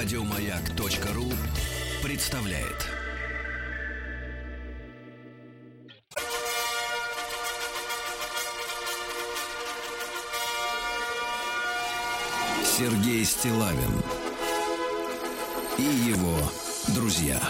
Радиомаяк.ру 0.00 1.24
представляет. 2.04 2.86
Сергей 12.64 13.24
Стилавин 13.24 13.76
и 15.78 15.82
его 15.82 16.36
друзья. 16.94 17.40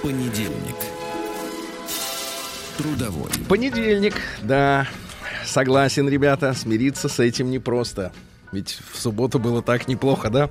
Понедельник. 0.00 0.76
Трудовой. 2.78 3.32
Понедельник, 3.48 4.14
да. 4.42 4.86
Согласен, 5.44 6.08
ребята, 6.08 6.54
смириться 6.54 7.08
с 7.08 7.18
этим 7.18 7.50
непросто. 7.50 8.12
Ведь 8.52 8.78
в 8.92 8.98
субботу 8.98 9.38
было 9.38 9.62
так 9.62 9.88
неплохо, 9.88 10.28
да? 10.28 10.50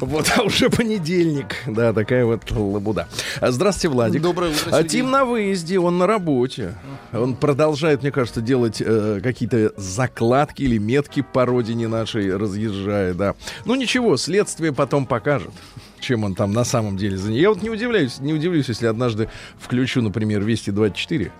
Вот, 0.00 0.30
а 0.36 0.42
уже 0.42 0.68
понедельник. 0.68 1.56
Да, 1.66 1.94
такая 1.94 2.26
вот 2.26 2.50
лабуда. 2.50 3.08
Здравствуйте, 3.40 3.88
Владик. 3.88 4.20
Доброе 4.20 4.50
утро, 4.50 4.68
А 4.70 4.82
Сергей. 4.82 4.88
Тим 4.90 5.10
на 5.10 5.24
выезде, 5.24 5.78
он 5.78 5.96
на 5.96 6.06
работе. 6.06 6.74
Он 7.12 7.34
продолжает, 7.34 8.02
мне 8.02 8.12
кажется, 8.12 8.42
делать 8.42 8.82
э, 8.84 9.20
какие-то 9.22 9.72
закладки 9.76 10.62
или 10.62 10.76
метки 10.76 11.22
по 11.32 11.46
родине 11.46 11.88
нашей, 11.88 12.36
разъезжая, 12.36 13.14
да. 13.14 13.34
Ну 13.64 13.74
ничего, 13.74 14.16
следствие 14.16 14.72
потом 14.72 15.06
покажет 15.06 15.52
чем 16.00 16.22
он 16.24 16.34
там 16.34 16.52
на 16.52 16.64
самом 16.64 16.98
деле 16.98 17.16
за 17.16 17.32
Я 17.32 17.48
вот 17.48 17.62
не 17.62 17.70
удивляюсь, 17.70 18.18
не 18.20 18.34
удивлюсь, 18.34 18.68
если 18.68 18.86
однажды 18.86 19.30
включу, 19.58 20.02
например, 20.02 20.42
Вести 20.42 20.70
24 20.70 21.32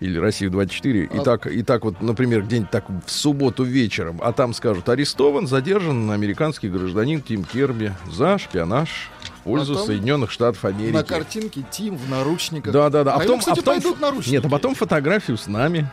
или 0.00 0.18
Россию 0.18 0.50
24, 0.50 1.04
и 1.04 1.20
так, 1.20 1.46
и 1.46 1.62
так 1.62 1.84
вот, 1.84 2.00
например, 2.00 2.42
где-нибудь 2.42 2.70
так 2.70 2.84
в 2.88 3.10
субботу 3.10 3.64
вечером, 3.64 4.20
а 4.22 4.32
там 4.32 4.54
скажут, 4.54 4.88
арестован, 4.88 5.46
задержан 5.46 6.10
американский 6.10 6.68
гражданин 6.68 7.22
Тим 7.22 7.44
Керби 7.44 7.92
за 8.10 8.38
шпионаж 8.38 9.10
в 9.40 9.42
пользу 9.44 9.74
Потом 9.74 9.86
Соединенных 9.86 10.30
Штатов 10.30 10.64
Америки. 10.64 10.94
На 10.94 11.04
картинке 11.04 11.64
Тим 11.70 11.96
в 11.96 12.08
наручниках. 12.08 12.72
Да, 12.72 12.90
да, 12.90 13.04
да. 13.04 13.14
А, 13.14 13.24
ему, 13.24 13.38
кстати, 13.38 13.60
пойдут 13.60 14.00
наручники. 14.00 14.34
Нет, 14.34 14.44
а 14.44 14.48
потом 14.48 14.74
фотографию 14.74 15.36
с 15.36 15.46
нами. 15.46 15.88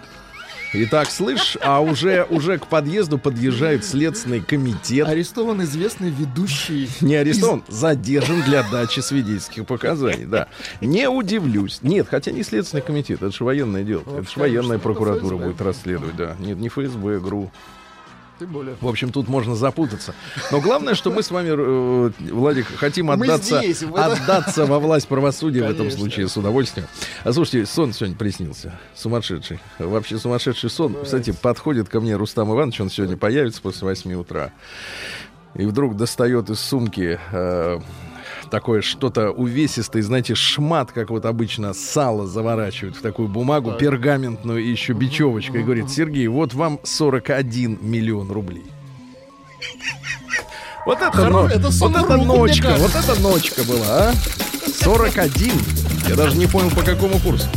Итак, 0.78 1.10
слышь, 1.10 1.58
а 1.62 1.80
уже, 1.80 2.28
уже 2.30 2.58
к 2.58 2.68
подъезду 2.68 3.18
подъезжает 3.18 3.86
Следственный 3.86 4.42
комитет. 4.42 5.08
Арестован 5.08 5.64
известный 5.64 6.10
ведущий. 6.10 6.90
Не 7.00 7.16
арестован, 7.16 7.64
задержан 7.70 8.42
для 8.42 8.62
дачи 8.64 9.00
свидетельских 9.00 9.66
показаний, 9.66 10.26
да. 10.26 10.48
Не 10.82 11.08
удивлюсь. 11.10 11.80
Нет, 11.82 12.08
хотя 12.10 12.32
не 12.32 12.44
Следственный 12.44 12.82
комитет, 12.82 13.22
это 13.22 13.32
же 13.32 13.44
военное 13.44 13.84
дело. 13.84 14.04
Вот, 14.06 14.24
это 14.24 14.32
же 14.32 14.40
военная 14.40 14.78
прокуратура 14.78 15.38
будет 15.38 15.62
расследовать, 15.62 16.16
да. 16.18 16.36
Нет, 16.40 16.58
не 16.58 16.68
ФСБ, 16.68 17.20
ГРУ. 17.20 17.52
Тем 18.40 18.50
более. 18.50 18.76
В 18.82 18.88
общем, 18.88 19.12
тут 19.12 19.28
можно 19.30 19.56
запутаться. 19.56 20.14
Но 20.52 20.60
главное, 20.60 20.94
что 20.94 21.10
мы 21.12 21.24
с 21.24 21.32
вами, 21.32 21.50
э, 21.52 22.12
Владик, 22.32 22.68
хотим 22.76 23.10
отдаться, 23.10 23.60
здесь, 23.60 23.84
отдаться 23.84 24.66
во 24.66 24.80
власть 24.80 25.08
правосудия 25.08 25.62
в 25.62 25.66
этом 25.66 25.78
Конечно. 25.78 26.00
случае 26.00 26.28
с 26.28 26.36
удовольствием. 26.36 26.88
А 27.24 27.32
слушайте, 27.32 27.66
сон 27.66 27.94
сегодня 27.94 28.18
приснился. 28.18 28.78
Сумасшедший. 28.94 29.60
Вообще 29.80 30.18
сумасшедший 30.18 30.70
сон. 30.70 30.98
Кстати, 31.04 31.32
подходит 31.32 31.88
ко 31.88 32.02
мне 32.02 32.16
Рустам 32.16 32.52
Иванович, 32.54 32.82
он 32.82 32.90
сегодня 32.90 33.16
появится 33.16 33.62
после 33.62 33.88
8 33.88 34.14
утра. 34.16 34.52
И 35.54 35.66
вдруг 35.66 35.96
достает 35.96 36.50
из 36.50 36.60
сумки 36.60 37.18
э, 37.32 37.80
такое 38.50 38.82
что-то 38.82 39.32
увесистое, 39.32 40.02
знаете, 40.02 40.36
шмат, 40.36 40.92
как 40.92 41.10
вот 41.10 41.26
обычно 41.26 41.74
сало 41.74 42.28
заворачивают 42.28 42.98
в 42.98 43.02
такую 43.02 43.28
бумагу, 43.28 43.74
пергаментную 43.74 44.64
и 44.64 44.70
еще 44.70 44.94
бечевочкой. 44.94 45.62
И 45.62 45.64
говорит, 45.64 45.90
Сергей, 45.90 46.28
вот 46.28 46.54
вам 46.54 46.80
41 46.84 47.80
миллион 47.82 48.32
рублей. 48.32 48.66
Вот 50.86 51.02
это, 51.02 51.18
Хоро- 51.18 51.50
это 51.50 51.70
вот 51.70 51.96
это 51.96 52.18
ночка, 52.18 52.76
вот 52.78 52.94
это 52.96 53.20
ночка 53.20 53.64
была, 53.64 54.10
а? 54.10 54.14
41. 54.84 55.52
Я 56.08 56.16
даже 56.16 56.38
не 56.38 56.46
понял, 56.46 56.70
по 56.70 56.82
какому 56.84 57.18
курсу. 57.20 57.48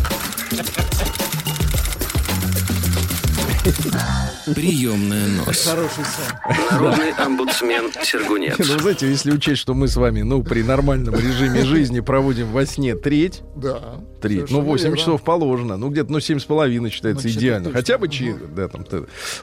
Приемная 4.55 5.27
нос. 5.29 5.67
Хороший 5.67 6.05
сон. 6.05 6.57
Народный 6.71 7.11
омбудсмен 7.13 7.91
Сергунец. 8.03 8.57
Ну, 8.59 8.65
знаете, 8.79 9.09
если 9.09 9.33
учесть, 9.33 9.61
что 9.61 9.75
мы 9.75 9.89
с 9.89 9.97
вами, 9.97 10.23
ну, 10.23 10.43
при 10.43 10.63
нормальном 10.63 11.15
режиме 11.15 11.65
жизни 11.65 12.01
проводим 12.01 12.51
во 12.53 12.65
сне 12.67 12.95
треть, 12.95 13.43
Да. 13.57 14.01
Три. 14.21 14.41
Ну, 14.41 14.47
совершенно 14.47 14.65
8 14.65 14.83
верно. 14.85 14.97
часов 14.99 15.23
положено. 15.23 15.77
Ну, 15.77 15.91
где-то, 15.91 16.11
ну, 16.11 16.19
семь 16.19 16.41
с 16.41 16.45
половиной 16.45 16.91
считается 16.91 17.29
Ну, 17.29 17.33
идеально. 17.35 17.65
точно. 17.67 17.79
Хотя 17.79 17.99
бы 17.99 18.09
чи- 18.09 18.35
да, 18.57 18.67
там, 18.67 18.85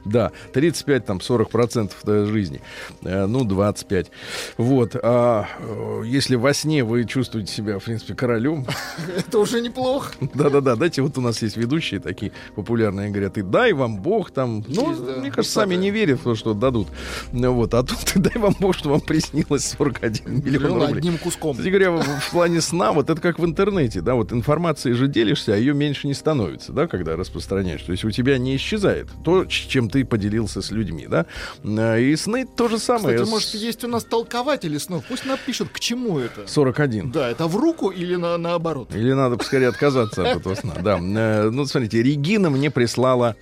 да, 0.03 0.31
35, 0.51 1.05
там, 1.05 1.21
40 1.21 1.49
процентов 1.49 1.97
э, 2.05 2.25
жизни. 2.29 2.61
Э, 3.03 3.25
Ну, 3.25 3.45
25. 3.45 4.11
Вот. 4.57 4.95
А 5.01 5.47
э, 5.59 6.01
если 6.05 6.35
во 6.35 6.53
сне 6.53 6.83
вы 6.83 7.05
чувствуете 7.05 7.53
себя, 7.53 7.79
в 7.79 7.83
принципе, 7.85 8.15
королем, 8.15 8.65
Это 9.17 9.39
уже 9.39 9.61
неплохо. 9.61 10.13
да-да-да, 10.33 10.75
дайте, 10.75 11.01
вот 11.01 11.17
у 11.17 11.21
нас 11.21 11.41
есть 11.41 11.55
ведущие 11.55 12.01
такие 12.01 12.33
популярные, 12.55 13.09
говорят, 13.09 13.37
и 13.37 13.43
дай 13.43 13.71
вам 13.71 14.01
бог 14.01 14.31
там, 14.31 14.63
ну, 14.67 14.94
да, 14.99 15.15
мне 15.17 15.31
кажется, 15.31 15.53
сами 15.61 15.75
не 15.75 15.91
верят 15.91 16.19
в 16.19 16.23
то, 16.23 16.35
что 16.35 16.53
дадут. 16.53 16.87
Ну, 17.31 17.53
вот, 17.53 17.73
а 17.73 17.83
тут 17.83 17.97
дай 18.15 18.37
вам 18.41 18.55
бог, 18.59 18.75
что 18.75 18.89
вам 18.89 19.01
приснилось 19.01 19.65
41 19.77 20.21
миллион 20.25 20.43
Миллион 20.45 20.81
рублей. 20.81 20.97
одним 20.97 21.17
куском. 21.17 21.51
Кстати 21.51 21.69
говоря, 21.69 21.91
в, 21.91 22.01
в 22.03 22.31
плане 22.31 22.61
сна, 22.61 22.91
вот 22.91 23.09
это 23.09 23.19
как 23.21 23.39
в 23.39 23.45
интернете, 23.45 24.01
да, 24.01 24.15
вот 24.15 24.31
информацией 24.31 24.93
же 24.95 25.07
делишься, 25.07 25.53
а 25.53 25.57
ее 25.57 25.73
меньше 25.73 26.07
не 26.07 26.13
становится, 26.13 26.71
да, 26.71 26.87
когда 26.87 27.15
распространяешь. 27.15 27.81
То 27.83 27.91
есть 27.91 28.03
у 28.05 28.11
тебя 28.11 28.37
не 28.37 28.55
исчезает 28.55 29.07
то, 29.23 29.45
чем 29.45 29.89
ты 29.89 30.05
поделился 30.05 30.61
с 30.61 30.71
людьми, 30.71 31.07
да. 31.09 31.25
А, 31.63 31.97
И 31.97 32.15
сны 32.15 32.45
то 32.45 32.67
же 32.67 32.79
самое. 32.79 33.15
Кстати, 33.17 33.29
может, 33.29 33.49
есть 33.55 33.83
у 33.83 33.87
нас 33.87 34.03
толкователи 34.03 34.77
снов. 34.77 35.03
Пусть 35.07 35.25
напишут, 35.25 35.69
к 35.69 35.79
чему 35.79 36.19
это. 36.19 36.47
41. 36.47 37.11
Да, 37.11 37.29
это 37.29 37.47
в 37.47 37.55
руку 37.55 37.89
или 37.89 38.15
на, 38.15 38.37
наоборот. 38.37 38.93
Или 38.95 39.13
надо 39.13 39.37
поскорее 39.37 39.69
отказаться 39.69 40.21
от 40.23 40.37
этого 40.37 40.55
сна. 40.55 40.73
Да. 40.81 40.99
Э, 41.01 41.49
Ну, 41.49 41.65
смотрите, 41.65 42.01
Регина 42.03 42.49
мне 42.49 42.69
прислала 42.71 43.35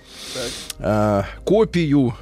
копию 1.44 2.14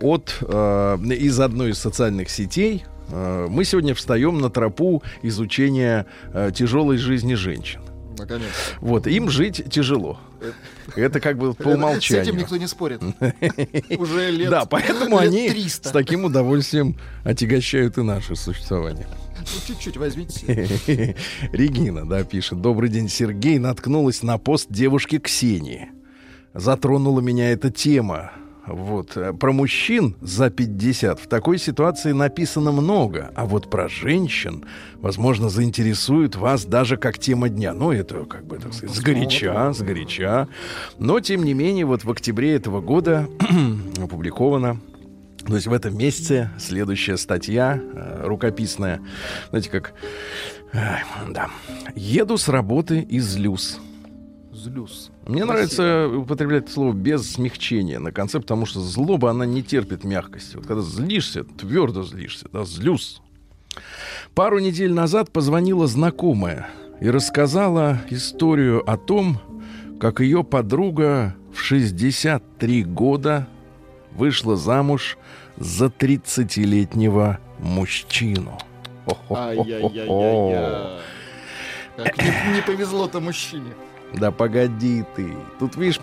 от 0.00 0.36
э, 0.40 0.98
из 1.18 1.40
одной 1.40 1.70
из 1.70 1.78
социальных 1.78 2.30
сетей. 2.30 2.84
Э, 3.10 3.46
Мы 3.48 3.64
сегодня 3.64 3.94
встаем 3.94 4.38
на 4.40 4.48
тропу 4.50 5.02
изучения 5.22 6.06
э, 6.32 6.50
тяжелой 6.54 6.96
жизни 6.98 7.34
женщин. 7.34 7.80
Наконец. 8.18 8.48
Вот, 8.80 9.06
им 9.06 9.28
жить 9.30 9.64
тяжело. 9.70 10.20
Это 10.96 11.18
как 11.18 11.38
бы 11.38 11.54
по 11.54 11.70
С 11.72 11.74
умолчанию. 11.74 12.24
этим 12.24 12.36
никто 12.36 12.56
не 12.56 12.66
спорит. 12.68 13.00
Уже 13.98 14.30
лет 14.30 14.50
Да, 14.50 14.64
поэтому 14.66 15.16
они 15.18 15.48
300. 15.48 15.88
с 15.88 15.92
таким 15.92 16.24
удовольствием 16.24 16.96
отягощают 17.24 17.98
и 17.98 18.02
наше 18.02 18.36
существование. 18.36 19.06
Ну, 19.38 19.44
чуть-чуть 19.66 19.96
возьмите. 19.96 20.46
Регина, 21.52 22.06
да, 22.08 22.22
пишет. 22.22 22.60
Добрый 22.60 22.90
день, 22.90 23.08
Сергей. 23.08 23.58
Наткнулась 23.58 24.22
на 24.22 24.38
пост 24.38 24.66
девушки 24.70 25.18
Ксении. 25.18 25.88
Затронула 26.54 27.20
меня 27.20 27.50
эта 27.50 27.70
тема. 27.70 28.32
Вот. 28.66 29.16
э, 29.16 29.32
Про 29.32 29.52
мужчин 29.52 30.16
за 30.20 30.50
50 30.50 31.20
в 31.20 31.26
такой 31.26 31.58
ситуации 31.58 32.12
написано 32.12 32.72
много, 32.72 33.32
а 33.34 33.44
вот 33.44 33.70
про 33.70 33.88
женщин, 33.88 34.64
возможно, 34.96 35.48
заинтересует 35.48 36.36
вас 36.36 36.64
даже 36.64 36.96
как 36.96 37.18
тема 37.18 37.48
дня. 37.48 37.72
Ну, 37.74 37.92
это 37.92 38.24
как 38.24 38.46
бы, 38.46 38.58
так 38.58 38.72
сказать, 38.72 38.94
сгоряча, 38.94 39.72
сгоряча. 39.72 40.48
Но, 40.98 41.20
тем 41.20 41.42
не 41.42 41.54
менее, 41.54 41.86
вот 41.86 42.04
в 42.04 42.10
октябре 42.10 42.54
этого 42.54 42.80
года 42.80 43.28
опубликовано 44.02 44.80
то 45.46 45.56
есть 45.56 45.66
в 45.66 45.72
этом 45.72 45.98
месяце 45.98 46.50
следующая 46.56 47.16
статья 47.16 47.76
э, 47.76 48.22
рукописная, 48.24 49.00
знаете 49.50 49.70
как, 49.70 49.92
э, 50.72 50.78
да, 51.30 51.48
еду 51.96 52.36
с 52.38 52.48
работы 52.48 53.00
и 53.00 53.18
злюсь. 54.62 54.72
Злюс. 54.72 55.10
Мне 55.26 55.44
нравится 55.44 56.08
употреблять 56.08 56.64
это 56.64 56.72
слово 56.72 56.92
без 56.92 57.30
смягчения 57.30 57.98
на 57.98 58.12
конце, 58.12 58.40
потому 58.40 58.66
что 58.66 58.80
злоба 58.80 59.30
она 59.30 59.44
не 59.46 59.62
терпит 59.62 60.04
мягкости. 60.04 60.56
Вот 60.56 60.66
когда 60.66 60.82
злишься, 60.82 61.44
твердо 61.44 62.02
злишься, 62.04 62.48
да, 62.52 62.64
злюсь. 62.64 63.20
Пару 64.34 64.58
недель 64.58 64.92
назад 64.92 65.30
позвонила 65.30 65.86
знакомая 65.86 66.68
и 67.00 67.10
рассказала 67.10 68.00
историю 68.10 68.88
о 68.88 68.96
том, 68.96 69.40
как 70.00 70.20
ее 70.20 70.44
подруга 70.44 71.36
в 71.52 71.60
63 71.60 72.84
года 72.84 73.46
вышла 74.12 74.56
замуж 74.56 75.18
за 75.56 75.86
30-летнего 75.86 77.38
мужчину. 77.58 78.58
Ай-яй-яй-яй-яй. 79.30 81.00
Как 81.96 82.18
не, 82.18 82.54
не 82.56 82.62
повезло-то 82.62 83.20
мужчине. 83.20 83.72
Да 84.14 84.30
погоди 84.30 85.04
ты. 85.16 85.34
Тут, 85.58 85.76
видишь, 85.76 86.00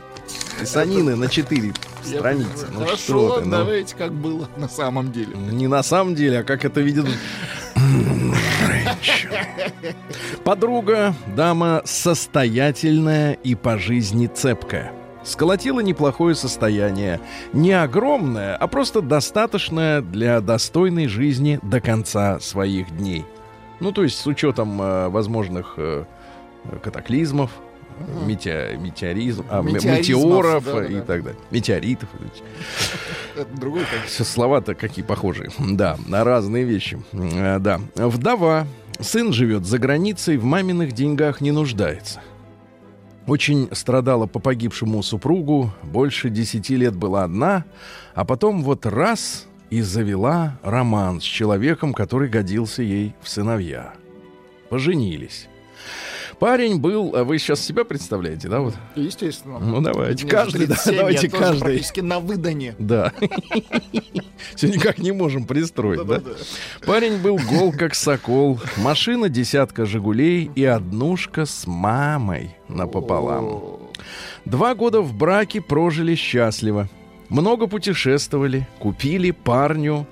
писанины 0.59 1.15
на 1.15 1.27
4 1.27 1.73
Я 2.05 2.17
страницы. 2.19 2.67
Ну 2.71 2.79
Хорошо, 2.81 2.97
что 2.97 3.39
ты, 3.39 3.45
ну. 3.45 3.51
давайте 3.51 3.95
как 3.95 4.13
было 4.13 4.47
на 4.57 4.67
самом 4.67 5.11
деле. 5.11 5.35
Не 5.35 5.67
на 5.67 5.83
самом 5.83 6.15
деле, 6.15 6.39
а 6.39 6.43
как 6.43 6.65
это 6.65 6.81
видит. 6.81 7.05
Подруга, 10.43 11.13
дама 11.35 11.81
состоятельная 11.85 13.33
и 13.33 13.55
по 13.55 13.77
жизни 13.77 14.27
цепкая. 14.27 14.91
сколотила 15.23 15.79
неплохое 15.81 16.35
состояние. 16.35 17.19
Не 17.53 17.71
огромное, 17.73 18.55
а 18.55 18.67
просто 18.67 19.01
достаточное 19.01 20.01
для 20.01 20.41
достойной 20.41 21.07
жизни 21.07 21.59
до 21.61 21.79
конца 21.81 22.39
своих 22.39 22.89
дней. 22.97 23.25
Ну, 23.79 23.91
то 23.91 24.03
есть 24.03 24.17
с 24.17 24.27
учетом 24.27 24.81
э, 24.81 25.07
возможных 25.09 25.75
э, 25.77 26.03
катаклизмов, 26.81 27.51
метео- 28.25 28.77
метеоризм, 28.77 29.45
а, 29.49 29.61
метеоров 29.61 30.65
да-да-да. 30.65 30.87
и 30.87 31.01
так 31.01 31.23
далее. 31.23 31.39
Метеоритов. 31.51 32.09
Это 33.35 33.55
другой 33.57 33.83
слова-то 34.07 34.75
какие 34.75 35.03
похожие. 35.05 35.49
Да, 35.59 35.97
на 36.07 36.23
разные 36.23 36.63
вещи. 36.63 37.01
Э, 37.13 37.59
Да. 37.59 37.79
Вдова. 37.95 38.67
Сын 38.99 39.31
живет 39.31 39.65
за 39.65 39.77
границей, 39.79 40.37
в 40.37 40.43
маминых 40.43 40.91
деньгах 40.91 41.39
не 41.39 41.51
нуждается. 41.51 42.21
Очень 43.27 43.69
страдала 43.71 44.25
по 44.25 44.39
погибшему 44.39 45.01
супругу, 45.03 45.71
больше 45.83 46.29
десяти 46.29 46.75
лет 46.75 46.95
была 46.95 47.23
одна, 47.23 47.63
а 48.15 48.25
потом 48.25 48.63
вот 48.63 48.85
раз 48.85 49.45
и 49.69 49.81
завела 49.81 50.57
роман 50.63 51.21
с 51.21 51.23
человеком, 51.23 51.93
который 51.93 52.27
годился 52.27 52.81
ей 52.81 53.13
в 53.21 53.29
сыновья. 53.29 53.93
Поженились. 54.69 55.47
Парень 56.39 56.79
был, 56.79 57.15
а 57.15 57.23
вы 57.25 57.37
сейчас 57.37 57.59
себя 57.59 57.83
представляете, 57.83 58.47
да, 58.47 58.61
вот? 58.61 58.73
Естественно. 58.95 59.59
Ну 59.59 59.81
давайте, 59.81 60.23
Мне 60.23 60.31
каждый, 60.31 60.67
да, 60.67 60.75
37, 60.75 60.95
давайте 60.97 61.27
я 61.27 61.37
каждый. 61.37 61.59
практически 61.59 61.99
на 61.99 62.19
выдане. 62.19 62.75
Да. 62.79 63.11
Все 64.55 64.69
никак 64.69 64.99
не 64.99 65.11
можем 65.11 65.45
пристроить, 65.45 66.05
да? 66.05 66.21
Парень 66.85 67.17
был 67.17 67.37
гол 67.49 67.73
как 67.73 67.93
сокол. 67.93 68.59
Машина 68.77 69.27
десятка 69.27 69.85
«Жигулей» 69.85 70.49
и 70.55 70.63
однушка 70.63 71.45
с 71.45 71.67
мамой 71.67 72.55
напополам. 72.69 73.79
Два 74.45 74.75
года 74.75 75.01
в 75.01 75.13
браке 75.13 75.61
прожили 75.61 76.15
счастливо. 76.15 76.87
Много 77.27 77.67
путешествовали, 77.67 78.67
купили 78.79 79.31
парню. 79.31 80.07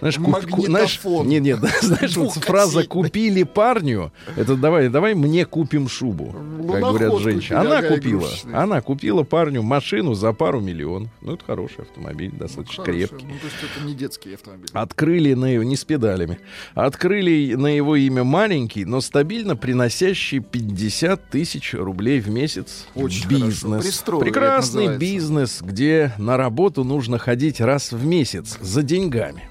Знаешь, 0.00 0.16
куп- 0.16 0.48
ку- 0.50 0.64
знаешь, 0.66 1.00
Магнитофон. 1.04 1.28
не, 1.28 1.40
не, 1.40 1.56
да, 1.56 1.68
знаешь, 1.82 2.16
вот 2.16 2.32
фраза. 2.34 2.84
«купили 2.84 3.42
парню» 3.42 4.12
это 4.36 4.56
давай, 4.56 4.88
давай 4.88 5.14
мне 5.14 5.44
купим 5.44 5.88
шубу, 5.88 6.34
Ну, 6.58 6.72
как 6.72 6.80
говорят 6.82 7.18
женщины. 7.20 7.56
Она 7.56 7.82
купила, 7.82 8.20
игрушечный. 8.20 8.54
она 8.54 8.80
купила 8.80 9.22
парню 9.24 9.62
машину 9.62 10.14
за 10.14 10.32
пару 10.32 10.60
миллионов. 10.60 11.10
Ну, 11.20 11.34
это 11.34 11.44
хороший 11.44 11.82
автомобиль, 11.82 12.30
достаточно 12.32 12.84
хорошая. 12.84 13.06
крепкий. 13.08 13.26
Ну, 13.26 13.38
то 13.38 13.44
есть 13.46 13.56
это 13.76 13.86
не 13.86 13.94
детский 13.94 14.34
автомобиль. 14.34 14.68
Открыли 14.72 15.34
на 15.34 15.46
его, 15.46 15.64
не 15.64 15.76
с 15.76 15.84
педалями, 15.84 16.38
открыли 16.74 17.54
на 17.54 17.66
его 17.66 17.96
имя 17.96 18.24
маленький, 18.24 18.84
но 18.84 19.00
стабильно 19.00 19.56
приносящий 19.56 20.38
50 20.40 21.30
тысяч 21.30 21.74
рублей 21.74 22.20
в 22.20 22.28
месяц 22.30 22.86
Очень 22.94 23.28
бизнес. 23.28 24.02
Прекрасный 24.20 24.96
бизнес, 24.96 25.60
где 25.62 26.12
на 26.18 26.36
работу 26.36 26.84
нужно 26.84 27.18
ходить 27.18 27.60
раз 27.60 27.92
в 27.92 28.04
месяц 28.06 28.58
за 28.60 28.82
деньгами. 28.82 29.48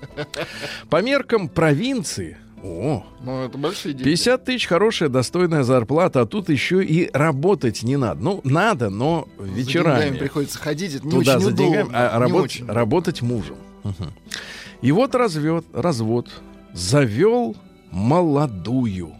По 0.89 1.01
меркам 1.01 1.49
провинции, 1.49 2.37
о, 2.63 3.05
Ну, 3.23 3.45
это 3.45 3.57
большие 3.57 3.93
деньги. 3.93 4.09
50 4.09 4.43
тысяч 4.45 4.65
хорошая, 4.67 5.09
достойная 5.09 5.61
зарплата, 5.63 6.21
а 6.21 6.25
тут 6.25 6.49
еще 6.49 6.83
и 6.83 7.09
работать 7.13 7.83
не 7.83 7.97
надо. 7.97 8.19
Ну, 8.21 8.41
надо, 8.43 8.89
но 8.89 9.27
За 9.37 9.43
деньгами 9.45 9.59
вечерами. 9.59 10.17
приходится 10.17 10.57
ходить, 10.57 10.95
это 10.95 11.05
не 11.05 11.11
Туда 11.11 11.33
очень 11.33 11.41
за 11.43 11.47
удобно. 11.49 11.65
деньгами, 11.65 11.89
а 11.93 12.13
не 12.15 12.19
работать, 12.19 12.51
очень. 12.55 12.65
работать 12.67 13.21
мужем. 13.21 13.55
Мгм. 13.83 14.11
И 14.81 14.91
вот 14.91 15.13
развед, 15.15 15.65
развод. 15.73 16.29
Завел 16.73 17.55
молодую. 17.91 19.13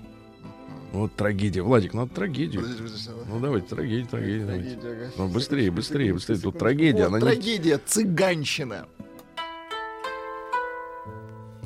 Вот 0.94 1.14
трагедия. 1.16 1.62
Владик, 1.62 1.94
надо 1.94 2.14
трагедию. 2.14 2.62
Подожди, 2.62 2.82
подожди. 2.84 3.10
Ну 3.30 3.40
давайте, 3.40 3.68
трагедия, 3.68 4.06
трагедия. 4.08 4.46
давайте. 4.46 4.70
Трагедия, 4.76 5.04
ага. 5.06 5.12
Ну, 5.18 5.28
быстрее, 5.28 5.70
быстрее, 5.72 6.14
быстрее. 6.14 6.38
Тут 6.38 6.58
трагедия, 6.58 7.08
Вот 7.08 7.08
она 7.08 7.20
не- 7.20 7.24
трагедия, 7.26 7.80
цыганщина. 7.86 8.86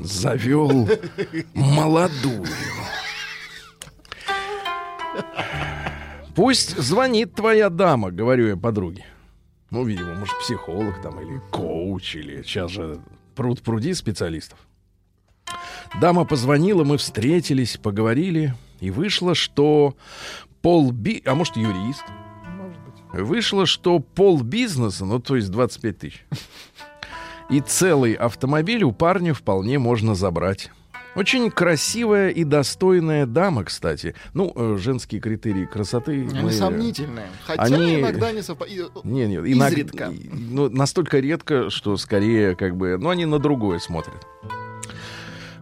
Завел 0.04 0.90
молодую. 1.54 2.46
Пусть 6.36 6.78
звонит 6.78 7.36
твоя 7.36 7.70
дама, 7.70 8.12
говорю 8.12 8.48
я 8.48 8.58
подруге. 8.58 9.06
Ну, 9.70 9.84
видимо, 9.84 10.16
может, 10.16 10.38
психолог 10.40 11.02
там 11.02 11.20
или 11.20 11.42
коуч, 11.52 12.16
или 12.16 12.42
сейчас 12.44 12.72
же 12.72 13.00
пруд 13.36 13.62
пруди 13.62 13.94
специалистов. 13.94 14.60
Дама 16.00 16.26
позвонила, 16.26 16.84
мы 16.84 16.98
встретились, 16.98 17.78
поговорили, 17.78 18.54
и 18.80 18.92
вышло, 18.92 19.36
что 19.36 19.96
полби... 20.62 21.22
А 21.26 21.36
может, 21.36 21.58
юрист? 21.58 22.04
Может 22.46 22.78
быть. 22.82 23.22
Вышло, 23.22 23.66
что 23.66 24.00
пол 24.00 24.42
бизнеса, 24.42 25.06
ну, 25.06 25.20
то 25.20 25.36
есть 25.36 25.52
25 25.52 25.98
тысяч, 25.98 26.26
и 27.52 27.60
целый 27.62 28.14
автомобиль 28.14 28.84
у 28.84 28.92
парня 28.92 29.34
вполне 29.34 29.78
можно 29.80 30.16
забрать. 30.16 30.72
Очень 31.14 31.52
красивая 31.52 32.30
и 32.30 32.46
достойная 32.46 33.26
дама, 33.26 33.66
кстати. 33.66 34.16
Ну, 34.34 34.54
э, 34.56 34.78
женские 34.80 35.20
критерии 35.20 35.66
красоты... 35.66 36.26
Они 36.32 36.40
мы- 36.44 36.52
сомнительные. 36.54 37.28
Хотя 37.46 37.64
они- 37.64 38.00
иногда 38.00 38.32
не 38.32 38.42
совпадают. 38.42 39.04
Не, 39.04 39.28
не, 39.28 39.36
иног- 39.36 39.68
Изредка. 39.72 40.14
Ну, 40.32 40.70
настолько 40.70 41.20
редко, 41.20 41.70
что 41.70 41.98
скорее, 41.98 42.56
как 42.56 42.78
бы, 42.78 42.98
ну, 42.98 43.10
они 43.10 43.26
на 43.26 43.40
другое 43.40 43.80
смотрят. 43.80 44.26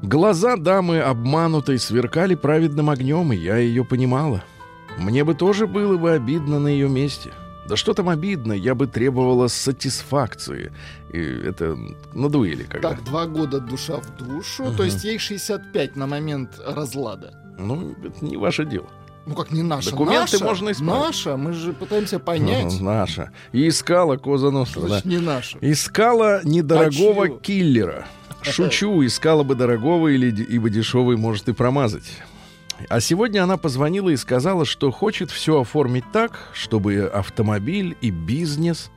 Глаза 0.04 0.56
дамы 0.56 1.00
обманутой 1.00 1.80
сверкали 1.80 2.36
праведным 2.36 2.90
огнем, 2.92 3.34
и 3.34 3.36
я 3.36 3.58
ее 3.58 3.84
понимала. 3.84 4.44
Мне 5.00 5.24
бы 5.24 5.34
тоже 5.34 5.66
было 5.66 5.98
бы 5.98 6.12
обидно 6.12 6.60
на 6.60 6.68
ее 6.68 6.88
месте. 6.88 7.32
Да 7.70 7.76
что 7.76 7.94
там 7.94 8.10
обидно, 8.10 8.54
я 8.54 8.74
бы 8.74 8.88
требовала 8.88 9.48
сатисфакции. 9.48 10.72
И 11.14 11.20
это 11.20 11.78
на 12.14 12.30
дуэли 12.30 12.64
когда. 12.64 12.90
Так, 12.90 13.04
два 13.04 13.28
года 13.28 13.60
душа 13.60 13.98
в 13.98 14.18
душу, 14.18 14.74
то 14.76 14.84
есть 14.84 15.04
ей 15.04 15.20
65 15.20 15.96
на 15.96 16.08
момент 16.08 16.60
разлада. 16.66 17.32
Ну, 17.60 17.96
это 18.04 18.26
не 18.26 18.38
ваше 18.38 18.66
дело. 18.66 18.88
Ну 19.28 19.36
как 19.36 19.52
не 19.52 19.62
наша, 19.62 19.92
Документы 19.92 20.34
наша, 20.34 20.44
можно 20.44 20.72
исправить. 20.72 21.06
Наша, 21.06 21.38
мы 21.38 21.54
же 21.54 21.74
пытаемся 21.74 22.18
понять. 22.18 22.74
Ну, 22.80 22.86
наша. 22.86 23.32
И 23.52 23.68
искала 23.68 24.18
Коза 24.18 24.50
Ностра, 24.50 24.88
да. 24.88 25.02
Не 25.04 25.20
наша. 25.20 25.60
Искала 25.62 26.42
недорогого 26.44 27.26
А 27.26 27.40
киллера. 27.40 28.08
Шучу, 28.42 29.06
искала 29.06 29.44
бы 29.44 29.54
дорогого, 29.54 30.08
или, 30.08 30.32
ибо 30.44 30.72
дешевый 30.72 31.18
может 31.18 31.48
и 31.50 31.54
промазать. 31.54 32.12
А 32.88 33.00
сегодня 33.00 33.44
она 33.44 33.58
позвонила 33.58 34.10
и 34.10 34.16
сказала, 34.16 34.66
что 34.66 34.92
хочет 34.92 35.32
все 35.32 35.62
оформить 35.62 36.06
так, 36.14 36.50
чтобы 36.54 37.02
автомобиль 37.08 37.98
и 38.02 38.10
бизнес... 38.12 38.90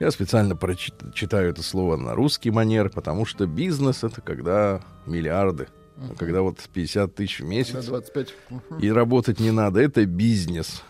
Я 0.00 0.10
специально 0.10 0.56
прочит- 0.56 1.14
читаю 1.14 1.50
это 1.50 1.62
слово 1.62 1.96
на 1.96 2.14
русский 2.16 2.50
манер, 2.50 2.90
потому 2.90 3.24
что 3.24 3.46
бизнес— 3.46 4.02
это 4.02 4.20
когда 4.20 4.80
миллиарды. 5.06 5.68
А 5.96 6.14
Когда 6.16 6.42
вот 6.42 6.58
50 6.72 7.14
тысяч 7.14 7.38
в 7.38 7.44
месяц, 7.44 7.86
25. 7.86 8.34
Мгм. 8.50 8.78
и 8.80 8.90
работать 8.90 9.38
не 9.38 9.52
надо, 9.52 9.80
это 9.80 10.04
бизнес. 10.04 10.82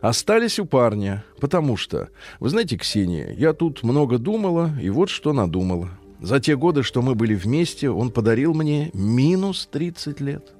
Остались 0.00 0.58
у 0.58 0.66
парня, 0.66 1.24
потому 1.40 1.76
что, 1.76 2.08
вы 2.40 2.48
знаете, 2.48 2.76
Ксения, 2.76 3.32
я 3.32 3.52
тут 3.52 3.84
много 3.84 4.18
думала, 4.18 4.72
и 4.80 4.90
вот 4.90 5.08
что 5.08 5.32
надумала. 5.32 5.90
За 6.20 6.40
те 6.40 6.56
годы, 6.56 6.82
что 6.82 7.02
мы 7.02 7.14
были 7.14 7.34
вместе, 7.34 7.90
он 7.90 8.10
подарил 8.10 8.54
мне 8.54 8.90
минус 8.94 9.68
30 9.70 10.20
лет. 10.20 10.55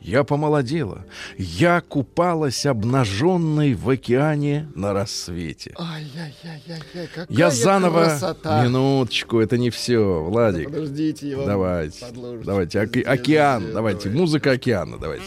Я 0.00 0.24
помолодела. 0.24 1.04
Я 1.36 1.80
купалась 1.80 2.66
обнаженной 2.66 3.74
в 3.74 3.88
океане 3.88 4.68
на 4.74 4.92
рассвете. 4.92 5.74
Я 7.28 7.50
заново... 7.50 8.04
красота. 8.04 8.64
Минуточку, 8.64 9.40
это 9.40 9.58
не 9.58 9.70
все, 9.70 10.22
Владик. 10.22 10.66
Подождите, 10.66 11.28
я 11.30 11.36
вам 11.36 11.46
Давайте, 11.46 12.06
давайте, 12.44 12.80
оке- 12.80 13.02
океан, 13.02 13.72
давайте, 13.72 14.04
давай. 14.04 14.18
музыка 14.18 14.52
океана, 14.52 14.98
давайте. 14.98 15.24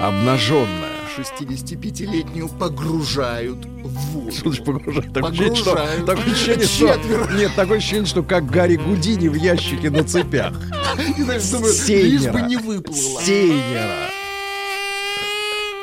Обнаженная. 0.00 0.99
65-летнюю 1.18 2.48
погружают 2.48 3.64
в 3.64 3.88
воду. 4.12 4.30
Что 4.32 4.50
значит 4.50 4.64
погружать? 4.64 5.12
Такое 5.12 5.30
ощущение, 5.30 5.56
что, 5.56 5.70
Погружают. 5.72 6.06
такое 6.06 6.24
ощущение, 6.32 6.66
что- 6.66 7.32
нет, 7.34 7.52
такое 7.56 7.78
ощущение, 7.78 8.06
что 8.06 8.22
как 8.22 8.46
Гарри 8.50 8.76
Гудини 8.76 9.28
в 9.28 9.34
ящике 9.34 9.90
на 9.90 10.04
цепях. 10.04 10.52
И, 10.98 11.22
думаю, 11.22 11.40
лишь 11.88 12.26
бы 12.28 12.40
не 12.42 12.56
выплыла. 12.56 13.20
Сейнера. 13.22 14.10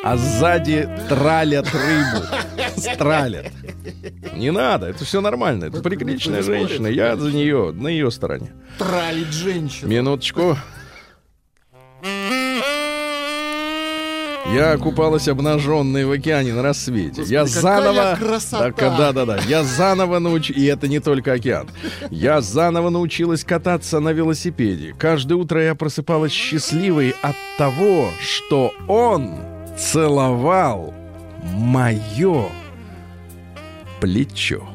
А 0.03 0.15
сзади 0.15 0.87
тралят 1.09 1.67
рыбу. 1.73 2.25
Стралят. 2.77 3.47
Не 4.33 4.51
надо, 4.51 4.87
это 4.87 5.03
все 5.03 5.19
нормально. 5.19 5.65
Это 5.65 5.81
приличная 5.81 6.41
женщина. 6.43 6.87
Я 6.87 7.17
за 7.17 7.31
нее, 7.31 7.71
на 7.73 7.87
ее 7.89 8.09
стороне. 8.11 8.51
Тралить 8.77 9.33
женщину. 9.33 9.89
Минуточку. 9.89 10.57
Я 14.53 14.77
купалась 14.77 15.27
обнаженной 15.27 16.05
в 16.05 16.11
океане 16.11 16.53
на 16.53 16.61
рассвете. 16.61 17.21
Господи, 17.21 17.33
я 17.33 17.45
заново... 17.45 18.15
красота! 18.17 18.71
Так, 18.71 18.97
да, 18.97 19.11
да, 19.11 19.25
да. 19.25 19.37
Я 19.47 19.63
заново 19.63 20.19
научилась... 20.19 20.61
И 20.61 20.65
это 20.65 20.87
не 20.87 20.99
только 20.99 21.33
океан. 21.33 21.67
Я 22.09 22.41
заново 22.41 22.89
научилась 22.89 23.43
кататься 23.43 23.99
на 23.99 24.13
велосипеде. 24.13 24.95
Каждое 24.97 25.35
утро 25.35 25.61
я 25.61 25.75
просыпалась 25.75 26.31
счастливой 26.31 27.13
от 27.21 27.35
того, 27.57 28.09
что 28.21 28.73
он 28.87 29.35
целовал 29.77 30.93
мое 31.53 32.47
плечо. 33.99 34.67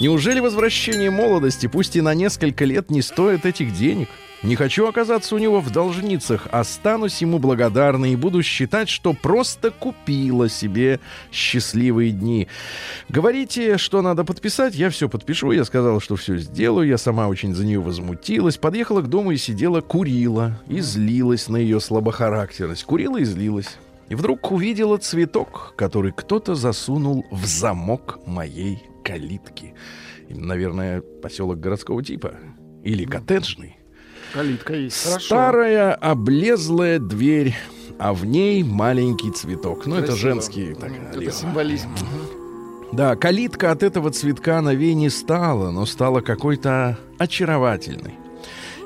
Неужели 0.00 0.40
возвращение 0.40 1.10
молодости, 1.10 1.66
пусть 1.66 1.94
и 1.94 2.00
на 2.00 2.14
несколько 2.14 2.64
лет, 2.64 2.90
не 2.90 3.02
стоит 3.02 3.46
этих 3.46 3.74
денег? 3.74 4.08
Не 4.42 4.56
хочу 4.56 4.88
оказаться 4.88 5.34
у 5.34 5.38
него 5.38 5.60
в 5.60 5.70
должницах, 5.70 6.48
останусь 6.50 7.20
ему 7.20 7.38
благодарна 7.38 8.10
и 8.10 8.16
буду 8.16 8.42
считать, 8.42 8.88
что 8.88 9.12
просто 9.12 9.70
купила 9.70 10.48
себе 10.48 10.98
счастливые 11.30 12.12
дни. 12.12 12.48
Говорите, 13.10 13.76
что 13.76 14.00
надо 14.00 14.24
подписать, 14.24 14.74
я 14.74 14.88
все 14.88 15.10
подпишу. 15.10 15.50
Я 15.52 15.66
сказала, 15.66 16.00
что 16.00 16.16
все 16.16 16.38
сделаю. 16.38 16.88
Я 16.88 16.96
сама 16.96 17.28
очень 17.28 17.54
за 17.54 17.66
нее 17.66 17.80
возмутилась. 17.80 18.56
Подъехала 18.56 19.02
к 19.02 19.08
дому 19.08 19.32
и 19.32 19.36
сидела, 19.36 19.82
курила. 19.82 20.58
И 20.68 20.80
злилась 20.80 21.48
на 21.48 21.58
ее 21.58 21.78
слабохарактерность. 21.78 22.84
Курила 22.84 23.18
и 23.18 23.24
злилась. 23.24 23.76
И 24.08 24.14
вдруг 24.14 24.50
увидела 24.52 24.96
цветок, 24.96 25.74
который 25.76 26.12
кто-то 26.12 26.54
засунул 26.54 27.26
в 27.30 27.44
замок 27.44 28.18
моей 28.24 28.82
калитки. 29.04 29.74
Наверное, 30.30 31.02
поселок 31.02 31.60
городского 31.60 32.02
типа. 32.02 32.36
Или 32.82 33.04
коттеджный. 33.04 33.79
Калитка 34.32 34.74
есть. 34.74 35.04
Хорошо. 35.04 35.26
Старая 35.26 35.92
облезлая 35.94 36.98
дверь, 36.98 37.56
а 37.98 38.12
в 38.14 38.24
ней 38.24 38.62
маленький 38.62 39.30
цветок. 39.30 39.86
Ну, 39.86 39.96
это 39.96 40.08
Красиво. 40.08 40.18
женский. 40.30 40.74
так. 40.74 40.92
Это 41.12 41.30
символизм. 41.32 41.88
Да, 42.92 43.14
калитка 43.16 43.70
от 43.70 43.82
этого 43.82 44.10
цветка 44.10 44.60
новей 44.60 44.94
не 44.94 45.10
стала, 45.10 45.70
но 45.70 45.86
стала 45.86 46.20
какой-то 46.20 46.98
очаровательной. 47.18 48.14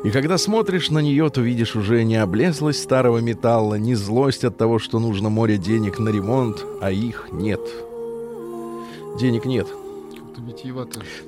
И 0.05 0.11
когда 0.11 0.37
смотришь 0.37 0.91
на 0.91 0.99
нее, 0.99 1.31
то 1.31 1.41
видишь 1.41 1.77
уже 1.77 2.05
не 2.05 2.17
облезлость 2.17 2.83
старого 2.83 3.19
металла, 3.19 3.77
не 3.77 3.95
злость 3.95 4.45
от 4.45 4.59
того, 4.59 4.79
что 4.79 4.99
нужно 4.99 5.31
море 5.31 5.57
денег 5.57 5.99
на 5.99 6.11
ремонт, 6.11 6.63
а 6.83 6.91
их 6.91 7.29
нет. 7.33 7.61
Денег 9.19 9.47
нет. 9.47 9.67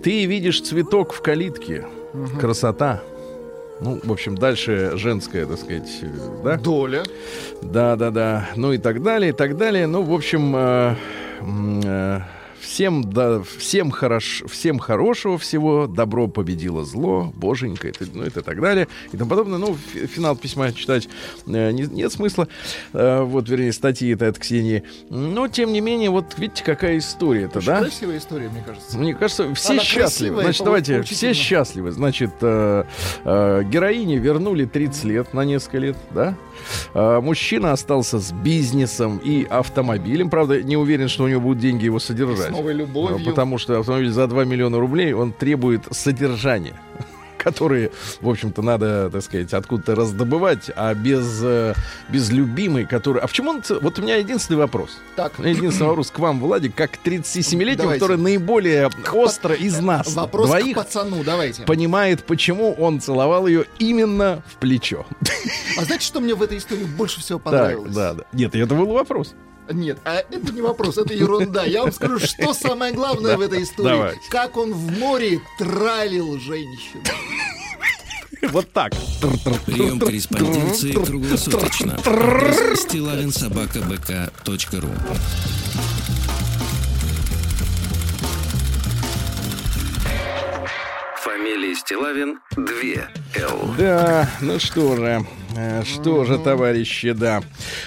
Ты 0.02 0.26
видишь 0.26 0.60
цветок 0.60 1.14
в 1.14 1.22
калитке. 1.22 1.86
Красота. 2.38 3.02
Ну, 3.80 4.00
в 4.02 4.10
общем, 4.10 4.36
дальше 4.36 4.92
женская, 4.94 5.46
так 5.46 5.58
сказать, 5.58 5.98
э, 6.02 6.06
да? 6.42 6.56
Доля. 6.56 7.02
Да, 7.62 7.96
да, 7.96 8.10
да. 8.10 8.48
Ну 8.56 8.72
и 8.72 8.78
так 8.78 9.02
далее, 9.02 9.30
и 9.30 9.32
так 9.32 9.56
далее. 9.56 9.86
Ну, 9.86 10.02
в 10.02 10.14
общем, 10.14 10.54
э, 10.56 10.94
э, 11.84 12.20
всем, 12.66 13.10
да, 13.10 13.42
всем, 13.42 13.90
хорош, 13.90 14.42
всем 14.48 14.78
хорошего 14.78 15.38
всего, 15.38 15.86
добро 15.86 16.26
победило 16.26 16.84
зло, 16.84 17.32
боженька, 17.36 17.88
это, 17.88 18.06
ну, 18.12 18.22
это 18.24 18.42
так 18.42 18.60
далее, 18.60 18.88
и 19.12 19.16
тому 19.16 19.30
подобное. 19.30 19.58
Ну, 19.58 19.74
фи- 19.76 20.06
финал 20.06 20.36
письма 20.36 20.72
читать 20.72 21.08
э, 21.46 21.70
не- 21.70 21.82
нет 21.86 22.12
смысла. 22.12 22.48
Э, 22.92 23.22
вот, 23.22 23.48
вернее, 23.48 23.72
статьи 23.72 24.12
это 24.12 24.26
от 24.28 24.38
Ксении. 24.38 24.82
Но, 25.10 25.48
тем 25.48 25.72
не 25.72 25.80
менее, 25.80 26.10
вот 26.10 26.34
видите, 26.38 26.64
какая 26.64 26.98
история-то, 26.98 27.58
Очень 27.58 27.66
да? 27.68 27.80
красивая 27.82 28.18
история, 28.18 28.48
мне 28.48 28.62
кажется. 28.66 28.98
Мне 28.98 29.14
кажется, 29.14 29.54
все 29.54 29.72
Она 29.74 29.82
счастливы. 29.82 30.42
Значит, 30.42 30.64
давайте, 30.64 31.02
все 31.02 31.32
счастливы. 31.34 31.92
Значит, 31.92 32.32
э, 32.40 32.84
э, 33.24 33.62
героине 33.70 34.18
вернули 34.18 34.64
30 34.64 35.04
лет 35.04 35.34
на 35.34 35.44
несколько 35.44 35.78
лет, 35.78 35.96
да? 36.10 36.34
Э, 36.94 37.20
мужчина 37.20 37.72
остался 37.72 38.18
с 38.18 38.32
бизнесом 38.32 39.18
и 39.18 39.44
автомобилем. 39.44 40.30
Правда, 40.30 40.62
не 40.62 40.76
уверен, 40.76 41.08
что 41.08 41.24
у 41.24 41.28
него 41.28 41.40
будут 41.40 41.58
деньги 41.58 41.84
его 41.84 41.98
содержать. 41.98 42.50
Новой 42.56 42.74
любовью. 42.74 43.18
Э, 43.18 43.24
Потому 43.24 43.58
что 43.58 43.78
автомобиль 43.78 44.10
за 44.10 44.26
2 44.26 44.44
миллиона 44.44 44.78
рублей, 44.78 45.12
он 45.12 45.32
требует 45.32 45.82
содержания 45.90 46.74
которые, 47.46 47.92
в 48.20 48.28
общем-то, 48.28 48.60
надо, 48.60 49.08
так 49.08 49.22
сказать, 49.22 49.54
откуда-то 49.54 49.94
раздобывать, 49.94 50.68
а 50.74 50.92
без, 50.94 51.40
э, 51.44 51.74
без 52.08 52.30
любимой, 52.30 52.86
который... 52.86 53.22
А 53.22 53.28
в 53.28 53.32
чем 53.32 53.46
он... 53.46 53.62
Вот 53.82 54.00
у 54.00 54.02
меня 54.02 54.16
единственный 54.16 54.56
вопрос. 54.56 54.98
Так, 55.14 55.38
Единственный 55.38 55.86
вопрос 55.86 56.10
к 56.10 56.18
вам, 56.18 56.40
Владик, 56.40 56.74
как 56.74 56.90
к 56.90 57.06
37-летнему, 57.06 57.76
Давайте. 57.76 58.00
который 58.00 58.16
наиболее 58.20 58.90
остро 59.12 59.54
из 59.54 59.78
нас 59.78 60.12
вопрос 60.14 60.48
двоих 60.48 60.76
к 60.76 60.80
пацану, 60.80 61.22
давайте. 61.22 61.62
понимает, 61.62 62.24
почему 62.24 62.72
он 62.72 63.00
целовал 63.00 63.46
ее 63.46 63.66
именно 63.78 64.42
в 64.46 64.56
плечо. 64.56 65.06
А 65.78 65.84
знаете, 65.84 66.04
что 66.04 66.18
мне 66.18 66.34
в 66.34 66.42
этой 66.42 66.58
истории 66.58 66.82
больше 66.84 67.20
всего 67.20 67.38
Так, 67.38 67.44
понравилось? 67.44 67.94
да, 67.94 68.14
да. 68.14 68.24
Нет, 68.32 68.56
это 68.56 68.74
был 68.74 68.86
вопрос. 68.86 69.34
Нет, 69.70 69.98
а 70.04 70.16
это 70.16 70.52
не 70.52 70.60
вопрос, 70.60 70.98
это 70.98 71.14
ерунда. 71.14 71.64
Я 71.64 71.82
вам 71.82 71.92
скажу, 71.92 72.18
что 72.18 72.54
самое 72.54 72.92
главное 72.92 73.36
в 73.36 73.40
этой 73.40 73.62
истории. 73.62 73.88
давайте. 73.88 74.20
Как 74.30 74.56
он 74.56 74.72
в 74.72 74.98
море 74.98 75.40
тралил 75.58 76.38
женщину. 76.38 77.02
Вот 78.50 78.70
так. 78.72 78.92
Прием 79.66 79.98
корреспонденции 79.98 80.92
круглосуточно. 80.92 81.98
Адрес 82.04 82.82
стилавинсобакабк.ру 82.82 84.90
Фамилия 91.46 91.76
Стилавин 91.76 92.40
2 92.56 92.64
Л. 93.36 93.74
Да, 93.78 94.28
ну 94.40 94.58
что 94.58 94.96
же, 94.96 95.24
э, 95.56 95.84
что 95.84 96.24
же, 96.24 96.40
товарищи, 96.40 97.12
да. 97.12 97.40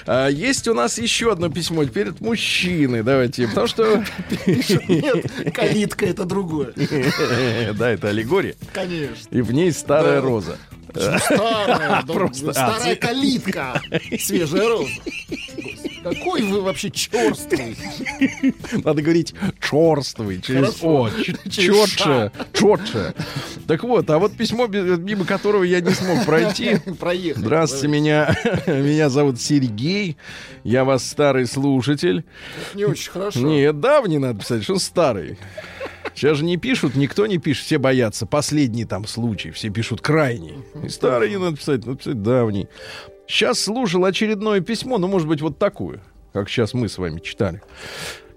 А, 0.05 0.29
есть 0.29 0.69
у 0.69 0.73
нас 0.73 0.97
еще 0.97 1.33
одно 1.33 1.49
письмо, 1.49 1.83
теперь 1.83 2.07
от 2.07 2.21
мужчины, 2.21 3.03
давайте, 3.03 3.49
потому 3.49 3.67
что... 3.67 4.05
Нет, 4.47 5.29
калитка 5.53 6.05
это 6.05 6.23
другое. 6.23 6.73
Да, 7.73 7.89
это 7.89 8.07
аллегория. 8.07 8.55
Конечно. 8.71 9.27
И 9.29 9.41
в 9.41 9.51
ней 9.51 9.73
старая 9.73 10.21
роза. 10.21 10.57
Старая, 10.89 12.01
Просто, 12.07 12.51
а, 12.51 12.53
старая 12.53 12.95
калитка. 12.95 13.81
Свежая 14.19 14.69
роза. 14.69 14.91
Какой 16.03 16.43
вы 16.43 16.61
вообще 16.61 16.89
черствый. 16.91 17.77
Надо 18.83 19.01
говорить 19.01 19.33
черствый, 19.59 20.41
через. 20.41 20.77
О, 20.81 21.09
четше, 21.49 22.31
четше. 22.53 23.13
Так 23.67 23.83
вот, 23.83 24.09
а 24.09 24.17
вот 24.17 24.33
письмо, 24.33 24.67
мимо 24.67 25.25
которого 25.25 25.63
я 25.63 25.81
не 25.81 25.91
смог 25.91 26.25
пройти. 26.25 26.77
Проехали. 26.99 27.43
Здравствуйте, 27.43 27.87
меня, 27.87 28.37
меня 28.67 29.09
зовут 29.09 29.39
Сергей. 29.39 30.17
Я 30.63 30.83
вас 30.83 31.05
старый 31.05 31.45
слушатель. 31.45 32.23
Не 32.73 32.85
очень 32.85 33.11
хорошо. 33.11 33.39
Нет, 33.39 33.79
давний 33.79 34.17
надо 34.17 34.39
писать, 34.39 34.63
что 34.63 34.79
старый. 34.79 35.37
Сейчас 36.15 36.37
же 36.37 36.43
не 36.43 36.57
пишут, 36.57 36.95
никто 36.95 37.27
не 37.27 37.37
пишет, 37.37 37.65
все 37.65 37.77
боятся. 37.77 38.25
Последний 38.25 38.85
там 38.85 39.07
случай, 39.07 39.51
все 39.51 39.69
пишут 39.69 40.01
крайний. 40.01 40.55
И 40.83 40.89
старый 40.89 41.29
не 41.29 41.37
надо 41.37 41.57
писать, 41.57 41.85
надо 41.85 41.97
писать 41.97 42.21
давний. 42.21 42.67
Сейчас 43.29 43.59
слушал 43.59 44.05
очередное 44.05 44.59
письмо, 44.59 44.97
ну, 44.97 45.07
может 45.07 45.27
быть, 45.27 45.39
вот 45.39 45.59
такое, 45.59 46.01
как 46.33 46.49
сейчас 46.49 46.73
мы 46.73 46.89
с 46.89 46.97
вами 46.97 47.19
читали. 47.19 47.61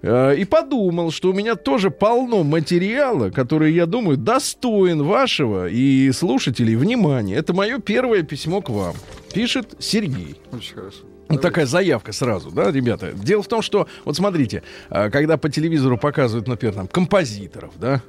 Э, 0.03 0.35
И 0.37 0.45
подумал, 0.45 1.09
что 1.09 1.31
у 1.31 1.33
меня 1.33 1.55
тоже 1.55 1.89
полно 1.89 2.43
материала, 2.43 3.31
который, 3.31 3.73
я 3.73 3.87
думаю, 3.87 4.17
достоин 4.17 5.01
вашего 5.01 5.67
и 5.67 6.11
слушателей 6.11 6.75
внимания. 6.75 7.33
Это 7.33 7.53
мое 7.53 7.79
первое 7.79 8.21
письмо 8.21 8.61
к 8.61 8.69
вам. 8.69 8.93
Пишет 9.33 9.73
Сергей. 9.79 10.35
Очень 10.51 10.75
хорошо. 10.75 10.99
Ну, 11.35 11.39
такая 11.39 11.65
заявка 11.65 12.11
сразу, 12.11 12.51
да, 12.51 12.71
ребята. 12.71 13.11
Дело 13.13 13.43
в 13.43 13.47
том, 13.47 13.61
что, 13.61 13.87
вот 14.05 14.15
смотрите, 14.15 14.63
а, 14.89 15.09
когда 15.09 15.37
по 15.37 15.49
телевизору 15.49 15.97
показывают, 15.97 16.47
например, 16.47 16.75
там, 16.75 16.87
композиторов, 16.87 17.73
да, 17.79 18.01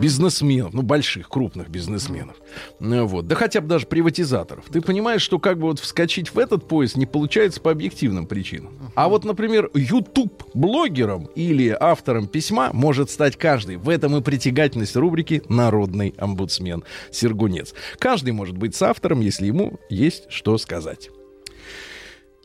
бизнесменов, 0.00 0.72
ну, 0.72 0.82
больших, 0.82 1.28
крупных 1.28 1.68
бизнесменов, 1.68 2.36
ну, 2.80 3.06
вот, 3.06 3.26
да 3.26 3.34
хотя 3.34 3.60
бы 3.60 3.68
даже 3.68 3.86
приватизаторов, 3.86 4.64
ты 4.70 4.80
понимаешь, 4.80 5.22
что 5.22 5.38
как 5.38 5.58
бы 5.58 5.68
вот 5.68 5.78
вскочить 5.78 6.34
в 6.34 6.38
этот 6.38 6.68
поезд 6.68 6.96
не 6.96 7.06
получается 7.06 7.60
по 7.60 7.70
объективным 7.70 8.26
причинам. 8.26 8.72
А 8.94 9.08
вот, 9.08 9.24
например, 9.24 9.70
YouTube-блогером 9.74 11.26
или 11.34 11.76
автором 11.78 12.26
письма 12.26 12.70
может 12.72 13.10
стать 13.10 13.36
каждый. 13.36 13.76
В 13.76 13.88
этом 13.88 14.16
и 14.16 14.22
притягательность 14.22 14.96
рубрики 14.96 15.42
«Народный 15.48 16.14
омбудсмен 16.18 16.84
Сергунец». 17.10 17.74
Каждый 17.98 18.32
может 18.32 18.56
быть 18.56 18.74
с 18.74 18.82
автором, 18.82 19.20
если 19.20 19.46
ему 19.46 19.78
есть 19.88 20.24
что 20.28 20.58
сказать. 20.58 21.10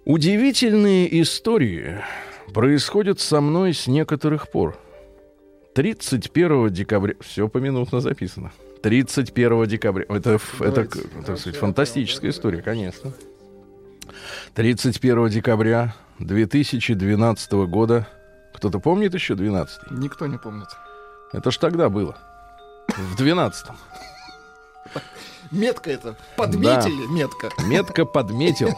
Удивительные 0.06 1.22
истории 1.22 2.02
происходят 2.54 3.20
со 3.20 3.42
мной 3.42 3.74
с 3.74 3.88
некоторых 3.88 4.50
пор. 4.50 4.78
31 5.76 6.70
декабря... 6.70 7.16
Все 7.20 7.48
поминутно 7.48 8.00
записано. 8.00 8.52
31 8.82 9.66
декабря... 9.66 10.06
Это, 10.08 10.40
это, 10.60 10.88
так 11.26 11.38
сказать, 11.38 11.58
фантастическая 11.58 12.32
история, 12.32 12.62
конечно. 12.62 13.12
31 14.56 15.30
декабря 15.30 15.96
2012 16.20 17.52
года. 17.68 18.08
Кто-то 18.54 18.80
помнит 18.80 19.14
еще 19.14 19.36
12 19.36 19.92
Никто 19.92 20.28
не 20.28 20.38
помнит. 20.38 20.68
Это 21.34 21.52
ж 21.52 21.58
тогда 21.58 21.90
было. 21.90 22.18
В 22.88 23.22
12-м. 23.22 23.76
Метка 25.52 25.92
это. 25.92 26.16
Подметили 26.36 27.08
метка. 27.08 27.50
Метко 27.66 28.06
подметил. 28.06 28.68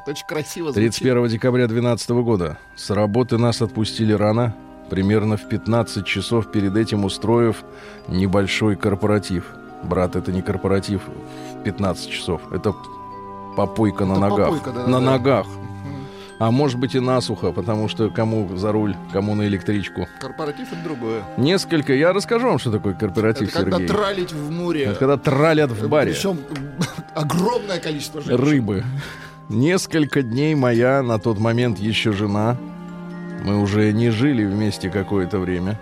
Это 0.00 0.10
очень 0.12 0.26
красиво 0.26 0.72
звучит. 0.72 0.92
31 0.94 1.26
декабря 1.28 1.66
2012 1.66 2.10
года. 2.10 2.58
С 2.76 2.90
работы 2.90 3.38
нас 3.38 3.60
отпустили 3.60 4.12
рано, 4.12 4.54
примерно 4.88 5.36
в 5.36 5.48
15 5.48 6.06
часов 6.06 6.50
перед 6.52 6.76
этим 6.76 7.04
устроив 7.04 7.64
небольшой 8.08 8.76
корпоратив. 8.76 9.46
Брат, 9.82 10.14
это 10.14 10.30
не 10.30 10.42
корпоратив 10.42 11.02
в 11.58 11.62
15 11.64 12.08
часов, 12.08 12.40
это 12.52 12.72
попойка 13.56 14.04
на 14.04 14.12
Это 14.12 14.20
ногах. 14.20 14.46
попойка, 14.50 14.70
да, 14.70 14.86
на 14.86 15.00
да. 15.00 15.00
ногах. 15.00 15.46
А 16.42 16.50
может 16.50 16.76
быть 16.76 16.96
и 16.96 16.98
насухо, 16.98 17.52
потому 17.52 17.86
что 17.86 18.10
кому 18.10 18.56
за 18.56 18.72
руль, 18.72 18.96
кому 19.12 19.36
на 19.36 19.46
электричку. 19.46 20.08
Корпоратив 20.18 20.72
это 20.72 20.82
другое. 20.82 21.22
Несколько. 21.36 21.94
Я 21.94 22.12
расскажу 22.12 22.48
вам, 22.48 22.58
что 22.58 22.72
такое 22.72 22.94
корпоратив, 22.94 23.50
Это 23.50 23.58
когда 23.58 23.76
Сергей. 23.76 23.88
тралить 23.88 24.32
в 24.32 24.50
море. 24.50 24.82
Это 24.86 24.98
когда 24.98 25.16
тралят 25.18 25.70
в 25.70 25.88
баре. 25.88 26.10
Причем 26.12 26.40
огромное 27.14 27.78
количество 27.78 28.20
женщин. 28.20 28.44
рыбы. 28.44 28.84
Несколько 29.50 30.22
дней 30.22 30.56
моя, 30.56 31.00
на 31.04 31.20
тот 31.20 31.38
момент 31.38 31.78
еще 31.78 32.10
жена, 32.10 32.56
мы 33.44 33.62
уже 33.62 33.92
не 33.92 34.10
жили 34.10 34.44
вместе 34.44 34.90
какое-то 34.90 35.38
время, 35.38 35.78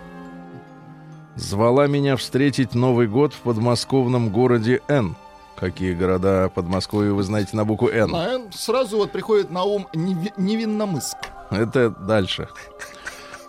звала 1.35 1.87
меня 1.87 2.15
встретить 2.17 2.75
Новый 2.75 3.07
год 3.07 3.33
в 3.33 3.39
подмосковном 3.39 4.29
городе 4.29 4.81
Н. 4.87 5.15
Какие 5.61 5.93
города 5.93 6.49
Подмосковья 6.53 7.11
вы 7.13 7.21
знаете 7.21 7.55
на 7.55 7.65
букву 7.65 7.87
Н? 7.87 8.15
А 8.15 8.41
сразу 8.51 8.97
вот 8.97 9.11
приходит 9.11 9.51
на 9.51 9.63
ум 9.63 9.87
Неви- 9.93 10.33
Невинномысск. 10.35 11.17
Это 11.51 11.91
дальше. 11.91 12.47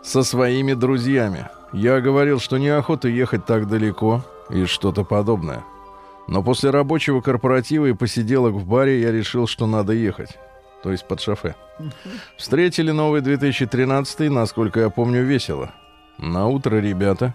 Со 0.03 0.23
своими 0.23 0.75
друзьями. 0.75 1.49
Я 1.73 2.03
говорил, 2.03 2.39
что 2.39 2.59
неохота 2.59 3.09
ехать 3.09 3.47
так 3.47 3.67
далеко 3.67 4.23
и 4.51 4.67
что-то 4.67 5.05
подобное. 5.05 5.65
Но 6.29 6.43
после 6.43 6.69
рабочего 6.69 7.23
корпоратива 7.23 7.87
и 7.87 7.95
посиделок 7.95 8.53
в 8.53 8.67
баре 8.67 9.01
я 9.01 9.11
решил, 9.11 9.47
что 9.47 9.67
надо 9.67 9.95
ехать. 9.95 10.37
То 10.83 10.93
есть 10.93 11.09
под 11.09 11.19
шофе. 11.23 11.55
Встретили 12.37 12.91
новый 12.91 13.23
2013, 13.23 14.31
насколько 14.31 14.81
я 14.81 14.91
помню, 14.91 15.25
весело. 15.25 15.71
На 16.19 16.47
утро 16.47 16.77
ребята 16.77 17.35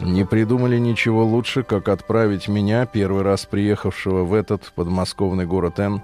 Не 0.00 0.24
придумали 0.24 0.78
ничего 0.78 1.24
лучше, 1.24 1.62
как 1.62 1.88
отправить 1.88 2.48
меня, 2.48 2.86
первый 2.86 3.22
раз 3.22 3.46
приехавшего 3.46 4.24
в 4.24 4.34
этот 4.34 4.72
подмосковный 4.74 5.46
город 5.46 5.78
Н, 5.78 6.02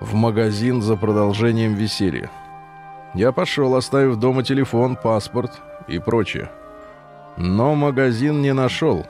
в 0.00 0.14
магазин 0.14 0.82
за 0.82 0.96
продолжением 0.96 1.74
веселья. 1.74 2.30
Я 3.14 3.32
пошел, 3.32 3.74
оставив 3.74 4.16
дома 4.16 4.42
телефон, 4.42 4.96
паспорт 4.96 5.52
и 5.88 5.98
прочее. 5.98 6.50
Но 7.36 7.74
магазин 7.74 8.42
не 8.42 8.52
нашел. 8.52 9.06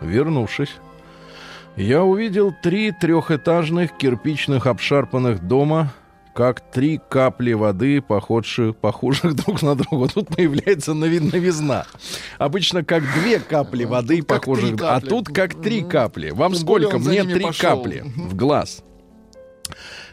Вернувшись, 0.00 0.76
я 1.76 2.02
увидел 2.02 2.52
три 2.62 2.90
трехэтажных 2.90 3.96
кирпичных 3.96 4.66
обшарпанных 4.66 5.40
дома, 5.40 5.92
как 6.34 6.60
три 6.72 7.00
капли 7.10 7.52
воды, 7.52 8.00
похожих, 8.00 8.76
похожих 8.76 9.34
друг 9.44 9.62
на 9.62 9.74
друга. 9.74 10.08
Тут 10.12 10.28
появляется 10.28 10.92
нови- 10.94 11.20
новизна. 11.20 11.86
Обычно 12.38 12.84
как 12.84 13.02
две 13.20 13.38
капли 13.40 13.84
воды, 13.84 14.18
тут 14.18 14.26
похожих, 14.28 14.80
а 14.82 15.00
тут 15.00 15.28
как 15.28 15.60
три 15.60 15.80
Мгм. 15.82 15.90
капли. 15.90 16.30
Вам 16.30 16.52
Тем 16.52 16.60
сколько? 16.62 16.98
Мне 16.98 17.24
три 17.24 17.44
пошел. 17.44 17.70
капли 17.82 18.04
в 18.16 18.34
глаз. 18.34 18.82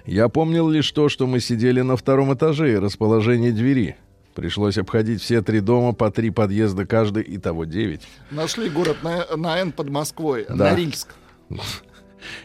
Я 0.05 0.29
помнил 0.29 0.69
лишь 0.69 0.91
то, 0.91 1.09
что 1.09 1.27
мы 1.27 1.39
сидели 1.39 1.81
на 1.81 1.97
втором 1.97 2.33
этаже 2.33 2.73
и 2.73 2.77
расположение 2.77 3.51
двери. 3.51 3.97
Пришлось 4.35 4.77
обходить 4.77 5.21
все 5.21 5.41
три 5.41 5.59
дома, 5.61 5.93
по 5.93 6.11
три 6.11 6.29
подъезда 6.29 6.85
каждый, 6.85 7.23
и 7.23 7.37
того 7.39 7.65
девять. 7.65 8.07
Нашли 8.29 8.69
город 8.69 8.97
на, 9.01 9.25
на 9.35 9.57
Н 9.59 9.71
под 9.71 9.89
Москвой. 9.89 10.45
Да. 10.47 10.71
Норильск. 10.71 11.09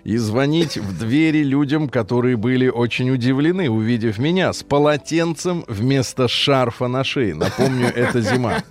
И 0.05 0.17
звонить 0.17 0.77
в 0.77 0.99
двери 0.99 1.43
людям, 1.43 1.89
которые 1.89 2.37
были 2.37 2.69
очень 2.69 3.11
удивлены, 3.11 3.71
увидев 3.71 4.19
меня 4.19 4.53
с 4.53 4.62
полотенцем 4.62 5.65
вместо 5.69 6.29
шарфа 6.29 6.89
на 6.89 7.05
шее. 7.05 7.35
Напомню, 7.35 7.87
это 7.87 8.21
зима. 8.21 8.62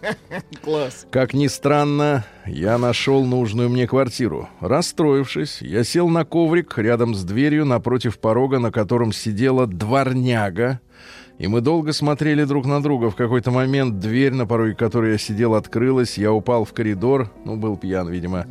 Класс. 0.64 1.06
Как 1.12 1.34
ни 1.34 1.48
странно, 1.48 2.26
я 2.46 2.78
нашел 2.78 3.26
нужную 3.26 3.70
мне 3.70 3.88
квартиру. 3.88 4.50
Расстроившись, 4.60 5.62
я 5.62 5.84
сел 5.84 6.10
на 6.10 6.26
коврик 6.26 6.78
рядом 6.78 7.16
с 7.16 7.24
дверью 7.24 7.66
напротив 7.66 8.20
порога, 8.20 8.60
на 8.60 8.72
котором 8.72 9.12
сидела 9.12 9.68
дворняга. 9.68 10.80
И 11.42 11.48
мы 11.48 11.62
долго 11.62 11.92
смотрели 11.92 12.44
друг 12.44 12.68
на 12.68 12.84
друга. 12.84 13.10
В 13.10 13.16
какой-то 13.16 13.50
момент 13.50 13.98
дверь, 13.98 14.32
на 14.32 14.46
пороге 14.46 14.76
которой 14.76 15.14
я 15.14 15.18
сидел, 15.18 15.56
открылась. 15.56 16.16
Я 16.16 16.32
упал 16.32 16.66
в 16.66 16.74
коридор. 16.74 17.32
Ну, 17.46 17.56
был 17.56 17.78
пьян, 17.78 18.08
видимо. 18.10 18.46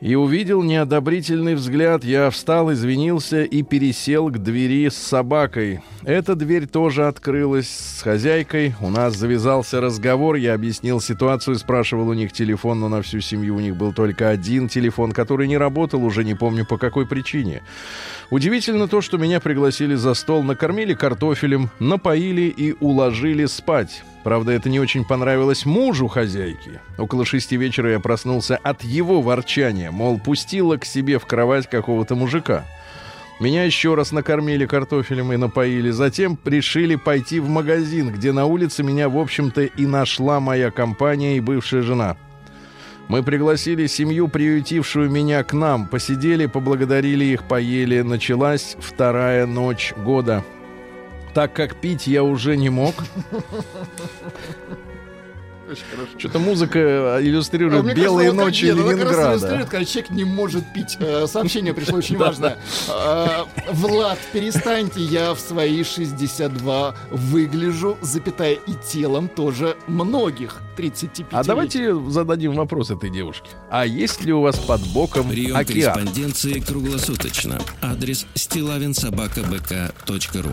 И 0.00 0.16
увидел 0.16 0.62
неодобрительный 0.62 1.54
взгляд. 1.54 2.04
Я 2.04 2.28
встал, 2.30 2.72
извинился 2.72 3.42
и 3.42 3.62
пересел 3.62 4.28
к 4.28 4.38
двери 4.38 4.88
с 4.88 4.96
собакой. 4.96 5.80
Эта 6.02 6.34
дверь 6.34 6.66
тоже 6.66 7.06
открылась 7.06 7.68
с 7.68 8.02
хозяйкой. 8.02 8.74
У 8.80 8.90
нас 8.90 9.16
завязался 9.16 9.80
разговор. 9.80 10.34
Я 10.34 10.54
объяснил 10.54 11.00
ситуацию, 11.00 11.56
спрашивал 11.56 12.08
у 12.08 12.14
них 12.14 12.32
телефон, 12.32 12.80
но 12.80 12.88
на 12.88 13.00
всю 13.00 13.20
семью 13.20 13.56
у 13.56 13.60
них 13.60 13.76
был 13.76 13.92
только 13.92 14.28
один 14.28 14.68
телефон, 14.68 15.12
который 15.12 15.48
не 15.48 15.56
работал, 15.56 16.04
уже 16.04 16.24
не 16.24 16.34
помню 16.34 16.66
по 16.66 16.76
какой 16.76 17.06
причине. 17.06 17.62
Удивительно 18.30 18.88
то, 18.88 19.00
что 19.00 19.16
меня 19.16 19.40
пригласили 19.40 19.94
за 19.94 20.14
стол, 20.14 20.42
накормили 20.42 20.92
картофелем, 20.94 21.70
напоили 21.78 22.52
и 22.54 22.74
уложили 22.80 23.46
спать. 23.46 24.02
Правда, 24.24 24.52
это 24.52 24.70
не 24.70 24.80
очень 24.80 25.04
понравилось 25.04 25.66
мужу 25.66 26.08
хозяйки. 26.08 26.80
Около 26.96 27.26
шести 27.26 27.58
вечера 27.58 27.90
я 27.90 28.00
проснулся 28.00 28.56
от 28.56 28.82
его 28.82 29.20
ворчания, 29.20 29.90
мол, 29.90 30.18
пустила 30.18 30.78
к 30.78 30.86
себе 30.86 31.18
в 31.18 31.26
кровать 31.26 31.68
какого-то 31.68 32.14
мужика. 32.14 32.64
Меня 33.38 33.64
еще 33.64 33.94
раз 33.94 34.12
накормили 34.12 34.64
картофелем 34.64 35.32
и 35.32 35.36
напоили. 35.36 35.90
Затем 35.90 36.38
решили 36.44 36.94
пойти 36.94 37.38
в 37.38 37.50
магазин, 37.50 38.10
где 38.10 38.32
на 38.32 38.46
улице 38.46 38.82
меня, 38.82 39.10
в 39.10 39.18
общем-то, 39.18 39.62
и 39.62 39.86
нашла 39.86 40.40
моя 40.40 40.70
компания 40.70 41.36
и 41.36 41.40
бывшая 41.40 41.82
жена. 41.82 42.16
Мы 43.08 43.22
пригласили 43.22 43.86
семью, 43.86 44.28
приютившую 44.28 45.10
меня 45.10 45.44
к 45.44 45.52
нам, 45.52 45.86
посидели, 45.86 46.46
поблагодарили 46.46 47.26
их, 47.26 47.42
поели. 47.42 48.00
Началась 48.00 48.76
вторая 48.80 49.44
ночь 49.44 49.92
года. 49.94 50.42
Так 51.34 51.52
как 51.52 51.74
пить 51.74 52.06
я 52.06 52.22
уже 52.22 52.56
не 52.56 52.70
мог. 52.70 52.94
Что-то 56.18 56.38
музыка 56.38 57.18
иллюстрирует 57.20 57.84
А 57.84 57.94
белые 57.94 58.30
кажется, 58.30 58.44
ночи 58.44 58.64
нет, 58.66 58.74
она 58.74 58.82
как 58.82 58.90
раз 58.90 58.98
Ленинграда. 59.08 59.32
иллюстрирует, 59.32 59.68
когда 59.70 59.84
человек 59.84 60.10
не 60.10 60.24
может 60.24 60.72
пить. 60.72 60.96
Э, 61.00 61.26
Сообщение 61.26 61.74
пришло 61.74 61.98
очень 61.98 62.16
важное. 62.18 62.58
Э, 62.88 63.44
Влад, 63.72 64.18
перестаньте, 64.32 65.00
я 65.00 65.34
в 65.34 65.40
свои 65.40 65.82
62 65.84 66.94
выгляжу, 67.10 67.98
запятая 68.00 68.54
и 68.54 68.72
телом 68.90 69.28
тоже 69.28 69.76
многих 69.86 70.60
35 70.76 71.26
А 71.32 71.44
давайте 71.44 71.94
зададим 72.10 72.54
вопрос 72.54 72.90
этой 72.90 73.10
девушке. 73.10 73.48
А 73.70 73.86
есть 73.86 74.22
ли 74.24 74.32
у 74.32 74.40
вас 74.40 74.58
под 74.58 74.80
боком 74.88 75.28
Прием 75.28 75.56
океан? 75.56 75.94
корреспонденции 75.94 76.58
круглосуточно. 76.60 77.60
Адрес 77.80 78.26
стилавинсобакабк.ру 78.34 80.50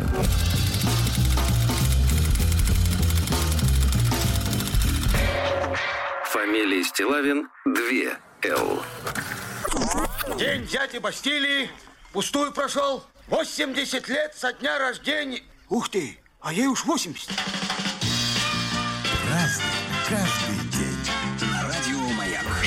Фамилия 6.52 6.84
Стилавин 6.84 7.50
2 7.64 8.20
Л. 8.44 8.84
День 10.38 10.68
дяди 10.68 10.98
Бастилии 10.98 11.70
пустую 12.12 12.52
прошел. 12.52 13.06
80 13.30 14.10
лет 14.10 14.36
со 14.36 14.52
дня 14.52 14.78
рождения. 14.78 15.44
Ух 15.70 15.88
ты, 15.88 16.20
а 16.42 16.52
ей 16.52 16.68
уж 16.68 16.84
80. 16.84 17.30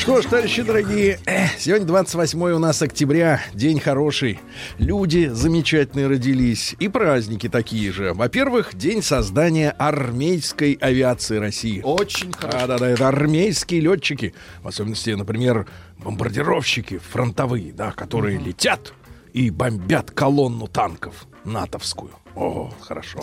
Что 0.05 0.21
ж, 0.21 0.27
товарищи 0.27 0.61
дорогие, 0.61 1.19
сегодня 1.59 1.87
28 1.87 2.39
у 2.51 2.59
нас 2.59 2.83
октября, 2.83 3.41
день 3.55 3.81
хороший. 3.81 4.39
Люди 4.77 5.31
замечательные 5.33 6.09
родились. 6.09 6.77
И 6.79 6.89
праздники 6.89 7.49
такие 7.49 7.91
же. 7.91 8.13
Во-первых, 8.13 8.75
день 8.75 9.01
создания 9.01 9.71
армейской 9.71 10.75
авиации 10.75 11.39
России. 11.39 11.81
Очень 11.83 12.35
хорошо. 12.35 12.59
Да, 12.59 12.67
да, 12.67 12.79
да, 12.81 12.89
это 12.91 13.09
армейские 13.09 13.81
летчики, 13.81 14.35
в 14.63 14.69
особенности, 14.69 15.09
например, 15.09 15.67
бомбардировщики 16.01 16.99
фронтовые, 16.99 17.73
да, 17.73 17.91
которые 17.93 18.39
летят 18.39 18.93
и 19.33 19.49
бомбят 19.49 20.11
колонну 20.11 20.67
танков 20.67 21.25
натовскую. 21.47 22.11
О, 22.35 22.71
хорошо. 22.79 23.21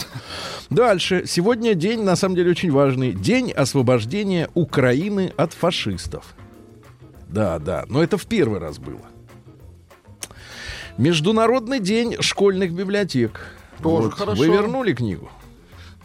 Дальше. 0.71 1.25
Сегодня 1.27 1.75
день, 1.75 2.01
на 2.01 2.15
самом 2.15 2.35
деле, 2.35 2.49
очень 2.49 2.71
важный. 2.71 3.11
День 3.11 3.51
освобождения 3.51 4.49
Украины 4.55 5.31
от 5.37 5.53
фашистов. 5.53 6.33
Да, 7.31 7.59
да, 7.59 7.85
но 7.87 8.03
это 8.03 8.17
в 8.17 8.25
первый 8.27 8.59
раз 8.59 8.77
было. 8.77 9.01
Международный 10.97 11.79
день 11.79 12.17
школьных 12.21 12.73
библиотек. 12.73 13.39
Тоже 13.81 14.11
хорошо. 14.11 14.37
Вы 14.39 14.47
вернули 14.47 14.93
книгу? 14.93 15.29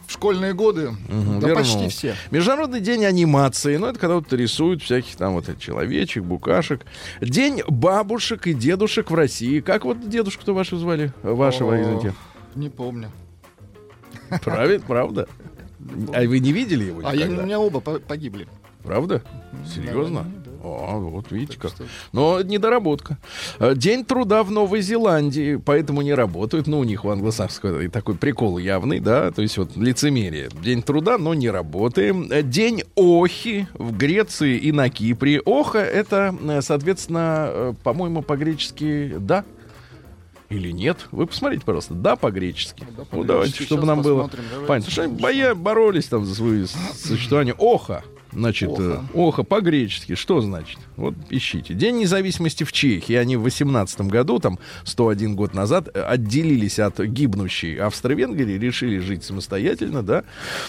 В 0.07 0.13
школьные 0.13 0.53
годы, 0.53 0.91
да 1.09 1.15
вернул. 1.49 1.55
почти 1.57 1.89
все. 1.89 2.15
Международный 2.31 2.79
день 2.79 3.03
анимации. 3.03 3.75
Ну, 3.75 3.87
это 3.87 3.99
когда 3.99 4.15
вот 4.15 4.31
рисуют 4.31 4.81
всяких 4.81 5.17
там 5.17 5.33
вот 5.33 5.45
человечек, 5.59 6.23
букашек. 6.23 6.85
День 7.19 7.61
бабушек 7.67 8.47
и 8.47 8.53
дедушек 8.53 9.11
в 9.11 9.15
России. 9.15 9.59
Как 9.59 9.83
вот 9.83 10.09
дедушку-то 10.09 10.53
вашу 10.53 10.77
звали? 10.77 11.11
Вашего, 11.23 11.75
О, 11.75 11.81
извините. 11.81 12.13
Не 12.55 12.69
помню. 12.69 13.11
Правильно, 14.43 14.85
правда? 14.87 15.27
А 16.13 16.21
вы 16.23 16.39
не 16.39 16.53
видели 16.53 16.85
его 16.85 17.01
А 17.03 17.13
я, 17.13 17.23
у 17.25 17.29
никогда? 17.29 17.43
меня 17.43 17.59
оба 17.59 17.81
по- 17.81 17.99
погибли. 17.99 18.47
Правда? 18.83 19.21
Серьезно? 19.75 20.25
Да. 20.45 20.46
О, 20.63 20.99
вот 20.99 21.31
видите 21.31 21.57
как. 21.57 21.71
Но 22.11 22.41
недоработка. 22.41 23.17
Э, 23.59 23.73
День 23.75 24.05
труда 24.05 24.43
в 24.43 24.51
Новой 24.51 24.81
Зеландии, 24.81 25.55
поэтому 25.63 26.01
не 26.01 26.13
работают. 26.13 26.67
Ну, 26.67 26.79
у 26.79 26.83
них 26.83 27.03
в 27.03 27.09
англосаксской 27.09 27.87
такой 27.89 28.15
прикол 28.15 28.57
явный, 28.57 28.99
да, 28.99 29.31
то 29.31 29.41
есть 29.41 29.57
вот 29.57 29.75
лицемерие. 29.75 30.49
День 30.61 30.81
труда, 30.81 31.17
но 31.17 31.33
не 31.33 31.49
работаем. 31.49 32.31
Э, 32.31 32.41
День 32.43 32.83
Охи 32.95 33.67
в 33.73 33.95
Греции 33.95 34.57
и 34.57 34.71
на 34.71 34.89
Кипре. 34.89 35.41
Оха 35.45 35.79
это, 35.79 36.35
э, 36.41 36.61
соответственно, 36.61 37.75
по-моему, 37.83 38.21
по-гречески 38.21 39.15
«да». 39.19 39.45
Или 40.49 40.71
нет? 40.71 41.07
Вы 41.11 41.27
посмотрите, 41.27 41.65
пожалуйста. 41.65 41.93
Да, 41.93 42.15
по-гречески. 42.15 42.79
Да, 42.79 42.87
ну, 42.99 43.05
по-гречески. 43.05 43.27
давайте, 43.27 43.63
чтобы 43.63 43.81
Сейчас 43.81 43.87
нам 43.87 44.01
было 44.01 44.29
давайте. 44.31 44.65
понятно. 44.67 44.91
Что 44.91 45.09
боя 45.09 45.55
боролись 45.55 46.05
там 46.05 46.25
за 46.25 46.35
свое 46.35 46.65
существование. 46.67 47.53
Оха. 47.57 48.03
Значит, 48.37 48.69
Оха. 48.69 48.83
э, 48.83 49.17
оха 49.17 49.41
по-гречески. 49.43 50.13
Что 50.13 50.41
значит? 50.41 50.77
Вот 50.95 51.15
ищите. 51.31 51.73
День 51.73 51.97
независимости 51.97 52.63
в 52.63 52.71
Чехии. 52.71 53.15
Они 53.15 53.35
в 53.35 53.41
18 53.41 54.01
году, 54.01 54.37
там 54.37 54.59
101 54.83 55.35
год 55.35 55.55
назад, 55.55 55.89
э, 55.93 56.01
отделились 56.01 56.77
от 56.77 56.99
гибнущей 56.99 57.77
Австро-Венгрии, 57.79 58.57
решили 58.59 58.99
жить 58.99 59.23
самостоятельно, 59.23 60.03
да. 60.03 60.23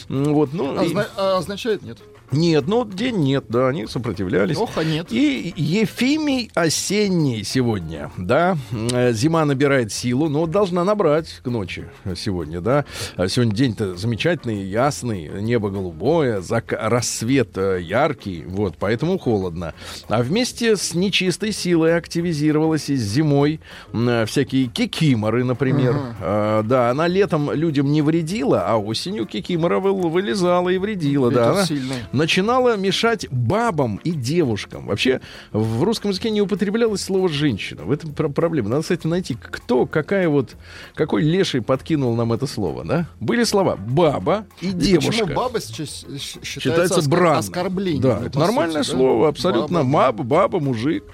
Вот, 0.09 0.54
ну, 0.54 0.78
А 0.78 0.85
и- 0.85 0.94
а 1.16 1.37
означает 1.37 1.83
нет. 1.83 1.98
Нет, 2.30 2.64
ну, 2.66 2.84
день 2.84 3.16
нет, 3.16 3.44
да, 3.48 3.68
они 3.68 3.86
сопротивлялись. 3.86 4.56
Оха 4.58 4.84
нет. 4.84 5.06
И 5.10 5.52
Ефимий 5.56 6.50
осенний 6.54 7.42
сегодня, 7.44 8.10
да, 8.18 8.56
Э, 8.92 9.12
зима 9.12 9.44
набирает 9.44 9.92
силу, 9.92 10.28
но 10.28 10.46
должна 10.46 10.84
набрать 10.84 11.40
к 11.42 11.46
ночи 11.48 11.86
сегодня, 12.16 12.60
да. 12.60 12.84
А 13.16 13.28
Сегодня 13.28 13.54
день-то 13.54 13.96
замечательный, 13.96 14.62
ясный, 14.64 15.28
небо 15.42 15.70
голубое, 15.70 16.40
зак- 16.40 16.76
рассвет 16.78 17.56
э, 17.56 17.80
яркий, 17.80 18.44
вот, 18.46 18.74
поэтому 18.78 19.18
холодно. 19.18 19.74
А 20.08 20.22
вместе 20.22 20.76
с 20.76 20.94
нечистой 20.94 21.52
силой 21.52 21.96
активизировалась 21.96 22.90
и 22.90 22.96
зимой 22.96 23.60
э, 23.92 24.24
всякие 24.26 24.66
кикиморы, 24.66 25.44
например. 25.44 25.94
А, 26.20 26.62
да, 26.62 26.90
она 26.90 27.06
летом 27.06 27.50
людям 27.52 27.90
не 27.90 28.02
вредила, 28.02 28.64
а 28.66 28.76
осенью 28.76 29.26
кикимора 29.26 29.78
вы- 29.80 29.92
вылезала 30.08 30.68
и 30.68 30.78
вредила, 30.78 31.30
да. 31.30 31.40
Ветер 31.40 31.52
Она- 31.52 31.64
сильный. 31.66 31.96
Начинала 32.18 32.76
мешать 32.76 33.26
бабам 33.31 33.96
и 34.04 34.11
девушкам. 34.11 34.87
Вообще 34.87 35.20
в 35.52 35.83
русском 35.83 36.11
языке 36.11 36.31
не 36.31 36.42
употреблялось 36.42 37.00
слово 37.00 37.28
женщина. 37.28 37.85
В 37.85 37.90
этом 37.90 38.12
про- 38.12 38.28
проблема. 38.28 38.68
Надо, 38.68 38.83
кстати, 38.83 39.07
найти, 39.07 39.35
кто, 39.35 39.87
какая 39.87 40.28
вот, 40.28 40.57
какой 40.94 41.22
леший 41.22 41.62
подкинул 41.62 42.14
нам 42.14 42.33
это 42.33 42.46
слово, 42.46 42.85
да? 42.85 43.07
Были 43.20 43.44
слова 43.44 43.76
баба 43.76 44.46
и 44.61 44.72
девушка. 44.72 45.11
Почему 45.24 45.35
баба 45.35 45.61
сейчас 45.61 45.88
считается, 46.20 46.44
Считается 46.44 47.00
оскор- 47.00 47.37
оскорблением? 47.38 48.02
Да, 48.02 48.20
это 48.26 48.38
нормальное 48.38 48.83
сути, 48.83 48.92
да? 48.92 48.98
слово, 48.98 49.28
абсолютно. 49.28 49.85
Баба. 49.85 49.88
Баба, 50.18 50.22
баба, 50.24 50.61
мужик. 50.61 51.04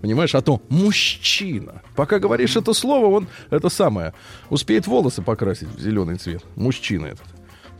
Понимаешь, 0.00 0.34
а 0.34 0.40
то 0.42 0.62
мужчина. 0.68 1.82
Пока 1.96 2.18
говоришь 2.20 2.56
это 2.56 2.72
слово, 2.72 3.06
он 3.16 3.26
это 3.50 3.68
самое 3.68 4.14
успеет 4.48 4.86
волосы 4.86 5.22
покрасить 5.22 5.68
в 5.68 5.80
зеленый 5.80 6.16
цвет. 6.16 6.44
Мужчина 6.56 7.06
этот. 7.06 7.24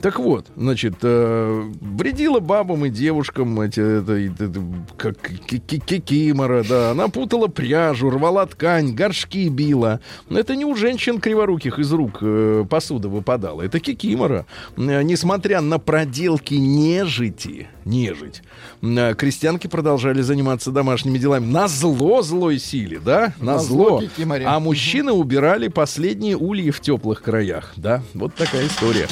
Так 0.00 0.20
вот, 0.20 0.46
значит, 0.56 0.94
э, 1.02 1.62
вредила 1.80 2.38
бабам 2.38 2.84
и 2.86 2.88
девушкам 2.90 3.60
эти, 3.60 3.80
это, 3.80 4.12
это, 4.12 4.62
как 4.96 5.18
ки- 5.20 5.58
ки- 5.58 5.78
кикимора, 5.80 6.62
да. 6.62 6.92
Она 6.92 7.08
путала 7.08 7.48
пряжу, 7.48 8.08
рвала 8.08 8.46
ткань, 8.46 8.94
горшки 8.94 9.48
била. 9.48 9.98
Но 10.28 10.38
это 10.38 10.54
не 10.54 10.64
у 10.64 10.76
женщин 10.76 11.18
криворуких 11.20 11.80
из 11.80 11.92
рук 11.92 12.18
э, 12.20 12.64
посуда 12.70 13.08
выпадала. 13.08 13.62
Это 13.62 13.80
кикимора. 13.80 14.46
Э, 14.76 15.02
несмотря 15.02 15.60
на 15.60 15.80
проделки 15.80 16.54
нежити, 16.54 17.66
нежить, 17.84 18.42
э, 18.82 19.14
крестьянки 19.16 19.66
продолжали 19.66 20.22
заниматься 20.22 20.70
домашними 20.70 21.18
делами. 21.18 21.46
На 21.46 21.66
зло 21.66 22.22
злой 22.22 22.60
силе, 22.60 23.00
да? 23.04 23.32
На, 23.40 23.54
На 23.54 23.58
зло. 23.58 24.00
зло. 24.00 24.02
А 24.46 24.60
мужчины 24.60 25.10
убирали 25.10 25.66
последние 25.66 26.36
ульи 26.36 26.70
в 26.70 26.78
теплых 26.80 27.20
краях, 27.20 27.72
да? 27.76 28.00
Вот 28.14 28.32
такая 28.36 28.64
история. 28.68 29.08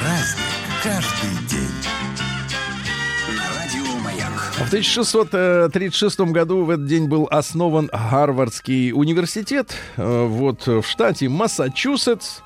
Праздник 0.00 0.44
каждый 0.82 1.48
день. 1.48 3.36
На 3.36 3.58
радио 3.58 3.98
Маяк. 4.00 4.30
В 4.56 4.66
1636 4.68 6.20
году 6.20 6.64
в 6.64 6.70
этот 6.70 6.86
день 6.86 7.08
был 7.08 7.26
основан 7.30 7.90
Гарвардский 7.92 8.92
университет 8.92 9.74
э, 9.96 10.26
вот 10.26 10.66
в 10.66 10.82
штате 10.84 11.28
Массачусетс. 11.28 12.40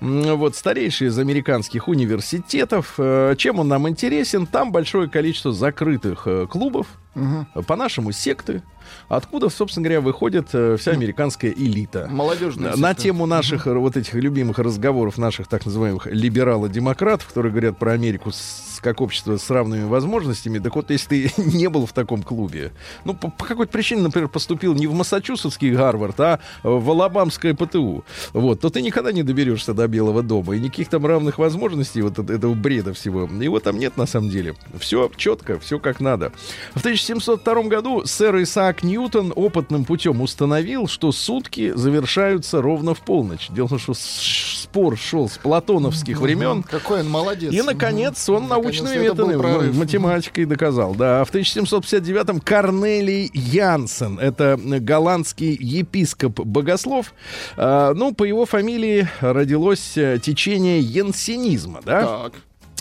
Вот 0.00 0.56
старейший 0.56 1.08
из 1.08 1.18
американских 1.18 1.88
университетов. 1.88 2.94
Э, 2.98 3.34
Чем 3.36 3.58
он 3.60 3.68
нам 3.68 3.88
интересен? 3.88 4.46
Там 4.46 4.72
большое 4.72 5.08
количество 5.08 5.52
закрытых 5.52 6.26
э, 6.26 6.46
клубов, 6.46 6.86
э, 7.14 7.44
по-нашему 7.66 8.12
секты, 8.12 8.62
откуда, 9.08 9.48
собственно 9.48 9.84
говоря, 9.84 10.00
выходит 10.00 10.48
э, 10.52 10.76
вся 10.78 10.92
американская 10.92 11.50
элита. 11.50 12.08
Молодежная 12.10 12.76
На 12.76 12.94
тему 12.94 13.26
наших 13.26 13.66
э, 13.66 13.72
вот 13.74 13.96
этих 13.96 14.14
любимых 14.14 14.58
разговоров 14.58 15.18
наших 15.18 15.46
так 15.48 15.66
называемых 15.66 16.06
либерало-демократов, 16.54 17.28
которые 17.28 17.52
говорят 17.52 17.78
про 17.78 17.92
Америку 17.92 18.30
с- 18.32 18.80
как 18.80 19.00
общество 19.00 19.38
с 19.38 19.48
равными 19.48 19.84
возможностями. 19.84 20.58
Так 20.58 20.76
вот, 20.76 20.90
если 20.90 21.28
ты 21.28 21.42
не 21.42 21.68
был 21.70 21.86
в 21.86 21.92
таком 21.92 22.22
клубе, 22.22 22.72
ну, 23.04 23.14
по, 23.14 23.30
по 23.30 23.44
какой-то 23.46 23.72
причине, 23.72 24.02
например, 24.02 24.28
поступил 24.28 24.74
не 24.74 24.86
в 24.86 24.92
Массачусетский 24.92 25.70
Гарвард, 25.72 26.20
а 26.20 26.40
в 26.62 26.90
Алабамское 26.90 27.54
ПТУ, 27.54 28.04
вот, 28.34 28.60
то 28.60 28.68
ты 28.68 28.82
никогда 28.82 29.10
не 29.12 29.22
доберешься 29.22 29.72
до 29.74 29.88
Белого 29.88 30.22
дома. 30.22 30.54
И 30.56 30.60
никаких 30.60 30.88
там 30.90 31.06
равных 31.06 31.38
возможностей 31.38 32.02
вот 32.02 32.18
от 32.18 32.28
этого 32.30 32.52
бреда 32.54 32.92
всего. 32.92 33.24
Его 33.24 33.58
там 33.58 33.78
нет 33.78 33.96
на 33.96 34.06
самом 34.06 34.28
деле. 34.28 34.54
Все 34.78 35.10
четко, 35.16 35.58
все 35.58 35.78
как 35.78 36.00
надо. 36.00 36.32
В 36.74 36.80
1702 36.80 37.62
году 37.64 38.04
сэр 38.04 38.42
Исаак 38.42 38.82
Ньютон 38.84 39.32
опытным 39.34 39.84
путем 39.84 40.20
установил, 40.20 40.86
что 40.86 41.10
сутки 41.12 41.72
завершаются 41.74 42.62
ровно 42.62 42.94
в 42.94 43.00
полночь. 43.00 43.48
Дело 43.50 43.66
в 43.66 43.70
том, 43.70 43.78
что 43.78 43.94
спор 43.94 44.96
шел 44.96 45.28
с 45.28 45.38
платоновских 45.38 46.20
времен. 46.20 46.62
Какой 46.62 47.00
он 47.00 47.10
молодец. 47.10 47.52
И, 47.52 47.62
наконец, 47.62 48.28
он 48.28 48.48
научными 48.48 49.06
это 49.06 49.14
был 49.14 49.28
методами, 49.28 49.72
математикой 49.72 50.44
доказал. 50.44 50.94
Да, 50.94 51.24
в 51.24 51.32
1759-м 51.32 52.40
Корнелий 52.40 53.30
Янсен, 53.32 54.18
это 54.18 54.58
голландский 54.62 55.54
епископ-богослов, 55.54 57.14
а, 57.56 57.94
ну, 57.94 58.14
по 58.14 58.24
его 58.24 58.46
фамилии 58.46 59.08
родилось 59.20 59.96
э, 59.96 60.18
течение 60.22 60.80
янсенизма, 60.80 61.80
да? 61.84 62.02
Так. 62.02 62.32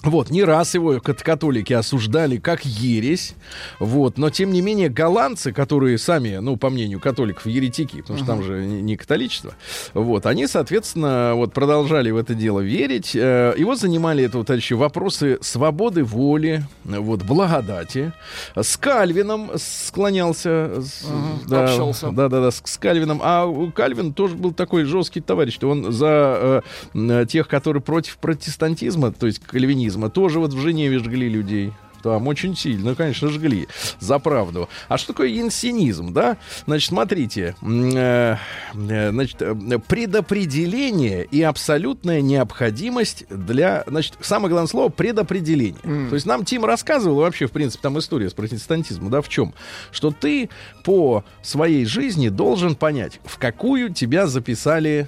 Вот, 0.03 0.29
не 0.31 0.43
раз 0.43 0.73
его 0.73 0.99
кат- 0.99 1.23
католики 1.23 1.71
осуждали 1.73 2.37
как 2.37 2.65
ересь, 2.65 3.35
вот, 3.79 4.17
но 4.17 4.29
тем 4.29 4.51
не 4.51 4.61
менее 4.61 4.89
голландцы, 4.89 5.53
которые 5.53 5.97
сами, 5.97 6.37
ну, 6.37 6.57
по 6.57 6.69
мнению 6.69 6.99
католиков, 6.99 7.45
еретики, 7.45 8.01
потому 8.01 8.17
что 8.17 8.27
там 8.27 8.43
же 8.43 8.65
не, 8.65 8.97
католичество, 8.97 9.53
вот, 9.93 10.25
они, 10.25 10.47
соответственно, 10.47 11.33
вот 11.35 11.53
продолжали 11.53 12.11
в 12.11 12.17
это 12.17 12.33
дело 12.35 12.59
верить. 12.59 13.15
Э, 13.15 13.53
Его 13.57 13.75
занимали, 13.75 14.25
это 14.25 14.39
вот 14.39 14.49
еще 14.49 14.75
вопросы 14.75 15.37
свободы 15.41 16.03
воли, 16.03 16.63
вот, 16.83 17.23
благодати. 17.23 18.11
С 18.55 18.75
Кальвином 18.77 19.51
склонялся, 19.55 20.81
с- 20.81 21.05
Ага, 21.09 21.39
да, 21.47 21.63
общался. 21.63 22.11
да, 22.11 22.27
да, 22.27 22.41
да, 22.41 22.51
с, 22.51 22.61
с 22.65 22.77
Кальвином. 22.77 23.21
А 23.23 23.47
Кальвин 23.71 24.13
тоже 24.13 24.35
был 24.35 24.51
такой 24.53 24.83
жесткий 24.83 25.21
товарищ, 25.21 25.53
что 25.53 25.69
он 25.69 25.91
за 25.93 26.61
э, 26.93 27.25
тех, 27.29 27.47
которые 27.47 27.81
против 27.81 28.17
протестантизма, 28.17 29.11
то 29.13 29.27
есть 29.27 29.39
кальвинизма, 29.39 29.92
тоже 30.09 30.39
вот 30.39 30.53
в 30.53 30.59
Женеве 30.59 30.99
жгли 30.99 31.29
людей. 31.29 31.73
Там 32.03 32.27
очень 32.27 32.55
сильно, 32.55 32.95
конечно, 32.95 33.29
жгли 33.29 33.67
за 33.99 34.19
правду. 34.19 34.67
А 34.89 34.97
что 34.97 35.13
такое 35.13 35.29
янсенизм, 35.29 36.11
да? 36.13 36.37
Значит, 36.67 36.89
смотрите, 36.89 37.55
э, 37.61 38.35
э, 38.73 39.09
значит, 39.11 39.41
э, 39.41 39.79
предопределение 39.87 41.23
и 41.23 41.41
абсолютная 41.41 42.19
необходимость 42.19 43.25
для, 43.29 43.85
значит, 43.87 44.15
самое 44.19 44.49
главное 44.49 44.67
слово 44.67 44.89
предопределение. 44.89 46.09
То 46.09 46.15
есть 46.15 46.25
нам 46.25 46.43
Тим 46.43 46.65
рассказывал 46.65 47.17
вообще, 47.17 47.47
в 47.47 47.51
принципе, 47.51 47.81
там 47.81 47.97
история 47.97 48.29
с 48.29 48.33
протестантизмом, 48.33 49.09
да, 49.09 49.21
в 49.21 49.29
чем? 49.29 49.53
Что 49.91 50.11
ты 50.11 50.49
по 50.83 51.23
своей 51.41 51.85
жизни 51.85 52.27
должен 52.27 52.75
понять, 52.75 53.21
в 53.23 53.37
какую 53.37 53.93
тебя 53.93 54.27
записали, 54.27 55.07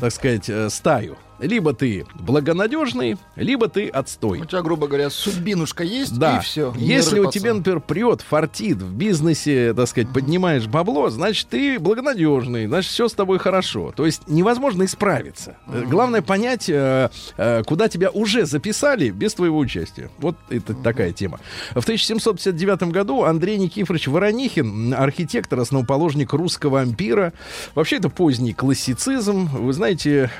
так 0.00 0.10
сказать, 0.10 0.72
стаю. 0.72 1.18
Либо 1.40 1.72
ты 1.74 2.06
благонадежный, 2.14 3.16
либо 3.36 3.68
ты 3.68 3.88
отстой. 3.88 4.40
У 4.40 4.44
тебя, 4.44 4.62
грубо 4.62 4.86
говоря, 4.86 5.10
судьбинушка 5.10 5.84
есть, 5.84 6.18
Да. 6.18 6.38
и 6.38 6.40
все. 6.40 6.74
Если 6.76 7.18
у 7.18 7.30
тебя, 7.30 7.54
например, 7.54 7.80
прет, 7.80 8.20
фартит 8.22 8.78
в 8.78 8.92
бизнесе, 8.94 9.72
так 9.74 9.88
сказать, 9.88 10.12
поднимаешь 10.12 10.66
бабло, 10.66 11.08
значит, 11.10 11.48
ты 11.48 11.78
благонадежный, 11.78 12.66
значит, 12.66 12.90
все 12.90 13.08
с 13.08 13.12
тобой 13.14 13.38
хорошо. 13.38 13.92
То 13.96 14.06
есть 14.06 14.22
невозможно 14.28 14.84
исправиться. 14.84 15.56
Э, 15.68 15.84
Главное 15.86 16.22
понять, 16.22 16.68
э, 16.68 17.10
э, 17.36 17.62
куда 17.64 17.88
тебя 17.88 18.10
уже 18.10 18.44
записали 18.46 19.10
без 19.10 19.34
твоего 19.34 19.58
участия. 19.58 20.10
Вот 20.18 20.36
это 20.50 20.74
такая 20.74 21.12
тема. 21.12 21.40
В 21.74 21.82
1759 21.82 22.90
году 22.92 23.24
Андрей 23.24 23.56
Никифорович 23.58 24.08
Воронихин, 24.08 24.94
архитектор, 24.94 25.58
основоположник 25.60 26.32
русского 26.32 26.80
ампира. 26.80 27.32
Вообще, 27.74 27.96
это 27.96 28.08
поздний 28.08 28.52
классицизм. 28.52 29.48
Вы 29.52 29.72
знаете, 29.72 30.30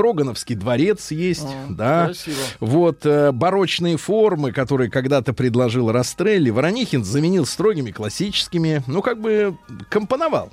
Строгановский 0.00 0.54
дворец 0.54 1.10
есть, 1.10 1.44
А, 1.46 1.66
да. 1.68 2.04
красиво. 2.06 2.36
Вот 2.60 3.04
э, 3.04 3.32
барочные 3.32 3.96
формы, 3.98 4.50
которые 4.52 4.90
когда-то 4.90 5.32
предложил 5.34 5.92
Растрелли, 5.92 6.48
Воронихин 6.50 7.04
заменил 7.04 7.44
строгими 7.44 7.90
классическими, 7.90 8.82
ну 8.86 9.02
как 9.02 9.20
бы 9.20 9.56
компоновал. 9.90 10.50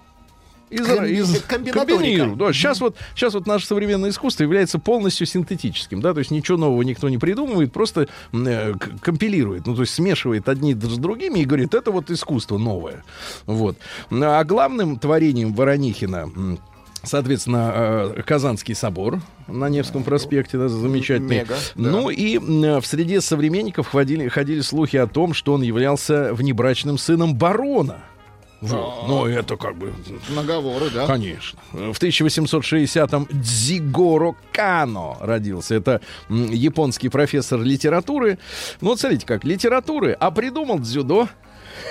Из, 0.69 0.81
из- 0.85 1.43
комбинирую, 1.43 2.35
да. 2.35 2.51
Сейчас 2.51 2.81
вот, 2.81 2.97
сейчас 3.15 3.33
вот 3.35 3.47
наше 3.47 3.65
современное 3.65 4.09
искусство 4.09 4.43
является 4.43 4.79
полностью 4.79 5.25
синтетическим, 5.25 6.01
да, 6.01 6.13
то 6.13 6.19
есть 6.19 6.29
ничего 6.29 6.57
нового 6.57 6.81
никто 6.81 7.07
не 7.07 7.17
придумывает, 7.17 7.71
просто 7.71 8.09
э, 8.33 8.73
компилирует, 8.99 9.65
ну 9.65 9.75
то 9.75 9.83
есть 9.83 9.93
смешивает 9.93 10.49
одни 10.49 10.73
с 10.73 10.97
другими 10.97 11.39
и 11.39 11.45
говорит, 11.45 11.73
это 11.73 11.91
вот 11.91 12.11
искусство 12.11 12.57
новое, 12.57 13.05
вот. 13.45 13.77
А 14.11 14.43
главным 14.43 14.99
творением 14.99 15.53
Воронихина 15.53 16.29
Соответственно, 17.03 18.13
э, 18.17 18.21
Казанский 18.25 18.75
собор 18.75 19.21
на 19.47 19.69
Невском 19.69 20.03
проспекте, 20.03 20.57
да, 20.57 20.67
замечательный. 20.67 21.39
Мега, 21.39 21.55
да. 21.75 21.89
Ну 21.89 22.09
и 22.09 22.37
м, 22.37 22.81
в 22.81 22.85
среде 22.85 23.21
современников 23.21 23.87
ходили, 23.87 24.27
ходили 24.27 24.61
слухи 24.61 24.97
о 24.97 25.07
том, 25.07 25.33
что 25.33 25.53
он 25.53 25.61
являлся 25.61 26.33
внебрачным 26.33 26.97
сыном 26.97 27.35
барона. 27.35 27.97
Вот. 28.59 29.07
Ну, 29.07 29.25
это 29.27 29.55
как 29.55 29.75
бы 29.77 29.93
Наговоры, 30.29 30.89
да? 30.89 31.05
Конечно. 31.05 31.59
В 31.71 31.91
1860-м 32.01 33.27
Дзигоро 33.29 34.35
Кано 34.51 35.17
родился. 35.21 35.75
Это 35.75 36.01
японский 36.29 37.09
профессор 37.09 37.61
литературы. 37.61 38.39
Ну, 38.81 38.89
вот 38.89 38.99
смотрите 38.99 39.27
как, 39.27 39.43
литературы, 39.43 40.17
а 40.19 40.31
придумал 40.31 40.79
дзюдо. 40.79 41.29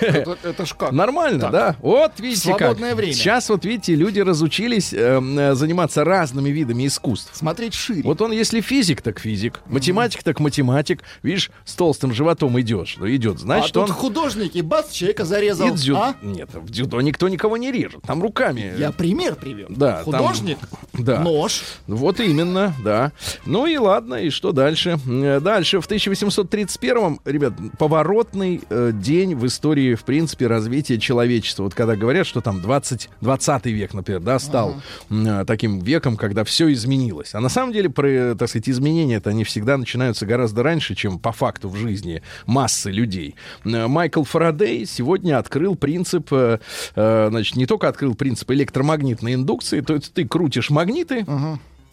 Это, 0.01 0.37
это 0.43 0.67
ж 0.67 0.75
как? 0.75 0.93
Нормально, 0.93 1.41
Так. 1.41 1.51
да? 1.53 1.77
Вот 1.81 2.13
видите 2.21 2.43
Свободное 2.43 2.91
как. 2.91 2.99
время. 2.99 3.13
Сейчас 3.13 3.49
вот 3.49 3.65
видите, 3.65 3.95
люди 3.95 4.21
разучились 4.21 4.93
эм, 4.93 5.39
э, 5.39 5.55
заниматься 5.55 6.05
разными 6.05 6.51
видами 6.51 6.87
искусств. 6.87 7.31
Смотреть 7.35 7.75
шире. 7.75 8.03
Вот 8.03 8.21
он, 8.21 8.33
если 8.33 8.61
физик, 8.61 9.03
так 9.03 9.19
физик, 9.19 9.61
математик, 9.67 10.23
так 10.23 10.41
математик. 10.41 11.03
Видишь, 11.23 11.51
с 11.65 11.75
толстым 11.75 12.13
животом 12.13 12.59
идешь, 12.61 12.97
ну, 12.99 13.09
идет, 13.11 13.37
а 13.37 13.41
значит, 13.41 13.73
тут 13.73 13.85
он 13.85 13.93
художники, 13.93 14.61
бац, 14.61 14.91
человека 14.91 15.25
зарезал. 15.25 15.69
и 15.69 15.73
дзюдо. 15.73 16.01
А? 16.01 16.15
Нет, 16.23 16.51
в 16.53 16.71
дзюдо 16.71 17.01
никто 17.01 17.29
никого 17.29 17.57
не 17.57 17.71
режет, 17.73 18.03
там 18.03 18.23
руками. 18.23 18.75
Я 18.79 18.93
пример 18.93 19.35
привел. 19.37 19.67
Да, 19.71 20.03
там- 20.05 20.05
Художник, 20.05 20.59
да. 20.99 21.21
нож. 21.21 21.63
Вот 21.87 22.21
именно, 22.21 22.75
да. 22.85 23.13
Ну 23.45 23.67
и 23.67 23.77
ладно, 23.77 24.15
и 24.15 24.31
что 24.31 24.53
дальше? 24.53 24.99
Э, 25.07 25.41
Дальше, 25.47 25.81
в 25.81 25.89
1831-м, 25.89 27.21
ребят, 27.25 27.55
поворотный 27.79 28.63
э, 28.69 28.91
день 28.93 29.35
в 29.35 29.47
истории, 29.47 29.95
в 29.95 30.05
принципе, 30.05 30.47
развития 30.47 30.99
человечества. 30.99 31.65
Вот 31.65 31.75
когда 31.75 31.95
говорят, 31.97 32.27
что 32.27 32.41
там 32.41 32.61
20, 32.61 33.11
20 33.21 33.67
век, 33.67 33.95
например, 33.95 34.21
да, 34.21 34.39
стал 34.39 34.75
э, 35.11 35.45
таким 35.47 35.79
веком, 35.81 36.17
когда 36.17 36.45
все 36.45 36.73
изменилось. 36.73 37.35
А 37.35 37.41
на 37.41 37.49
самом 37.49 37.73
деле, 37.73 37.91
про, 37.91 38.09
э, 38.09 38.35
так 38.35 38.49
сказать, 38.49 38.69
изменения-то 38.69 39.31
они 39.31 39.45
всегда 39.45 39.77
начинаются 39.77 40.27
гораздо 40.27 40.63
раньше, 40.63 40.95
чем 40.95 41.19
по 41.19 41.33
факту 41.33 41.69
в 41.69 41.77
жизни 41.77 42.23
массы 42.47 42.91
людей. 42.91 43.37
Э, 43.65 43.87
Майкл 43.87 44.25
Фарадей 44.25 44.85
сегодня 44.87 45.39
открыл 45.39 45.77
принцип, 45.77 46.29
э, 46.33 46.59
значит, 46.95 47.57
не 47.57 47.67
только 47.67 47.89
открыл 47.89 48.15
принцип 48.15 48.51
электромагнитной 48.51 49.35
индукции, 49.35 49.81
то 49.81 49.95
есть 49.95 50.13
ты 50.13 50.27
крутишь 50.27 50.71
магниты, 50.87 51.27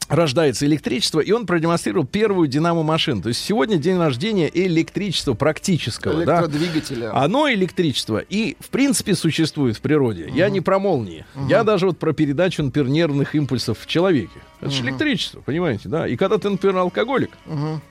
рождается 0.09 0.65
электричество, 0.65 1.19
и 1.19 1.31
он 1.31 1.45
продемонстрировал 1.45 2.05
первую 2.05 2.47
динамо-машину. 2.47 3.21
То 3.21 3.29
есть 3.29 3.43
сегодня 3.43 3.77
день 3.77 3.97
рождения 3.97 4.49
электричества 4.53 5.33
практического. 5.33 6.25
да? 6.25 6.41
Электродвигателя. 6.41 7.15
Оно 7.15 7.51
электричество 7.51 8.19
и, 8.19 8.55
в 8.59 8.69
принципе, 8.69 9.15
существует 9.15 9.77
в 9.77 9.81
природе. 9.81 10.29
Я 10.33 10.49
не 10.49 10.61
про 10.61 10.79
молнии. 10.79 11.25
Я 11.49 11.63
даже 11.63 11.87
вот 11.87 11.97
про 11.99 12.13
передачу, 12.13 12.63
например, 12.63 12.89
нервных 12.89 13.35
импульсов 13.35 13.79
в 13.79 13.87
человеке. 13.87 14.39
Это 14.61 14.71
же 14.71 14.83
электричество, 14.83 15.41
понимаете, 15.41 15.89
да? 15.89 16.07
И 16.07 16.15
когда 16.15 16.37
ты, 16.37 16.49
например, 16.49 16.77
алкоголик, 16.77 17.31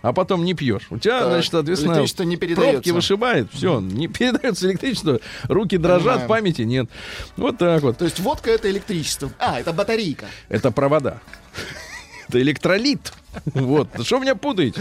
а 0.01 0.13
потом 0.15 0.45
не 0.45 0.55
пьешь, 0.55 0.87
у 0.91 0.99
тебя, 0.99 1.21
Так, 1.21 1.29
значит, 1.33 1.51
соответственно, 1.51 1.93
электричество 1.93 2.23
не 2.23 2.37
пробки 2.37 2.55
передается. 2.55 2.95
вышибает, 2.95 3.49
все, 3.53 3.81
не 3.81 4.09
передается 4.09 4.67
электричество, 4.69 5.21
руки 5.49 5.77
дрожат, 5.77 6.05
Понимаем. 6.23 6.29
памяти 6.29 6.63
нет. 6.63 6.89
Вот 7.37 7.59
так 7.59 7.83
вот. 7.83 7.99
То 7.99 8.05
есть 8.07 8.21
водка 8.21 8.51
это 8.51 8.71
электричество. 8.71 9.31
А, 9.39 9.61
это 9.61 9.73
батарейка. 9.75 10.27
Это 10.49 10.71
провода. 10.71 11.21
Электролит. 12.35 13.13
Вот. 13.55 13.89
Что 14.03 14.17
вы 14.17 14.23
меня 14.23 14.35
путаете? 14.35 14.81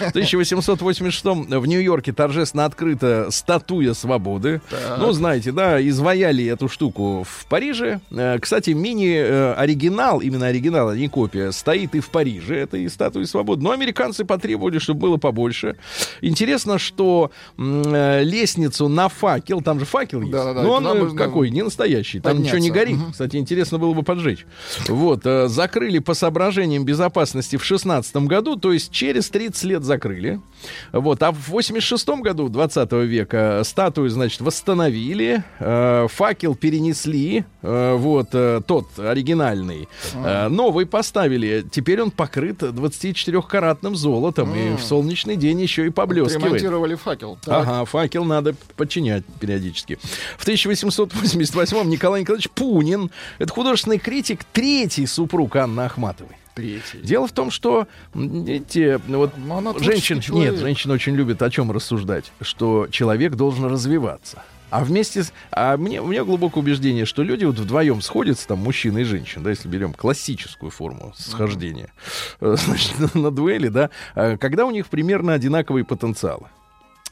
В 0.00 0.08
1886 0.10 1.24
в 1.24 1.66
Нью-Йорке 1.66 2.12
торжественно 2.12 2.64
открыта 2.64 3.28
статуя 3.30 3.94
свободы. 3.94 4.60
Ну, 4.98 5.12
знаете, 5.12 5.52
да, 5.52 5.80
изваяли 5.86 6.44
эту 6.46 6.68
штуку 6.68 7.24
в 7.28 7.46
Париже. 7.46 8.00
Э, 8.10 8.38
Кстати, 8.40 8.70
мини-оригинал, 8.70 10.20
именно 10.20 10.46
оригинал, 10.46 10.90
а 10.90 10.96
не 10.96 11.08
копия, 11.08 11.52
стоит 11.52 11.94
и 11.94 12.00
в 12.00 12.10
Париже, 12.10 12.56
этой 12.56 12.88
статуи 12.88 13.24
свободы. 13.24 13.62
Но 13.62 13.70
американцы 13.72 14.24
потребовали, 14.24 14.78
чтобы 14.78 15.00
было 15.00 15.16
побольше. 15.16 15.76
Интересно, 16.20 16.78
что 16.78 17.30
э, 17.58 18.22
лестницу 18.24 18.88
на 18.88 19.08
факел, 19.08 19.60
там 19.62 19.78
же 19.78 19.84
факел 19.86 20.20
есть. 20.20 20.32
Да-да-да, 20.32 20.62
но 20.62 20.68
и 20.68 20.70
он 20.72 20.86
э, 20.86 20.94
можно 20.94 21.18
какой? 21.18 21.50
Не 21.50 21.62
настоящий. 21.62 22.20
Там 22.20 22.40
ничего 22.42 22.58
не 22.58 22.70
подняться. 22.70 22.96
горит. 22.96 23.12
Кстати, 23.12 23.36
интересно 23.36 23.78
было 23.78 23.92
бы 23.94 24.02
поджечь. 24.02 24.46
Вот, 24.88 25.24
э, 25.24 25.48
закрыли 25.48 25.98
по 25.98 26.14
соображениям 26.14 26.84
безопасности 26.84 27.56
в 27.56 27.64
16 27.64 27.91
году, 28.14 28.56
то 28.56 28.72
есть 28.72 28.90
через 28.90 29.28
30 29.30 29.64
лет 29.64 29.84
закрыли. 29.84 30.40
Вот, 30.92 31.22
а 31.22 31.32
в 31.32 31.48
86 31.48 32.08
году 32.20 32.48
20 32.48 32.92
века 32.92 33.62
статую, 33.64 34.10
значит, 34.10 34.40
восстановили, 34.40 35.42
э, 35.58 36.06
факел 36.08 36.54
перенесли, 36.54 37.44
э, 37.62 37.94
вот, 37.96 38.28
э, 38.32 38.60
тот 38.66 38.86
оригинальный, 38.98 39.88
э, 40.14 40.48
новый 40.48 40.86
поставили. 40.86 41.64
Теперь 41.70 42.02
он 42.02 42.10
покрыт 42.10 42.62
24-каратным 42.62 43.96
золотом 43.96 44.54
и 44.54 44.76
в 44.76 44.82
солнечный 44.82 45.36
день 45.36 45.60
еще 45.60 45.86
и 45.86 45.90
поблескивает. 45.90 46.44
Ремонтировали 46.44 46.94
факел. 46.94 47.38
Так. 47.44 47.66
Ага, 47.66 47.84
факел 47.84 48.24
надо 48.24 48.54
подчинять 48.76 49.24
периодически. 49.40 49.98
В 50.38 50.46
1888-м 50.46 51.88
Николай 51.88 52.20
Николаевич 52.20 52.50
Пунин, 52.50 53.10
это 53.38 53.52
художественный 53.52 53.98
критик, 53.98 54.44
третий 54.44 55.06
супруг 55.06 55.56
Анны 55.56 55.82
Ахматовой. 55.82 56.36
Третий. 56.54 56.98
Дело 57.02 57.26
в 57.26 57.32
том, 57.32 57.50
что 57.50 57.86
эти 58.14 59.00
вот 59.08 59.32
Ну, 59.36 59.56
она 59.56 59.72
творческий 59.72 59.92
женщин, 59.94 60.20
человек. 60.20 60.52
нет, 60.52 60.60
женщины 60.60 60.94
очень 60.94 61.14
любят 61.14 61.40
о 61.42 61.50
чем 61.50 61.72
рассуждать, 61.72 62.32
что 62.40 62.86
человек 62.90 63.34
должен 63.34 63.64
развиваться. 63.66 64.42
А 64.70 64.84
вместе 64.84 65.22
с... 65.22 65.32
А 65.50 65.76
мне, 65.76 66.00
у 66.00 66.06
меня 66.06 66.24
глубокое 66.24 66.62
убеждение, 66.62 67.04
что 67.04 67.22
люди 67.22 67.44
вот 67.44 67.58
вдвоем 67.58 68.00
сходятся, 68.00 68.48
там, 68.48 68.58
мужчина 68.60 68.98
и 68.98 69.04
женщина, 69.04 69.44
да, 69.44 69.50
если 69.50 69.68
берем 69.68 69.92
классическую 69.92 70.70
форму 70.70 71.12
схождения, 71.14 71.92
э, 72.40 72.56
значит, 72.58 72.98
на, 72.98 73.20
на 73.20 73.30
дуэли, 73.30 73.68
да, 73.68 73.90
э, 74.14 74.38
когда 74.38 74.64
у 74.64 74.70
них 74.70 74.86
примерно 74.86 75.34
одинаковые 75.34 75.84
потенциалы. 75.84 76.46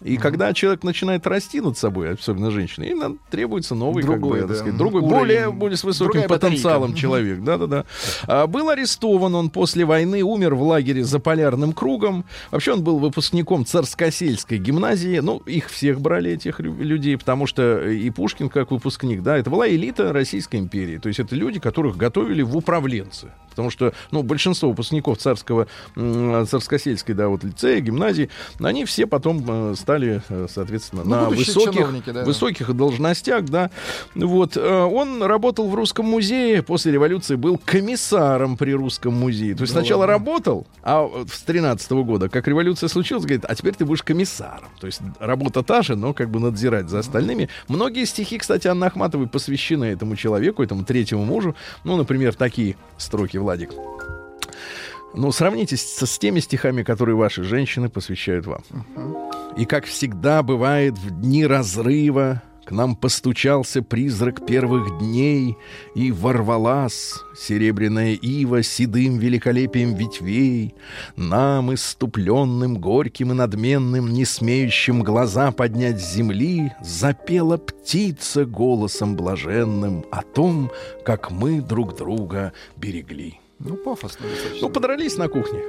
И 0.03 0.17
когда 0.17 0.53
человек 0.53 0.83
начинает 0.83 1.27
расти 1.27 1.61
над 1.61 1.77
собой, 1.77 2.13
особенно 2.15 2.51
женщина, 2.51 2.85
и 2.85 2.95
нам 2.95 3.19
требуется 3.31 3.75
новый, 3.75 4.03
Другой, 4.03 4.41
как 4.41 4.43
бы, 4.43 4.49
да, 4.49 4.55
сказать, 4.61 4.77
другой, 4.77 5.03
уровень. 5.03 5.17
более, 5.19 5.51
более 5.53 5.77
с 5.77 5.85
высоким 5.85 6.23
батарейка. 6.23 6.47
потенциалом 6.47 6.95
человек. 6.95 7.41
Да-да-да. 7.41 7.85
А, 8.27 8.47
был 8.47 8.71
арестован 8.71 9.35
он 9.35 9.51
после 9.51 9.85
войны, 9.85 10.23
умер 10.23 10.55
в 10.55 10.63
лагере 10.63 11.05
за 11.05 11.19
полярным 11.19 11.73
кругом. 11.73 12.25
Вообще 12.51 12.73
он 12.73 12.83
был 12.83 12.99
выпускником 12.99 13.67
Царскосельской 13.67 14.59
гимназии. 14.59 15.19
Ну, 15.19 15.39
их 15.47 15.69
всех 15.69 16.01
брали, 16.01 16.33
этих 16.33 16.61
лю- 16.61 16.75
людей, 16.83 17.17
потому 17.19 17.47
что 17.47 17.87
и 17.89 18.09
Пушкин 18.11 18.49
как 18.49 18.71
выпускник, 18.71 19.23
да, 19.23 19.37
это 19.37 19.51
была 19.51 19.69
элита 19.69 20.13
Российской 20.13 20.57
империи. 20.57 20.99
То 20.99 21.09
есть 21.09 21.21
это 21.21 21.35
люди, 21.37 21.61
которых 21.61 21.97
готовили 21.97 22.43
в 22.43 22.57
управленцы. 22.57 23.29
Потому 23.51 23.71
что, 23.71 23.93
ну, 24.11 24.23
большинство 24.23 24.71
выпускников 24.71 25.19
царского, 25.19 25.67
царскосельской, 25.95 27.15
да, 27.15 27.29
вот 27.29 27.45
лицея, 27.45 27.81
гимназии, 27.81 28.31
они 28.61 28.85
все 28.85 29.07
потом 29.07 29.45
э, 29.47 29.75
стали, 29.77 30.23
э, 30.29 30.47
соответственно, 30.49 31.03
Ну, 31.05 31.11
на 31.11 31.31
высоких, 31.31 32.05
да. 32.07 32.25
высоких 32.25 32.75
должностях, 32.75 33.45
да. 33.45 33.71
Вот. 34.15 34.57
э, 34.57 34.83
Он 34.83 35.23
работал 35.23 35.69
в 35.69 35.75
Русском 35.75 36.07
музее, 36.07 36.63
после 36.63 36.93
революции 36.93 37.37
был 37.37 37.59
комиссаром 37.65 38.57
при 38.57 38.73
Русском 38.73 39.15
музее. 39.15 39.55
То 39.55 39.63
есть 39.63 39.73
сначала 39.73 40.07
работал, 40.07 40.67
а 40.83 41.09
с 41.31 41.43
13 41.43 41.91
года, 41.93 42.29
как 42.29 42.47
революция 42.49 42.89
случилась, 42.89 43.25
говорит, 43.25 43.45
а 43.47 43.55
теперь 43.55 43.75
ты 43.75 43.85
будешь 43.85 44.03
комиссаром. 44.03 44.69
То 44.81 44.87
есть 44.87 45.01
работа 45.19 45.63
та 45.63 45.83
же, 45.83 45.97
но 45.97 46.15
как 46.15 46.31
бы 46.31 46.41
надзирать 46.41 46.89
за 46.89 47.01
остальными. 47.01 47.49
Многие 47.69 48.05
стихи, 48.05 48.39
кстати, 48.39 48.69
Анны 48.69 48.85
Ахматовой 48.85 49.27
посвящены 49.27 49.85
этому 49.87 50.17
человеку, 50.17 50.63
этому 50.63 50.85
третьему 50.85 51.25
мужу. 51.25 51.55
Ну, 51.85 51.97
например, 51.97 52.35
такие 52.35 52.77
строки, 52.97 53.37
Владик. 53.41 53.71
Ну, 55.15 55.33
сравните 55.33 55.77
с, 55.77 56.07
с 56.07 56.19
теми 56.19 56.41
стихами, 56.41 56.83
которые 56.83 57.17
ваши 57.17 57.43
женщины 57.43 57.89
посвящают 57.89 58.47
вам. 58.47 58.63
И 59.57 59.65
как 59.65 59.85
всегда 59.85 60.43
бывает 60.43 60.97
в 60.97 61.11
дни 61.11 61.45
разрыва, 61.45 62.43
нам 62.71 62.95
постучался 62.95 63.83
призрак 63.83 64.47
первых 64.47 64.99
дней, 64.99 65.57
и 65.95 66.13
ворвалась 66.13 67.15
серебряная 67.37 68.13
ива 68.13 68.63
седым 68.63 69.19
великолепием 69.19 69.95
ветвей. 69.95 70.75
Нам, 71.17 71.75
иступленным, 71.75 72.79
горьким 72.79 73.33
и 73.33 73.35
надменным, 73.35 74.13
не 74.13 74.25
смеющим 74.25 75.03
глаза 75.03 75.53
поднять 75.53 76.01
с 76.01 76.15
земли, 76.15 76.73
запела 76.83 77.57
птица 77.57 78.45
голосом 78.45 79.17
блаженным 79.17 80.05
о 80.13 80.23
том, 80.23 80.71
как 81.05 81.31
мы 81.31 81.61
друг 81.61 81.97
друга 81.97 82.53
берегли. 82.77 83.40
Ну, 83.63 83.77
пафосно. 83.77 84.27
достаточно. 84.27 84.67
Ну, 84.67 84.73
подрались 84.73 85.17
на 85.19 85.29
кухне. 85.29 85.61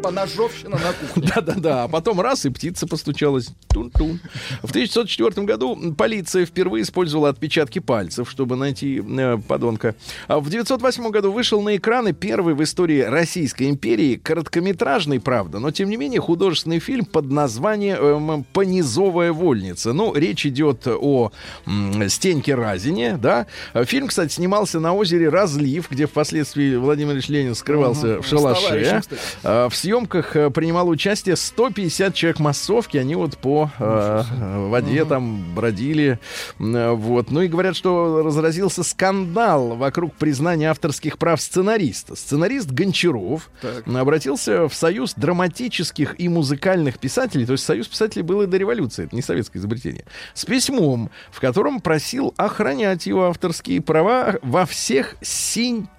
Поножовщина 0.00 0.78
на 0.78 0.92
кухне. 0.92 1.28
Да-да-да, 1.34 1.84
а 1.84 1.88
потом 1.88 2.20
раз, 2.20 2.46
и 2.46 2.50
птица 2.50 2.86
постучалась. 2.86 3.48
Тун-тун. 3.68 4.20
В 4.62 4.70
1904 4.70 5.44
году 5.44 5.76
полиция 5.98 6.46
впервые 6.46 6.82
использовала 6.82 7.30
отпечатки 7.30 7.80
пальцев, 7.80 8.30
чтобы 8.30 8.54
найти 8.54 9.02
э, 9.04 9.38
подонка. 9.48 9.96
А 10.28 10.38
в 10.38 10.46
1908 10.46 11.10
году 11.10 11.32
вышел 11.32 11.60
на 11.60 11.76
экраны 11.76 12.12
первый 12.12 12.54
в 12.54 12.62
истории 12.62 13.00
Российской 13.00 13.68
империи 13.68 14.14
короткометражный, 14.14 15.18
правда, 15.18 15.58
но 15.58 15.72
тем 15.72 15.90
не 15.90 15.96
менее 15.96 16.20
художественный 16.20 16.78
фильм 16.78 17.04
под 17.04 17.32
названием 17.32 18.44
«Понизовая 18.52 19.32
вольница». 19.32 19.92
Ну, 19.92 20.14
речь 20.14 20.46
идет 20.46 20.86
о 20.86 21.32
м, 21.66 22.08
Стеньке 22.08 22.54
Разине, 22.54 23.16
да. 23.20 23.48
Фильм, 23.84 24.06
кстати, 24.06 24.32
снимался 24.32 24.78
на 24.78 24.94
озере 24.94 25.28
Разлив, 25.28 25.90
где 25.90 26.06
впоследствии 26.06 26.76
Владимир 26.84 27.12
Ильич 27.14 27.28
Ленин 27.28 27.54
скрывался 27.54 28.20
в 28.20 28.26
С 28.26 28.30
шалаше. 28.30 29.00
кстати. 29.00 29.20
А, 29.42 29.68
В 29.68 29.74
съемках 29.74 30.36
э, 30.36 30.50
принимало 30.50 30.90
участие 30.90 31.36
150 31.36 32.14
человек 32.14 32.38
массовки. 32.38 32.96
Они 32.98 33.14
вот 33.14 33.36
по 33.38 33.70
э, 33.78 34.22
воде 34.68 35.04
там 35.04 35.54
бродили. 35.54 36.18
Вот. 36.58 37.30
Ну 37.30 37.40
и 37.42 37.48
говорят, 37.48 37.76
что 37.76 38.22
разразился 38.22 38.82
скандал 38.82 39.76
вокруг 39.76 40.14
признания 40.14 40.70
авторских 40.70 41.18
прав 41.18 41.40
сценариста. 41.40 42.16
Сценарист 42.16 42.70
Гончаров 42.70 43.50
Так. 43.60 43.86
обратился 43.88 44.68
в 44.68 44.74
Союз 44.74 45.14
драматических 45.16 46.14
и 46.18 46.28
музыкальных 46.28 46.98
писателей. 46.98 47.46
То 47.46 47.52
есть 47.52 47.64
Союз 47.64 47.88
писателей 47.88 48.22
был 48.22 48.42
и 48.42 48.46
до 48.46 48.56
революции. 48.56 49.04
Это 49.04 49.16
не 49.16 49.22
советское 49.22 49.58
изобретение. 49.58 50.04
С 50.34 50.44
письмом, 50.44 51.10
в 51.30 51.40
котором 51.40 51.80
просил 51.80 52.34
охранять 52.36 53.06
его 53.06 53.26
авторские 53.26 53.80
права 53.80 54.36
во 54.42 54.66
всех 54.66 55.16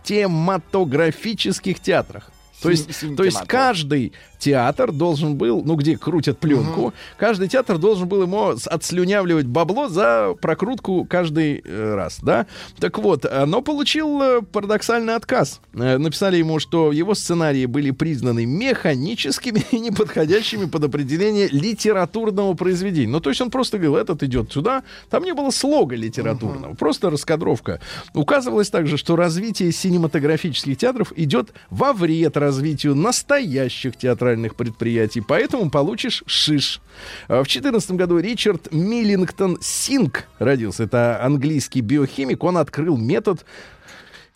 синтематографических 0.05 1.79
театрах. 1.79 2.31
То 2.61 2.69
есть, 2.69 3.15
то 3.15 3.23
есть 3.23 3.45
каждый 3.47 4.13
театр 4.45 4.91
должен 4.91 5.37
был, 5.37 5.63
ну 5.65 5.75
где 5.75 5.97
крутят 5.97 6.37
пленку, 6.37 6.93
каждый 7.17 7.47
театр 7.47 7.79
должен 7.79 8.07
был 8.07 8.21
ему 8.21 8.49
отслюнявливать 8.49 9.47
бабло 9.47 9.89
за 9.89 10.35
прокрутку 10.39 11.03
каждый 11.09 11.63
э, 11.65 11.95
раз, 11.95 12.19
да? 12.21 12.45
Так 12.79 12.99
вот, 12.99 13.25
но 13.47 13.61
получил 13.61 14.21
э, 14.21 14.41
парадоксальный 14.43 15.15
отказ. 15.15 15.61
Э, 15.73 15.97
Написали 15.97 16.37
ему, 16.37 16.59
что 16.59 16.91
его 16.91 17.15
сценарии 17.15 17.65
были 17.65 17.89
признаны 17.89 18.45
механическими 18.45 19.65
и 19.71 19.79
неподходящими 19.79 20.65
под 20.65 20.83
определение 20.83 21.47
литературного 21.47 22.53
произведения. 22.53 23.11
Ну, 23.11 23.21
то 23.21 23.31
есть 23.31 23.41
он 23.41 23.49
просто 23.49 23.79
говорил, 23.79 23.95
этот 23.95 24.21
идет 24.21 24.51
сюда. 24.51 24.83
Там 25.09 25.23
не 25.23 25.33
было 25.33 25.49
слога 25.49 25.95
литературного, 25.95 26.75
просто 26.75 27.09
раскадровка. 27.09 27.79
Указывалось 28.13 28.69
также, 28.69 28.97
что 28.97 29.15
развитие 29.15 29.71
синематографических 29.71 30.77
театров 30.77 31.13
идет 31.15 31.51
во 31.71 31.93
вред 31.93 32.37
развитию 32.37 32.93
настоящих 32.93 33.97
театральных 33.97 34.34
предприятий, 34.55 35.21
поэтому 35.21 35.69
получишь 35.69 36.23
шиш. 36.25 36.81
А 37.27 37.43
В 37.43 37.47
2014 37.47 37.91
году 37.91 38.19
Ричард 38.19 38.71
Миллингтон 38.71 39.57
Синг 39.61 40.25
родился. 40.39 40.83
Это 40.83 41.23
английский 41.23 41.81
биохимик. 41.81 42.43
Он 42.43 42.57
открыл 42.57 42.97
метод 42.97 43.45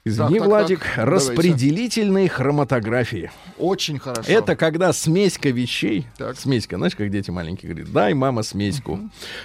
Извини, 0.06 0.36
Так, 0.36 0.40
так, 0.40 0.48
Владик, 0.48 0.80
так, 0.80 0.96
давайте. 0.96 1.12
распределительной 1.12 2.28
хроматографии. 2.30 3.32
Очень 3.58 4.00
хорошо. 4.00 4.32
Это 4.32 4.56
когда 4.56 4.94
смеська 4.94 5.50
вещей, 5.50 6.08
Так. 6.18 6.40
смеська, 6.40 6.78
знаешь, 6.78 6.96
как 6.96 7.12
дети 7.12 7.30
маленькие 7.32 7.72
говорят, 7.74 7.92
дай, 7.92 8.14
мама, 8.14 8.44
смеську. 8.44 8.98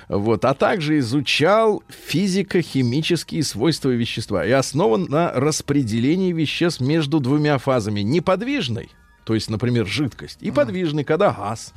Вот, 0.09 0.45
а 0.45 0.55
также 0.55 1.01
изучал 1.01 1.83
физико-химические 1.89 3.43
свойства 3.43 3.91
вещества 3.91 4.47
и 4.47 4.53
основан 4.53 5.07
на 5.09 5.33
распределении 5.33 6.33
веществ 6.33 6.81
между 6.81 7.19
двумя 7.19 7.59
фазами. 7.59 8.01
Неподвижной, 8.01 8.91
то 9.25 9.35
есть, 9.35 9.51
например, 9.51 9.87
жидкость, 9.87 10.39
и 10.41 10.51
подвижной, 10.51 11.05
когда 11.05 11.33
газ. 11.33 11.73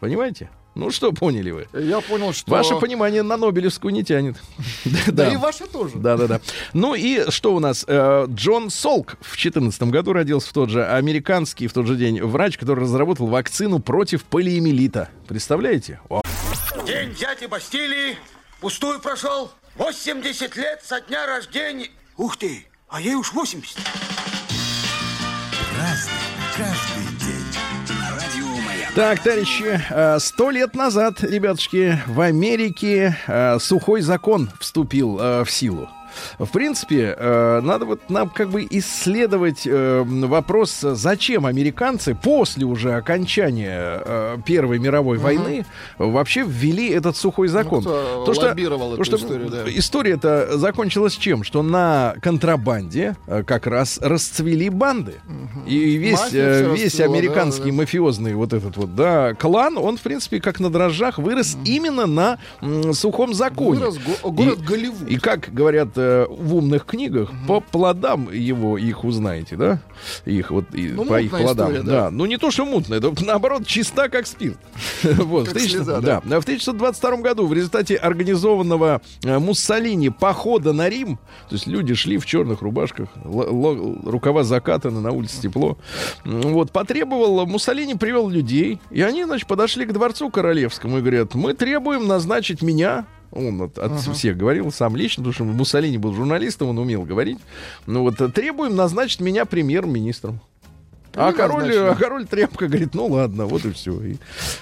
Понимаете? 0.00 0.50
Ну 0.76 0.90
что, 0.92 1.12
поняли 1.12 1.50
вы? 1.50 1.66
Я 1.74 2.00
понял, 2.00 2.32
что... 2.32 2.50
Ваше 2.50 2.76
понимание 2.76 3.22
на 3.22 3.36
Нобелевскую 3.36 3.92
не 3.92 4.04
тянет. 4.04 4.36
Да 5.08 5.32
и 5.32 5.36
ваше 5.36 5.66
тоже. 5.66 5.96
Да, 5.96 6.16
да, 6.16 6.26
да. 6.28 6.40
Ну 6.72 6.94
и 6.94 7.28
что 7.30 7.54
у 7.54 7.60
нас? 7.60 7.84
Э, 7.88 8.26
Джон 8.28 8.70
Солк 8.70 9.16
в 9.20 9.30
2014 9.30 9.82
году 9.84 10.12
родился 10.12 10.48
в 10.48 10.52
тот 10.52 10.70
же 10.70 10.86
американский 10.86 11.66
в 11.66 11.72
тот 11.72 11.86
же 11.86 11.96
день 11.96 12.22
врач, 12.22 12.56
который 12.56 12.84
разработал 12.84 13.26
вакцину 13.26 13.80
против 13.80 14.22
полиэмилита. 14.24 15.08
Представляете? 15.26 16.00
День 16.86 17.14
дяди 17.14 17.46
Бастилии 17.46 18.16
пустую 18.60 19.00
прошел. 19.00 19.50
80 19.76 20.56
лет 20.56 20.82
со 20.84 21.00
дня 21.00 21.26
рождения. 21.26 21.88
Ух 22.16 22.36
ты, 22.36 22.66
а 22.88 23.00
ей 23.00 23.14
уж 23.14 23.32
80. 23.32 23.76
Разный, 25.78 26.12
Так, 28.94 29.22
товарищи, 29.22 29.80
э, 29.88 30.18
сто 30.18 30.50
лет 30.50 30.74
назад, 30.74 31.22
ребятушки, 31.22 31.96
в 32.08 32.20
Америке 32.20 33.16
э, 33.28 33.58
сухой 33.60 34.00
закон 34.00 34.50
вступил 34.58 35.16
э, 35.20 35.44
в 35.44 35.50
силу. 35.50 35.88
В 36.38 36.46
принципе, 36.48 37.14
э, 37.16 37.60
надо 37.62 37.84
вот 37.84 38.08
нам 38.10 38.28
как 38.28 38.50
бы 38.50 38.66
исследовать 38.70 39.66
э, 39.66 40.02
вопрос, 40.06 40.78
зачем 40.80 41.46
американцы 41.46 42.14
после 42.14 42.64
уже 42.64 42.94
окончания 42.94 44.02
э, 44.04 44.36
Первой 44.44 44.78
мировой 44.78 45.18
войны 45.18 45.64
вообще 45.98 46.44
ввели 46.46 46.88
этот 46.90 47.16
сухой 47.16 47.48
закон. 47.48 47.80
кто 47.82 48.24
То, 48.26 48.34
что- 48.34 48.54
то, 48.96 49.04
что 49.04 49.16
историю, 49.16 49.48
да. 49.50 49.64
История 49.66 50.12
это 50.12 50.58
закончилась 50.58 51.14
чем? 51.16 51.42
Что 51.44 51.62
на 51.62 52.14
контрабанде 52.22 53.16
э, 53.26 53.42
как 53.44 53.66
раз 53.66 53.98
расцвели 54.02 54.68
банды. 54.70 55.14
И 55.66 55.96
весь, 55.96 56.20
Мафия 56.20 56.44
э, 56.44 56.72
весь 56.74 56.84
расцвела, 56.86 57.14
американский 57.14 57.64
да, 57.64 57.70
да. 57.70 57.74
мафиозный 57.74 58.34
вот 58.34 58.52
этот 58.52 58.76
вот, 58.76 58.94
да, 58.94 59.34
клан, 59.34 59.76
он, 59.78 59.96
в 59.96 60.00
принципе, 60.00 60.40
как 60.40 60.60
на 60.60 60.70
дрожжах 60.70 61.18
вырос 61.18 61.56
именно 61.64 62.06
на 62.06 62.38
м, 62.60 62.92
сухом 62.94 63.34
законе. 63.34 63.80
Вырос 63.80 63.98
го- 64.22 64.30
город 64.30 64.58
И- 64.60 64.62
Голливуд. 64.66 65.08
И 65.08 65.16
как 65.18 65.52
говорят 65.52 65.88
э, 66.00 66.26
в 66.28 66.54
умных 66.54 66.84
книгах, 66.86 67.30
по 67.46 67.60
плодам 67.60 68.30
его 68.32 68.78
их 68.78 69.04
узнаете, 69.04 69.56
да? 69.56 69.80
Их 70.24 70.50
вот 70.50 70.64
и 70.74 70.88
Ну, 70.88 71.04
по 71.04 71.20
их 71.20 71.30
мутная 71.30 71.46
плодам. 71.46 71.68
история, 71.68 71.82
да. 71.82 72.00
да. 72.04 72.10
Ну 72.10 72.26
не 72.26 72.36
то, 72.36 72.50
что 72.50 72.64
мутно, 72.64 72.94
это 72.94 73.12
наоборот 73.24 73.66
чиста, 73.66 74.08
как 74.08 74.26
спирт. 74.26 74.58
Вот, 75.02 75.48
в 75.48 75.52
Как 75.52 75.56
1900 75.56 75.70
слеза, 75.70 76.00
да. 76.00 76.22
да. 76.24 76.40
В 76.40 76.44
1922 76.44 77.16
году 77.18 77.46
в 77.46 77.52
результате 77.52 77.96
организованного 77.96 79.00
э, 79.24 79.38
Муссолини 79.38 80.08
похода 80.08 80.72
на 80.72 80.88
Рим, 80.88 81.18
то 81.48 81.54
есть 81.54 81.66
люди 81.66 81.94
шли 81.94 82.18
в 82.18 82.26
черных 82.26 82.62
рубашках, 82.62 83.08
рукава 83.24 84.44
закатаны, 84.44 85.00
на 85.00 85.12
улице 85.12 85.40
тепло. 85.40 85.78
Вот, 86.24 86.72
потребовал, 86.72 87.46
Муссолини 87.46 87.94
привел 87.94 88.28
людей, 88.28 88.80
и 88.90 89.02
они, 89.02 89.24
значит, 89.24 89.46
подошли 89.46 89.84
к 89.86 89.92
дворцу 89.92 90.30
королевскому 90.30 90.98
и 90.98 91.00
говорят, 91.00 91.34
мы 91.34 91.54
требуем 91.54 92.06
назначить 92.06 92.62
меня 92.62 93.06
он 93.32 93.62
от, 93.62 93.78
от 93.78 94.00
всех 94.00 94.36
говорил 94.36 94.72
сам 94.72 94.96
лично, 94.96 95.22
потому 95.22 95.32
что 95.32 95.44
Муссолини 95.44 95.98
был 95.98 96.12
журналистом, 96.14 96.68
он 96.68 96.78
умел 96.78 97.02
говорить. 97.02 97.38
Ну 97.86 98.02
вот, 98.02 98.20
э, 98.20 98.28
требуем 98.28 98.76
назначить 98.76 99.20
меня 99.20 99.44
премьер-министром. 99.44 100.40
А 101.14 101.32
король, 101.32 101.72
а 101.76 101.94
король 101.94 102.26
тряпка 102.26 102.66
говорит, 102.68 102.94
ну 102.94 103.06
ладно, 103.06 103.46
вот 103.46 103.64
и 103.64 103.72
все. 103.72 104.00
И, 104.00 104.16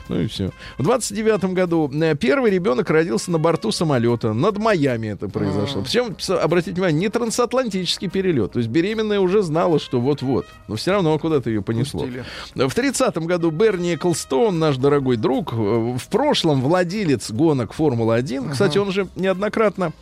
ну 0.09 0.21
и 0.21 0.27
все. 0.27 0.51
В 0.79 0.83
29 0.83 1.45
году 1.53 1.91
э, 1.93 2.15
первый 2.15 2.51
ребенок 2.51 2.89
родился 2.91 3.31
на 3.31 3.39
борту 3.39 3.71
самолета. 3.71 4.33
Над 4.33 4.59
Майами 4.59 5.09
это 5.09 5.29
произошло. 5.29 5.83
Причем, 5.83 6.17
с- 6.19 6.31
обратите 6.31 6.73
внимание, 6.75 7.01
не 7.01 7.09
трансатлантический 7.09 8.09
перелет. 8.09 8.53
То 8.53 8.59
есть 8.61 8.71
беременная 8.71 9.21
уже 9.21 9.43
знала, 9.43 9.79
что 9.79 10.01
вот-вот. 10.01 10.47
Но 10.69 10.77
все 10.77 10.93
равно 10.93 11.19
куда-то 11.19 11.51
ее 11.51 11.63
понесло. 11.63 12.01
Пустили. 12.01 12.25
В 12.55 12.75
30 12.75 13.19
году 13.19 13.51
Берни 13.51 13.95
Эклстоун, 13.95 14.59
наш 14.59 14.77
дорогой 14.77 15.17
друг, 15.17 15.53
э, 15.53 15.57
в 15.57 16.09
прошлом 16.11 16.63
владелец 16.63 17.31
гонок 17.31 17.73
Формулы-1, 17.75 18.53
кстати, 18.53 18.79
он 18.79 18.91
же 18.93 19.07
неоднократно 19.17 19.93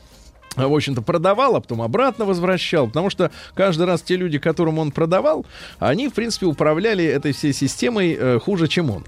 в 0.56 0.74
общем-то, 0.74 1.02
продавал, 1.02 1.56
а 1.56 1.60
потом 1.60 1.82
обратно 1.82 2.24
возвращал, 2.24 2.88
потому 2.88 3.10
что 3.10 3.30
каждый 3.54 3.86
раз 3.86 4.02
те 4.02 4.16
люди, 4.16 4.38
которым 4.38 4.78
он 4.78 4.90
продавал, 4.90 5.46
они, 5.78 6.08
в 6.08 6.14
принципе, 6.14 6.46
управляли 6.46 7.04
этой 7.04 7.32
всей 7.32 7.52
системой 7.52 8.16
э, 8.18 8.38
хуже, 8.38 8.68
чем 8.68 8.90
он. 8.90 9.04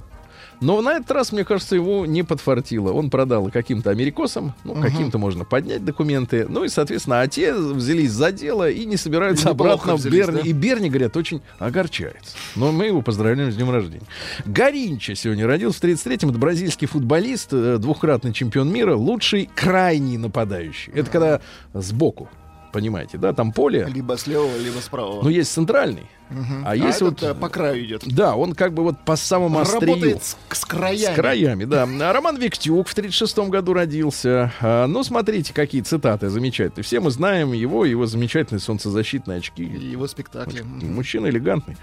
Но 0.60 0.80
на 0.80 0.94
этот 0.94 1.10
раз, 1.12 1.32
мне 1.32 1.44
кажется, 1.44 1.74
его 1.76 2.06
не 2.06 2.22
подфартило. 2.22 2.92
Он 2.92 3.10
продал 3.10 3.50
каким-то 3.50 3.90
америкосам, 3.90 4.54
ну, 4.64 4.74
каким-то 4.74 5.18
можно 5.18 5.44
поднять 5.44 5.84
документы. 5.84 6.46
Ну 6.48 6.64
и, 6.64 6.68
соответственно, 6.68 7.20
а 7.20 7.28
те 7.28 7.54
взялись 7.54 8.10
за 8.10 8.32
дело 8.32 8.68
и 8.68 8.84
не 8.84 8.96
собираются 8.96 9.48
И 9.48 9.50
обратно 9.52 9.96
в 9.96 10.00
взялись, 10.00 10.18
Берни. 10.18 10.42
да? 10.42 10.48
И 10.48 10.52
Берни, 10.52 10.88
говорят, 10.88 11.16
очень 11.16 11.42
огорчается. 11.58 12.36
Но 12.56 12.72
мы 12.72 12.86
его 12.86 13.02
поздравляем 13.02 13.52
с 13.52 13.56
днем 13.56 13.70
рождения. 13.70 14.06
Гаринча 14.46 15.14
сегодня 15.14 15.46
родился 15.46 15.78
в 15.78 15.84
33-м. 15.84 16.30
Это 16.30 16.38
бразильский 16.38 16.88
футболист, 16.88 17.50
э, 17.52 17.78
двухкратный 17.78 18.32
чемпион 18.32 18.72
мира, 18.72 18.96
лучший 18.96 19.48
крайний 19.54 20.16
нападающий. 20.16 20.92
Это 20.92 21.10
когда 21.10 21.40
сбоку. 21.72 22.28
Понимаете, 22.72 23.18
да, 23.18 23.32
там 23.32 23.52
поле, 23.52 23.86
Либо 23.92 24.16
с 24.16 24.26
левого, 24.26 24.56
либо 24.58 24.78
с 24.80 24.88
правого. 24.88 25.22
ну 25.22 25.28
есть 25.28 25.52
центральный, 25.52 26.06
Мгм. 26.30 26.62
а 26.66 26.76
есть 26.76 27.00
вот, 27.00 27.14
этот, 27.22 27.36
э, 27.36 27.40
по 27.40 27.48
краю 27.48 27.84
идет. 27.84 28.02
да, 28.06 28.36
он 28.36 28.54
как 28.54 28.74
бы 28.74 28.82
вот 28.82 29.04
по 29.04 29.16
самому 29.16 29.58
острию. 29.60 29.80
Работает 29.94 30.22
с, 30.24 30.36
с 30.50 30.64
краями. 30.64 31.12
С 31.14 31.16
краями, 31.16 31.64
да. 31.64 31.88
А 32.02 32.12
Роман 32.12 32.36
Виктюк 32.36 32.86
в 32.88 32.94
36 32.94 33.38
году 33.48 33.72
родился. 33.72 34.52
А, 34.60 34.86
ну, 34.86 35.02
смотрите, 35.04 35.54
какие 35.54 35.80
цитаты 35.80 36.28
замечательные. 36.28 36.84
Все 36.84 37.00
мы 37.00 37.10
знаем 37.10 37.52
его, 37.52 37.84
его 37.86 38.06
замечательные 38.06 38.60
солнцезащитные 38.60 39.38
очки. 39.38 39.64
Его 39.64 40.06
спектакли. 40.06 40.60
Мужчина 40.62 41.28
элегантный. 41.28 41.76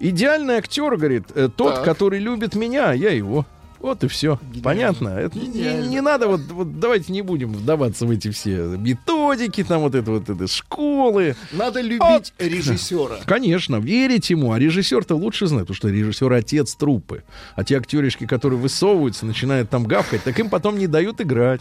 Идеальный 0.00 0.54
актер, 0.56 0.96
говорит, 0.96 1.24
э, 1.34 1.48
тот, 1.54 1.76
Так. 1.76 1.84
который 1.84 2.18
любит 2.18 2.54
меня, 2.54 2.90
а 2.90 2.94
я 2.94 3.10
его. 3.10 3.46
Вот 3.84 4.02
и 4.02 4.08
все. 4.08 4.38
Гениально. 4.40 4.62
Понятно? 4.62 5.08
Это 5.10 5.38
не, 5.38 5.46
Гениально. 5.46 5.86
не 5.90 6.00
надо, 6.00 6.28
вот, 6.28 6.40
вот 6.48 6.80
давайте 6.80 7.12
не 7.12 7.20
будем 7.20 7.52
вдаваться 7.52 8.06
в 8.06 8.10
эти 8.10 8.30
все 8.30 8.56
методики, 8.78 9.62
там 9.62 9.82
вот 9.82 9.94
это 9.94 10.10
вот 10.10 10.30
это 10.30 10.46
школы. 10.46 11.36
Надо 11.52 11.82
любить 11.82 12.32
режиссера. 12.38 13.16
Конечно, 13.26 13.76
верить 13.76 14.30
ему, 14.30 14.52
а 14.52 14.58
режиссер-то 14.58 15.16
лучше 15.16 15.48
знает, 15.48 15.66
потому 15.66 15.76
что 15.76 15.90
режиссер 15.90 16.32
отец 16.32 16.74
труппы. 16.76 17.24
А 17.56 17.62
те 17.62 17.76
актеришки, 17.76 18.26
которые 18.26 18.58
высовываются, 18.58 19.26
начинают 19.26 19.68
там 19.68 19.84
гавкать, 19.84 20.24
так 20.24 20.40
им 20.40 20.48
потом 20.48 20.78
не 20.78 20.86
дают 20.86 21.20
играть. 21.20 21.60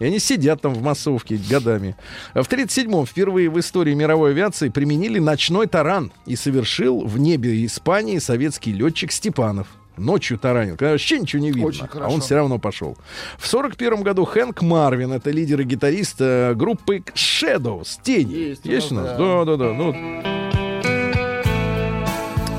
И 0.00 0.04
они 0.06 0.18
сидят 0.18 0.60
там 0.60 0.74
в 0.74 0.82
массовке 0.82 1.36
годами. 1.36 1.94
В 2.34 2.48
1937-м 2.48 3.06
впервые 3.06 3.48
в 3.48 3.60
истории 3.60 3.94
мировой 3.94 4.32
авиации 4.32 4.70
применили 4.70 5.20
ночной 5.20 5.68
таран 5.68 6.10
и 6.26 6.34
совершил 6.34 7.06
в 7.06 7.16
небе 7.16 7.64
Испании 7.64 8.18
советский 8.18 8.72
летчик 8.72 9.12
Степанов. 9.12 9.68
Ночью 9.96 10.38
таранил, 10.38 10.76
когда 10.76 10.92
вообще 10.92 11.20
ничего 11.20 11.42
не 11.42 11.48
видно, 11.50 11.66
Очень 11.66 11.84
а 11.84 11.88
хорошо. 11.88 12.14
он 12.14 12.20
все 12.20 12.34
равно 12.34 12.58
пошел. 12.58 12.96
В 13.38 13.46
41 13.46 14.02
году 14.02 14.24
Хэнк 14.24 14.62
Марвин, 14.62 15.12
это 15.12 15.30
лидер 15.30 15.60
и 15.60 15.64
гитарист 15.64 16.16
э, 16.20 16.54
группы 16.54 17.02
Shadows, 17.14 17.98
Тени. 18.02 18.32
Есть 18.34 18.66
у 18.66 18.70
Есть 18.70 18.92
у 18.92 18.96
нас, 18.96 19.16
да. 19.16 19.44
Да, 19.44 19.44
да, 19.44 19.56
да. 19.56 19.72
Ну, 19.72 19.94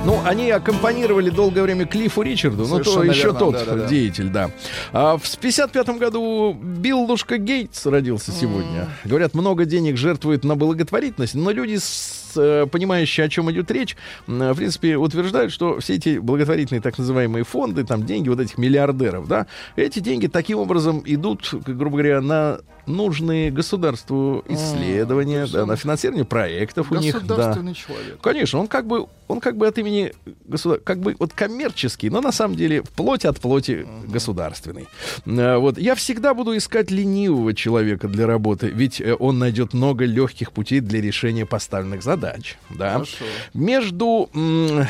ну, 0.06 0.22
они 0.24 0.52
аккомпанировали 0.52 1.32
долгое 1.32 1.64
время 1.64 1.86
Клиффу 1.88 2.22
Ричарду, 2.22 2.68
но 2.68 2.80
то 2.80 3.04
еще 3.04 3.24
верно, 3.24 3.40
тот 3.40 3.54
да-да-да. 3.56 3.88
деятель, 3.88 4.30
да. 4.30 4.52
А 4.94 5.18
в 5.18 5.38
55 5.38 5.90
году 5.98 6.54
Биллушка 6.54 7.40
Гейтс 7.40 7.86
родился 7.88 8.32
сегодня. 8.32 8.88
Говорят, 9.04 9.34
много 9.34 9.66
денег 9.66 9.98
жертвует 9.98 10.44
на 10.44 10.56
благотворительность, 10.56 11.34
но 11.34 11.50
люди, 11.50 11.78
с, 11.78 12.25
э, 12.38 12.68
понимающие, 12.72 13.26
о 13.26 13.30
чем 13.30 13.52
идет 13.52 13.72
речь, 13.72 13.96
в 14.28 14.56
принципе, 14.56 14.98
утверждают, 14.98 15.52
что 15.52 15.80
все 15.80 15.96
эти 15.96 16.18
благотворительные 16.18 16.82
так 16.82 16.98
называемые 16.98 17.44
фонды, 17.44 17.84
там 17.84 18.06
деньги 18.06 18.30
вот 18.30 18.40
этих 18.40 18.58
миллиардеров, 18.58 19.28
да, 19.28 19.48
эти 19.76 20.00
деньги 20.00 20.28
таким 20.28 20.60
образом 20.60 21.02
идут, 21.06 21.54
грубо 21.66 21.98
говоря, 21.98 22.22
на 22.22 22.60
нужные 22.88 23.52
государству 23.52 24.44
исследования, 24.48 25.48
да, 25.52 25.66
на 25.66 25.76
финансирование 25.76 26.26
проектов 26.26 26.92
у 26.92 26.96
них, 26.96 27.14
да. 27.14 27.20
Государственный 27.20 27.74
человек. 27.74 28.20
Конечно, 28.22 28.60
он 28.60 28.68
как 28.68 28.86
бы, 28.86 29.08
он 29.28 29.40
как 29.40 29.58
бы 29.58 29.68
от 29.68 29.78
имени 29.78 30.14
государства, 30.46 30.84
как 30.86 31.00
бы 31.00 31.16
вот 31.18 31.34
коммерческий, 31.34 32.10
но 32.10 32.22
на 32.22 32.32
самом 32.32 32.56
деле 32.56 32.84
вплоть 32.84 33.26
от 33.26 33.40
плоти 33.40 33.88
государственный. 34.08 34.88
Э, 35.26 35.58
Вот 35.58 35.78
я 35.78 35.96
всегда 35.96 36.34
буду 36.34 36.56
искать 36.56 36.92
ленивого 36.92 37.54
человека 37.54 38.08
для 38.08 38.28
работы, 38.28 38.68
ведь 38.68 39.02
э, 39.02 39.16
он 39.18 39.40
найдет 39.40 39.74
много 39.74 40.06
легких 40.06 40.52
путей 40.52 40.80
для 40.80 41.02
решения 41.02 41.46
поставленных 41.46 42.04
задач. 42.04 42.25
Да. 42.70 42.94
Хорошо. 42.94 43.26
Между 43.54 44.30
м, 44.34 44.86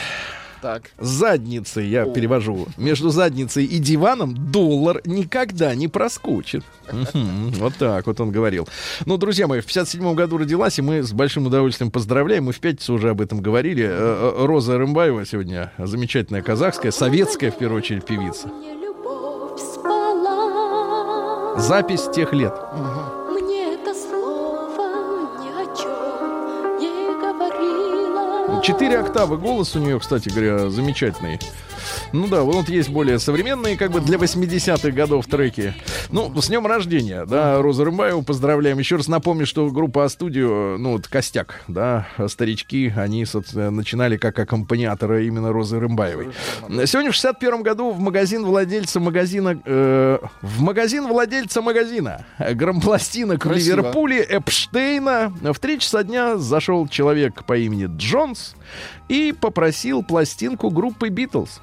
Так. 0.62 0.84
задницей, 0.98 1.88
я 1.88 2.04
О. 2.04 2.10
перевожу, 2.12 2.68
между 2.78 3.10
задницей 3.10 3.66
и 3.66 3.78
диваном 3.78 4.52
доллар 4.52 5.02
никогда 5.06 5.76
не 5.76 5.88
проскочит. 5.88 6.64
Вот 7.58 7.76
так 7.76 8.08
вот 8.08 8.20
он 8.20 8.32
говорил. 8.32 8.68
Ну, 9.06 9.18
друзья 9.18 9.48
мои, 9.48 9.60
в 9.62 9.66
57 9.66 10.14
году 10.16 10.38
родилась, 10.38 10.80
и 10.80 10.82
мы 10.82 11.04
с 11.04 11.12
большим 11.14 11.46
удовольствием 11.48 11.92
поздравляем. 11.92 12.46
Мы 12.46 12.52
в 12.54 12.60
пятницу 12.60 12.94
уже 12.94 13.10
об 13.10 13.22
этом 13.22 13.42
говорили. 13.42 13.84
Э, 13.84 13.90
э, 14.38 14.46
Роза 14.46 14.78
Рымбаева 14.78 15.26
сегодня 15.26 15.72
замечательная 15.78 16.42
казахская, 16.42 16.92
советская, 16.92 17.52
в 17.52 17.58
первую 17.58 17.80
очередь, 17.82 18.06
певица. 18.06 18.50
Запись 21.58 22.08
тех 22.14 22.34
лет. 22.34 22.54
Мне 22.74 22.90
Четыре 28.66 28.98
октавы 28.98 29.38
голос 29.38 29.76
у 29.76 29.80
нее, 29.80 30.00
кстати 30.00 30.28
говоря, 30.30 30.72
замечательный. 30.72 31.40
Ну 32.14 32.28
да, 32.28 32.42
вот 32.42 32.70
есть 32.70 32.90
более 32.90 33.20
современные, 33.20 33.78
как 33.78 33.92
бы 33.92 34.00
для 34.00 34.18
80-х 34.18 34.92
годов 34.92 35.26
треки. 35.28 35.74
Ну, 36.12 36.32
с 36.42 36.48
днем 36.48 36.66
рождения, 36.68 37.26
да, 37.26 37.62
Роза 37.62 37.86
Рымбаева, 37.86 38.22
поздравляем. 38.22 38.80
Еще 38.80 38.96
раз 38.96 39.08
напомню, 39.08 39.46
что 39.46 39.70
группа 39.70 40.06
А-студио, 40.06 40.78
ну, 40.78 40.94
вот 40.94 41.08
костяк, 41.08 41.64
да, 41.68 42.08
старички, 42.28 42.94
они, 42.96 43.26
собственно, 43.26 43.72
начинали 43.72 44.18
как 44.18 44.38
аккомпаниаторы 44.40 45.28
именно 45.28 45.52
Розы 45.52 45.80
Рымбаевой. 45.80 46.30
Сегодня 46.86 47.12
в 47.12 47.16
61 47.16 47.64
году 47.64 47.92
в 47.92 48.00
магазин 48.00 48.46
владельца 48.46 49.00
магазина, 49.00 49.60
э, 49.66 50.20
в 50.42 50.62
магазин 50.62 51.08
владельца 51.08 51.62
магазина 51.62 52.26
грампластинок 52.40 53.44
в 53.44 53.48
Красиво. 53.48 53.78
Ливерпуле 53.78 54.22
Эпштейна 54.22 55.34
в 55.42 55.60
3 55.60 55.80
часа 55.80 56.04
дня 56.04 56.38
зашел 56.38 56.88
человек 56.88 57.46
по 57.46 57.58
имени 57.58 57.88
Джонс 57.98 58.56
и 59.08 59.34
попросил 59.40 60.04
пластинку 60.04 60.70
группы 60.70 61.10
Битлз. 61.10 61.62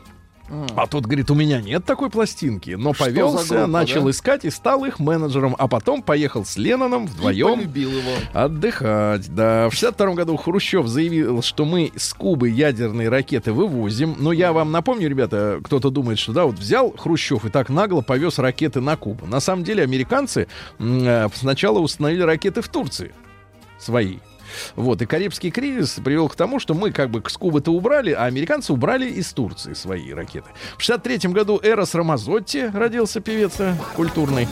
А 0.77 0.87
тут, 0.87 1.07
говорит, 1.07 1.31
у 1.31 1.35
меня 1.35 1.63
нет 1.63 1.85
такой 1.85 2.11
пластинки. 2.11 2.71
Но 2.71 2.93
Что 2.93 3.05
повелся, 3.05 3.55
группа, 3.55 3.67
начал 3.67 4.05
да? 4.05 4.11
искать 4.11 4.45
и 4.45 4.51
стал 4.51 4.85
их 4.85 4.99
менеджером. 4.99 5.57
А 5.59 5.67
потом 5.67 6.03
поехал 6.03 6.45
с 6.45 6.57
Ленноном 6.57 7.07
вдвоем 7.07 7.61
его. 7.75 8.01
отдыхать. 8.33 9.35
Да, 9.35 9.69
в 9.71 9.73
62 9.73 10.15
году 10.15 10.37
Хрущев 10.37 10.87
заявил, 10.87 11.43
что 11.43 11.65
мы 11.65 11.91
с 11.97 12.13
Кубы 12.13 12.51
ядерные 12.51 13.09
ракеты 13.09 13.53
вывозим. 13.53 14.17
Но 14.19 14.33
я 14.33 14.53
вам 14.53 14.73
напомню, 14.73 15.09
ребята, 15.09 15.61
кто-то 15.65 15.91
думает, 15.91 16.19
что 16.19 16.33
да, 16.33 16.45
вот 16.45 16.57
взял 16.59 16.93
Хрущев 16.97 17.45
и 17.45 17.49
так 17.49 17.69
нагло 17.71 18.03
повез 18.03 18.39
ракеты 18.39 18.81
на 18.81 18.97
Кубу. 18.97 19.27
На 19.27 19.41
самом 19.41 19.65
деле 19.65 19.83
американцы 19.83 20.49
э, 20.79 21.29
сначала 21.35 21.79
установили 21.79 22.23
ракеты 22.23 22.61
в 22.61 22.69
Турции 22.69 23.13
свои. 23.79 24.19
Вот, 24.77 25.03
и 25.03 25.07
Карибский 25.07 25.51
кризис 25.51 26.01
привел 26.05 26.29
к 26.29 26.37
тому, 26.37 26.59
что 26.59 26.75
мы 26.75 26.93
как 26.93 27.11
бы 27.11 27.23
с 27.27 27.37
Кубы-то 27.37 27.73
убрали, 27.73 28.13
а 28.13 28.25
американцы 28.25 28.73
убрали 28.73 29.09
из 29.09 29.33
Турции 29.33 29.75
свои 29.75 30.13
ракеты. 30.13 30.51
В 30.77 30.83
63 30.83 31.31
году 31.33 31.61
Эрос 31.63 31.95
Рамазотти 31.95 32.71
родился 32.73 33.21
певец 33.21 33.59
э, 33.59 33.75
культурный. 33.95 34.49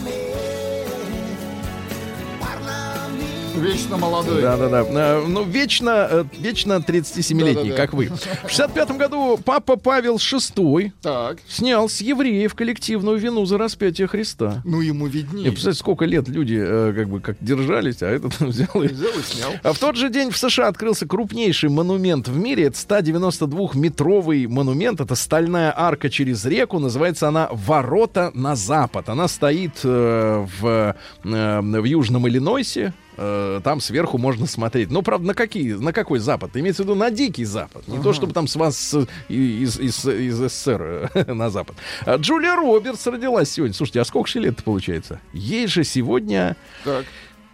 Вечно 3.55 3.97
молодой. 3.97 4.41
Да-да-да. 4.41 4.85
Э, 4.89 5.25
Ну, 5.27 5.43
вечно, 5.43 6.07
э, 6.09 6.23
вечно 6.39 6.79
37-летний, 6.79 7.69
Да-да-да. 7.71 7.75
как 7.75 7.93
вы. 7.93 8.09
В 8.45 8.49
65 8.49 8.91
году 8.97 9.37
папа 9.43 9.75
Павел 9.75 10.15
VI 10.15 10.91
Так. 11.01 11.37
снял 11.47 11.89
с 11.89 12.01
евреев 12.01 12.55
коллективную 12.55 13.17
вину 13.17 13.45
за 13.45 13.57
распятие 13.57 14.07
Христа. 14.07 14.61
Ну, 14.65 14.81
ему 14.81 15.07
И 15.07 15.09
виднее. 15.11 15.51
представляете, 15.51 15.79
сколько 15.79 16.05
лет 16.05 16.27
люди 16.29 16.57
э, 16.59 16.93
как 16.95 17.09
бы 17.09 17.19
как 17.19 17.37
держались, 17.41 18.01
а 18.01 18.07
этот 18.07 18.39
взял 18.39 18.81
и... 18.81 18.87
Взял 18.87 19.11
и 19.11 19.21
снял. 19.23 19.51
А 19.63 19.73
в 19.73 19.79
тот 19.79 19.95
же 19.95 20.09
день 20.09 20.31
в 20.31 20.37
США 20.37 20.67
открылся 20.67 21.05
крупнейший 21.05 21.69
монумент 21.69 22.27
в 22.29 22.37
мире. 22.37 22.65
Это 22.67 22.77
192-метровый 22.77 24.47
монумент. 24.47 25.01
Это 25.01 25.15
стальная 25.15 25.73
арка 25.75 26.09
через 26.09 26.45
реку. 26.45 26.79
Называется 26.79 27.27
она 27.27 27.49
«Ворота 27.51 28.31
на 28.33 28.55
запад». 28.55 29.09
Она 29.09 29.27
стоит 29.27 29.81
э, 29.83 30.45
в, 30.59 30.95
э, 31.25 31.61
в 31.61 31.83
Южном 31.83 32.27
Иллинойсе. 32.27 32.93
Э, 33.17 33.59
Там 33.63 33.81
сверху 33.81 34.17
можно 34.17 34.47
смотреть. 34.47 34.89
Ну, 34.91 35.01
правда, 35.01 35.27
на 35.27 35.33
какие, 35.33 35.73
на 35.73 35.93
какой 35.93 36.19
запад? 36.19 36.51
Имеется 36.55 36.83
в 36.83 36.85
виду 36.85 36.95
на 36.95 37.11
дикий 37.11 37.45
запад. 37.45 37.87
Не 37.87 38.01
то, 38.01 38.13
чтобы 38.13 38.33
там 38.33 38.47
с 38.47 38.55
вас 38.55 38.93
э, 38.93 39.05
из, 39.27 39.79
из, 39.79 40.05
из 40.05 40.35
СССР 40.37 41.09
э, 41.13 41.33
на 41.33 41.49
запад. 41.49 41.75
А 42.05 42.15
Джулия 42.15 42.55
Робертс 42.55 43.05
родилась 43.07 43.51
сегодня. 43.51 43.73
Слушайте, 43.75 44.01
а 44.01 44.05
сколько 44.05 44.29
же 44.29 44.39
лет 44.39 44.63
получается? 44.63 45.19
Ей 45.33 45.67
же 45.67 45.83
сегодня 45.83 46.55
Так. 46.83 47.05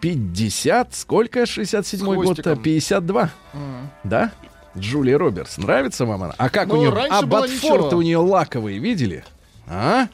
50, 0.01 0.93
сколько? 0.95 1.45
67 1.45 1.99
С 1.99 2.03
год? 2.03 2.15
хвостиком. 2.25 2.61
52. 2.61 3.29
Да? 4.03 4.31
Джулия 4.77 5.17
Робертс. 5.17 5.57
Нравится 5.57 6.05
вам 6.05 6.21
она? 6.23 6.35
А 6.37 6.49
как 6.49 6.67
Ну, 6.67 6.75
у 6.75 6.77
нее? 6.77 6.93
А 7.09 7.23
ботфорты 7.23 7.95
у 7.95 8.01
нее 8.03 8.17
лаковые, 8.17 8.77
видели? 8.77 9.23
А? 9.67 10.07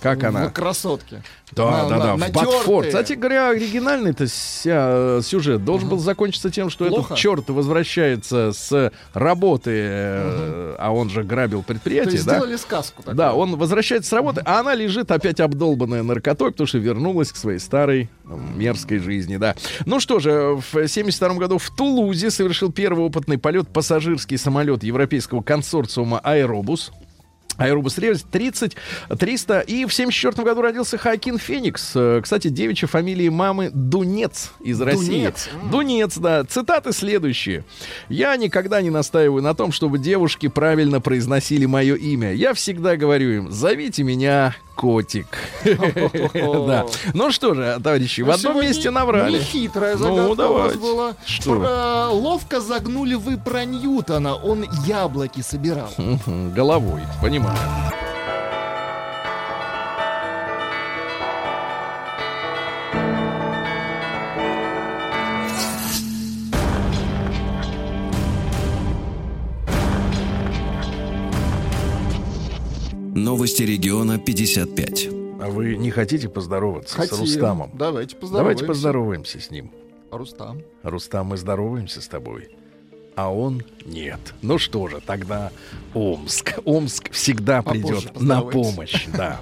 Как 0.00 0.24
она? 0.24 0.48
красотки. 0.48 1.22
Да, 1.52 1.64
На- 1.70 1.88
да, 1.88 1.96
на- 1.96 2.04
да. 2.04 2.14
В 2.14 2.18
натертые. 2.18 2.82
Кстати 2.90 3.12
говоря, 3.14 3.50
оригинальный-то 3.50 4.28
ся- 4.28 5.18
э, 5.18 5.20
сюжет 5.22 5.64
должен 5.64 5.88
был 5.88 5.98
закончиться 5.98 6.48
тем, 6.50 6.70
что 6.70 6.86
Плохо? 6.86 7.06
этот 7.06 7.18
черт 7.18 7.48
возвращается 7.50 8.52
с 8.52 8.92
работы, 9.14 9.70
э, 9.74 10.76
а 10.78 10.92
он 10.92 11.10
же 11.10 11.24
грабил 11.24 11.62
То 11.62 11.68
предприятие, 11.68 12.14
есть 12.14 12.26
да? 12.26 12.36
сделали 12.36 12.56
сказку 12.56 13.02
такую. 13.02 13.16
Да, 13.16 13.34
он 13.34 13.56
возвращается 13.56 14.10
с 14.10 14.12
работы, 14.12 14.42
а 14.44 14.60
она 14.60 14.74
лежит 14.74 15.10
опять 15.10 15.40
обдолбанная 15.40 16.02
наркотой, 16.04 16.52
потому 16.52 16.66
что 16.68 16.78
вернулась 16.78 17.32
к 17.32 17.36
своей 17.36 17.58
старой 17.58 18.08
мерзкой 18.24 18.98
жизни, 18.98 19.36
да. 19.36 19.56
Ну 19.86 19.98
что 19.98 20.20
же, 20.20 20.60
в 20.72 20.86
72 20.86 21.34
году 21.34 21.58
в 21.58 21.68
Тулузе 21.76 22.30
совершил 22.30 22.70
первый 22.70 23.04
опытный 23.06 23.38
полет 23.38 23.68
пассажирский 23.68 24.38
самолет 24.38 24.84
европейского 24.84 25.42
консорциума 25.42 26.20
«Аэробус». 26.20 26.92
Аэробус 27.60 27.94
30, 27.94 28.76
300. 29.18 29.60
И 29.60 29.84
в 29.84 29.92
74 29.94 30.44
году 30.44 30.62
родился 30.62 30.98
Хакин 30.98 31.38
Феникс. 31.38 31.92
Э, 31.94 32.20
Кстати, 32.22 32.48
девичья 32.48 32.86
фамилия 32.86 33.30
мамы 33.30 33.70
Дунец 33.72 34.50
из 34.60 34.80
России. 34.80 35.06
Дунец. 35.06 35.48
Дунец, 35.70 36.18
да. 36.18 36.44
Цитаты 36.44 36.92
следующие. 36.92 37.64
«Я 38.08 38.36
никогда 38.36 38.80
не 38.82 38.90
настаиваю 38.90 39.42
на 39.42 39.54
том, 39.54 39.72
чтобы 39.72 39.98
девушки 39.98 40.48
правильно 40.48 41.00
произносили 41.00 41.66
мое 41.66 41.94
имя. 41.96 42.32
Я 42.32 42.54
всегда 42.54 42.96
говорю 42.96 43.30
им, 43.30 43.52
зовите 43.52 44.02
меня 44.02 44.56
котик». 44.74 45.26
Да. 46.70 46.86
Ну 47.14 47.30
что 47.32 47.54
же, 47.54 47.78
товарищи, 47.82 48.20
в 48.22 48.30
одном 48.30 48.52
Сегодня 48.54 48.68
месте 48.68 48.90
наврали. 48.90 49.38
Нехитрая 49.38 49.96
Ну, 49.96 49.98
загадка 49.98 50.24
у 50.24 50.28
вас 50.28 50.36
давайте. 50.36 50.78
была. 50.78 51.16
Что? 51.26 51.54
Про- 51.60 52.08
Ловко 52.10 52.60
загнули 52.60 53.14
вы 53.14 53.36
про 53.38 53.64
Ньютона. 53.64 54.34
Он 54.36 54.66
яблоки 54.86 55.40
собирал. 55.40 55.90
Головой, 56.54 57.02
понимаю. 57.20 57.49
Новости 73.14 73.62
региона 73.62 74.18
55. 74.18 75.08
А 75.40 75.48
вы 75.48 75.76
не 75.76 75.90
хотите 75.90 76.28
поздороваться 76.28 76.96
Хотим. 76.96 77.16
с 77.16 77.20
Рустамом? 77.20 77.70
Давайте 77.74 78.16
поздороваемся. 78.16 78.64
Давайте 78.64 78.64
поздороваемся 78.66 79.40
с 79.40 79.50
ним. 79.50 79.70
Рустам. 80.10 80.62
Рустам, 80.82 81.26
мы 81.28 81.36
здороваемся 81.36 82.00
с 82.00 82.08
тобой. 82.08 82.50
А 83.16 83.32
он 83.32 83.62
нет. 83.84 84.20
Ну 84.42 84.58
что 84.58 84.88
же, 84.88 85.00
тогда 85.04 85.50
Омск. 85.94 86.58
Омск 86.64 87.10
всегда 87.12 87.62
Попозже 87.62 87.82
придет 87.82 88.04
на 88.20 88.40
поздороваемся. 88.40 88.52
помощь, 88.74 89.06
да. 89.14 89.40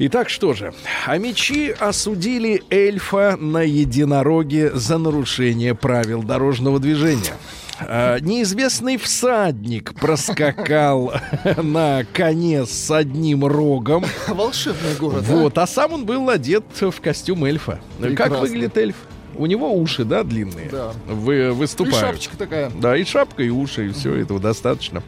Итак, 0.00 0.28
что 0.28 0.54
же. 0.54 0.72
Амичи 1.06 1.74
осудили 1.78 2.62
эльфа 2.70 3.36
на 3.36 3.62
единороге 3.62 4.70
за 4.72 4.96
нарушение 4.98 5.74
правил 5.74 6.22
дорожного 6.22 6.78
движения. 6.78 7.34
А, 7.80 8.18
Неизвестный 8.20 8.96
всадник 8.96 9.94
проскакал 9.94 11.12
на 11.62 12.04
коне 12.12 12.64
с 12.66 12.90
одним 12.90 13.44
рогом. 13.44 14.04
Волшебный 14.28 14.94
город, 14.98 15.24
а? 15.28 15.32
Вот, 15.32 15.58
а 15.58 15.66
сам 15.66 15.92
он 15.92 16.04
был 16.04 16.28
одет 16.28 16.64
в 16.80 17.00
костюм 17.00 17.44
эльфа. 17.44 17.80
Как 17.98 18.08
Прекрасно. 18.08 18.38
выглядит 18.38 18.76
эльф? 18.78 18.96
У 19.38 19.46
него 19.46 19.72
уши, 19.72 20.04
да, 20.04 20.24
длинные? 20.24 20.68
Да. 20.68 20.92
Вы, 21.06 21.46
И 21.46 21.50
выступают. 21.50 21.96
шапочка 21.96 22.36
такая. 22.36 22.70
Да, 22.70 22.96
и 22.96 23.04
шапка, 23.04 23.42
и 23.42 23.50
уши, 23.50 23.86
и 23.88 23.92
все 23.92 24.14
этого 24.16 24.40
достаточно. 24.40 25.02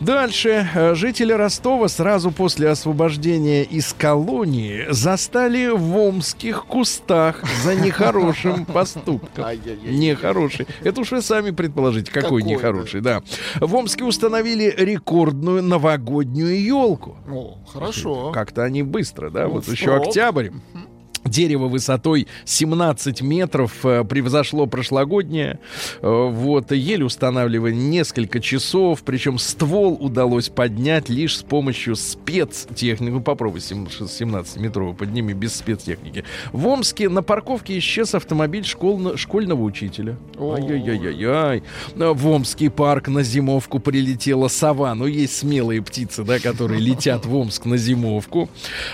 Дальше. 0.00 0.68
Жители 0.94 1.32
Ростова 1.32 1.88
сразу 1.88 2.30
после 2.30 2.70
освобождения 2.70 3.62
из 3.64 3.92
колонии 3.92 4.86
застали 4.90 5.68
в 5.68 5.96
омских 5.96 6.64
кустах 6.64 7.42
за 7.62 7.74
нехорошим 7.74 8.64
поступком. 8.66 9.44
Нехороший. 9.84 10.66
Это 10.82 11.02
уж 11.02 11.10
вы 11.12 11.20
сами 11.20 11.50
предположите, 11.50 12.10
какой, 12.10 12.42
нехороший, 12.42 13.00
да. 13.02 13.22
В 13.60 13.74
Омске 13.74 14.04
установили 14.04 14.72
рекордную 14.76 15.62
новогоднюю 15.62 16.62
елку. 16.62 17.16
О, 17.30 17.58
хорошо. 17.70 18.32
Как-то 18.32 18.62
они 18.62 18.82
быстро, 18.82 19.28
да? 19.30 19.44
Ну, 19.44 19.50
вот 19.50 19.68
еще 19.68 19.94
октябрь. 19.96 20.48
Дерево 21.28 21.68
высотой 21.68 22.26
17 22.44 23.22
метров 23.22 23.84
э, 23.84 24.04
превзошло 24.04 24.66
прошлогоднее. 24.66 25.58
Э, 26.02 26.28
Вот, 26.30 26.72
еле 26.72 27.04
устанавливали 27.04 27.74
несколько 27.74 28.40
часов, 28.40 29.02
причем 29.02 29.38
ствол 29.38 29.96
удалось 30.00 30.48
поднять 30.48 31.08
лишь 31.08 31.38
с 31.38 31.42
помощью 31.42 31.96
спецтехники. 31.96 33.10
Ну, 33.10 33.20
попробуй 33.20 33.60
17-метровый 33.60 34.94
подними 34.94 35.32
без 35.34 35.54
спецтехники. 35.54 36.24
В 36.52 36.66
Омске 36.66 37.08
на 37.08 37.22
парковке 37.22 37.78
исчез 37.78 38.14
автомобиль 38.14 38.64
школьно- 38.64 39.16
школьного 39.16 39.62
учителя. 39.62 40.16
Ай-яй-яй-яй. 40.38 41.62
Э, 41.96 42.12
В 42.12 42.26
Омский 42.28 42.68
парк 42.70 43.08
на 43.08 43.22
зимовку 43.22 43.78
прилетела 43.78 44.48
сова. 44.48 44.94
Ну, 44.94 45.06
есть 45.06 45.36
смелые 45.36 45.82
птицы, 45.82 46.24
да, 46.24 46.38
которые 46.38 46.80
летят 46.80 47.26
в 47.26 47.34
Омск 47.34 47.64
на 47.66 47.76
зимовку. 47.76 48.48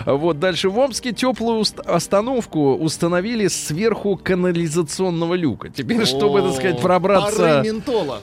Вот 0.07 0.39
дальше 0.39 0.69
в 0.69 0.79
Омске 0.79 1.13
теплую 1.13 1.61
уст- 1.61 1.81
остановку 2.23 2.75
установили 2.77 3.49
сверху 3.49 4.17
канализационного 4.17 5.35
люка. 5.35 5.69
Теперь, 5.71 6.07
чтобы, 6.07 6.41
так 6.43 6.53
сказать, 6.55 6.81
пробраться... 6.81 7.65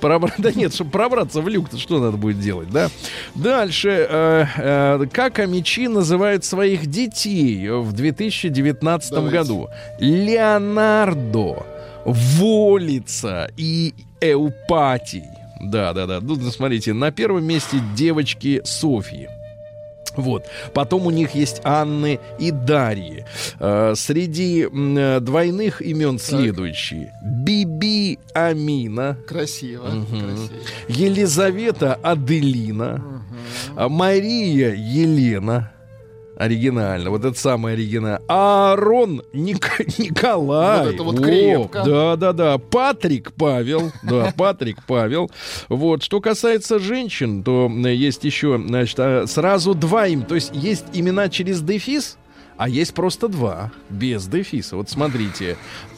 Пробра- 0.02 0.32
Да 0.38 0.52
нет, 0.54 0.74
чтобы 0.74 0.90
пробраться 0.92 1.42
в 1.42 1.50
люк, 1.50 1.70
то 1.70 1.78
что 1.78 2.00
надо 2.00 2.16
будет 2.18 2.40
делать, 2.40 2.70
да? 2.70 2.90
Дальше. 3.36 4.08
э, 4.10 4.46
э, 4.58 5.06
как 5.12 5.40
амичи 5.40 5.88
называют 5.88 6.46
своих 6.46 6.88
детей 6.88 7.70
в 7.70 7.92
2019 7.92 9.12
Давайте. 9.12 9.38
году? 9.38 9.68
Леонардо, 10.00 11.66
Волица 12.06 13.52
и 13.58 13.94
Эупатий. 14.22 15.24
Да, 15.62 15.92
да, 15.94 16.06
да. 16.08 16.20
Ну, 16.22 16.36
смотрите, 16.52 16.94
на 16.94 17.12
первом 17.12 17.44
месте 17.44 17.78
девочки 17.96 18.62
Софьи. 18.64 19.28
Вот. 20.16 20.46
Потом 20.74 21.06
у 21.06 21.12
них 21.12 21.36
есть 21.36 21.62
Анны 21.64 22.20
и 22.40 22.52
Дарьи. 22.52 23.26
Э, 23.60 23.94
среди 23.96 24.68
э, 24.72 25.20
двойных 25.20 25.82
имен 25.82 26.20
следующие. 26.20 27.14
Биби 27.24 28.20
Амина. 28.34 29.18
Красиво. 29.28 29.86
красиво. 29.86 30.50
Елизавета 30.88 31.96
Аделина, 32.02 33.24
а 33.76 33.90
Мария 33.90 34.74
Елена. 34.74 35.72
Оригинально, 36.40 37.10
вот 37.10 37.26
это 37.26 37.38
самое 37.38 37.74
оригинально. 37.74 38.22
Аарон 38.30 39.24
Ник- 39.34 39.86
Николай. 40.00 40.86
Вот 40.86 40.94
это 40.94 41.04
вот 41.04 41.20
О, 41.20 41.22
крепко. 41.22 41.84
Да, 41.86 42.16
да, 42.16 42.32
да. 42.32 42.58
Патрик 42.58 43.34
Павел. 43.34 43.92
Да, 44.04 44.34
Патрик 44.38 44.78
Павел. 44.88 45.30
Вот. 45.68 46.02
Что 46.02 46.22
касается 46.22 46.80
женщин, 46.80 47.44
то 47.44 47.68
есть 47.70 48.24
еще, 48.24 48.58
значит, 48.66 48.98
а, 49.00 49.26
сразу 49.28 49.74
два 49.76 50.08
им. 50.08 50.24
То 50.24 50.36
есть 50.36 50.52
есть 50.54 50.86
имена 50.94 51.28
через 51.28 51.62
дефис, 51.62 52.18
а 52.56 52.70
есть 52.70 52.94
просто 52.94 53.28
два, 53.28 53.72
без 53.90 54.26
дефиса. 54.28 54.78
Вот 54.78 54.90
смотрите. 54.90 55.58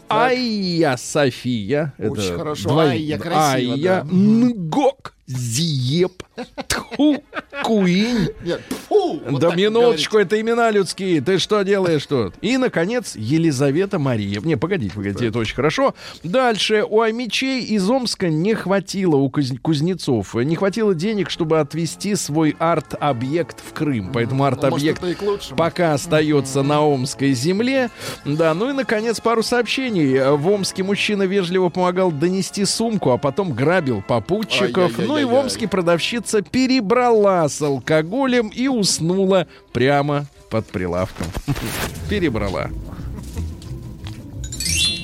Айя 0.09 0.97
София. 0.97 1.93
Очень 1.99 2.23
это 2.23 2.37
хорошо. 2.37 2.69
двой- 2.69 2.89
Айя 2.89 3.17
красиво, 3.19 3.73
Айя 3.75 4.01
да. 4.03 4.07
Нгок 4.11 5.13
Зиеп 5.37 6.23
Тху 6.67 7.23
Куинь 7.63 8.29
Нет, 8.43 8.61
фу, 8.87 9.21
вот 9.27 9.41
да 9.41 9.55
минуточку, 9.55 10.17
это 10.17 10.39
имена 10.39 10.71
людские. 10.71 11.21
Ты 11.21 11.37
что 11.37 11.61
делаешь 11.63 12.05
тут? 12.05 12.33
И, 12.41 12.57
наконец, 12.57 13.15
Елизавета 13.15 13.99
Мария. 13.99 14.41
Не, 14.41 14.55
погодите, 14.55 14.93
погодите, 14.95 15.27
это 15.27 15.39
очень 15.39 15.55
хорошо. 15.55 15.93
Дальше. 16.23 16.83
У 16.89 17.01
Амичей 17.01 17.61
из 17.63 17.87
Омска 17.89 18.29
не 18.29 18.55
хватило, 18.55 19.15
у 19.17 19.29
куз- 19.29 19.59
кузнецов, 19.61 20.33
не 20.35 20.55
хватило 20.55 20.95
денег, 20.95 21.29
чтобы 21.29 21.59
отвезти 21.59 22.15
свой 22.15 22.55
арт-объект 22.59 23.59
в 23.59 23.73
Крым. 23.73 24.11
Поэтому 24.13 24.43
говорить. 24.43 24.63
арт-объект 24.63 25.55
пока 25.55 25.93
остается 25.93 26.63
на 26.63 26.81
Омской 26.81 27.33
земле. 27.33 27.89
Да, 28.25 28.53
ну 28.53 28.69
и, 28.69 28.73
наконец, 28.73 29.19
пару 29.19 29.43
сообщений. 29.43 30.35
В 30.35 30.47
Омске 30.49 30.83
мужчина 30.83 31.23
вежливо 31.23 31.69
помогал 31.69 32.11
донести 32.11 32.65
сумку, 32.65 33.11
а 33.11 33.17
потом 33.17 33.53
грабил 33.53 34.01
попутчиков. 34.01 34.97
Ну 34.97 35.17
и 35.21 35.25
в. 35.25 35.33
Омске 35.33 35.67
продавщица 35.67 36.41
перебрала 36.41 37.47
с 37.47 37.61
алкоголем 37.61 38.49
и 38.49 38.67
уснула 38.67 39.47
прямо 39.71 40.25
под 40.49 40.67
прилавком. 40.67 41.27
Перебрала. 42.09 42.69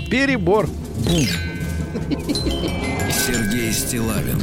Перебор. 0.10 0.70
Сергей 3.10 3.74
Стилавин 3.74 4.42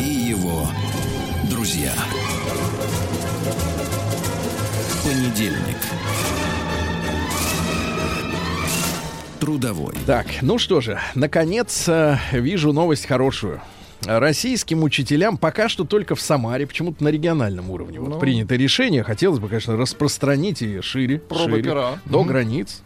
и 0.00 0.04
его 0.04 0.66
друзья. 1.50 1.92
Понедельник. 5.04 5.76
Трудовой. 9.40 9.94
Так, 10.06 10.26
ну 10.40 10.58
что 10.58 10.80
же, 10.80 11.00
наконец 11.14 11.88
э, 11.88 12.16
вижу 12.32 12.72
новость 12.72 13.06
хорошую. 13.06 13.60
Российским 14.06 14.82
учителям 14.82 15.36
пока 15.36 15.68
что 15.68 15.84
только 15.84 16.14
в 16.14 16.20
Самаре, 16.20 16.66
почему-то 16.66 17.04
на 17.04 17.08
региональном 17.08 17.70
уровне. 17.70 18.00
Вот 18.00 18.08
Ну. 18.10 18.18
принято 18.18 18.56
решение. 18.56 19.02
Хотелось 19.04 19.38
бы, 19.38 19.48
конечно, 19.48 19.76
распространить 19.76 20.60
и 20.62 20.80
шире, 20.80 21.18
Проба 21.18 21.44
шире, 21.50 21.62
пера. 21.62 21.98
до 22.04 22.20
Мгм. 22.20 22.28
границ 22.28 22.82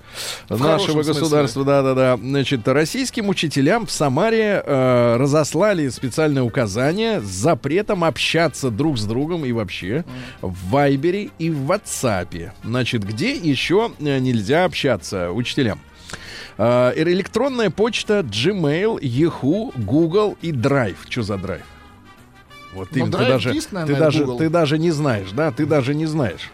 В 0.48 0.60
нашего 0.60 1.02
государства. 1.02 1.64
Да-да-да. 1.64 2.16
Значит, 2.16 2.66
российским 2.68 3.28
учителям 3.28 3.86
в 3.86 3.90
Самаре 3.90 4.62
э, 4.64 5.16
разослали 5.16 5.88
специальное 5.88 6.42
указание 6.42 7.20
с 7.20 7.24
запретом 7.24 8.04
общаться 8.04 8.70
друг 8.70 8.98
с 8.98 9.04
другом 9.04 9.44
и 9.44 9.52
вообще 9.52 10.04
в 10.42 10.70
Вайбере 10.70 11.30
и 11.38 11.50
в 11.50 11.64
Ватсапе. 11.66 12.52
Значит, 12.64 13.04
где 13.04 13.32
еще 13.32 13.90
э, 13.98 14.18
нельзя 14.18 14.64
общаться 14.64 15.30
учителям? 15.32 15.80
Э, 16.58 16.92
электронная 16.96 17.70
почта 17.70 18.20
Gmail, 18.20 18.98
Yahoo, 19.00 19.72
Google 19.76 20.36
и 20.42 20.52
Drive. 20.52 20.96
Что 21.08 21.22
за 21.22 21.34
Drive? 21.34 21.62
Вот 22.74 22.88
Ну, 22.92 22.98
именно, 22.98 23.18
ты 23.18 23.26
даже, 23.26 23.52
ты, 23.52 23.60
наверное, 23.72 23.98
даже, 23.98 24.18
Google. 24.24 24.38
ты 24.38 24.48
даже 24.50 24.78
не 24.78 24.90
знаешь, 24.90 25.30
да, 25.32 25.50
ты 25.50 25.66
даже 25.66 25.94
не 25.94 26.06
знаешь. 26.06 26.50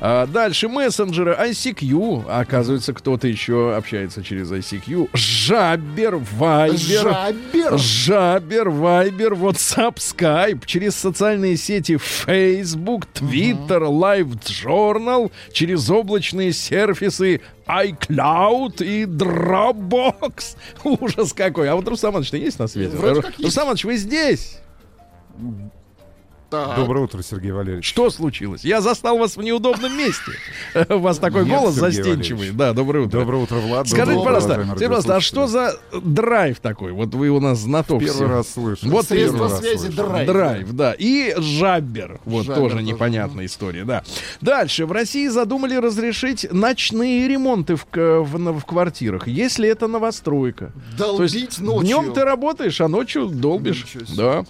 А, 0.00 0.26
дальше 0.26 0.68
мессенджеры 0.68 1.36
ICQ. 1.40 2.30
Оказывается, 2.30 2.92
кто-то 2.92 3.28
еще 3.28 3.74
общается 3.74 4.22
через 4.22 4.50
ICQ. 4.50 5.10
Жабер, 5.12 6.16
Вайбер. 6.16 6.78
Жабер. 6.78 7.78
Жабер, 7.78 8.70
Вайбер, 8.70 9.32
WhatsApp, 9.34 9.96
Skype, 9.96 10.62
через 10.66 10.96
социальные 10.96 11.56
сети 11.56 11.96
Facebook, 11.96 13.06
Twitter, 13.14 13.82
Live 13.82 14.38
Journal, 14.42 15.30
через 15.52 15.88
облачные 15.90 16.52
сервисы 16.52 17.40
iCloud 17.66 18.84
и 18.84 19.04
Dropbox. 19.04 20.56
Ужас 20.84 21.32
какой. 21.32 21.68
А 21.68 21.74
вот 21.74 21.88
Рустам 21.88 22.12
Иванович, 22.12 22.32
есть 22.34 22.58
на 22.58 22.66
связи? 22.66 22.94
Вроде. 22.94 23.22
Рустам 23.42 23.64
Иванович, 23.64 23.84
вы 23.84 23.96
здесь? 23.96 24.58
Так. 26.48 26.76
Доброе 26.76 27.04
утро, 27.04 27.22
Сергей 27.22 27.50
Валерьевич. 27.50 27.88
Что 27.88 28.08
случилось? 28.08 28.64
Я 28.64 28.80
застал 28.80 29.18
вас 29.18 29.36
в 29.36 29.42
неудобном 29.42 29.96
месте. 29.98 30.30
У 30.88 30.98
вас 30.98 31.18
такой 31.18 31.44
Нет, 31.44 31.58
голос 31.58 31.74
Сергей 31.74 31.90
застенчивый. 31.90 32.22
Валерьевич. 32.52 32.56
Да, 32.56 32.72
доброе 32.72 33.06
утро. 33.06 33.18
Доброе 33.18 33.42
утро, 33.42 33.56
Влад. 33.56 33.88
Скажите, 33.88 34.22
пожалуйста, 34.22 34.52
Скажите, 34.54 34.86
пожалуйста, 34.86 35.16
а 35.16 35.20
что 35.20 35.46
за 35.48 35.76
драйв 36.02 36.60
такой? 36.60 36.92
Вот 36.92 37.12
вы 37.16 37.30
у 37.30 37.40
нас 37.40 37.58
знаток 37.58 37.98
Первый 37.98 38.14
всего. 38.14 38.28
раз 38.28 38.48
слышу. 38.52 38.88
Вот 38.88 39.06
Средство 39.06 39.48
связи 39.48 39.86
слышу. 39.86 39.96
драйв. 39.96 40.26
Драйв, 40.28 40.72
да. 40.72 40.94
И 40.96 41.34
жабер. 41.36 42.20
Вот 42.24 42.44
Жабер 42.46 42.60
тоже 42.60 42.74
тоже. 42.76 42.84
непонятная 42.84 43.46
история, 43.46 43.84
да. 43.84 44.04
Дальше. 44.40 44.86
В 44.86 44.92
России 44.92 45.26
задумали 45.26 45.74
разрешить 45.74 46.46
ночные 46.52 47.26
ремонты 47.26 47.74
в, 47.74 47.86
в, 47.92 48.60
в 48.60 48.64
квартирах, 48.64 49.26
если 49.26 49.68
это 49.68 49.88
новостройка. 49.88 50.72
То 50.96 51.22
есть 51.24 51.34
Долбить 51.34 51.58
ночью. 51.58 51.86
днем 51.86 52.12
ты 52.12 52.22
работаешь, 52.24 52.80
а 52.80 52.86
ночью 52.86 53.26
долбишь. 53.26 53.84
Да. 54.16 54.44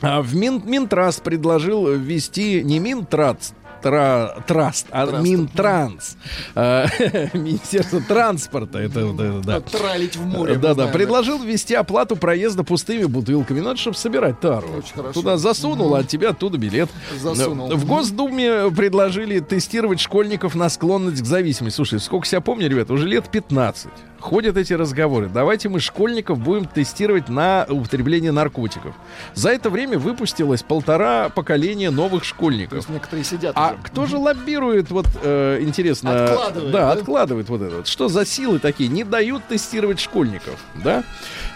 А 0.00 0.20
в 0.22 0.34
Мин, 0.34 0.62
Минтраст 0.64 1.22
предложил 1.22 1.86
ввести 1.92 2.62
не 2.62 2.78
Минтраст, 2.78 3.54
тра- 3.82 4.42
траст, 4.46 4.86
а 4.90 5.06
Траст. 5.06 5.22
Минтранс. 5.24 6.16
А, 6.54 6.86
Министерство 7.34 8.00
транспорта. 8.00 8.78
Это, 8.78 9.00
это, 9.00 9.40
да. 9.44 9.60
Тралить 9.60 10.16
в 10.16 10.24
море. 10.24 10.54
мы 10.54 10.60
Да, 10.60 10.74
да, 10.74 10.88
предложил 10.88 11.38
ввести 11.42 11.74
оплату 11.74 12.16
проезда 12.16 12.64
пустыми 12.64 13.04
бутылками. 13.04 13.60
Надо, 13.60 13.76
чтобы 13.76 13.96
собирать 13.96 14.40
тару. 14.40 14.68
Очень 14.78 14.94
хорошо. 14.94 15.12
Туда 15.20 15.36
засунул, 15.36 15.94
а 15.94 16.00
от 16.00 16.08
тебя 16.08 16.30
оттуда 16.30 16.58
билет. 16.58 16.90
Засунул. 17.20 17.68
В 17.74 17.86
Госдуме 17.86 18.70
предложили 18.70 19.40
тестировать 19.40 20.00
школьников 20.00 20.54
на 20.54 20.68
склонность 20.68 21.22
к 21.22 21.26
зависимости. 21.26 21.76
Слушай, 21.76 22.00
сколько 22.00 22.26
себя 22.26 22.40
помню, 22.40 22.68
ребят, 22.68 22.90
уже 22.90 23.06
лет 23.06 23.28
15 23.30 23.90
ходят 24.24 24.56
эти 24.56 24.72
разговоры. 24.72 25.28
Давайте 25.28 25.68
мы 25.68 25.80
школьников 25.80 26.38
будем 26.38 26.64
тестировать 26.64 27.28
на 27.28 27.66
употребление 27.68 28.32
наркотиков. 28.32 28.94
За 29.34 29.50
это 29.50 29.68
время 29.68 29.98
выпустилось 29.98 30.62
полтора 30.62 31.28
поколения 31.28 31.90
новых 31.90 32.22
То 32.22 32.28
школьников. 32.28 32.76
есть 32.78 32.88
некоторые 32.88 33.24
сидят 33.24 33.52
А 33.54 33.72
уже. 33.74 33.82
кто 33.82 34.06
же 34.06 34.16
лоббирует, 34.16 34.90
вот 34.90 35.06
э, 35.22 35.58
интересно... 35.60 36.24
Откладывает, 36.24 36.72
да, 36.72 36.78
да? 36.86 36.92
откладывает 36.92 37.48
вот 37.50 37.60
это. 37.60 37.84
Что 37.84 38.08
за 38.08 38.24
силы 38.24 38.58
такие? 38.58 38.88
Не 38.88 39.04
дают 39.04 39.44
тестировать 39.44 40.00
школьников, 40.00 40.58
да? 40.82 41.04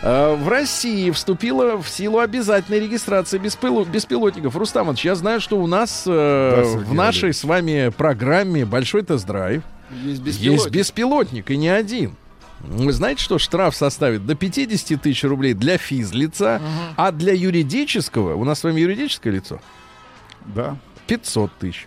Э, 0.03 0.35
в 0.35 0.47
России 0.49 1.11
вступила 1.11 1.81
в 1.81 1.89
силу 1.89 2.19
обязательной 2.19 2.81
регистрация 2.81 3.41
беспило- 3.41 3.89
беспилотников. 3.89 4.55
Рустамович, 4.57 5.07
я 5.07 5.15
знаю, 5.15 5.41
что 5.41 5.59
у 5.59 5.67
нас 5.67 6.05
э, 6.07 6.63
в 6.85 6.93
нашей 6.93 7.33
с 7.33 7.45
вами 7.45 7.89
программе 7.97 8.67
«Большой 8.67 9.03
тест-драйв» 9.03 9.63
Есть 10.05 10.05
есть 10.05 10.23
беспилотник. 10.23 10.71
беспилотник, 10.73 11.51
и 11.51 11.57
не 11.57 11.71
один. 11.71 12.15
Вы 12.61 12.93
знаете, 12.93 13.23
что 13.23 13.39
штраф 13.39 13.77
составит 13.77 14.27
до 14.27 14.35
50 14.35 15.01
тысяч 15.01 15.25
рублей 15.25 15.55
для 15.55 15.79
физлица, 15.79 16.61
а 16.97 17.13
для 17.13 17.33
юридического, 17.33 18.35
у 18.35 18.45
нас 18.45 18.61
с 18.61 18.65
вами 18.65 18.81
юридическое 18.81 19.33
лицо, 19.33 19.61
Да. 20.47 20.77
500 21.07 21.53
тысяч. 21.59 21.87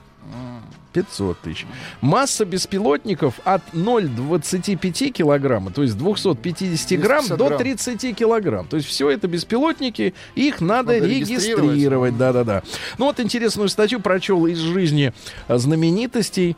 500 0.93 1.39
тысяч. 1.39 1.65
Масса 2.01 2.43
беспилотников 2.43 3.39
от 3.45 3.61
0,25 3.73 5.11
килограмма, 5.11 5.71
то 5.71 5.83
есть 5.83 5.97
250 5.97 6.99
грамм, 6.99 7.25
250 7.25 7.37
до 7.37 7.47
грамм. 7.47 7.59
30 7.59 8.13
килограмм. 8.15 8.67
То 8.67 8.77
есть 8.77 8.89
все 8.89 9.09
это 9.09 9.27
беспилотники, 9.27 10.13
их 10.35 10.59
надо, 10.59 10.93
Надо 10.93 11.07
регистрировать. 11.07 12.17
Да-да-да. 12.17 12.63
Ну 12.97 13.05
вот 13.05 13.19
интересную 13.19 13.69
статью 13.69 13.99
прочел 13.99 14.45
из 14.47 14.57
жизни 14.57 15.13
знаменитостей. 15.47 16.57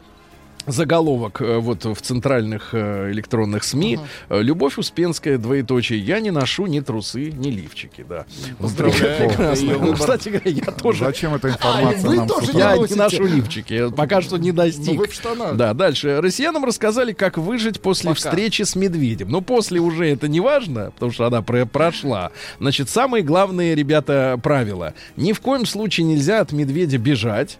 Заголовок 0.66 1.42
э, 1.42 1.58
вот 1.58 1.84
в 1.84 1.96
центральных 2.02 2.70
э, 2.74 3.12
электронных 3.12 3.64
СМИ. 3.66 4.00
Э, 4.30 4.42
Любовь 4.42 4.78
Успенская, 4.78 5.38
двоеточие. 5.38 6.00
Я 6.00 6.22
не 6.22 6.32
ношу 6.32 6.68
ни 6.68 6.80
трусы, 6.80 7.32
ни 7.32 7.50
лифчики. 7.50 8.06
Да. 8.08 8.26
Поздравляю, 8.60 9.30
Прекрасно. 9.30 9.74
Ну. 9.78 9.94
Кстати 9.94 10.30
говоря, 10.30 10.52
я 10.52 10.72
тоже 10.72 11.06
Зачем 11.06 11.36
эта 11.36 11.50
А, 11.50 11.52
информация 11.52 12.10
вы 12.10 12.16
нам 12.16 12.28
тоже 12.28 12.52
я 12.54 12.78
не 12.78 12.96
ношу 12.96 13.26
лифчики. 13.26 13.90
Пока 13.92 14.22
что 14.22 14.38
не 14.38 14.52
достиг. 14.54 14.94
Ну, 14.94 15.00
вы 15.00 15.08
в 15.08 15.14
штанах. 15.14 15.56
Да, 15.58 15.74
дальше. 15.74 16.22
Россиянам 16.22 16.64
рассказали, 16.64 17.12
как 17.12 17.38
выжить 17.38 17.82
после 17.82 18.12
Пока. 18.12 18.20
встречи 18.20 18.62
с 18.62 18.76
медведем. 18.76 19.30
Но 19.30 19.42
после 19.42 19.82
уже 19.82 20.08
это 20.08 20.30
не 20.30 20.40
важно, 20.40 20.92
потому 20.92 21.12
что 21.12 21.26
она 21.26 21.42
про- 21.42 21.66
прошла. 21.66 22.32
Значит, 22.60 22.90
самые 22.90 23.24
главные, 23.24 23.76
ребята, 23.76 24.40
правила. 24.42 24.94
Ни 25.18 25.34
в 25.34 25.42
коем 25.42 25.66
случае 25.66 26.06
нельзя 26.06 26.40
от 26.40 26.54
медведя 26.54 26.98
бежать. 26.98 27.58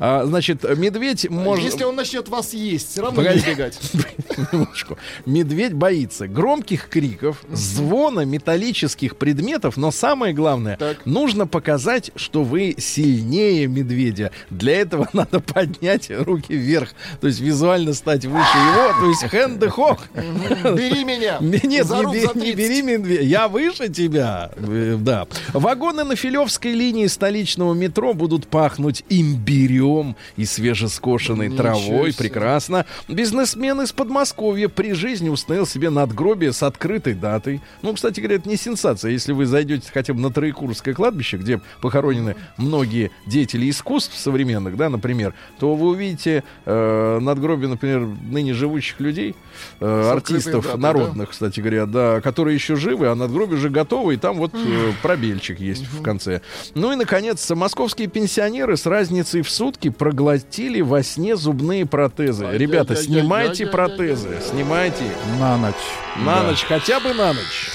А, 0.00 0.24
значит, 0.26 0.64
медведь 0.76 1.30
может... 1.30 1.64
Если 1.64 1.84
он 1.84 1.96
начнет 1.96 2.25
вас 2.28 2.52
есть, 2.54 2.90
все 2.92 3.02
равно 3.02 3.16
Погоди. 3.22 3.40
не 3.40 3.46
бегать. 3.46 3.78
Минуточку. 4.52 4.98
Медведь 5.24 5.72
боится 5.74 6.26
громких 6.28 6.88
криков, 6.88 7.42
звона 7.52 8.20
металлических 8.24 9.16
предметов, 9.16 9.76
но 9.76 9.90
самое 9.90 10.34
главное, 10.34 10.76
Так. 10.76 11.04
нужно 11.06 11.46
показать, 11.46 12.10
что 12.16 12.42
вы 12.44 12.74
сильнее 12.78 13.66
медведя. 13.66 14.30
Для 14.50 14.80
этого 14.80 15.08
надо 15.12 15.40
поднять 15.40 16.10
руки 16.10 16.54
вверх, 16.54 16.90
то 17.20 17.26
есть 17.26 17.40
визуально 17.40 17.92
стать 17.94 18.24
выше 18.24 18.56
его, 18.58 19.00
то 19.00 19.08
есть 19.08 19.22
хэнде 19.24 19.68
хох. 19.68 20.00
Бери 20.14 21.04
меня. 21.04 21.38
Нет, 21.40 21.86
За 21.86 21.98
не, 22.04 22.12
бе- 22.12 22.20
не 22.20 22.26
30. 22.52 22.56
бери 22.56 22.82
медведя. 22.82 23.22
Я 23.22 23.48
выше 23.48 23.88
тебя. 23.88 24.50
Э, 24.56 24.96
Да. 25.00 25.26
Вагоны 25.52 26.04
на 26.04 26.16
Филевской 26.16 26.72
линии 26.72 27.06
столичного 27.06 27.74
метро 27.74 28.14
будут 28.14 28.46
пахнуть 28.46 29.04
имбирем 29.08 30.16
и 30.36 30.44
свежескошенной 30.44 31.50
травой. 31.50 32.12
Прекрасно. 32.18 32.86
Бизнесмен 33.08 33.80
из 33.82 33.92
Подмосковья 33.92 34.68
при 34.68 34.92
жизни 34.92 35.28
установил 35.28 35.66
себе 35.66 35.90
надгробие 35.90 36.52
с 36.52 36.62
открытой 36.62 37.14
датой. 37.14 37.60
Ну, 37.82 37.94
кстати 37.94 38.20
говоря, 38.20 38.36
это 38.36 38.48
не 38.48 38.56
сенсация. 38.56 39.10
Если 39.10 39.32
вы 39.32 39.46
зайдете 39.46 39.90
хотя 39.92 40.14
бы 40.14 40.20
на 40.20 40.30
Троекурское 40.30 40.94
кладбище, 40.94 41.36
где 41.36 41.60
похоронены 41.80 42.36
многие 42.56 43.10
деятели 43.26 43.68
искусств 43.70 44.16
современных, 44.18 44.76
да, 44.76 44.88
например, 44.88 45.34
то 45.58 45.74
вы 45.74 45.88
увидите 45.88 46.44
э, 46.64 47.18
надгробие, 47.20 47.68
например, 47.68 48.06
ныне 48.30 48.54
живущих 48.54 49.00
людей, 49.00 49.34
э, 49.80 50.10
артистов 50.10 50.64
датой, 50.64 50.80
народных, 50.80 51.30
кстати 51.30 51.60
говоря, 51.60 51.86
да, 51.86 52.20
которые 52.20 52.54
еще 52.54 52.76
живы, 52.76 53.06
а 53.06 53.14
надгробие 53.14 53.56
уже 53.56 53.70
готово, 53.70 54.12
и 54.12 54.16
там 54.16 54.36
вот 54.38 54.52
э, 54.54 54.92
пробельчик 55.02 55.60
есть 55.60 55.86
в 55.86 56.02
конце. 56.02 56.40
Ну 56.74 56.92
и, 56.92 56.96
наконец, 56.96 57.48
московские 57.50 58.08
пенсионеры 58.08 58.76
с 58.76 58.86
разницей 58.86 59.42
в 59.42 59.50
сутки 59.50 59.90
проглотили 59.90 60.80
во 60.80 61.02
сне 61.02 61.36
зубные 61.36 61.86
протезы. 62.08 62.46
Ребята, 62.52 62.96
снимайте 62.96 63.66
протезы, 63.66 64.40
снимайте 64.48 65.04
их. 65.04 65.38
На 65.40 65.56
ночь. 65.56 65.74
На 66.18 66.36
Да. 66.36 66.42
ночь, 66.44 66.64
хотя 66.68 67.00
бы 67.00 67.12
на 67.14 67.32
ночь. 67.32 67.70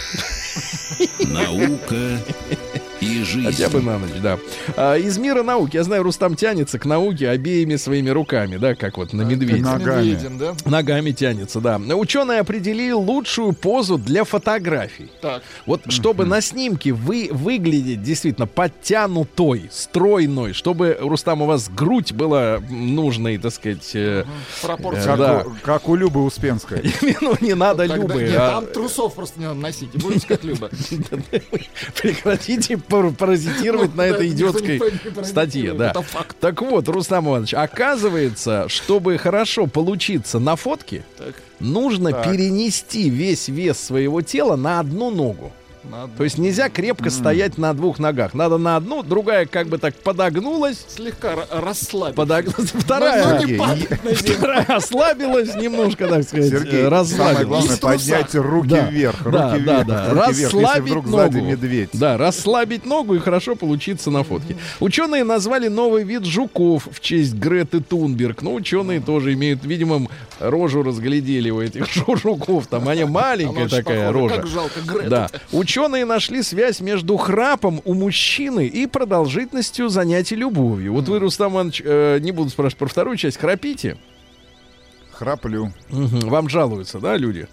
Наука 1.19 2.19
и 3.01 3.23
жизнь. 3.23 3.45
Хотя 3.45 3.69
бы 3.69 3.81
на 3.81 3.97
ночь, 3.99 4.11
да. 4.21 4.37
А, 4.77 4.95
из 4.95 5.17
мира 5.17 5.43
науки, 5.43 5.75
я 5.75 5.83
знаю, 5.83 6.03
Рустам 6.03 6.35
тянется 6.35 6.79
к 6.79 6.85
науке 6.85 7.29
обеими 7.29 7.75
своими 7.75 8.09
руками, 8.09 8.57
да, 8.57 8.75
как 8.75 8.97
вот 8.97 9.11
на 9.13 9.23
медведя. 9.23 9.61
на- 9.63 9.77
Ногами. 9.77 10.07
Медведем, 10.09 10.37
да? 10.37 10.53
Ногами 10.65 11.11
тянется, 11.11 11.59
да. 11.59 11.77
Ученые 11.77 12.39
определили 12.41 12.91
лучшую 12.91 13.53
позу 13.53 13.97
для 13.97 14.23
фотографий. 14.23 15.11
Так. 15.21 15.41
Вот 15.65 15.81
чтобы 15.91 16.25
на 16.25 16.41
снимке 16.41 16.91
вы 16.93 17.29
выглядеть 17.31 18.01
действительно 18.03 18.47
подтянутой, 18.47 19.69
стройной, 19.71 20.53
чтобы, 20.53 20.97
Рустам, 20.99 21.41
у 21.41 21.45
вас 21.45 21.69
грудь 21.69 22.13
была 22.13 22.59
нужной, 22.69 23.37
так 23.37 23.51
сказать, 23.53 23.89
э, 23.95 24.23
Пропорция. 24.61 25.05
Как, 25.05 25.17
Да. 25.17 25.43
у, 25.45 25.51
как 25.63 25.89
у 25.89 25.95
Любы 25.95 26.23
Успенской. 26.23 26.93
ну, 27.21 27.35
не 27.41 27.55
надо 27.55 27.87
Тогда- 27.87 27.95
Любы. 27.95 28.21
Нет, 28.23 28.35
а- 28.37 28.51
там 28.61 28.67
трусов 28.67 29.15
просто 29.15 29.39
не 29.39 29.45
надо 29.47 29.59
носить. 29.59 29.89
И 29.93 29.97
Будете 29.97 30.27
как 30.27 30.43
Люба. 30.43 30.69
Прекратите 32.01 32.77
паразитировать 33.17 33.95
на 33.95 34.03
Да, 34.03 34.09
этой 34.09 34.29
идиотской 34.29 34.81
статье. 35.23 35.73
Да. 35.73 35.93
Так 36.39 36.61
вот, 36.61 36.87
Рустам 36.89 37.27
Иванович, 37.27 37.53
оказывается, 37.53 38.65
чтобы 38.67 39.17
хорошо 39.17 39.67
получиться 39.67 40.39
на 40.39 40.55
фотке, 40.55 41.03
Так. 41.17 41.35
нужно 41.59 42.13
перенести 42.13 43.09
весь 43.09 43.47
вес 43.47 43.79
своего 43.79 44.21
тела 44.21 44.55
на 44.55 44.79
одну 44.79 45.09
ногу. 45.09 45.51
Надо. 45.89 46.11
То 46.17 46.23
есть 46.23 46.37
нельзя 46.37 46.69
крепко 46.69 47.09
стоять 47.09 47.57
на 47.57 47.73
двух 47.73 47.97
ногах. 47.99 48.33
Надо 48.33 48.57
на 48.57 48.75
одну, 48.75 49.01
другая 49.03 49.45
как 49.45 49.67
бы 49.67 49.77
так 49.77 49.95
подогнулась, 49.95 50.85
Слегка 50.87 51.31
р- 51.33 51.47
расслабить. 51.51 52.15
подогнулась, 52.15 52.71
вторая, 52.71 53.25
на 53.25 53.39
землю. 53.45 53.63
вторая 54.15 54.63
ослабилась 54.65 55.55
немножко, 55.55 56.07
так 56.07 56.23
сказать, 56.23 56.49
Сергей, 56.49 56.71
самое 56.83 56.87
расслабилась. 56.89 57.47
главное 57.47 57.77
поднять 57.77 58.35
руки 58.35 58.69
Да, 58.69 58.89
вверх, 58.89 59.21
руки 59.25 59.37
да, 59.37 59.55
вверх, 59.57 59.87
да, 59.87 60.05
да. 60.05 60.09
руки 60.13 60.33
вверх, 60.33 60.53
если 60.53 60.57
Расслабить 60.61 60.89
вдруг 60.91 61.05
ногу. 61.05 61.17
сзади 61.17 61.39
медведь. 61.39 61.89
Да, 61.93 62.17
расслабить 62.17 62.85
ногу 62.85 63.15
и 63.15 63.19
хорошо 63.19 63.55
получиться 63.55 64.11
на 64.11 64.23
фотке. 64.23 64.55
Ученые 64.79 65.23
назвали 65.23 65.67
новый 65.67 66.03
вид 66.03 66.25
жуков 66.25 66.87
в 66.91 66.99
честь 66.99 67.33
Греты 67.33 67.79
Тунберг. 67.81 68.41
Ну, 68.43 68.53
ученые 68.53 68.99
тоже 69.01 69.33
имеют, 69.33 69.63
видимо, 69.65 70.07
рожу 70.39 70.83
разглядели 70.83 71.49
у 71.49 71.59
этих 71.61 71.83
жу- 71.85 72.15
жуков. 72.21 72.67
Там 72.67 72.87
они 72.87 73.03
маленькая 73.05 73.67
такая 73.67 74.11
рожа. 74.11 74.35
Как 74.35 74.47
жалко 74.47 74.79
Грету. 74.85 75.09
Да. 75.09 75.29
Ученые 75.71 76.03
нашли 76.03 76.43
связь 76.43 76.81
между 76.81 77.15
храпом 77.15 77.81
у 77.85 77.93
мужчины 77.93 78.67
и 78.67 78.87
продолжительностью 78.87 79.87
занятий 79.87 80.35
любовью. 80.35 80.91
Вот 80.91 81.07
вы, 81.07 81.19
Рустам 81.19 81.53
Иванович, 81.53 81.81
э, 81.85 82.19
не 82.19 82.33
буду 82.33 82.49
спрашивать 82.49 82.75
про 82.77 82.87
вторую 82.87 83.15
часть, 83.15 83.37
храпите? 83.37 83.95
Храплю. 85.13 85.71
Мгм. 85.89 86.27
Вам 86.27 86.49
жалуются, 86.49 86.99
да, 86.99 87.15
люди? 87.15 87.47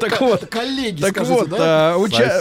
Так 0.00 0.20
вот, 0.20 0.46
Коллеги, 0.46 1.02
так 1.02 1.20
вот, 1.24 1.48
а, 1.52 1.96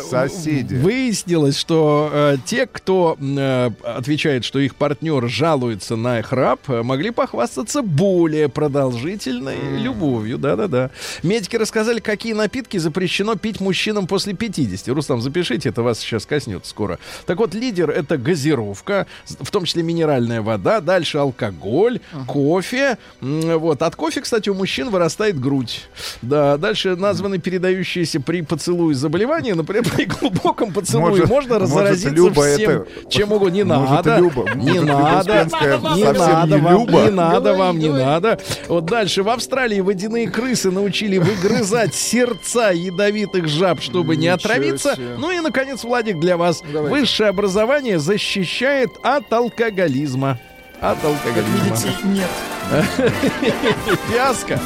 соседи. 0.10 0.76
выяснилось, 0.76 1.58
что 1.58 2.10
э, 2.12 2.38
те, 2.46 2.66
кто 2.68 3.18
э, 3.20 3.72
отвечает, 3.84 4.46
что 4.46 4.60
их 4.60 4.76
партнер 4.76 5.28
жалуется 5.28 5.96
на 5.96 6.22
храп, 6.22 6.62
э, 6.70 6.82
могли 6.84 7.12
похвастаться 7.12 7.82
более 7.82 8.50
продолжительной 8.50 9.80
любовью. 9.80 10.38
Да-да-да. 10.38 10.90
Медики 11.22 11.56
рассказали, 11.56 12.00
какие 12.00 12.34
напитки 12.34 12.78
запрещено 12.78 13.36
пить 13.36 13.60
мужчинам 13.60 14.08
после 14.08 14.34
50. 14.34 14.88
Рустам, 14.90 15.22
запишите, 15.22 15.70
это 15.70 15.84
вас 15.84 16.00
сейчас 16.00 16.26
коснется 16.26 16.70
скоро. 16.70 17.00
Так 17.26 17.38
вот, 17.38 17.54
лидер 17.54 17.90
это 17.90 18.18
газировка, 18.18 19.08
в 19.26 19.52
том 19.52 19.66
числе 19.66 19.84
минеральная 19.84 20.42
вода, 20.42 20.82
дальше 20.82 21.18
алкоголь, 21.18 22.00
кофе. 22.28 22.98
Вот. 23.22 23.82
От 23.82 23.96
кофе, 23.96 24.22
кстати, 24.22 24.50
у 24.50 24.54
мужчин 24.54 24.90
вырастает 24.90 25.40
грудь. 25.40 25.88
Да, 26.22 26.53
дальше 26.58 26.96
названы 26.96 27.38
передающиеся 27.40 28.20
при 28.20 28.42
поцелуе 28.42 28.94
заболевания. 28.96 29.56
Например, 29.56 29.84
при 29.96 30.06
глубоком 30.06 30.72
поцелуе 30.74 31.10
Может- 31.10 31.30
можно 31.30 31.60
может, 31.60 31.76
разразиться 31.76 32.10
Люба 32.16 32.42
всем, 32.56 32.72
это- 32.72 32.86
чем 33.10 33.32
угодно. 33.32 33.54
Не 33.54 33.64
может, 33.64 33.90
надо, 34.06 34.18
Люба- 34.18 34.56
не 34.56 34.80
надо, 34.80 35.48
не 35.96 36.04
надо 36.04 36.56
не 36.56 36.62
вам, 36.62 36.74
Люба? 36.80 37.02
не 37.04 37.10
надо 37.12 37.40
Говори, 37.42 37.58
вам, 37.60 37.80
не 37.80 37.88
говори. 37.88 38.04
надо. 38.06 38.40
Вот 38.68 38.86
дальше. 38.86 39.24
В 39.24 39.30
Австралии 39.30 39.80
водяные 39.82 40.30
крысы 40.30 40.72
научили 40.72 41.18
выгрызать 41.18 41.94
сердца 41.96 42.72
ядовитых 42.72 43.48
жаб, 43.48 43.82
чтобы 43.82 44.16
не 44.16 44.28
отравиться. 44.28 44.96
себе. 44.96 45.16
Ну 45.18 45.32
и, 45.32 45.40
наконец, 45.40 45.84
Владик, 45.84 46.20
для 46.20 46.38
вас. 46.38 46.62
Давайте. 46.72 46.98
Высшее 47.00 47.30
образование 47.30 48.00
защищает 48.00 48.90
от 49.04 49.32
алкоголизма. 49.32 50.40
От 50.82 50.98
Как 51.00 51.06
алкоголизма. 51.06 51.76
видите, 51.76 51.90
нет. 52.06 52.30
Фиаско. 54.10 54.60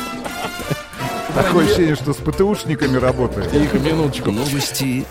Такое 1.37 1.65
ощущение, 1.65 1.95
что 1.95 2.13
с 2.13 2.17
ПТУшниками 2.17 2.97
работает. 2.97 3.51
Тихо, 3.51 3.77
минуточку. 3.77 4.31
Новости 4.31 5.05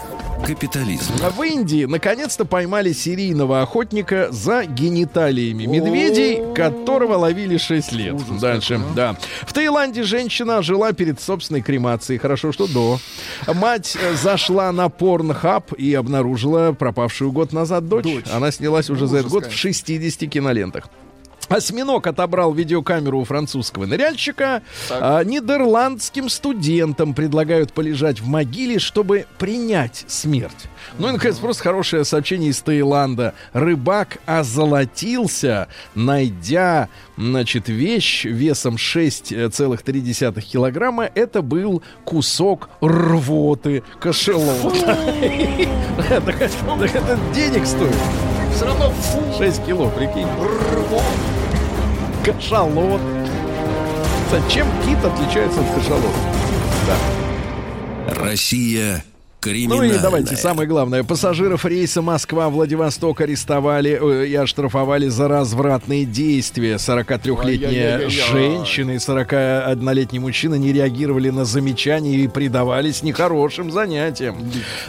капитализма. 0.45 1.31
В 1.31 1.41
Индии 1.45 1.85
наконец-то 1.85 2.45
поймали 2.45 2.93
серийного 2.93 3.63
охотника 3.63 4.27
за 4.33 4.65
гениталиями 4.65 5.67
медведей, 5.67 6.43
которого 6.53 7.15
ловили 7.15 7.57
6 7.59 7.93
лет. 7.93 8.15
Ужас 8.15 8.41
Дальше, 8.41 8.77
какой, 8.79 8.95
да. 8.97 9.17
В 9.43 9.53
Таиланде 9.53 10.03
женщина 10.03 10.63
жила 10.63 10.93
перед 10.93 11.21
собственной 11.21 11.63
кремацией. 11.63 12.19
Хорошо, 12.19 12.51
что 12.51 12.67
до. 12.67 12.99
Мать 13.47 13.97
э, 14.01 14.15
зашла 14.17 14.73
на 14.73 14.89
порнхаб 14.89 15.73
и 15.75 15.95
обнаружила 15.95 16.73
пропавшую 16.73 17.31
год 17.31 17.53
назад 17.53 17.89
дочь. 17.89 18.05
Дочь. 18.05 18.25
Она 18.33 18.51
снялась 18.51 18.91
уже 18.91 19.07
за 19.07 19.19
этот 19.19 19.31
год 19.31 19.45
в 19.45 19.47
конечно. 19.47 19.71
60 19.71 20.29
кинолентах. 20.29 20.89
Осьминог 21.49 22.07
отобрал 22.07 22.53
видеокамеру 22.53 23.21
у 23.21 23.25
французского 23.25 23.87
ныряльщика. 23.87 24.63
А, 24.91 25.23
нидерландским 25.23 26.29
студентам 26.29 27.15
предлагают 27.15 27.73
полежать 27.73 28.21
в 28.21 28.27
могиле, 28.27 28.79
чтобы 28.79 29.27
принять 29.39 30.05
смерть. 30.09 30.69
Ну 30.99 31.09
и, 31.09 31.13
наконец, 31.13 31.37
просто 31.37 31.63
хорошее 31.63 32.05
сообщение 32.05 32.51
из 32.51 32.61
Таиланда. 32.61 33.35
Рыбак 33.53 34.19
озолотился, 34.27 35.69
найдя, 35.95 36.89
значит, 37.17 37.69
вещь 37.69 38.25
весом 38.25 38.77
6,3 38.77 40.41
килограмма. 40.41 41.11
Это 41.15 41.43
был 41.43 41.83
кусок 42.05 42.69
рвоты 42.81 43.83
кошелота. 44.01 44.99
Это 46.97 47.19
денег 47.35 47.67
стоит. 47.67 48.36
Все 48.57 48.65
равно 48.65 48.89
фу. 48.91 49.21
6 49.37 49.67
кило, 49.67 49.91
прикинь. 49.91 50.27
Кашалот. 52.25 53.03
Зачем 54.31 54.67
кит 54.83 54.97
отличается 55.05 55.61
от 55.61 55.75
кашалота? 55.75 56.09
Россия 58.09 59.05
Ну 59.47 59.53
криминальная. 59.53 59.99
и 59.99 60.03
давайте, 60.03 60.37
самое 60.37 60.69
главное. 60.69 61.05
Пассажиров 61.05 61.65
рейса 61.65 62.03
Москва-Владивосток 62.03 63.21
арестовали 63.21 63.99
э, 64.01 64.27
и 64.27 64.35
оштрафовали 64.35 65.09
за 65.09 65.29
развратные 65.29 66.05
действия. 66.05 66.75
43-летняя 66.75 67.97
Ай-яй-яй-яй. 67.99 68.11
женщина 68.11 68.93
и 68.93 68.97
41-летний 68.97 70.19
мужчина 70.19 70.55
не 70.57 70.73
реагировали 70.73 71.31
на 71.31 71.45
замечания 71.45 72.17
и 72.17 72.29
предавались 72.29 73.03
нехорошим 73.03 73.71
занятиям. 73.71 74.37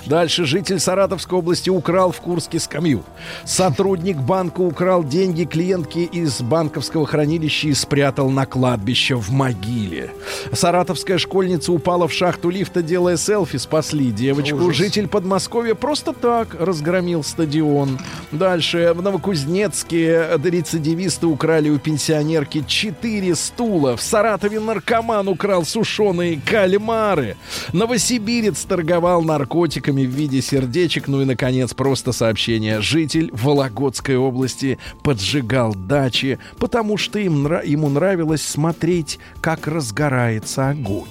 Дальше 0.05 0.45
житель 0.45 0.79
Саратовской 0.79 1.37
области 1.37 1.69
украл 1.69 2.11
в 2.11 2.19
Курске 2.21 2.59
скамью. 2.59 3.03
Сотрудник 3.45 4.17
банка 4.17 4.61
украл 4.61 5.03
деньги 5.03 5.43
клиентки 5.43 5.99
из 5.99 6.41
банковского 6.41 7.05
хранилища 7.05 7.67
и 7.67 7.73
спрятал 7.73 8.29
на 8.29 8.45
кладбище 8.45 9.15
в 9.15 9.29
могиле. 9.31 10.11
Саратовская 10.51 11.17
школьница 11.17 11.71
упала 11.71 12.07
в 12.07 12.13
шахту 12.13 12.49
лифта, 12.49 12.81
делая 12.81 13.17
селфи, 13.17 13.57
спасли 13.57 14.11
девочку. 14.11 14.46
Житель 14.71 15.07
Подмосковья 15.07 15.75
просто 15.75 16.13
так 16.13 16.55
разгромил 16.59 17.23
стадион. 17.23 17.99
Дальше 18.31 18.93
в 18.95 19.01
Новокузнецке 19.01 20.37
рецидивисты 20.43 21.27
украли 21.27 21.69
у 21.69 21.79
пенсионерки 21.79 22.63
4 22.65 23.35
стула. 23.35 23.95
В 23.97 24.01
Саратове 24.01 24.59
наркоман 24.59 25.27
украл 25.27 25.65
сушеные 25.65 26.39
кальмары. 26.45 27.37
Новосибирец 27.73 28.63
торговал 28.63 29.21
наркотиками 29.21 30.05
в 30.05 30.09
виде 30.09 30.41
сердечек. 30.41 31.07
Ну 31.07 31.21
и, 31.21 31.25
наконец, 31.25 31.73
просто 31.73 32.11
сообщение. 32.11 32.81
Житель 32.81 33.29
Вологодской 33.33 34.15
области 34.15 34.77
поджигал 35.03 35.73
дачи, 35.75 36.39
потому 36.57 36.97
что 36.97 37.19
им 37.19 37.47
ему 37.63 37.89
нравилось 37.89 38.41
смотреть, 38.41 39.19
как 39.41 39.67
разгорается 39.67 40.69
огонь. 40.69 41.07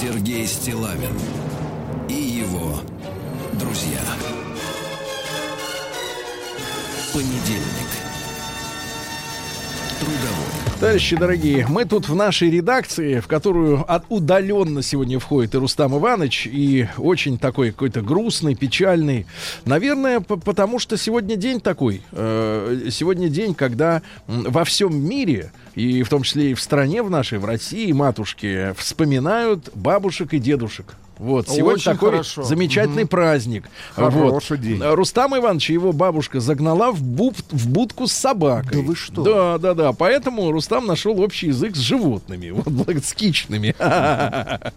Сергей 0.00 0.44
Стилавин 0.46 1.16
и 2.08 2.14
его 2.14 2.80
друзья. 3.52 4.00
Понедельник. 7.12 7.90
Трудовой. 10.00 10.80
Товарищи 10.80 11.16
дорогие, 11.16 11.66
мы 11.68 11.84
тут 11.84 12.08
в 12.08 12.14
нашей 12.16 12.50
редакции, 12.50 13.20
в 13.20 13.28
которую 13.28 13.84
от, 13.90 14.04
удаленно 14.08 14.82
сегодня 14.82 15.20
входит 15.20 15.54
и 15.54 15.58
Рустам 15.58 15.96
Иванович, 15.96 16.48
и 16.50 16.88
очень 16.98 17.38
такой 17.38 17.70
какой-то 17.70 18.02
грустный, 18.02 18.56
печальный. 18.56 19.26
Наверное, 19.64 20.18
по- 20.18 20.36
потому 20.36 20.80
что 20.80 20.96
сегодня 20.96 21.36
день 21.36 21.60
такой. 21.60 22.02
э, 22.10 22.88
сегодня 22.90 23.28
день, 23.28 23.54
когда 23.54 24.02
во 24.26 24.64
всем 24.64 24.96
мире, 25.08 25.52
и 25.74 26.02
в 26.02 26.08
том 26.08 26.22
числе 26.22 26.50
и 26.50 26.54
в 26.54 26.60
стране 26.60 27.02
в 27.02 27.10
нашей, 27.10 27.38
в 27.38 27.44
России, 27.44 27.90
матушки, 27.92 28.72
вспоминают 28.76 29.70
бабушек 29.74 30.32
и 30.34 30.38
дедушек. 30.38 30.94
Вот, 31.18 31.48
сегодня 31.48 31.74
Очень 31.74 31.92
такой 31.92 32.10
хорошо. 32.10 32.42
замечательный 32.42 33.06
праздник. 33.06 33.64
Хороший 33.94 34.56
Вот. 34.56 34.60
день. 34.60 34.80
Рустам 34.82 35.36
Иванович 35.36 35.70
и 35.70 35.72
его 35.74 35.92
бабушка 35.92 36.40
загнала 36.40 36.90
в, 36.90 37.02
буб- 37.02 37.36
в 37.50 37.68
будку 37.68 38.06
с 38.08 38.12
собакой. 38.12 38.82
Да 38.82 38.88
вы 38.88 38.96
что? 38.96 39.22
Да, 39.22 39.58
да, 39.58 39.74
да. 39.74 39.92
Поэтому 39.92 40.50
Рустам 40.50 40.86
нашел 40.86 41.20
общий 41.20 41.48
язык 41.48 41.76
с 41.76 41.78
животными. 41.78 42.50
Вот, 42.50 42.66
благо, 42.68 43.00
с 43.00 43.12
кичными. 43.14 43.74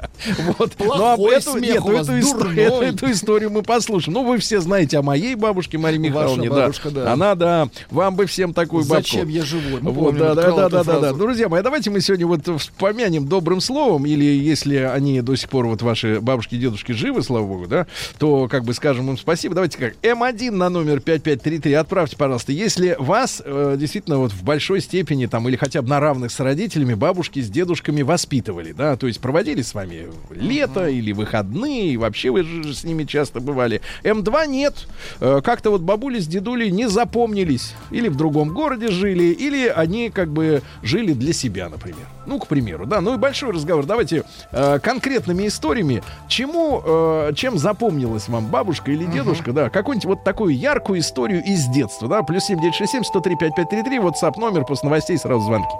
Вот. 0.57 0.73
Ну, 0.79 0.91
а 0.93 1.15
Плохой 1.15 1.35
эту, 1.35 1.57
нет, 1.59 1.77
историю, 1.77 3.47
эту- 3.47 3.49
мы 3.53 3.61
послушаем. 3.61 4.13
Ну, 4.13 4.23
вы 4.25 4.37
все 4.39 4.59
знаете 4.61 4.97
о 4.97 5.01
моей 5.01 5.35
бабушке 5.35 5.77
Марии 5.77 5.97
Михайловне. 5.97 6.49
бабушка, 6.49 6.89
да. 6.89 7.13
Она, 7.13 7.35
да. 7.35 7.69
Вам 7.91 8.15
бы 8.15 8.25
всем 8.25 8.53
такую 8.53 8.83
бабку. 8.83 9.03
Зачем 9.03 9.27
я 9.29 9.43
живой? 9.43 9.79
Вот, 9.81 10.17
да, 10.17 10.33
да, 10.35 10.69
да, 10.69 10.83
да, 10.83 10.99
да. 10.99 11.13
Друзья 11.13 11.49
мои, 11.49 11.61
давайте 11.61 11.89
мы 11.89 12.01
сегодня 12.01 12.27
вот 12.27 12.41
вспомянем 12.59 13.27
добрым 13.27 13.61
словом, 13.61 14.05
или 14.05 14.25
если 14.25 14.75
они 14.77 15.21
до 15.21 15.35
сих 15.35 15.49
пор, 15.49 15.67
вот 15.67 15.81
ваши 15.81 16.19
бабушки 16.27 16.55
и 16.55 16.57
дедушки 16.59 16.91
живы, 16.91 17.23
слава 17.23 17.45
богу, 17.47 17.67
да, 17.67 17.87
то 18.19 18.47
как 18.47 18.63
бы 18.63 18.73
скажем 18.73 19.09
им 19.09 19.17
спасибо. 19.17 19.55
Давайте 19.55 19.77
как, 19.77 19.93
М1 20.03 20.51
на 20.51 20.69
номер 20.69 20.99
5533 20.99 21.73
отправьте, 21.73 22.17
пожалуйста. 22.17 22.51
Если 22.51 22.95
вас 22.99 23.41
э, 23.43 23.75
действительно 23.79 24.17
вот 24.19 24.31
в 24.31 24.43
большой 24.43 24.81
степени 24.81 25.25
там 25.25 25.47
или 25.47 25.55
хотя 25.55 25.81
бы 25.81 25.89
на 25.89 25.99
равных 25.99 26.31
с 26.31 26.39
родителями 26.39 26.93
бабушки 26.93 27.39
с 27.39 27.49
дедушками 27.49 28.01
воспитывали, 28.01 28.73
да, 28.73 28.97
то 28.97 29.07
есть 29.07 29.19
проводили 29.21 29.61
с 29.61 29.73
вами 29.73 30.07
лето 30.29 30.87
или 30.87 31.13
выходные, 31.13 31.91
и 31.93 31.97
вообще 31.97 32.29
вы 32.29 32.43
же 32.43 32.73
с 32.73 32.83
ними 32.83 33.05
часто 33.05 33.39
бывали. 33.39 33.81
М2 34.03 34.47
нет. 34.47 34.87
Э, 35.19 35.41
Как-то 35.43 35.71
вот 35.71 35.81
бабули 35.81 36.19
с 36.19 36.27
дедулей 36.27 36.71
не 36.71 36.89
запомнились. 36.89 37.73
Или 37.91 38.09
в 38.09 38.15
другом 38.17 38.49
городе 38.49 38.89
жили, 38.89 39.25
или 39.25 39.67
они 39.67 40.09
как 40.09 40.29
бы 40.29 40.61
жили 40.83 41.13
для 41.13 41.33
себя, 41.33 41.69
например. 41.69 42.16
Ну, 42.27 42.39
к 42.39 42.47
примеру, 42.47 42.85
да. 42.85 42.99
Ну 42.99 43.13
и 43.13 43.17
большой 43.17 43.51
разговор. 43.51 43.85
Давайте 43.85 44.25
э, 44.51 44.79
конкретными 44.79 45.47
историями. 45.47 46.03
Чему, 46.27 46.81
э, 46.85 47.31
чем 47.35 47.57
запомнилась 47.57 48.27
вам 48.27 48.47
бабушка 48.47 48.91
или 48.91 49.05
дедушка, 49.05 49.53
да? 49.53 49.69
Какую-нибудь 49.69 50.05
вот 50.05 50.23
такую 50.25 50.55
яркую 50.55 50.99
историю 50.99 51.41
из 51.41 51.65
детства, 51.67 52.09
да? 52.09 52.23
Плюс 52.23 52.43
7967 52.43 53.03
103 53.05 53.35
5533, 53.37 53.97
WhatsApp 53.99 54.39
номер, 54.39 54.65
после 54.65 54.89
новостей 54.89 55.17
сразу 55.17 55.45
звонки. 55.45 55.73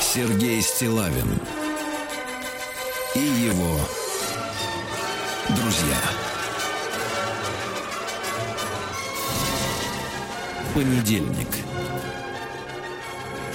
Сергей 0.00 0.60
Стилавин 0.62 1.40
и 3.16 3.20
его 3.20 3.78
друзья. 5.48 6.19
Понедельник. 10.74 11.59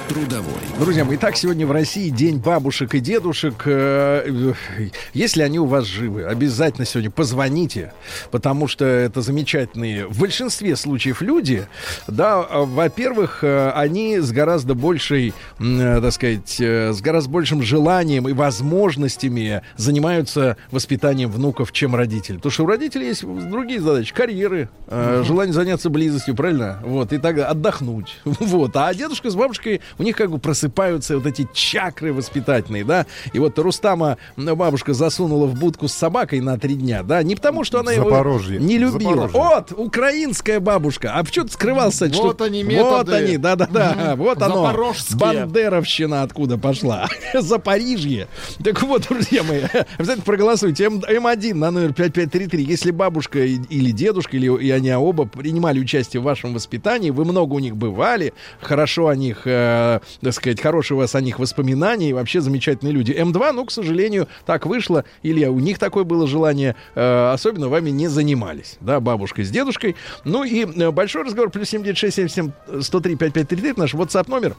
Трудовой. 0.08 0.53
Друзья 0.80 1.03
мои, 1.03 1.16
итак, 1.16 1.36
сегодня 1.36 1.66
в 1.66 1.72
России 1.72 2.10
День 2.10 2.38
бабушек 2.38 2.93
и 2.93 2.99
дедушек. 2.99 3.64
Э, 3.66 4.53
э, 4.78 4.89
Если 5.16 5.41
они 5.41 5.58
у 5.58 5.66
вас 5.66 5.86
живы, 5.86 6.26
обязательно 6.26 6.86
сегодня 6.86 7.10
позвоните, 7.10 7.91
потому 8.30 8.68
что 8.68 8.86
это 8.86 9.22
замечательные 9.22 10.06
в 10.06 10.20
большинстве 10.20 10.76
случаев 10.76 11.22
люди. 11.22 11.66
Да, 12.08 12.45
э, 12.47 12.66
во-первых, 12.66 13.43
они 13.43 14.20
с 14.20 14.32
гораздо 14.32 14.76
большей, 14.76 15.34
так 15.58 16.12
сказать, 16.12 16.60
с 16.60 17.01
гораздо 17.01 17.32
большим 17.32 17.64
желанием 17.64 18.30
и 18.30 18.34
возможностями 18.34 19.64
занимаются 19.76 20.58
воспитанием 20.70 21.32
внуков, 21.32 21.72
чем 21.72 21.95
родители. 21.95 22.36
Потому 22.36 22.51
что 22.51 22.64
у 22.64 22.68
родителей 22.68 23.08
есть 23.08 23.24
другие 23.24 23.82
задачи, 23.82 24.14
карьеры, 24.14 24.70
желание 24.88 25.53
заняться 25.53 25.89
близостью, 25.89 26.36
правильно? 26.36 26.80
Вот, 26.84 27.12
и 27.12 27.18
так 27.18 27.39
отдохнуть. 27.39 28.20
Вот. 28.45 28.76
А 28.76 28.93
дедушка 28.93 29.30
с 29.30 29.36
бабушкой, 29.36 29.82
у 29.97 30.03
них 30.03 30.15
как 30.15 30.31
бы 30.31 30.37
просыпаются 30.39 31.15
вот 31.17 31.25
эти 31.25 31.47
чакры 31.53 32.13
воспитательные, 32.13 32.83
да. 32.83 33.05
И 33.33 33.39
вот 33.39 33.57
Рустама 33.59 34.17
м, 34.37 34.55
бабушка 34.55 34.93
засунула 34.93 35.45
в 35.45 35.55
будку 35.57 35.87
с 35.87 35.93
собакой 35.93 36.39
на 36.41 36.57
три 36.57 36.75
дня, 36.75 37.03
да. 37.03 37.23
Не 37.23 37.35
потому, 37.35 37.63
что 37.63 37.79
она 37.79 37.91
его 37.91 38.09
Запорожье. 38.09 38.59
не 38.59 38.77
любила. 38.77 39.27
Запорожье. 39.27 39.39
Вот, 39.41 39.71
украинская 39.77 40.59
бабушка. 40.59 41.13
А 41.13 41.23
в 41.23 41.31
чем 41.31 41.47
ты 41.47 41.53
скрывался? 41.53 42.11
что- 42.13 42.23
Вот 42.23 42.41
они 42.41 42.63
Вот 42.63 42.71
методы. 42.71 43.13
они, 43.15 43.37
да-да-да. 43.37 44.15
Вот 44.17 44.41
оно. 44.41 44.67
Запорожские. 44.67 45.17
Бандеровщина 45.17 46.23
откуда 46.23 46.57
пошла. 46.57 47.07
Запорижье. 47.33 48.27
Так 48.63 48.81
вот, 48.83 49.03
друзья 49.09 49.43
мои, 49.43 49.61
обязательно 49.97 50.25
проголосуйте. 50.25 50.85
М- 50.85 50.99
М1 50.99 51.53
на 51.55 51.71
номер 51.71 51.93
5533. 51.93 52.63
Если 52.63 52.91
бабушка 52.91 53.39
или 53.43 53.91
дедушка, 53.91 54.37
или 54.37 54.45
и 54.63 54.69
они 54.71 54.91
оба 54.93 55.25
принимали 55.25 55.79
участие 55.79 56.21
в 56.21 56.23
вашем 56.23 56.53
воспитании, 56.53 57.09
вы 57.09 57.25
много 57.25 57.53
у 57.53 57.59
них 57.59 57.75
бывали, 57.75 58.33
хорошо 58.61 59.07
о 59.07 59.15
них, 59.15 59.41
э, 59.45 59.84
так 60.21 60.33
сказать, 60.33 60.61
хорошие 60.61 60.95
у 60.95 60.99
вас 60.99 61.15
о 61.15 61.21
них 61.21 61.39
воспоминания, 61.39 62.09
и 62.09 62.13
вообще 62.13 62.41
замечательные 62.41 62.93
люди. 62.93 63.11
М2, 63.11 63.51
ну, 63.51 63.65
к 63.65 63.71
сожалению, 63.71 64.27
так 64.45 64.65
вышло, 64.65 65.05
или 65.23 65.45
у 65.45 65.59
них 65.59 65.79
такое 65.79 66.03
было 66.03 66.27
желание, 66.27 66.75
э, 66.95 67.31
особенно 67.31 67.69
вами 67.69 67.89
не 67.89 68.07
занимались, 68.07 68.77
да, 68.81 68.99
бабушкой 68.99 69.45
с 69.45 69.49
дедушкой. 69.49 69.95
Ну 70.23 70.43
и 70.43 70.65
э, 70.65 70.91
большой 70.91 71.23
разговор, 71.23 71.49
плюс 71.49 71.69
7967 71.69 72.81
103 72.81 73.15
5533, 73.15 73.69
это 73.71 73.79
наш 73.79 73.93
WhatsApp 73.93 74.29
номер. 74.29 74.55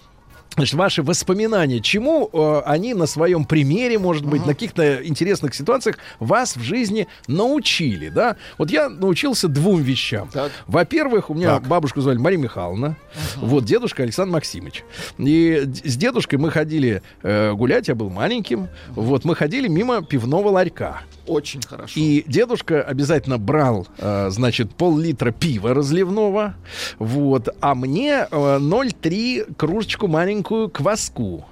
Значит, 0.57 0.75
ваши 0.75 1.03
воспоминания, 1.03 1.81
чему 1.81 2.31
э, 2.33 2.63
они 2.65 2.95
на 2.95 3.07
своем 3.07 3.45
примере, 3.45 3.99
может 3.99 4.25
быть, 4.25 4.41
на 4.47 4.55
каких-то 4.55 5.07
интересных 5.07 5.55
ситуациях 5.55 5.99
вас 6.19 6.57
в 6.57 6.63
жизни 6.63 7.07
научили, 7.29 8.09
да? 8.09 8.37
Вот 8.57 8.71
я 8.71 8.89
научился 8.89 9.49
двум 9.49 9.83
вещам. 9.83 10.31
Так. 10.33 10.51
Во-первых, 10.67 11.29
у 11.31 11.35
меня 11.35 11.57
Так. 11.57 11.69
бабушку 11.69 12.01
звали 12.01 12.17
Мария 12.17 12.41
Михайловна, 12.41 12.97
вот 13.37 13.65
дедушка 13.65 14.03
Александр 14.03 14.33
Максимович. 14.33 14.83
И 15.19 15.63
с 15.85 15.97
дедушкой 15.97 16.39
мы 16.39 16.51
ходили 16.51 17.03
э, 17.23 17.53
гулять, 17.53 17.89
я 17.89 17.95
был 17.95 18.09
маленьким, 18.09 18.69
вот 18.95 19.25
мы 19.27 19.35
ходили 19.35 19.69
мимо 19.69 20.03
пивного 20.03 20.49
ларька. 20.49 21.03
Очень 21.27 21.61
хорошо. 21.63 21.93
И 21.97 22.25
дедушка 22.27 22.83
обязательно 22.83 23.39
брал, 23.39 23.87
э, 23.99 24.31
значит, 24.31 24.75
пол-литра 24.75 25.33
пива 25.33 25.75
разливного, 25.75 26.55
вот, 26.99 27.49
а 27.61 27.75
мне 27.75 28.27
э, 28.31 28.59
0,3 28.59 29.55
кружечку 29.57 30.07
маленькую 30.09 30.69
кваску. 30.69 31.45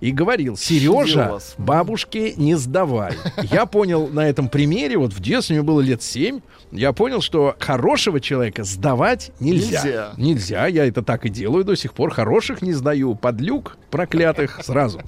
И 0.00 0.12
говорил, 0.12 0.56
Сережа, 0.56 1.38
бабушке 1.58 2.34
не 2.36 2.54
сдавай. 2.54 3.14
Я 3.50 3.66
понял 3.66 4.08
на 4.08 4.28
этом 4.28 4.48
примере, 4.48 4.96
вот 4.98 5.12
в 5.12 5.20
детстве 5.20 5.56
мне 5.56 5.62
было 5.62 5.80
лет 5.80 6.02
7, 6.02 6.40
я 6.72 6.92
понял, 6.92 7.20
что 7.20 7.56
хорошего 7.58 8.20
человека 8.20 8.64
сдавать 8.64 9.30
нельзя. 9.40 9.82
Нельзя. 9.82 10.12
Нельзя, 10.16 10.66
я 10.66 10.86
это 10.86 11.02
так 11.02 11.24
и 11.24 11.28
делаю 11.28 11.64
до 11.64 11.76
сих 11.76 11.92
пор. 11.92 12.10
Хороших 12.10 12.62
не 12.62 12.72
сдаю, 12.72 13.14
подлюк 13.14 13.78
проклятых 13.90 14.60
сразу. 14.64 15.00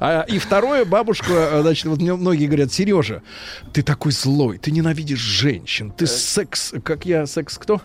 А, 0.00 0.22
и 0.22 0.38
второе, 0.38 0.84
бабушка, 0.84 1.32
э, 1.32 1.62
значит, 1.62 1.86
вот 1.86 2.00
мне 2.00 2.14
многие 2.14 2.46
говорят, 2.46 2.72
Сережа, 2.72 3.22
ты 3.72 3.82
такой 3.82 4.12
злой, 4.12 4.58
ты 4.58 4.70
ненавидишь 4.70 5.20
женщин, 5.20 5.90
ты 5.90 6.06
секс, 6.06 6.74
как 6.82 7.06
я, 7.06 7.26
секс 7.26 7.58
кто? 7.58 7.80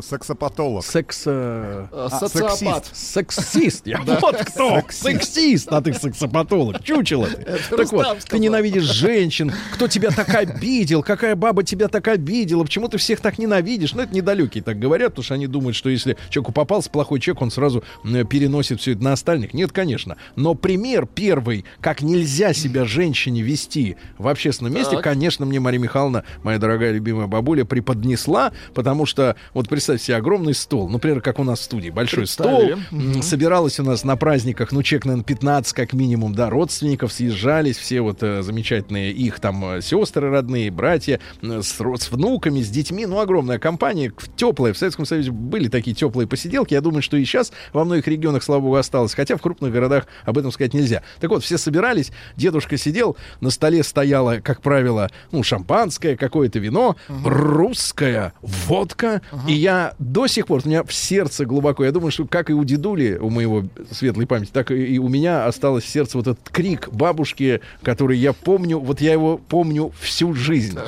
Сексопатолог. 0.00 0.84
Секс... 0.84 1.22
э, 1.26 1.86
Э, 1.92 2.08
а, 2.10 2.10
Социопат. 2.10 2.86
Сексист. 2.92 3.86
Я 3.86 4.00
вот 4.00 4.36
кто. 4.36 4.82
Сексист, 4.90 5.68
а 5.72 5.80
ты 5.80 5.92
сексопатолог. 5.94 6.82
Чучело 6.82 7.26
ты. 7.26 7.58
Так 7.76 7.92
вот, 7.92 8.18
ты 8.28 8.38
ненавидишь 8.38 8.84
женщин. 8.84 9.52
Кто 9.74 9.88
тебя 9.88 10.10
так 10.10 10.28
обидел? 10.34 11.02
Какая 11.02 11.34
баба 11.36 11.62
тебя 11.62 11.88
так 11.88 12.08
обидела? 12.08 12.64
Почему 12.64 12.88
ты 12.88 12.98
всех 12.98 13.20
так 13.20 13.38
ненавидишь? 13.38 13.94
Ну, 13.94 14.02
это 14.02 14.14
недалекие 14.14 14.62
так 14.62 14.78
говорят, 14.78 15.12
потому 15.12 15.24
что 15.24 15.34
они 15.34 15.46
думают, 15.46 15.76
что 15.76 15.88
если 15.88 16.16
человеку 16.28 16.52
попался 16.52 16.90
плохой 16.90 17.20
человек, 17.20 17.42
он 17.42 17.50
сразу 17.50 17.82
переносит 18.28 18.80
все 18.80 18.92
это 18.92 19.02
на 19.02 19.12
остальных. 19.12 19.54
Нет, 19.54 19.72
конечно. 19.72 20.16
Но 20.36 20.54
пример 20.54 21.06
первый, 21.06 21.64
как 21.80 22.02
нельзя 22.02 22.52
себя 22.52 22.84
женщине 22.84 23.42
вести 23.42 23.96
в 24.18 24.28
общественном 24.28 24.74
месте, 24.74 24.96
Так. 24.96 25.04
конечно, 25.04 25.46
мне 25.46 25.60
Мария 25.60 25.80
Михайловна, 25.80 26.24
моя 26.42 26.58
дорогая 26.58 26.92
любимая 26.92 27.26
бабуля, 27.26 27.64
преподнесла, 27.64 28.52
потому 28.74 29.06
что, 29.06 29.36
вот 29.54 29.68
представьте 29.80 30.04
себе, 30.04 30.16
огромный 30.16 30.52
стол, 30.52 30.90
например, 30.90 31.22
как 31.22 31.38
у 31.38 31.44
нас 31.44 31.60
в 31.60 31.62
студии, 31.62 31.88
большой 31.88 32.26
стол. 32.26 32.72
М, 32.90 33.22
собиралась 33.22 33.80
у 33.80 33.82
нас 33.82 34.04
на 34.04 34.14
праздниках, 34.16 34.72
ну, 34.72 34.82
человек, 34.82 35.06
наверное, 35.06 35.24
15 35.24 35.72
как 35.72 35.94
минимум, 35.94 36.34
да, 36.34 36.50
родственников. 36.50 37.14
Съезжались, 37.14 37.78
все 37.78 38.02
вот 38.02 38.22
э, 38.22 38.42
замечательные 38.42 39.10
их 39.10 39.40
там 39.40 39.76
э, 39.76 39.80
сестры 39.80 40.28
родные, 40.28 40.70
братья, 40.70 41.18
э, 41.40 41.62
с, 41.62 41.78
с 41.78 42.10
внуками, 42.10 42.60
с 42.60 42.68
детьми, 42.68 43.06
ну, 43.06 43.20
огромная 43.20 43.58
компания, 43.58 44.12
теплая, 44.36 44.74
в 44.74 44.78
Советском 44.78 45.06
Союзе 45.06 45.30
были 45.30 45.68
такие 45.68 45.96
теплые 45.96 46.26
посиделки, 46.28 46.74
я 46.74 46.82
думаю, 46.82 47.00
что 47.00 47.16
и 47.16 47.24
сейчас 47.24 47.50
во 47.72 47.86
многих 47.86 48.06
регионах, 48.06 48.42
слава 48.42 48.60
богу, 48.60 48.76
осталось, 48.76 49.14
хотя 49.14 49.38
в 49.38 49.40
крупных 49.40 49.72
городах 49.72 50.08
об 50.26 50.36
этом 50.36 50.52
сказать 50.52 50.74
нельзя. 50.74 51.02
Так 51.20 51.30
вот, 51.30 51.42
все 51.42 51.56
собирались, 51.56 52.12
дедушка 52.36 52.76
сидел, 52.76 53.16
на 53.40 53.48
столе 53.48 53.82
стояло, 53.82 54.40
как 54.42 54.60
правило, 54.60 55.08
ну, 55.32 55.42
шампанское, 55.42 56.18
какое-то 56.18 56.58
вино, 56.58 56.96
русская 57.08 58.34
водка, 58.42 59.22
и 59.48 59.54
я 59.54 59.69
до 59.98 60.26
сих 60.26 60.46
пор, 60.46 60.62
у 60.64 60.68
меня 60.68 60.82
в 60.82 60.92
сердце 60.92 61.44
глубоко, 61.44 61.84
я 61.84 61.92
думаю, 61.92 62.10
что 62.10 62.26
как 62.26 62.50
и 62.50 62.52
у 62.52 62.64
дедули, 62.64 63.18
у 63.20 63.30
моего 63.30 63.64
светлой 63.90 64.26
памяти, 64.26 64.50
так 64.52 64.70
и 64.70 64.98
у 64.98 65.08
меня 65.08 65.46
осталось 65.46 65.84
в 65.84 65.88
сердце 65.88 66.18
вот 66.18 66.26
этот 66.26 66.48
крик 66.50 66.88
бабушки, 66.92 67.60
который 67.82 68.18
я 68.18 68.32
помню, 68.32 68.78
вот 68.78 69.00
я 69.00 69.12
его 69.12 69.38
помню 69.38 69.92
всю 70.00 70.34
жизнь. 70.34 70.78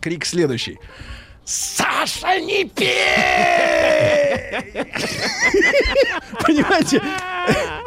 Крик 0.00 0.24
следующий. 0.24 0.78
Саша, 1.44 2.38
не 2.40 2.64
пей! 2.64 2.88
Понимаете? 6.40 7.02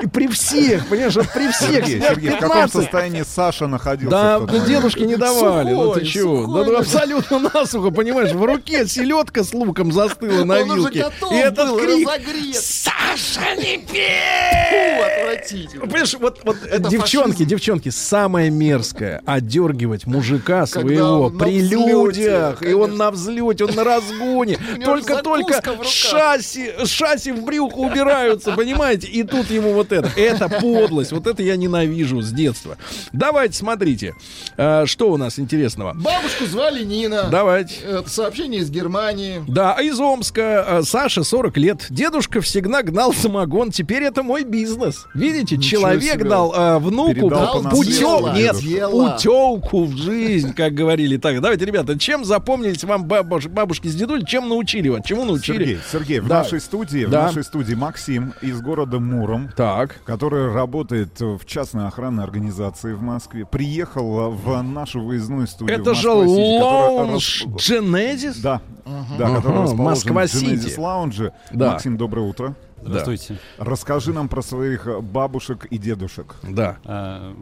И 0.01 0.07
при 0.07 0.27
всех, 0.27 0.87
понимаешь, 0.87 1.13
при 1.33 1.49
всех. 1.51 1.85
Сергей, 1.85 2.01
Сергей, 2.01 2.29
в 2.31 2.33
каком 2.33 2.57
15. 2.63 2.71
состоянии 2.73 3.23
Саша 3.23 3.67
находился? 3.67 4.11
Да, 4.11 4.39
ну, 4.39 4.65
дедушки 4.65 4.99
не 4.99 5.15
давали. 5.15 5.71
ну 5.71 5.93
ты 5.93 6.05
чего? 6.05 6.45
Да, 6.45 6.69
ну, 6.69 6.77
абсолютно 6.77 7.39
насухо, 7.39 7.91
понимаешь? 7.91 8.31
В 8.33 8.43
руке 8.43 8.85
селедка 8.87 9.43
с 9.43 9.53
луком 9.53 9.91
застыла 9.93 10.43
на 10.43 10.59
Он 10.59 10.71
уже 10.71 10.81
вилке. 10.81 11.03
готов 11.03 11.31
И 11.31 11.35
этот 11.35 11.79
крик. 11.79 12.09
«Саша, 12.53 13.55
не 13.55 13.77
пей!» 13.77 15.05
отвратительно. 15.35 15.81
Понимаешь, 15.85 16.13
вот, 16.19 16.39
вот 16.43 16.57
девчонки, 16.89 17.45
девчонки, 17.45 17.89
самое 17.89 18.49
мерзкое 18.49 19.21
отдергивать 19.25 20.05
мужика 20.05 20.65
своего 20.65 21.29
при 21.29 21.61
людях, 21.61 22.61
и 22.61 22.73
он 22.73 22.97
на 22.97 23.11
взлете, 23.11 23.44
он 23.61 23.75
на 23.75 23.83
разгоне, 23.83 24.57
только-только 24.85 25.61
шасси, 25.83 26.71
шасси 26.85 27.31
в 27.31 27.43
брюхо 27.43 27.77
убираются, 27.77 28.51
понимаете, 28.53 29.07
и 29.07 29.23
тут 29.23 29.49
ему 29.49 29.73
вот 29.73 29.91
это. 29.91 30.09
Это 30.15 30.49
подлость. 30.49 31.11
Вот 31.11 31.27
это 31.27 31.41
я 31.43 31.55
ненавижу 31.55 32.21
с 32.21 32.31
детства. 32.31 32.77
Давайте, 33.11 33.55
смотрите. 33.57 34.13
А, 34.57 34.85
Что 34.85 35.11
у 35.11 35.17
нас 35.17 35.39
интересного? 35.39 35.93
Бабушку 35.93 36.45
звали 36.45 36.83
Нина. 36.83 37.27
Давайте. 37.31 37.75
Это 37.85 38.09
сообщение 38.09 38.61
из 38.61 38.69
Германии. 38.69 39.43
Да, 39.47 39.73
из 39.81 39.99
Омска. 39.99 40.63
а, 40.79 40.83
Саша, 40.83 41.23
40 41.23 41.57
лет. 41.57 41.85
Дедушка 41.89 42.41
всегда 42.41 42.81
гнал 42.83 43.13
самогон. 43.13 43.71
Теперь 43.71 44.03
это 44.03 44.23
мой 44.23 44.43
бизнес. 44.43 45.05
Видите, 45.13 45.57
человек 45.57 46.13
себе. 46.13 46.23
дал 46.29 46.53
а, 46.55 46.79
внуку 46.79 47.13
Передал 47.13 47.59
пу- 47.59 47.63
по 47.63 47.69
путёк, 47.69 48.25
наследству. 48.27 48.69
нет, 48.69 48.89
путевку 48.91 49.85
в 49.85 49.97
жизнь, 49.97 50.53
как 50.53 50.73
говорили 50.73 51.17
так. 51.17 51.41
Давайте, 51.41 51.65
ребята, 51.65 51.97
чем 51.97 52.25
запомнились 52.25 52.83
вам 52.83 53.05
бабуш- 53.05 53.34
бабушки 53.45 53.87
с 53.87 53.95
дедуль, 53.95 54.25
чем 54.25 54.49
научили 54.49 54.89
вас, 54.89 55.03
чему 55.05 55.25
научили? 55.25 55.57
Сергей, 55.65 55.79
Сергей, 55.91 56.19
в 56.19 56.27
Да. 56.27 56.39
нашей 56.39 56.59
студии, 56.59 57.05
в 57.05 57.09
Да. 57.09 57.23
нашей 57.23 57.43
студии 57.43 57.73
Максим 57.75 58.33
из 58.41 58.61
города 58.61 58.99
Муром, 58.99 59.49
Так. 59.55 60.01
который 60.05 60.51
работает 60.51 61.19
в 61.19 61.45
частной 61.45 61.87
охранной 61.87 62.23
организации 62.23 62.93
в 62.93 63.01
Москве, 63.01 63.45
приехал 63.45 64.31
в 64.31 64.61
нашу 64.61 65.01
выездную 65.01 65.47
студию. 65.47 65.77
Это 65.79 65.93
в 65.93 65.97
же 65.97 66.09
лаунж 66.11 67.45
Genesis? 67.47 68.41
Да, 68.41 68.61
да, 68.85 69.27
Ага, 69.27 69.35
который 69.37 69.61
расположен 69.63 69.77
Москва-Сити. 69.83 70.69
в 70.75 70.77
Lounge. 70.79 71.31
Да. 71.51 71.71
Максим, 71.73 71.97
доброе 71.97 72.27
утро. 72.27 72.55
Здравствуйте. 72.81 73.37
Расскажи 73.57 74.13
нам 74.13 74.27
про 74.29 74.41
своих 74.43 74.87
бабушек 75.01 75.65
и 75.65 75.77
дедушек. 75.79 76.35
Да. 76.43 76.77
А, 76.85 77.33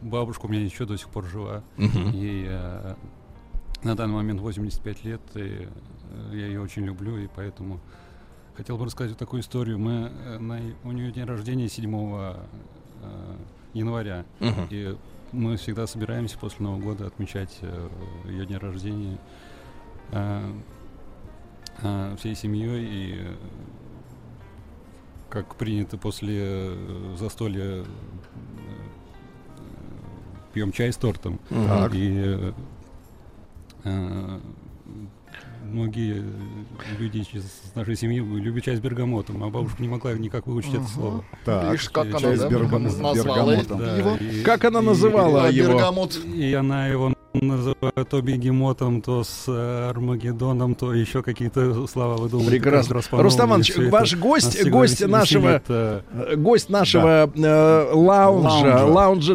бабушка 0.00 0.46
у 0.46 0.48
меня 0.48 0.64
еще 0.64 0.84
до 0.84 0.96
сих 0.96 1.08
пор 1.08 1.26
жива. 1.26 1.62
И 1.78 2.46
а, 2.50 2.96
на 3.84 3.96
данный 3.96 4.14
момент 4.14 4.40
85 4.40 5.04
лет. 5.04 5.20
И 5.34 5.40
э, 5.40 6.30
я 6.32 6.46
ее 6.46 6.60
очень 6.60 6.84
люблю, 6.84 7.18
и 7.18 7.28
поэтому 7.34 7.80
хотел 8.56 8.78
бы 8.78 8.84
рассказать 8.84 9.12
вот 9.12 9.18
такую 9.18 9.42
историю. 9.42 9.78
Мы 9.78 10.10
э, 10.24 10.38
на, 10.38 10.60
у 10.84 10.92
нее 10.92 11.10
день 11.12 11.24
рождения 11.24 11.68
7 11.68 11.94
э, 11.94 12.36
января. 13.74 14.24
Мгм. 14.40 14.68
И 14.70 14.96
мы 15.32 15.56
всегда 15.56 15.86
собираемся 15.86 16.38
после 16.38 16.64
Нового 16.64 16.80
года 16.80 17.06
отмечать 17.06 17.60
ее 18.26 18.46
день 18.46 18.58
рождения 18.58 19.18
всей 22.18 22.34
семьей. 22.34 22.86
И 22.86 23.36
как 25.30 25.56
принято 25.56 25.96
после 25.96 26.76
застолья 27.16 27.86
пьем 30.52 30.70
чай 30.70 30.92
с 30.92 30.96
тортом. 30.96 31.40
Так. 31.48 31.92
И 31.94 32.52
многие 35.64 36.22
люди 36.98 37.18
из 37.32 37.44
нашей 37.74 37.96
семьи 37.96 38.18
любят 38.20 38.64
чай 38.64 38.76
с 38.76 38.80
бергамотом, 38.80 39.42
а 39.42 39.48
бабушка 39.50 39.80
не 39.82 39.88
могла 39.88 40.12
никак 40.14 40.46
выучить 40.46 40.74
это 40.74 40.84
слово. 40.88 41.24
Так, 41.44 41.64
Видишь, 41.72 41.88
как 41.90 42.04
чай 42.18 42.34
она 42.34 42.36
с 42.36 42.40
да, 42.40 42.48
назвала 42.78 43.14
бергамотом. 43.14 43.78
Да, 43.78 43.96
его? 43.96 44.16
и- 44.16 44.42
Как 44.42 44.64
она 44.64 44.82
называла 44.82 45.44
А, 45.44 45.50
его? 45.50 45.72
Бергамот. 45.74 46.16
И 46.34 46.52
она 46.52 46.88
его 46.88 47.14
называет 47.34 48.08
то 48.08 48.20
бегемотом, 48.20 49.00
то 49.00 49.24
с 49.24 49.44
э, 49.48 49.88
Армагеддоном, 49.90 50.74
то 50.74 50.92
еще 50.92 51.22
какие-то 51.22 51.86
слова 51.86 52.16
выдумывает. 52.16 52.50
Прекрасно. 52.50 53.00
Рустам 53.12 53.50
Иванович, 53.50 53.72
ваш 53.90 54.16
гость, 54.16 54.68
гость 54.68 55.06
нашего, 55.06 55.46
веселит, 55.48 55.62
э, 55.68 56.00
э, 56.12 56.36
гость 56.36 56.68
нашего 56.68 57.30
э, 57.34 57.90
лаунжа, 57.94 58.84
Лаунжа. 58.84 58.84
лаунжа 58.86 59.32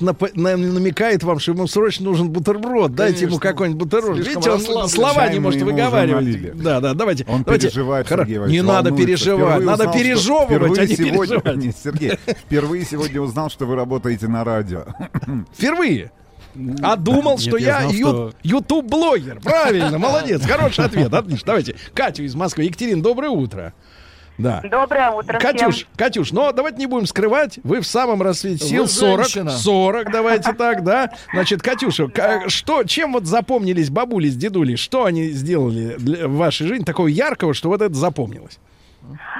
нап- 0.00 0.30
на- 0.34 0.56
намекает 0.56 1.22
вам, 1.24 1.38
что 1.40 1.52
ему 1.52 1.66
срочно 1.66 2.04
нужен 2.04 2.30
бутерброд. 2.30 2.94
Дайте 2.94 3.24
ему 3.26 3.38
Конечно. 3.38 3.50
какой-нибудь 3.50 3.82
бутерброд. 3.82 4.16
Слишком 4.16 4.42
Видите, 4.42 4.72
он 4.72 4.88
слова 4.88 5.28
не 5.28 5.38
может 5.40 5.62
выговаривать. 5.62 6.56
Да, 6.62 6.80
да, 6.80 6.94
давайте. 6.94 7.24
Он 7.28 7.42
давайте. 7.42 7.68
переживает, 7.68 8.06
Хоро- 8.06 8.18
Сергей 8.20 8.36
Иванович, 8.36 8.56
Не 8.56 8.62
надо 8.62 8.90
переживать, 8.92 9.40
Впервые 9.40 9.66
надо 9.66 9.82
узнал, 9.84 9.94
пережевывать, 9.94 10.78
а 10.78 10.86
не 10.86 10.94
сегодня, 10.96 11.40
переживать. 11.40 11.56
не, 11.56 11.72
Сергей, 11.84 12.12
впервые 12.26 12.84
сегодня 12.84 13.20
узнал, 13.20 13.50
что 13.50 13.66
вы 13.66 13.74
работаете 13.76 14.28
на 14.28 14.44
радио. 14.44 14.84
Впервые. 15.52 16.12
А 16.82 16.96
думал, 16.96 17.32
Нет, 17.32 17.40
что 17.40 17.56
я 17.56 17.88
что- 17.90 18.32
ютуб-блогер. 18.42 19.40
Правильно, 19.40 19.98
молодец. 19.98 20.44
Хороший 20.44 20.84
ответ, 20.84 21.12
отлично. 21.12 21.46
Давайте. 21.46 21.76
Катю 21.94 22.24
из 22.24 22.34
Москвы. 22.34 22.64
Екатерина, 22.64 23.02
доброе 23.02 23.30
утро. 23.30 23.72
Да. 24.38 24.62
Доброе 24.62 25.10
утро 25.10 25.38
Катюш, 25.38 25.74
всем. 25.74 25.88
Катюш, 25.96 26.32
но 26.32 26.50
давайте 26.52 26.78
не 26.78 26.86
будем 26.86 27.04
скрывать, 27.06 27.58
вы 27.62 27.80
в 27.82 27.86
самом 27.86 28.22
расцвете 28.22 28.64
сил 28.64 28.84
Вы 28.84 28.88
40, 28.88 29.18
женщина. 29.28 29.50
40, 29.50 30.10
давайте 30.10 30.54
так, 30.54 30.82
да. 30.82 31.10
Значит, 31.34 31.60
Катюша, 31.60 32.08
ка- 32.08 32.48
что, 32.48 32.82
чем 32.84 33.12
вот 33.12 33.26
запомнились 33.26 33.90
бабули 33.90 34.28
с 34.30 34.36
дедулей, 34.36 34.76
что 34.76 35.04
они 35.04 35.28
сделали 35.28 35.96
для, 35.98 36.26
в 36.26 36.36
вашей 36.36 36.66
жизни 36.66 36.84
такого 36.84 37.08
яркого, 37.08 37.52
что 37.52 37.68
вот 37.68 37.82
это 37.82 37.92
запомнилось? 37.94 38.58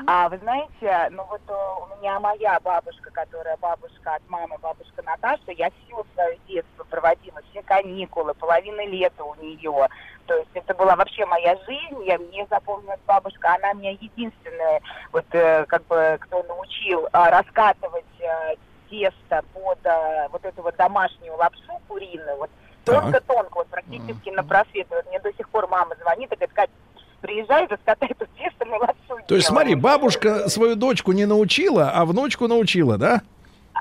А 0.07 0.29
вы 0.29 0.39
знаете, 0.43 1.15
ну 1.15 1.23
вот 1.31 1.41
э, 1.49 1.53
у 1.53 2.01
меня 2.03 2.19
моя 2.21 2.59
бабушка, 2.63 3.11
которая 3.13 3.57
бабушка 3.59 4.17
от 4.17 4.23
мамы, 4.29 4.57
бабушка 4.61 5.03
Наташа, 5.05 5.53
я 5.57 5.71
все 5.71 6.05
свое 6.15 6.39
детство 6.49 6.80
проводила, 6.91 7.41
все 7.51 7.63
каникулы, 7.63 8.35
половина 8.35 8.85
лета 8.87 9.25
у 9.25 9.35
нее. 9.37 9.89
То 10.27 10.35
есть 10.37 10.51
это 10.55 10.75
была 10.75 10.97
вообще 10.97 11.25
моя 11.27 11.57
жизнь, 11.67 12.05
я, 12.05 12.19
мне 12.19 12.47
запомнилась 12.51 13.01
бабушка, 13.07 13.55
она 13.55 13.73
меня 13.73 13.93
единственная, 13.93 14.81
вот 15.13 15.25
э, 15.33 15.65
как 15.67 15.87
бы, 15.87 16.19
кто 16.21 16.43
научил 16.45 17.09
а, 17.13 17.31
раскатывать 17.31 18.05
э, 18.21 18.55
тесто 18.91 19.43
под 19.53 19.79
э, 19.85 20.29
вот 20.31 20.45
эту 20.45 20.63
вот 20.63 20.77
домашнюю 20.77 21.35
лапшу 21.37 21.81
куриную, 21.89 22.37
вот 22.37 22.51
тонко-тонко, 22.85 23.55
вот 23.55 23.69
практически 23.69 24.31
на 24.31 24.45
просвет. 24.45 24.87
Вот 24.91 25.07
мне 25.09 25.21
до 25.21 25.33
сих 25.33 25.49
пор 25.49 25.69
мама 25.69 25.95
звонит 26.01 26.33
и 26.33 26.37
говорит, 26.37 26.55
Катя, 26.55 26.73
приезжай, 27.21 27.67
раскатай 27.67 28.11
тут 28.19 28.29
тесто, 28.37 28.65
мы 28.67 28.79
лапшу 28.79 28.97
То 29.09 29.15
есть, 29.15 29.27
делаем». 29.27 29.43
смотри, 29.43 29.75
бабушка 29.75 30.49
свою 30.49 30.77
дочку 30.77 31.13
не 31.13 31.27
научила, 31.27 31.91
а 31.91 32.05
внучку 32.05 32.49
научила, 32.49 32.99
да? 32.99 33.23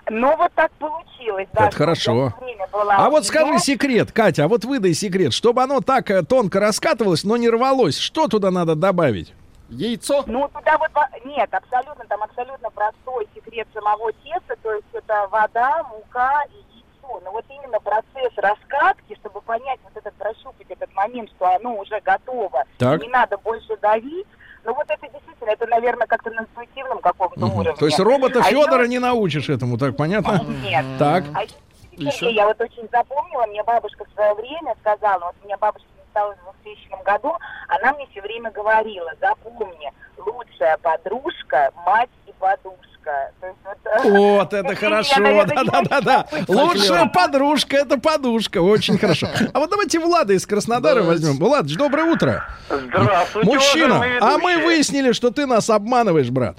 Ну, 0.09 0.35
вот 0.37 0.51
так 0.55 0.71
получилось, 0.73 1.47
да. 1.53 1.67
Это 1.67 1.75
хорошо. 1.75 2.33
была 2.71 2.95
А 2.97 3.09
вот 3.09 3.25
скажи 3.25 3.59
секрет, 3.59 4.11
Катя, 4.11 4.45
а 4.45 4.47
вот 4.47 4.65
выдай 4.65 4.93
секрет, 4.93 5.33
чтобы 5.33 5.61
оно 5.63 5.81
так 5.81 6.09
э, 6.11 6.23
тонко 6.23 6.59
раскатывалось, 6.59 7.23
но 7.23 7.37
не 7.37 7.49
рвалось, 7.49 7.97
что 7.97 8.27
туда 8.27 8.51
надо 8.51 8.75
добавить? 8.75 9.33
Яйцо. 9.69 10.23
Ну, 10.25 10.47
туда 10.49 10.77
вот... 10.77 10.89
во- 10.93 11.09
Нет, 11.25 11.53
абсолютно, 11.53 12.03
там 12.07 12.23
абсолютно 12.23 12.69
простой 12.71 13.27
секрет 13.35 13.67
самого 13.73 14.11
теста, 14.13 14.55
то 14.63 14.73
есть 14.73 14.85
это 14.93 15.27
вода, 15.31 15.83
мука 15.83 16.41
и 16.49 16.55
яйцо. 16.75 17.21
Но 17.23 17.31
вот 17.31 17.45
именно 17.49 17.79
процесс 17.79 18.33
раскатки, 18.37 19.15
чтобы 19.19 19.41
понять 19.41 19.79
вот 19.83 19.95
этот, 19.95 20.13
прощупать 20.15 20.67
этот 20.69 20.93
момент, 20.95 21.29
что 21.35 21.45
оно 21.55 21.75
уже 21.77 21.99
готово, 22.01 22.63
Так. 22.77 23.01
не 23.01 23.09
надо 23.09 23.37
больше 23.37 23.77
давить, 23.81 24.27
ну 24.63 24.73
вот 24.73 24.85
это 24.89 25.07
действительно, 25.11 25.49
это, 25.51 25.65
наверное, 25.67 26.07
как-то 26.07 26.29
на 26.31 26.41
интуитивном 26.41 26.99
каком-то 26.99 27.39
Мгм. 27.39 27.53
уровне. 27.59 27.75
То 27.79 27.85
есть 27.85 27.99
робота 27.99 28.39
А 28.39 28.43
Федора 28.43 28.83
ещё- 28.83 28.91
не 28.91 28.99
научишь 28.99 29.49
этому, 29.49 29.77
так 29.77 29.95
понятно? 29.97 30.43
Нет. 30.63 30.85
Так. 30.97 31.23
А? 31.35 31.41
Сергей, 31.97 32.33
я 32.35 32.45
вот 32.45 32.59
очень 32.61 32.87
запомнила, 32.91 33.45
мне 33.47 33.61
бабушка 33.63 34.05
в 34.05 34.13
свое 34.13 34.33
время 34.35 34.73
сказала, 34.81 35.25
вот 35.25 35.35
у 35.41 35.45
меня 35.45 35.57
бабушка 35.57 35.87
не 35.97 36.09
стала 36.11 36.33
в 36.33 36.63
2000 36.63 37.03
году, 37.03 37.35
она 37.67 37.93
мне 37.93 38.07
все 38.11 38.21
время 38.21 38.51
говорила, 38.51 39.11
запомни, 39.19 39.91
лучшая 40.17 40.77
подружка, 40.77 41.71
мать 41.85 42.09
и 42.25 42.31
подушка. 42.39 42.88
То 43.03 43.47
есть 43.47 43.59
вот, 43.63 43.77
э, 43.85 44.09
Вот, 44.09 44.53
это 44.53 44.75
хорошо, 44.75 45.21
очень 45.21 46.45
Лучшая 46.47 47.05
подружка, 47.07 47.77
это 47.77 47.99
подушка, 47.99 48.61
очень 48.61 48.97
хорошо. 48.97 49.27
А 49.53 49.59
вот 49.59 49.69
давайте 49.69 49.99
Влада 49.99 50.33
из 50.33 50.45
Краснодара 50.45 51.03
возьмем. 51.03 51.37
Владыч, 51.37 51.75
доброе 51.75 52.11
утро. 52.11 52.45
Здравствуйте, 52.69 53.49
Мужчина, 53.49 54.03
а 54.21 54.37
мы 54.37 54.57
выяснили, 54.59 55.11
что 55.13 55.31
ты 55.31 55.45
нас 55.45 55.69
обманываешь, 55.69 56.29
брат. 56.29 56.57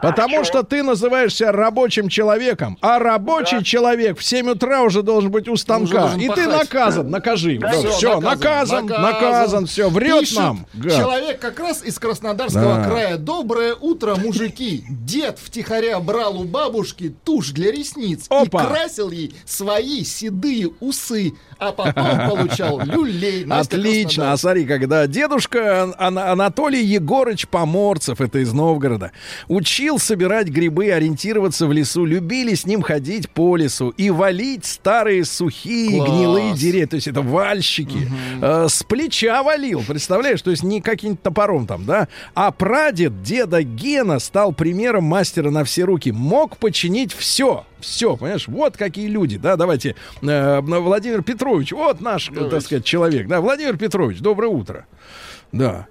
Потому 0.00 0.36
чё? 0.38 0.44
что 0.44 0.62
ты 0.62 0.82
называешься 0.82 1.50
рабочим 1.52 2.08
человеком, 2.08 2.78
а 2.80 2.98
рабочий 2.98 3.62
человек 3.64 4.18
в 4.18 4.24
7 4.24 4.50
утра 4.50 4.82
уже 4.82 5.02
должен 5.02 5.30
быть 5.30 5.48
у 5.48 5.56
станка. 5.56 6.14
И 6.16 6.28
ты 6.28 6.46
пахать. 6.46 6.48
наказан, 6.48 7.10
накажи. 7.10 7.58
Да, 7.58 7.70
все, 7.72 7.90
всё, 7.90 8.20
наказан, 8.20 8.86
наказан, 8.86 9.66
все, 9.66 9.88
врет 9.88 10.20
Пишет 10.20 10.38
нам. 10.38 10.66
гад. 10.74 10.92
Человек 10.96 11.40
как 11.40 11.58
раз 11.58 11.82
из 11.84 11.98
Краснодарского 11.98 12.76
Да. 12.76 12.84
края. 12.84 13.16
Доброе 13.16 13.74
утро, 13.74 14.14
мужики. 14.16 14.84
Дед 14.88 15.38
втихаря 15.42 15.98
брал 16.00 16.40
у 16.40 16.44
бабушки 16.44 17.14
тушь 17.24 17.48
для 17.50 17.72
ресниц 17.72 18.26
Опа. 18.28 18.62
и 18.62 18.66
красил 18.66 19.10
ей 19.10 19.34
свои 19.44 20.04
седые 20.04 20.70
усы, 20.80 21.32
а 21.58 21.72
потом 21.72 21.94
получал 22.28 22.80
люлей. 22.80 23.44
Настя, 23.44 23.76
Отлично. 23.76 24.32
А 24.32 24.36
смотри, 24.36 24.64
когда 24.66 25.06
дедушка 25.06 25.92
Ан- 25.98 26.18
Анатолий 26.18 26.84
Егорыч 26.84 27.48
Поморцев, 27.48 28.20
это 28.20 28.38
из 28.38 28.52
Новгорода, 28.52 29.12
учил 29.48 29.87
собирать 29.96 30.48
грибы, 30.48 30.90
ориентироваться 30.90 31.66
в 31.66 31.72
лесу, 31.72 32.04
любили 32.04 32.54
с 32.54 32.66
ним 32.66 32.82
ходить 32.82 33.30
по 33.30 33.56
лесу 33.56 33.90
и 33.96 34.10
валить 34.10 34.66
старые 34.66 35.24
сухие 35.24 35.96
Класс. 35.98 36.10
гнилые 36.10 36.54
деревья. 36.54 36.86
То 36.88 36.96
есть 36.96 37.08
это 37.08 37.22
вальщики. 37.22 38.10
Э, 38.42 38.66
с 38.68 38.82
плеча 38.82 39.42
валил, 39.42 39.82
представляешь? 39.86 40.42
То 40.42 40.50
есть 40.50 40.62
не 40.62 40.82
каким-то 40.82 41.22
топором 41.22 41.66
там, 41.66 41.84
да? 41.86 42.08
А 42.34 42.50
прадед 42.50 43.22
деда 43.22 43.62
Гена 43.62 44.18
стал 44.18 44.52
примером 44.52 45.04
мастера 45.04 45.50
на 45.50 45.64
все 45.64 45.84
руки. 45.84 46.10
Мог 46.12 46.56
починить 46.58 47.14
все. 47.14 47.64
Все, 47.80 48.16
понимаешь? 48.16 48.48
Вот 48.48 48.76
какие 48.76 49.06
люди, 49.06 49.38
да? 49.38 49.54
Давайте, 49.56 49.94
э, 50.20 50.60
Владимир 50.60 51.22
Петрович, 51.22 51.72
вот 51.72 52.00
наш, 52.00 52.30
э, 52.30 52.48
так 52.50 52.60
сказать, 52.62 52.84
человек, 52.84 53.28
да? 53.28 53.40
Владимир 53.40 53.76
Петрович, 53.76 54.18
доброе 54.18 54.48
утро. 54.48 54.86
Да. 55.52 55.86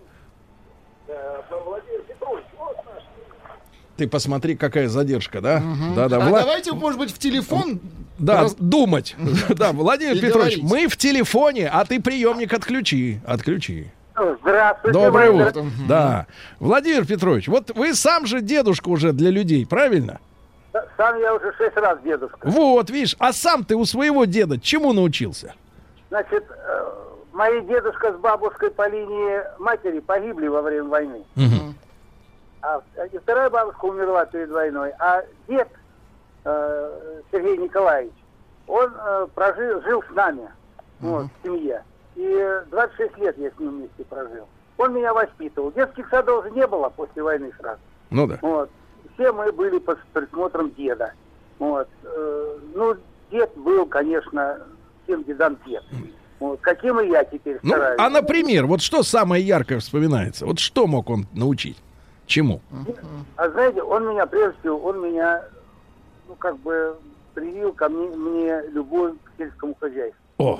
Ты 3.97 4.07
посмотри, 4.07 4.55
какая 4.55 4.87
задержка, 4.87 5.41
да? 5.41 5.61
Да, 5.95 6.07
да. 6.07 6.17
А 6.17 6.19
Влад- 6.29 6.41
давайте, 6.41 6.71
может 6.73 6.99
быть, 6.99 7.11
в 7.11 7.17
телефон. 7.17 7.79
Да, 8.19 8.41
раз- 8.43 8.55
думать. 8.59 9.15
Да, 9.49 9.71
Владимир 9.73 10.19
Петрович, 10.19 10.59
мы 10.61 10.87
в 10.87 10.95
телефоне, 10.97 11.67
а 11.71 11.83
ты 11.85 11.99
приемник 11.99 12.53
отключи. 12.53 13.19
Отключи. 13.25 13.87
Здравствуйте. 14.41 14.99
Доброе 14.99 15.31
утро. 15.31 15.65
Да. 15.87 16.25
Владимир 16.59 17.05
Петрович, 17.05 17.47
вот 17.47 17.71
вы 17.75 17.93
сам 17.93 18.25
же 18.25 18.41
дедушка 18.41 18.89
уже 18.89 19.13
для 19.13 19.29
людей, 19.29 19.65
правильно? 19.65 20.19
Сам 20.95 21.19
я 21.19 21.33
уже 21.33 21.51
шесть 21.57 21.75
раз 21.77 21.99
дедушка. 22.03 22.37
Вот, 22.47 22.89
видишь, 22.91 23.15
а 23.19 23.33
сам 23.33 23.63
ты 23.63 23.75
у 23.75 23.85
своего 23.85 24.25
деда 24.25 24.59
чему 24.59 24.93
научился? 24.93 25.53
Значит, 26.09 26.43
э, 26.49 26.83
мои 27.33 27.61
дедушка 27.61 28.13
с 28.13 28.17
бабушкой 28.17 28.69
по 28.71 28.87
линии 28.87 29.41
матери 29.59 29.99
погибли 29.99 30.47
во 30.47 30.61
время 30.61 30.83
войны. 30.85 31.23
А 32.61 32.81
вторая 33.21 33.49
бабушка 33.49 33.85
умерла 33.85 34.25
перед 34.25 34.49
войной. 34.49 34.91
А 34.99 35.23
дед 35.47 35.67
э, 36.43 37.21
Сергей 37.31 37.57
Николаевич, 37.57 38.13
он 38.67 38.91
э, 38.93 39.27
прожил, 39.33 39.81
жил 39.83 40.03
с 40.11 40.15
нами, 40.15 40.49
вот, 40.99 41.27
в 41.27 41.45
семье. 41.47 41.83
И 42.15 42.23
э, 42.25 42.63
26 42.71 43.17
лет 43.19 43.37
я 43.37 43.51
с 43.51 43.59
ним 43.59 43.77
вместе 43.77 44.03
прожил. 44.05 44.47
Он 44.77 44.93
меня 44.93 45.13
воспитывал. 45.13 45.71
Детских 45.71 46.07
садов 46.09 46.45
же 46.45 46.51
не 46.51 46.65
было 46.67 46.89
после 46.89 47.23
войны 47.23 47.51
сразу. 47.59 47.79
Ну 48.09 48.27
да. 48.27 48.39
Вот. 48.41 48.69
Все 49.13 49.31
мы 49.31 49.51
были 49.51 49.79
под 49.79 49.99
присмотром 50.13 50.71
деда. 50.75 51.13
Вот. 51.59 51.87
Э, 52.03 52.57
ну, 52.73 52.95
дед 53.31 53.51
был, 53.55 53.85
конечно, 53.85 54.59
всем 55.03 55.23
дедам 55.23 55.57
дед. 55.65 55.83
Вот. 56.39 56.59
Каким 56.61 56.99
и 56.99 57.07
я 57.09 57.23
теперь 57.23 57.59
Ну, 57.63 57.69
стараюсь. 57.69 57.99
а 57.99 58.09
например, 58.09 58.67
вот 58.67 58.81
что 58.81 59.01
самое 59.03 59.43
яркое 59.43 59.79
вспоминается? 59.79 60.45
Вот 60.45 60.59
что 60.59 60.85
мог 60.85 61.09
он 61.09 61.25
научить? 61.33 61.77
Чему? 62.27 62.61
А 63.37 63.49
знаете, 63.49 63.81
он 63.81 64.09
меня, 64.09 64.25
прежде 64.27 64.59
всего, 64.59 64.77
он 64.77 65.01
меня, 65.01 65.41
ну, 66.27 66.35
как 66.35 66.57
бы, 66.59 66.95
привил 67.33 67.73
ко 67.73 67.89
мне, 67.89 68.09
мне 68.15 68.61
любовь 68.69 69.13
к 69.23 69.31
сельскому 69.37 69.75
хозяйству. 69.79 70.19
О, 70.37 70.59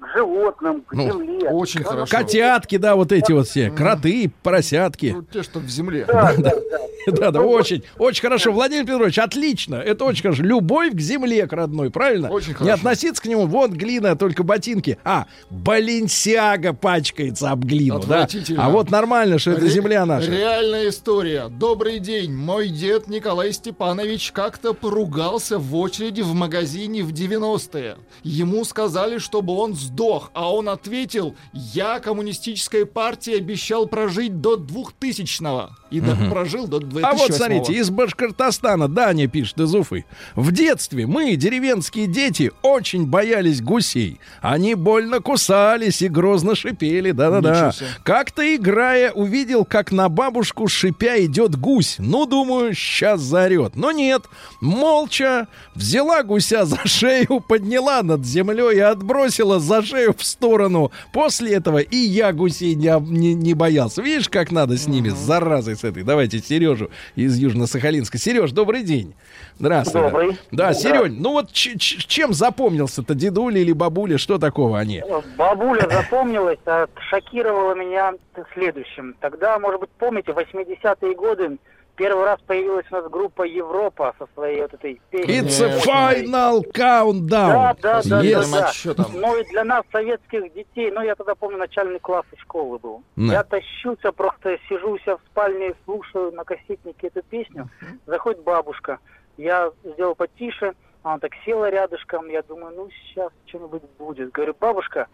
к 0.00 0.16
животным, 0.16 0.82
к 0.82 0.92
Ну, 0.92 1.04
земле. 1.06 1.48
очень 1.50 1.82
хорошо. 1.84 2.14
котятки, 2.16 2.76
да, 2.76 2.96
вот 2.96 3.12
эти 3.12 3.32
вот 3.32 3.46
все, 3.48 3.70
кроты, 3.70 4.30
поросятки. 4.42 5.12
Ну, 5.16 5.22
те, 5.22 5.42
что 5.42 5.58
в 5.60 5.68
земле. 5.68 6.04
Да, 6.06 6.32
да, 6.36 6.50
да. 6.50 6.78
Да, 7.04 7.30
да, 7.32 7.40
очень, 7.40 7.82
очень 7.98 8.22
хорошо. 8.22 8.52
Владимир 8.52 8.84
Петрович, 8.86 9.18
отлично. 9.18 9.74
Это 9.74 10.04
очень 10.04 10.22
хорошо. 10.22 10.44
Любовь 10.44 10.92
к 10.92 11.00
земле, 11.00 11.48
к 11.48 11.52
родной, 11.52 11.90
правильно? 11.90 12.30
Очень 12.30 12.50
Не 12.50 12.54
хорошо. 12.54 12.74
относиться 12.74 13.20
к 13.20 13.26
нему, 13.26 13.46
вот 13.46 13.72
глина, 13.72 14.14
только 14.14 14.44
ботинки. 14.44 14.98
А, 15.02 15.26
Баленсиага 15.50 16.72
пачкается 16.74 17.50
об 17.50 17.64
глину, 17.64 18.00
да? 18.06 18.28
А 18.56 18.70
вот 18.70 18.90
нормально, 18.90 19.38
что 19.38 19.52
это 19.52 19.66
земля 19.68 20.04
наша. 20.06 20.30
Реальная 20.30 20.88
история. 20.90 21.48
Добрый 21.48 21.98
день. 21.98 22.34
Мой 22.34 22.68
дед 22.68 23.08
Николай 23.08 23.52
Степанович 23.52 24.32
как-то 24.32 24.74
поругался 24.74 25.58
в 25.58 25.74
очереди 25.76 26.20
в 26.20 26.34
магазине 26.34 27.02
в 27.02 27.12
90-е. 27.12 27.96
Ему 28.22 28.64
сказали, 28.64 29.18
чтобы 29.18 29.54
он 29.54 29.61
сдох, 29.74 30.30
а 30.34 30.52
он 30.52 30.68
ответил, 30.68 31.34
я 31.52 32.00
коммунистической 32.00 32.86
партии 32.86 33.36
обещал 33.36 33.86
прожить 33.86 34.40
до 34.40 34.56
2000-го. 34.56 35.81
И 35.92 36.00
да, 36.00 36.16
прожил 36.30 36.66
до 36.66 36.78
2008 36.78 37.06
А 37.06 37.12
вот 37.12 37.34
смотрите, 37.34 37.74
из 37.74 37.90
Башкортостана 37.90 38.88
Даня 38.88 39.28
пишет 39.28 39.60
из 39.60 39.74
Уфы. 39.74 40.06
В 40.34 40.50
детстве 40.50 41.06
мы, 41.06 41.36
деревенские 41.36 42.06
дети, 42.06 42.50
очень 42.62 43.06
боялись 43.06 43.60
гусей. 43.60 44.18
Они 44.40 44.74
больно 44.74 45.20
кусались 45.20 46.00
и 46.00 46.08
грозно 46.08 46.54
шипели. 46.54 47.10
Да-да-да. 47.10 47.72
Как-то 48.04 48.56
играя, 48.56 49.12
увидел, 49.12 49.66
как 49.66 49.92
на 49.92 50.08
бабушку 50.08 50.66
шипя 50.66 51.22
идет 51.22 51.56
гусь. 51.56 51.96
Ну, 51.98 52.24
думаю, 52.24 52.72
сейчас 52.72 53.20
заорет. 53.20 53.76
Но 53.76 53.92
нет. 53.92 54.22
Молча 54.62 55.46
взяла 55.74 56.22
гуся 56.22 56.64
за 56.64 56.78
шею, 56.86 57.40
подняла 57.46 58.02
над 58.02 58.24
землей 58.24 58.76
и 58.76 58.80
отбросила 58.80 59.60
за 59.60 59.82
шею 59.82 60.14
в 60.16 60.24
сторону. 60.24 60.90
После 61.12 61.52
этого 61.52 61.78
и 61.78 61.96
я 61.96 62.32
гусей 62.32 62.74
не, 62.74 62.98
не, 63.10 63.34
не 63.34 63.52
боялся. 63.52 64.00
Видишь, 64.00 64.30
как 64.30 64.50
надо 64.50 64.78
с 64.78 64.86
ними, 64.86 65.10
с 65.10 65.18
заразой 65.18 65.76
с 65.82 65.84
этой. 65.84 66.04
Давайте 66.04 66.38
Сережу 66.38 66.90
из 67.16 67.38
Южно-Сахалинска. 67.38 68.16
Сереж, 68.16 68.52
добрый 68.52 68.82
день. 68.84 69.14
Здравствуй. 69.58 70.02
Добрый. 70.02 70.38
Да, 70.52 70.72
Серень, 70.72 71.20
ну 71.20 71.32
вот 71.32 71.50
чем 71.52 72.32
запомнился-то 72.32 73.14
дедуля 73.14 73.60
или 73.60 73.72
бабуля? 73.72 74.16
Что 74.16 74.38
такого 74.38 74.78
они? 74.78 75.02
Бабуля 75.36 75.88
запомнилась, 75.90 76.60
а 76.66 76.86
шокировала 77.10 77.74
меня 77.74 78.14
следующим. 78.54 79.14
Тогда, 79.20 79.58
может 79.58 79.80
быть, 79.80 79.90
помните, 79.98 80.32
80-е 80.32 81.14
годы 81.14 81.58
первый 81.96 82.24
раз 82.24 82.40
появилась 82.46 82.86
у 82.90 82.94
нас 82.94 83.08
группа 83.10 83.42
Европа 83.42 84.14
со 84.18 84.26
своей 84.34 84.62
вот 84.62 84.74
этой 84.74 85.00
песней. 85.10 85.40
It's 85.40 85.60
a 85.60 85.78
final 85.80 86.62
countdown. 86.72 87.26
Да, 87.28 87.76
да, 87.80 88.02
да, 88.04 88.22
Yes. 88.22 88.50
да, 88.50 88.94
да. 88.94 89.06
Ну 89.14 89.36
и 89.38 89.44
для 89.50 89.64
нас, 89.64 89.84
советских 89.92 90.52
детей, 90.52 90.90
ну 90.90 91.02
я 91.02 91.14
тогда 91.14 91.34
помню, 91.34 91.58
начальный 91.58 91.98
класс 92.00 92.24
школы 92.38 92.78
был. 92.78 93.02
Да. 93.16 93.32
Я 93.32 93.42
тащился, 93.44 94.12
просто 94.12 94.58
сижу 94.68 94.92
у 94.92 94.98
себя 94.98 95.16
в 95.16 95.20
спальне 95.30 95.74
слушаю 95.84 96.32
на 96.32 96.44
кассетнике 96.44 97.08
эту 97.08 97.22
песню. 97.22 97.68
Заходит 98.06 98.42
бабушка, 98.42 98.98
я 99.36 99.70
сделал 99.84 100.14
потише, 100.14 100.74
она 101.02 101.18
так 101.18 101.32
села 101.44 101.68
рядышком, 101.70 102.28
я 102.28 102.42
думаю, 102.42 102.74
ну 102.76 102.88
сейчас 102.90 103.30
что-нибудь 103.46 103.82
будет. 103.98 104.30
Говорю, 104.32 104.54
бабушка, 104.58 105.08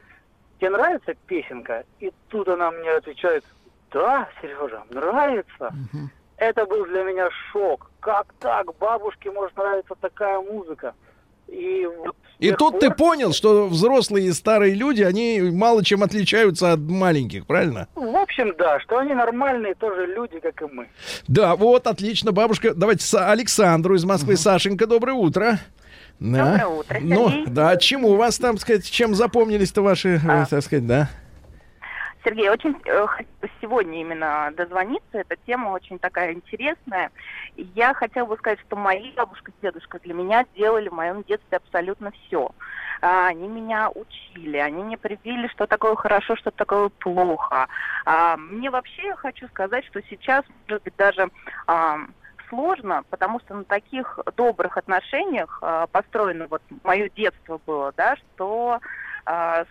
тебе 0.59 0.70
нравится 0.70 1.14
песенка? 1.26 1.85
И 2.01 2.12
тут 2.29 2.49
она 2.49 2.70
мне 2.70 2.91
отвечает, 2.91 3.45
да, 3.91 4.29
Сережа, 4.41 4.83
нравится. 4.91 5.72
Это 6.39 6.66
был 6.66 6.84
для 6.86 7.03
меня 7.03 7.28
шок. 7.53 7.91
Как 8.01 8.26
так? 8.39 8.66
Бабушке 8.78 9.30
может 9.30 9.57
нравиться 9.57 9.95
такая 10.01 10.41
музыка. 10.41 10.95
И, 11.49 11.86
вот 12.05 12.14
И 12.39 12.53
тут 12.53 12.78
ты 12.78 12.89
пор- 12.89 12.97
понял, 12.97 13.32
что 13.32 13.66
взрослые 13.68 14.26
и 14.28 14.32
старые 14.32 14.74
люди, 14.74 15.03
они 15.03 15.41
мало 15.51 15.82
чем 15.82 16.03
отличаются 16.03 16.72
от 16.72 16.80
маленьких, 16.80 17.47
правильно? 17.47 17.89
В 17.95 18.14
общем, 18.16 18.55
да, 18.59 18.78
что 18.80 18.99
они 18.99 19.14
нормальные 19.14 19.74
тоже 19.74 20.07
люди, 20.07 20.39
как 20.41 20.61
и 20.61 20.66
мы. 20.66 20.89
Да, 21.26 21.57
вот, 21.57 21.86
отлично, 21.86 22.32
бабушка. 22.32 22.74
Давайте 22.74 23.05
с 23.05 23.14
Александру 23.30 23.95
из 23.95 24.05
Москвы. 24.05 24.36
Сашенька, 24.36 24.86
доброе 24.86 25.14
утро. 25.14 25.59
Да. 26.20 26.45
Доброе 26.59 26.66
утро, 26.66 26.99
Ну, 27.01 27.28
Сергей. 27.30 27.47
да, 27.47 27.76
чему 27.78 28.14
вас 28.16 28.39
там, 28.39 28.59
сказать, 28.59 28.89
чем 28.91 29.14
запомнились-то 29.14 29.80
ваши, 29.82 30.20
э, 30.22 30.47
так 30.51 30.62
сказать, 30.62 30.86
да? 30.86 31.09
Сергей, 32.29 32.51
очень 32.51 32.76
э, 32.85 33.07
сегодня 33.62 34.03
именно 34.03 34.53
дозвониться. 34.55 35.18
Эта 35.18 35.37
тема 35.47 35.70
очень 35.70 35.99
такая 35.99 36.35
интересная. 36.35 37.11
Я 37.57 37.95
хотела 37.95 38.26
бы 38.26 38.37
сказать, 38.37 38.61
что 38.66 38.76
мои 38.76 39.12
бабушка 39.12 39.51
и 39.51 39.62
дедушка 39.62 39.99
для 40.01 40.12
меня 40.12 40.45
делали 40.55 40.91
в 40.91 40.93
моем 40.93 41.22
детстве 41.22 41.57
абсолютно 41.57 42.11
все. 42.11 42.51
Они 43.01 43.49
меня 43.49 43.89
учили, 43.89 44.59
они 44.59 44.83
мне 44.83 44.99
привили, 44.99 45.49
что 45.49 45.66
такое 45.66 45.95
хорошо, 45.95 46.37
что 46.37 46.51
такое 46.51 46.91
плохо. 46.91 47.66
А, 48.05 48.37
Мне 48.37 48.68
вообще 48.68 49.07
я 49.07 49.16
хочу 49.16 49.49
сказать, 49.49 49.87
что 49.87 50.03
сейчас, 50.11 50.45
может 50.66 50.83
быть, 50.83 50.97
даже 50.97 51.31
а, 51.66 51.99
сложно, 52.51 53.05
потому 53.09 53.41
что 53.41 53.55
на 53.55 53.64
таких 53.64 54.18
добрых 54.37 54.76
отношениях 54.76 55.61
а, 55.62 55.87
построено 55.87 56.47
вот 56.49 56.61
мое 56.83 57.09
детство 57.09 57.59
было, 57.64 57.93
да, 57.97 58.16
что 58.16 58.81
а, 58.81 58.81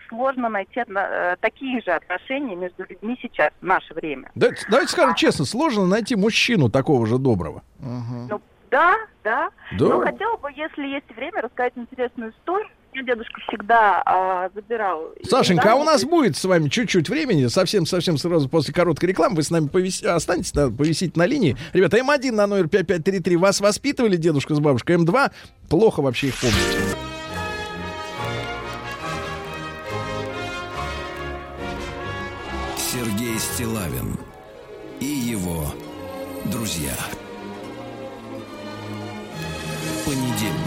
сложно 0.09 0.49
найти 0.49 0.83
э, 0.87 1.35
такие 1.39 1.81
же 1.81 1.91
отношения 1.91 2.55
между 2.55 2.85
людьми 2.87 3.17
сейчас, 3.21 3.51
в 3.61 3.65
наше 3.65 3.93
время. 3.93 4.29
Давайте, 4.35 4.65
давайте 4.69 4.91
скажем 4.91 5.15
честно, 5.15 5.45
сложно 5.45 5.85
найти 5.85 6.15
мужчину 6.15 6.69
такого 6.69 7.05
же 7.07 7.17
доброго. 7.17 7.63
Ну, 7.79 8.41
да, 8.69 8.95
да. 9.23 9.49
Да. 9.77 9.85
Ну, 9.85 10.01
хотела 10.01 10.37
бы, 10.37 10.49
если 10.55 10.87
есть 10.87 11.09
время, 11.15 11.41
рассказать 11.41 11.73
интересную 11.75 12.31
историю. 12.31 12.69
Меня 12.93 13.03
дедушка 13.13 13.41
всегда 13.47 14.01
а, 14.05 14.49
забирал. 14.55 15.09
Сашенька, 15.23 15.73
а 15.73 15.75
у 15.75 15.83
нас 15.83 16.03
будет 16.03 16.35
с 16.35 16.45
вами 16.45 16.69
чуть-чуть 16.69 17.09
времени, 17.09 17.47
совсем-совсем 17.47 18.17
сразу 18.17 18.49
после 18.49 18.73
короткой 18.73 19.09
рекламы, 19.09 19.35
вы 19.35 19.43
с 19.43 19.51
нами 19.51 19.67
повис... 19.67 20.01
останетесь, 20.03 20.51
да, 20.51 20.69
повисите 20.69 21.11
на 21.15 21.25
линии. 21.25 21.57
Ребята, 21.73 21.97
М1 21.97 22.31
на 22.31 22.47
номер 22.47 22.69
5533, 22.69 23.35
вас 23.35 23.59
воспитывали 23.59 24.15
дедушка 24.15 24.55
с 24.55 24.59
бабушкой, 24.59 24.95
М2, 24.95 25.31
плохо 25.69 26.01
вообще 26.01 26.27
их 26.27 26.39
помните. 26.39 27.06
Стилавин 33.57 34.15
и 34.99 35.05
его 35.05 35.65
друзья. 36.45 36.95
Понедельник. 40.05 40.66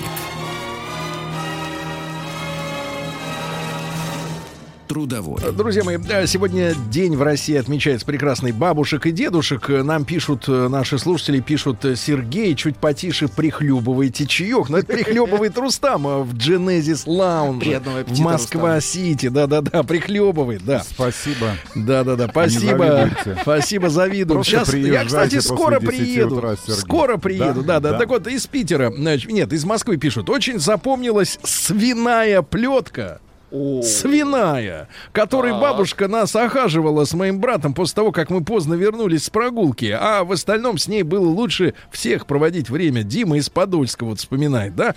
Трудовой. 4.91 5.41
Друзья 5.53 5.84
мои, 5.84 5.99
да, 5.99 6.26
сегодня 6.26 6.74
день 6.90 7.16
в 7.16 7.23
России 7.23 7.55
отмечается 7.55 8.05
прекрасный 8.05 8.51
бабушек 8.51 9.06
и 9.06 9.12
дедушек. 9.12 9.69
Нам 9.69 10.05
пишут, 10.05 10.48
э, 10.48 10.66
наши 10.66 10.98
слушатели 10.98 11.39
пишут, 11.39 11.85
э, 11.85 11.94
Сергей, 11.94 12.56
чуть 12.56 12.77
потише 12.77 13.28
прихлебывайте 13.28 14.27
чаек. 14.27 14.69
Но 14.69 14.78
это 14.78 14.93
прихлебывает 14.93 15.56
Рустам 15.56 16.09
э, 16.09 16.23
в 16.23 16.35
Genesis 16.35 17.06
Lounge. 17.06 17.60
Приятного 17.60 18.02
В 18.05 18.19
Москва-Сити. 18.19 19.28
Да-да-да, 19.28 19.85
прихлебывает, 19.85 20.65
да. 20.65 20.82
Спасибо. 20.82 21.52
Да-да-да, 21.77 22.27
спасибо. 22.27 23.10
Спасибо, 23.43 23.90
завидую. 23.90 24.39
Просто 24.39 24.65
Сейчас, 24.65 24.74
я, 24.74 25.05
кстати, 25.05 25.39
скоро 25.39 25.78
10 25.78 25.89
приеду. 25.89 26.36
утра, 26.39 26.56
скоро 26.66 27.16
приеду, 27.16 27.62
Да? 27.62 27.74
да, 27.74 27.81
да, 27.81 27.90
Да. 27.93 27.98
Так 27.98 28.09
вот, 28.09 28.27
из 28.27 28.44
Питера, 28.48 28.90
значит, 28.90 29.31
нет, 29.31 29.52
из 29.52 29.65
Москвы 29.65 29.98
пишут. 29.98 30.28
Очень 30.28 30.59
запомнилась 30.59 31.39
свиная 31.44 32.43
плетка. 32.43 33.20
Свиная, 33.51 34.89
которой 35.12 35.52
Так. 35.52 35.60
бабушка 35.60 36.09
нас 36.09 36.35
охаживала 36.36 37.05
с 37.05 37.14
моим 37.14 37.40
братом 37.40 37.74
после 37.74 37.97
того, 37.97 38.12
как 38.12 38.31
мы 38.31 38.44
поздно 38.44 38.74
вернулись 38.74 39.24
с 39.24 39.31
прогулки. 39.31 39.97
А 39.98 40.24
в 40.24 40.32
остальном 40.32 40.78
с 40.78 40.86
ней 40.89 41.02
было 41.02 41.28
лучше 41.28 41.74
всех 41.90 42.27
проводить 42.27 42.70
время. 42.70 43.02
Дима 43.02 43.39
из 43.39 43.48
Подольска 43.48 44.05
вот 44.05 44.18
вспоминает, 44.18 44.77
да? 44.77 44.94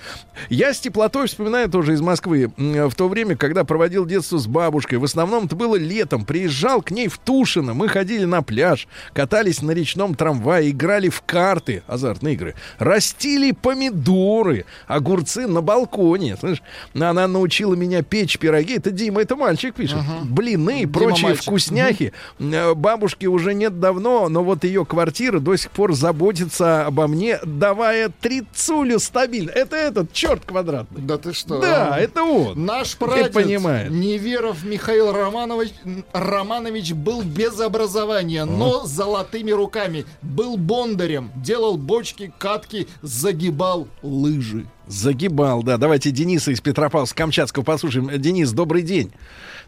Я 0.49 0.73
с 0.73 0.79
теплотой 0.79 1.27
вспоминаю 1.27 1.69
тоже 1.69 1.93
из 1.93 2.01
Москвы. 2.01 2.51
В 2.57 2.93
то 2.95 3.07
время, 3.07 3.35
когда 3.35 3.63
проводил 3.63 4.05
детство 4.05 4.37
с 4.37 4.47
бабушкой, 4.47 4.99
в 4.99 5.03
основном 5.03 5.45
это 5.45 5.55
было 5.55 5.75
летом. 5.75 6.25
Приезжал 6.25 6.81
к 6.81 6.91
ней 6.91 7.07
в 7.07 7.17
Тушино, 7.17 7.73
мы 7.73 7.87
ходили 7.87 8.25
на 8.25 8.41
пляж, 8.43 8.87
катались 9.13 9.61
на 9.61 9.71
речном 9.71 10.15
трамвае, 10.15 10.69
играли 10.69 11.09
в 11.09 11.21
карты, 11.21 11.83
азартные 11.87 12.35
игры, 12.35 12.55
растили 12.77 13.51
помидоры, 13.51 14.65
огурцы 14.87 15.47
на 15.47 15.61
балконе. 15.61 16.37
Слышь, 16.37 16.61
она 16.93 17.27
научила 17.27 17.73
меня 17.73 18.03
печь 18.03 18.37
пироги. 18.43 18.75
Это 18.75 18.91
Дима, 18.91 19.21
это 19.21 19.37
мальчик 19.37 19.73
пишет. 19.73 19.99
Блины 20.23 20.81
и 20.81 20.85
прочие 20.85 21.27
мальчик. 21.29 21.43
вкусняхи. 21.45 22.11
Э, 22.39 22.73
Бабушки 22.73 23.25
уже 23.25 23.53
нет 23.53 23.79
давно, 23.79 24.27
но 24.27 24.43
вот 24.43 24.65
ее 24.65 24.85
квартира 24.85 25.39
до 25.39 25.55
сих 25.55 25.71
пор 25.71 25.93
заботится 25.93 26.85
обо 26.85 27.07
мне, 27.07 27.39
давая 27.45 28.09
трицулю 28.09 28.99
стабильно. 28.99 29.49
Это 29.51 29.77
этот 29.77 30.11
черт 30.11 30.43
квадратный. 30.45 31.01
Да 31.01 31.17
ты 31.17 31.31
что? 31.31 31.61
Да, 31.61 31.97
это 31.97 32.23
он. 32.23 32.65
Наш 32.65 32.97
прадед 32.97 33.31
понимаешь. 33.31 33.89
Неверов 33.89 34.65
Михаил 34.65 35.13
Романович, 35.13 35.71
Романович 36.11 36.91
был 36.91 37.21
без 37.21 37.57
образования, 37.61 38.43
но 38.43 38.85
с 38.85 38.89
золотыми 38.89 39.51
руками. 39.51 40.05
Был 40.21 40.57
бондарем, 40.57 41.31
делал 41.37 41.77
бочки, 41.77 42.33
катки, 42.37 42.87
загибал 43.01 43.87
лыжи. 44.01 44.65
Загибал, 44.87 45.63
да. 45.63 45.77
Давайте 45.77 46.11
Дениса 46.11 46.51
из 46.51 46.61
Петропавловска-Камчатского 46.61 47.63
послушаем. 47.63 48.09
Э, 48.09 48.17
Денис, 48.17 48.51
добрый 48.51 48.81
день. 48.81 49.11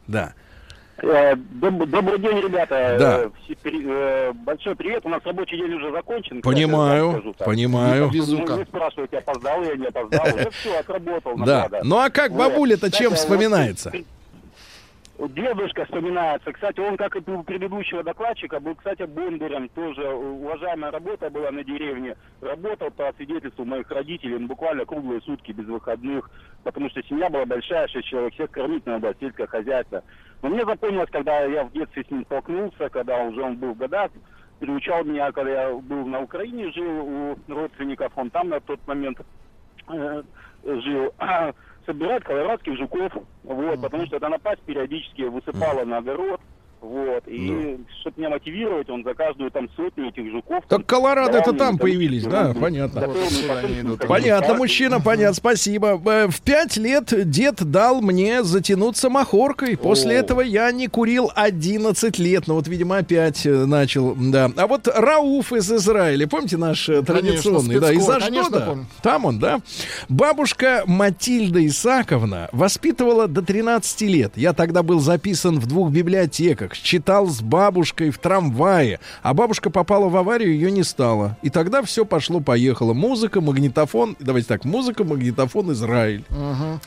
Да. 0.08 0.34
Э, 0.98 1.34
доб- 1.36 1.86
Добрый 1.88 2.20
день, 2.20 2.38
ребята. 2.42 2.96
Да. 3.00 3.22
Э, 3.64 4.32
Большой 4.34 4.76
привет. 4.76 5.06
У 5.06 5.10
нас 5.10 5.22
рабочий 5.26 5.58
день 5.58 5.74
уже 5.74 5.92
закончен. 5.92 6.42
Понимаю, 6.42 7.08
Кстати, 7.10 7.22
скажу 7.22 7.36
так. 7.38 7.48
понимаю. 7.48 8.08
Вы- 8.08 8.16
Везука. 8.16 8.56
Вы 8.58 8.66
спрашиваете, 8.66 9.18
опоздал 9.18 9.64
я, 9.64 9.76
не 9.76 9.86
опоздал. 9.88 10.26
Уже 10.36 10.50
все, 10.52 10.80
отработал. 10.80 11.38
Да. 11.38 11.64
надо. 11.64 11.82
Ну 11.84 11.98
а 11.98 12.10
как 12.10 12.34
бабуля-то 12.34 12.92
чем 12.92 13.14
Кстати, 13.14 13.22
вспоминается? 13.22 13.92
Дедушка 15.18 15.86
вспоминается. 15.86 16.52
Кстати, 16.52 16.82
он, 16.82 16.98
как 16.98 17.16
и 17.16 17.32
у 17.32 17.44
предыдущего 17.44 18.04
докладчика, 18.04 18.60
был, 18.60 18.76
кстати, 18.76 19.04
бондарем. 19.04 19.70
Тоже 19.70 20.04
уважаемая 20.10 20.92
работа 20.92 21.30
была 21.30 21.52
на 21.52 21.64
деревне. 21.64 22.18
Работал 22.42 22.92
по 22.92 23.14
свидетельству 23.14 23.64
моих 23.64 23.90
родителей 23.90 24.38
ну, 24.38 24.48
буквально 24.48 24.86
круглые 24.86 25.22
сутки 25.22 25.54
без 25.54 25.66
выходных. 25.66 26.30
Потому 26.64 26.90
что 26.90 27.02
семья 27.04 27.30
была 27.30 27.46
большая, 27.46 27.88
шесть 27.88 28.08
человек. 28.08 28.34
Всех 28.34 28.52
кормить 28.52 28.86
надо, 28.86 29.16
сельское 29.20 29.48
хозяйство. 29.48 30.04
Но 30.42 30.50
мне 30.50 30.66
запомнилось, 30.66 31.10
когда 31.10 31.46
я 31.46 31.64
в 31.64 31.72
детстве 31.72 32.04
с 32.04 32.12
ним 32.12 32.26
столкнулся, 32.26 32.90
когда 32.90 33.24
уже 33.24 33.42
он 33.42 33.56
был 33.56 33.74
в 33.74 33.78
годах, 33.78 34.12
приучал 34.60 35.06
меня, 35.06 35.32
когда 35.32 35.64
я 35.64 35.74
был 35.74 36.06
на 36.06 36.22
Украине, 36.22 36.72
жил 36.74 36.90
у 36.90 37.38
родственников, 37.48 38.12
он 38.18 38.30
там 38.32 38.50
на 38.50 38.60
тот 38.60 38.86
момент 38.86 39.20
э, 39.88 40.24
жил, 40.66 41.14
собирать 41.86 42.24
колорадских 42.24 42.78
жуков, 42.78 43.14
вот, 43.44 43.82
потому 43.82 44.06
что 44.06 44.18
эта 44.18 44.30
напасть 44.30 44.62
периодически 44.62 45.24
высыпала 45.24 45.86
на 45.86 45.98
огород, 45.98 46.42
вот, 46.86 47.24
и 47.28 47.78
чтобы 48.02 48.16
меня 48.18 48.30
мотивировать, 48.30 48.90
он 48.90 49.04
за 49.04 49.14
каждую 49.14 49.52
там 49.52 49.68
сотню 49.76 50.10
этих 50.10 50.32
жуков... 50.32 50.64
Так 50.68 50.86
Колорадо 50.86 51.38
это 51.40 51.52
там 51.52 51.58
там 51.58 51.78
появились, 51.80 52.24
да, 52.24 52.42
ерунду. 52.42 52.60
понятно. 52.62 53.02
Вот 53.08 54.00
потом 54.00 54.08
Понятно, 54.08 54.48
карты. 54.48 54.58
мужчина, 54.62 55.02
понятно, 55.02 55.34
спасибо. 55.34 56.02
Э, 56.06 56.28
В 56.28 56.42
пять 56.42 56.78
лет 56.78 57.12
дед 57.30 57.56
дал 57.70 58.02
мне 58.02 58.44
затянуться 58.44 59.10
махоркой. 59.10 59.78
После 59.78 60.16
О. 60.18 60.20
этого 60.20 60.42
я 60.42 60.72
не 60.72 60.88
курил 60.88 61.32
11 61.36 62.20
лет. 62.20 62.48
Ну 62.48 62.56
вот, 62.56 62.68
видимо, 62.68 62.98
опять 62.98 63.46
э, 63.46 63.66
начал, 63.66 64.16
да. 64.16 64.52
А 64.56 64.68
вот 64.68 64.88
Рауф 64.88 65.52
из 65.54 65.72
Израиля, 65.72 66.28
помните 66.28 66.58
наш 66.58 66.88
э, 66.90 67.02
традиционный, 67.02 67.80
да, 67.80 67.88
спецкор, 67.88 68.18
из 68.18 68.24
конечно, 68.24 68.42
Аждода? 68.48 68.66
помню. 68.66 68.86
Там 69.02 69.26
он, 69.26 69.40
да. 69.40 69.60
Бабушка 70.10 70.84
Матильда 70.86 71.66
Исаковна 71.66 72.50
воспитывала 72.52 73.28
до 73.28 73.42
13 73.42 74.02
лет. 74.02 74.34
Я 74.36 74.54
тогда 74.54 74.84
был 74.84 75.00
записан 75.00 75.60
в 75.60 75.66
двух 75.68 75.92
библиотеках, 75.92 76.75
читал 76.82 77.28
с 77.28 77.42
бабушкой 77.42 78.10
в 78.10 78.18
трамвае, 78.18 79.00
а 79.24 79.34
бабушка 79.34 79.70
попала 79.70 80.10
в 80.10 80.16
аварию, 80.18 80.54
ее 80.54 80.72
не 80.72 80.84
стало. 80.84 81.38
И 81.42 81.50
тогда 81.50 81.82
все 81.84 82.06
пошло-поехало. 82.06 82.94
Музыка, 82.94 83.42
магнитофон, 83.42 84.16
давайте 84.20 84.48
так, 84.48 84.66
музыка, 84.66 85.04
магнитофон, 85.04 85.72
Израиль. 85.74 86.24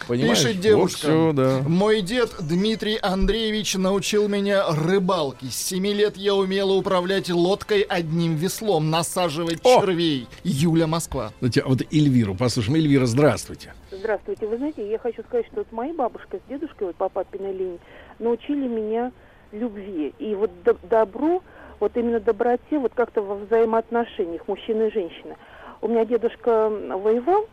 Понимаешь? 0.06 0.38
Пишет 0.38 0.56
Вот 0.56 0.62
девушка. 0.62 0.98
всё, 0.98 1.32
да. 1.32 1.62
Мой 1.66 2.00
дед 2.02 2.34
Дмитрий 2.40 2.98
Андреевич 3.00 3.74
научил 3.74 4.28
меня 4.28 4.64
рыбалке. 4.70 5.46
С 5.46 5.56
7 5.56 5.86
лет 5.88 6.16
я 6.16 6.34
умела 6.34 6.72
управлять 6.72 7.30
лодкой 7.30 7.80
одним 7.82 8.36
веслом, 8.36 8.90
насаживать 8.90 9.60
О! 9.64 9.80
червей. 9.80 10.26
Юля 10.44 10.86
Москва. 10.86 11.32
Ну, 11.40 11.48
Вот 11.66 11.82
Эльвиру, 11.92 12.34
послушаем. 12.34 12.76
Эльвира, 12.76 13.06
здравствуйте. 13.06 13.72
Здравствуйте. 13.90 14.46
Вы 14.46 14.56
знаете, 14.58 14.88
я 14.88 14.98
хочу 14.98 15.22
сказать, 15.24 15.46
что 15.46 15.56
вот 15.56 15.72
моя 15.72 15.92
бабушка 15.94 16.38
с 16.38 16.48
дедушкой 16.48 16.88
вот 16.88 16.96
по 16.96 17.08
папиной 17.08 17.52
линии 17.52 17.80
научили 18.18 18.66
меня 18.66 19.12
любви. 19.52 20.14
И 20.18 20.34
вот 20.34 20.50
до- 20.62 20.76
добру, 20.82 21.42
вот 21.80 21.96
именно 21.96 22.20
доброте, 22.20 22.78
вот 22.78 22.92
как-то 22.94 23.22
во 23.22 23.34
взаимоотношениях 23.36 24.46
мужчины 24.48 24.88
и 24.88 24.90
женщины. 24.92 25.36
У 25.80 25.88
меня 25.88 26.04
дедушка 26.04 26.68
воевал, 26.70 27.46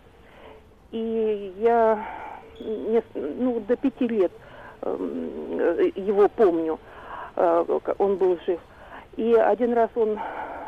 и 0.92 1.54
я 1.58 2.04
ну, 3.16 3.60
до 3.68 3.76
пяти 3.76 4.08
лет 4.08 4.32
его 4.82 6.28
помню. 6.30 6.80
Э, 7.36 7.80
Он 7.98 8.16
был 8.16 8.40
жив. 8.46 8.60
И 9.18 9.34
один 9.34 9.74
раз 9.74 9.90
он 9.96 10.20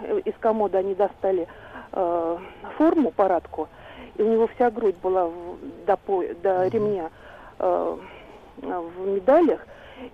э, 0.01 0.19
из 0.25 0.33
комода 0.39 0.79
они 0.79 0.95
достали 0.95 1.47
э, 1.93 2.37
форму, 2.77 3.11
парадку, 3.11 3.67
и 4.15 4.21
у 4.21 4.27
него 4.27 4.47
вся 4.47 4.69
грудь 4.69 4.95
была 5.01 5.29
до, 5.85 5.97
по- 5.97 6.23
до 6.43 6.67
ремня 6.67 7.09
в 7.59 9.07
медалях, 9.07 9.65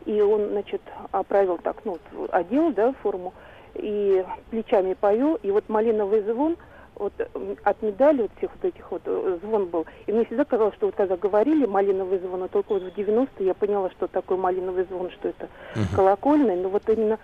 и 0.06 0.22
он, 0.22 0.50
значит, 0.50 0.82
оправил 1.12 1.58
так, 1.58 1.78
ну, 1.86 1.98
одел, 2.32 2.72
да, 2.72 2.94
форму, 3.02 3.34
и 3.76 4.24
плечами 4.50 4.94
повел, 4.94 5.36
и 5.36 5.52
вот 5.52 5.68
малиновый 5.70 6.22
звон, 6.22 6.58
вот 6.96 7.14
от 7.64 7.82
медали 7.82 8.24
вот 8.24 8.32
всех 8.38 8.52
вот 8.54 8.66
этих 8.66 8.92
вот 8.92 9.02
э, 9.06 9.40
звон 9.42 9.66
был. 9.66 9.86
И 10.06 10.12
мне 10.12 10.26
всегда 10.26 10.46
казалось, 10.46 10.76
что 10.76 10.86
вот 10.86 10.96
когда 10.96 11.18
говорили 11.18 11.66
малиновый 11.66 12.20
звон, 12.20 12.44
а 12.44 12.48
только 12.48 12.74
вот 12.74 12.84
в 12.84 12.96
90-е 12.96 13.48
я 13.48 13.54
поняла, 13.56 13.90
что 13.92 14.08
такое 14.08 14.38
малиновый 14.38 14.86
звон, 14.86 15.10
что 15.12 15.30
это 15.30 15.50
колокольный, 15.96 16.56
но 16.56 16.70
вот 16.70 16.88
именно 16.88 17.18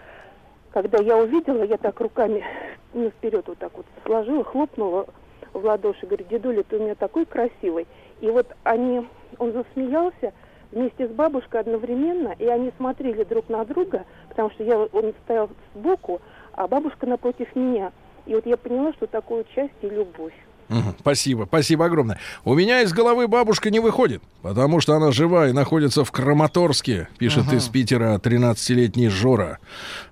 когда 0.72 0.99
я 0.99 1.18
увидела, 1.18 1.64
я 1.64 1.77
так 1.77 1.99
руками 1.99 2.44
ну, 2.94 3.10
вперед 3.10 3.48
вот 3.48 3.57
так 3.57 3.72
вот 3.76 3.86
сложила, 4.06 4.44
хлопнула 4.44 5.07
в 5.53 5.65
ладоши, 5.65 6.06
говорю, 6.06 6.26
дедуля, 6.30 6.64
ты 6.64 6.77
у 6.77 6.84
меня 6.84 6.95
такой 6.95 7.26
красивый. 7.26 7.88
И 8.22 8.30
вот 8.30 8.48
они, 8.64 9.07
он 9.38 9.52
засмеялся 9.52 10.34
вместе 10.72 11.08
с 11.08 11.12
бабушкой 11.12 11.62
одновременно, 11.62 12.36
и 12.38 12.46
они 12.46 12.72
смотрели 12.78 13.24
друг 13.24 13.50
на 13.50 13.66
друга, 13.66 14.06
потому 14.30 14.52
что 14.52 14.64
я, 14.64 14.78
он 14.78 15.14
стоял 15.24 15.50
сбоку, 15.76 16.22
а 16.54 16.68
бабушка 16.68 17.06
напротив 17.06 17.56
меня. 17.56 17.91
И 18.26 18.36
вот 18.36 18.46
я 18.46 18.58
поняла, 18.58 18.94
что 18.94 19.08
такое 19.08 19.46
счастье 19.56 19.72
и 19.82 19.90
любовь. 19.90 20.34
Спасибо, 21.00 21.46
спасибо 21.48 21.86
огромное. 21.86 22.20
У 22.46 22.54
меня 22.54 22.82
из 22.82 22.94
головы 22.94 23.28
бабушка 23.28 23.72
не 23.72 23.80
выходит, 23.80 24.22
потому 24.44 24.80
что 24.82 24.96
она 24.96 25.12
жива 25.12 25.50
и 25.50 25.52
находится 25.52 26.04
в 26.04 26.12
Краматорске, 26.12 27.08
пишет 27.18 27.52
из 27.52 27.68
Питера 27.68 28.16
13-летний 28.18 29.08
Жора. 29.08 29.58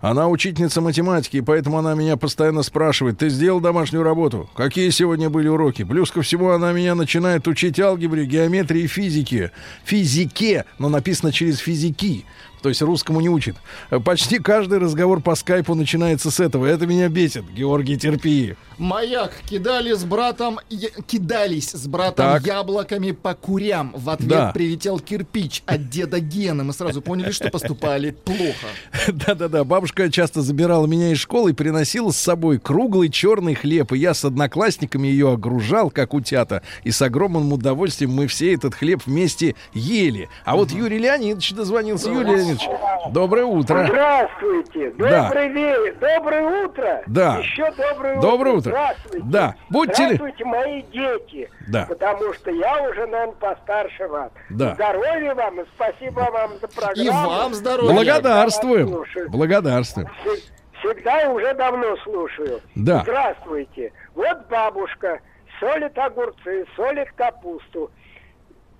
Она 0.01 0.27
учительница 0.27 0.81
математики, 0.81 1.41
поэтому 1.41 1.77
она 1.77 1.93
меня 1.93 2.17
постоянно 2.17 2.63
спрашивает, 2.63 3.19
ты 3.19 3.29
сделал 3.29 3.59
домашнюю 3.59 4.03
работу? 4.03 4.49
Какие 4.55 4.89
сегодня 4.89 5.29
были 5.29 5.47
уроки? 5.47 5.83
Плюс 5.83 6.11
ко 6.11 6.21
всему 6.23 6.49
она 6.49 6.71
меня 6.71 6.95
начинает 6.95 7.47
учить 7.47 7.79
алгебре, 7.79 8.25
геометрии 8.25 8.83
и 8.83 8.87
физике. 8.87 9.51
Физике, 9.85 10.65
но 10.79 10.89
написано 10.89 11.31
через 11.31 11.59
физики. 11.59 12.25
То 12.61 12.69
есть 12.69 12.81
русскому 12.81 13.21
не 13.21 13.29
учит. 13.29 13.55
Почти 14.03 14.39
каждый 14.39 14.79
разговор 14.79 15.21
по 15.21 15.35
скайпу 15.35 15.75
начинается 15.75 16.31
с 16.31 16.39
этого. 16.39 16.65
Это 16.65 16.85
меня 16.87 17.07
бесит. 17.09 17.43
Георгий, 17.53 17.97
терпи. 17.97 18.55
Маяк 18.77 19.31
кидали 19.49 19.93
с 19.93 20.03
братом, 20.03 20.59
я- 20.69 20.89
кидались 21.07 21.71
с 21.71 21.87
братом 21.87 22.25
Так. 22.33 22.45
яблоками 22.45 23.11
по 23.11 23.33
курям. 23.33 23.91
В 23.95 24.09
ответ 24.09 24.29
Да. 24.29 24.51
прилетел 24.51 24.99
кирпич 24.99 25.63
от 25.65 25.89
деда 25.89 26.19
Гены. 26.19 26.63
Мы 26.63 26.73
сразу 26.73 27.01
поняли, 27.01 27.31
что 27.31 27.49
поступали 27.49 28.11
плохо. 28.11 28.67
Да-да-да, 29.07 29.63
бабушка 29.63 30.11
часто 30.11 30.41
забирала 30.41 30.85
меня 30.85 31.11
из 31.11 31.17
школы 31.17 31.51
и 31.51 31.53
приносила 31.53 32.11
с 32.11 32.17
собой 32.17 32.59
круглый 32.59 33.09
черный 33.09 33.55
хлеб. 33.55 33.93
И 33.93 33.97
я 33.97 34.13
с 34.13 34.23
одноклассниками 34.25 35.07
ее 35.07 35.31
огружал, 35.33 35.89
как 35.89 36.13
утята. 36.13 36.61
И 36.83 36.91
с 36.91 37.01
огромным 37.01 37.53
удовольствием 37.53 38.11
мы 38.11 38.27
все 38.27 38.53
этот 38.53 38.75
хлеб 38.75 39.01
вместе 39.05 39.55
ели. 39.73 40.29
А 40.45 40.55
вот 40.55 40.71
Юрий 40.71 40.99
Леонидович 40.99 41.53
дозвонился. 41.53 42.09
Юрий 42.09 42.35
Леонидович, 42.47 42.69
доброе 43.11 43.45
утро. 43.45 43.85
Здравствуйте, 43.87 44.91
Да. 44.97 45.23
добрый 45.23 45.47
вечер, 45.49 45.95
доброе 45.99 46.65
утро. 46.65 47.03
Да. 47.07 47.37
Еще 47.37 47.71
доброе, 47.71 48.19
Доброе 48.21 48.51
утро. 48.55 48.69
Здравствуйте. 48.71 49.25
Да. 49.29 49.55
Будьте 49.69 50.03
ли- 50.07 50.15
Здравствуйте, 50.15 50.45
мои 50.45 50.81
дети. 50.83 51.49
Да. 51.67 51.85
Потому 51.87 52.33
что 52.33 52.51
я 52.51 52.89
уже, 52.89 53.05
наверное, 53.07 53.35
постарше 53.35 54.07
вас. 54.07 54.31
Да. 54.49 54.73
Здоровья 54.75 55.35
вам 55.35 55.61
и 55.61 55.65
спасибо 55.75 56.19
вам 56.31 56.51
за 56.61 56.67
программу. 56.67 57.01
И 57.03 57.09
вам 57.09 57.53
здоровья. 57.53 57.93
Благодарствуем. 57.93 59.03
Благодарствуем. 59.29 60.07
Всег- 60.23 60.51
Всегда 60.79 61.23
и 61.23 61.27
уже 61.27 61.53
давно 61.55 61.95
слушаю. 62.03 62.61
Да. 62.75 62.99
Здравствуйте. 63.01 63.91
Вот 64.13 64.47
бабушка 64.47 65.19
солит 65.59 65.97
огурцы, 65.97 66.65
солит 66.75 67.11
капусту. 67.13 67.89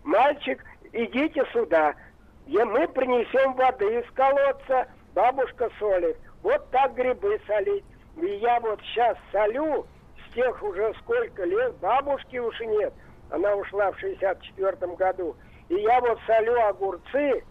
Мальчик, 0.04 0.64
идите 0.94 1.44
сюда. 1.52 1.94
Я, 2.48 2.66
мы 2.66 2.88
принесем 2.88 3.54
воды 3.56 4.00
из 4.00 4.10
колодца, 4.12 4.88
бабушка 5.14 5.70
солит. 5.80 6.18
Вот 6.44 6.70
так 6.72 6.96
грибы 6.96 7.40
солить. 7.46 7.84
И 8.16 8.26
я 8.38 8.60
вот 8.62 8.80
сейчас 8.82 9.18
солю, 9.34 9.86
с 10.26 10.34
тех 10.34 10.64
уже 10.64 10.94
сколько 11.02 11.44
лет, 11.44 11.76
бабушки 11.76 12.38
уж 12.38 12.60
и 12.62 12.68
нет. 12.68 12.94
Она 13.30 13.54
ушла 13.54 13.92
в 13.92 14.00
64 14.00 14.96
году. 14.96 15.36
И 15.68 15.76
я 15.76 16.00
вот 16.00 16.18
солю 16.26 16.58
огурцы, 16.68 17.44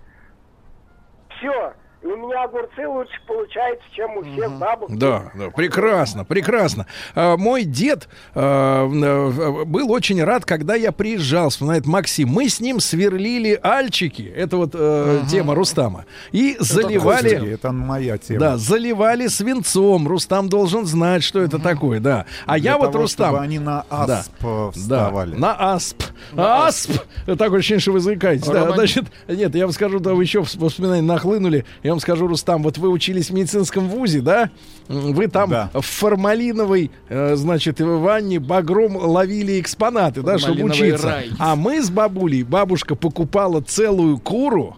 все. 1.29 1.75
У 2.07 2.17
меня 2.17 2.45
огурцы 2.45 2.87
лучше 2.87 3.15
получаются, 3.27 3.85
чем 3.95 4.17
у 4.17 4.23
всех 4.23 4.53
бабушек. 4.59 4.97
Да, 4.97 5.33
да, 5.35 5.51
прекрасно, 5.51 6.25
прекрасно. 6.25 6.87
А, 7.15 7.37
мой 7.37 7.65
дед 7.65 8.09
а, 8.35 8.87
э, 8.89 9.65
был 9.65 9.91
очень 9.91 10.23
рад, 10.23 10.45
когда 10.45 10.77
я 10.77 10.93
приезжал, 10.93 11.49
вспоминает 11.49 11.87
Максим. 11.87 12.29
Мы 12.29 12.49
с 12.49 12.61
ним 12.61 12.79
сверлили 12.79 13.59
альчики, 13.61 14.23
это 14.23 14.57
вот 14.57 14.71
э, 14.75 15.23
тема 15.29 15.55
Рустама, 15.57 16.05
и 16.31 16.57
заливали... 16.61 17.31
Господи, 17.35 17.51
Это 17.53 17.73
моя 17.73 18.19
тема. 18.19 18.41
Да, 18.41 18.57
заливали 18.57 19.27
свинцом. 19.27 20.07
Рустам 20.07 20.49
должен 20.49 20.87
знать, 20.87 21.25
что 21.25 21.41
это 21.41 21.59
такое, 21.59 21.99
да. 21.99 22.27
А 22.47 22.59
Для 22.59 22.73
я 22.73 22.79
вот 22.79 22.93
того, 22.93 23.03
Рустам. 23.03 23.27
чтобы 23.33 23.41
они 23.45 23.59
на 23.59 23.85
Да. 23.91 24.21
асп 24.21 24.33
э, 24.43 24.45
Да, 24.45 24.71
вставали. 24.73 25.35
на 25.35 25.73
асп. 25.75 26.03
асп. 26.37 26.93
Такое 27.27 27.59
ощущение, 27.59 27.81
что 27.81 27.93
вы 27.93 28.01
заикаетесь. 28.01 28.47
Да, 28.47 28.71
значит, 28.73 29.05
нет, 29.27 29.55
я 29.55 29.65
вам 29.67 29.73
скажу, 29.73 29.99
да, 29.99 30.15
вы 30.15 30.23
еще 30.23 30.43
в 30.45 30.55
воспоминания 30.57 31.03
нахлынули. 31.03 31.65
Я 31.83 31.96
вам 31.97 32.01
скажу, 32.01 32.27
Рустам, 32.27 32.63
вот 32.63 32.79
вы 32.79 32.91
учились 32.91 33.31
в 33.31 33.35
медицинском 33.35 33.89
вузе, 33.89 34.21
да? 34.21 34.51
Вы 34.89 35.29
там 35.29 35.51
в 35.73 35.81
формалиновой, 35.81 36.91
э, 37.09 37.37
значит, 37.37 37.81
в 37.81 38.01
ванне 38.01 38.39
багром 38.39 38.97
ловили 38.97 39.59
экспонаты, 39.61 40.23
да, 40.23 40.39
чтобы 40.39 40.65
учиться. 40.65 41.07
рай. 41.09 41.31
А 41.39 41.57
мы 41.57 41.83
с 41.83 41.91
бабулей, 41.91 42.43
бабушка 42.43 42.95
покупала 42.95 43.63
целую 43.63 44.19
куру, 44.19 44.77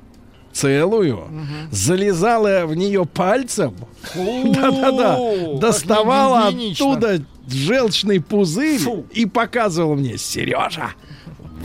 целую, 0.52 1.24
залезала 1.70 2.66
в 2.66 2.74
нее 2.74 3.04
пальцем, 3.04 3.74
да-да-да, 4.14 5.18
доставала 5.58 6.48
оттуда 6.48 7.20
желчный 7.48 8.20
пузырь 8.20 8.80
и 9.12 9.26
показывала 9.26 9.94
мне, 9.94 10.18
Сережа, 10.18 10.90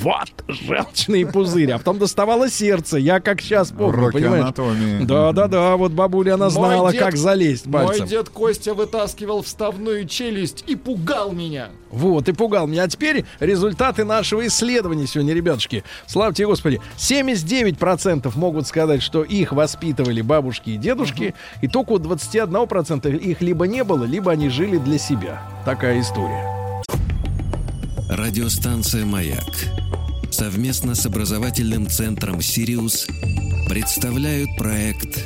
вот 0.01 0.29
желчный 0.47 1.25
пузырь, 1.25 1.71
а 1.71 1.77
потом 1.77 1.99
доставала 1.99 2.49
сердце. 2.49 2.97
Я 2.97 3.19
как 3.19 3.41
сейчас 3.41 3.69
помню, 3.71 3.97
Уроки 3.97 4.13
понимаешь? 4.15 4.43
анатомии. 4.43 5.03
Да-да-да, 5.05 5.75
вот 5.77 5.91
бабуля, 5.91 6.33
она 6.33 6.45
Мой 6.45 6.51
знала, 6.53 6.91
дед- 6.91 7.01
как 7.01 7.15
залезть 7.17 7.65
Мой 7.67 7.85
пальцем. 7.87 8.07
дед 8.07 8.29
Костя 8.29 8.73
вытаскивал 8.73 9.43
вставную 9.43 10.07
челюсть 10.07 10.63
и 10.67 10.75
пугал 10.75 11.31
меня. 11.31 11.69
Вот, 11.91 12.27
и 12.27 12.31
пугал 12.33 12.67
меня. 12.67 12.83
А 12.83 12.87
теперь 12.87 13.25
результаты 13.39 14.03
нашего 14.03 14.45
исследования 14.47 15.05
сегодня, 15.05 15.33
ребятушки. 15.33 15.83
Славьте 16.07 16.45
Господи. 16.45 16.81
79% 16.97 18.35
могут 18.35 18.67
сказать, 18.67 19.01
что 19.03 19.23
их 19.23 19.51
воспитывали 19.51 20.21
бабушки 20.21 20.71
и 20.71 20.77
дедушки, 20.77 21.35
и 21.61 21.67
только 21.67 21.91
у 21.93 21.99
21% 21.99 23.15
их 23.15 23.41
либо 23.41 23.67
не 23.67 23.83
было, 23.83 24.03
либо 24.05 24.31
они 24.31 24.49
жили 24.49 24.77
для 24.77 24.97
себя. 24.97 25.41
Такая 25.65 26.01
история. 26.01 26.62
Радиостанция 28.09 29.05
«Маяк» 29.05 29.69
совместно 30.29 30.93
с 30.93 31.05
образовательным 31.05 31.87
центром 31.87 32.41
«Сириус» 32.41 33.07
представляют 33.69 34.49
проект 34.57 35.25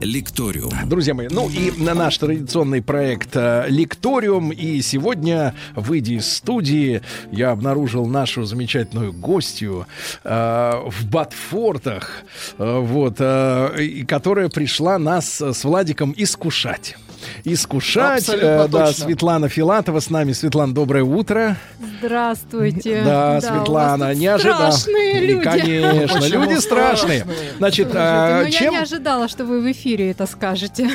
«Лекториум». 0.00 0.72
Друзья 0.86 1.14
мои, 1.14 1.28
ну 1.30 1.48
и 1.48 1.70
на 1.78 1.94
наш 1.94 2.18
традиционный 2.18 2.82
проект 2.82 3.30
э, 3.34 3.66
«Лекториум». 3.68 4.52
И 4.52 4.82
сегодня, 4.82 5.54
выйдя 5.74 6.14
из 6.14 6.30
студии, 6.30 7.02
я 7.32 7.52
обнаружил 7.52 8.06
нашу 8.06 8.44
замечательную 8.44 9.12
гостью 9.12 9.86
э, 10.24 10.72
в 10.86 11.06
Батфортах, 11.06 12.22
э, 12.58 12.78
вот, 12.80 13.16
э, 13.18 14.04
которая 14.06 14.50
пришла 14.50 14.98
нас 14.98 15.40
с 15.40 15.64
Владиком 15.64 16.14
искушать. 16.16 16.96
Искушать. 17.44 18.20
Абсолютно 18.20 18.46
э, 18.46 18.68
да, 18.68 18.86
точно. 18.86 19.04
Светлана 19.04 19.48
Филатова 19.48 20.00
с 20.00 20.10
нами. 20.10 20.32
Светлана, 20.32 20.74
доброе 20.74 21.04
утро. 21.04 21.56
Здравствуйте. 21.98 23.02
Да, 23.04 23.34
вас 23.34 23.46
Светлана, 23.46 24.14
не 24.14 24.26
ожидал. 24.26 24.72
Страшные 24.72 25.22
И, 25.22 25.26
люди. 25.26 25.44
Конечно, 25.44 26.20
Почему 26.20 26.42
люди 26.44 26.60
страшные. 26.60 27.26
Значит, 27.58 27.90
Слушайте, 27.90 27.98
а, 27.98 28.38
ну 28.40 28.44
я 28.46 28.50
чем... 28.50 28.72
не 28.72 28.78
ожидала, 28.78 29.28
что 29.28 29.44
вы 29.44 29.60
в 29.60 29.70
эфире 29.72 30.10
это 30.10 30.26
скажете. 30.26 30.90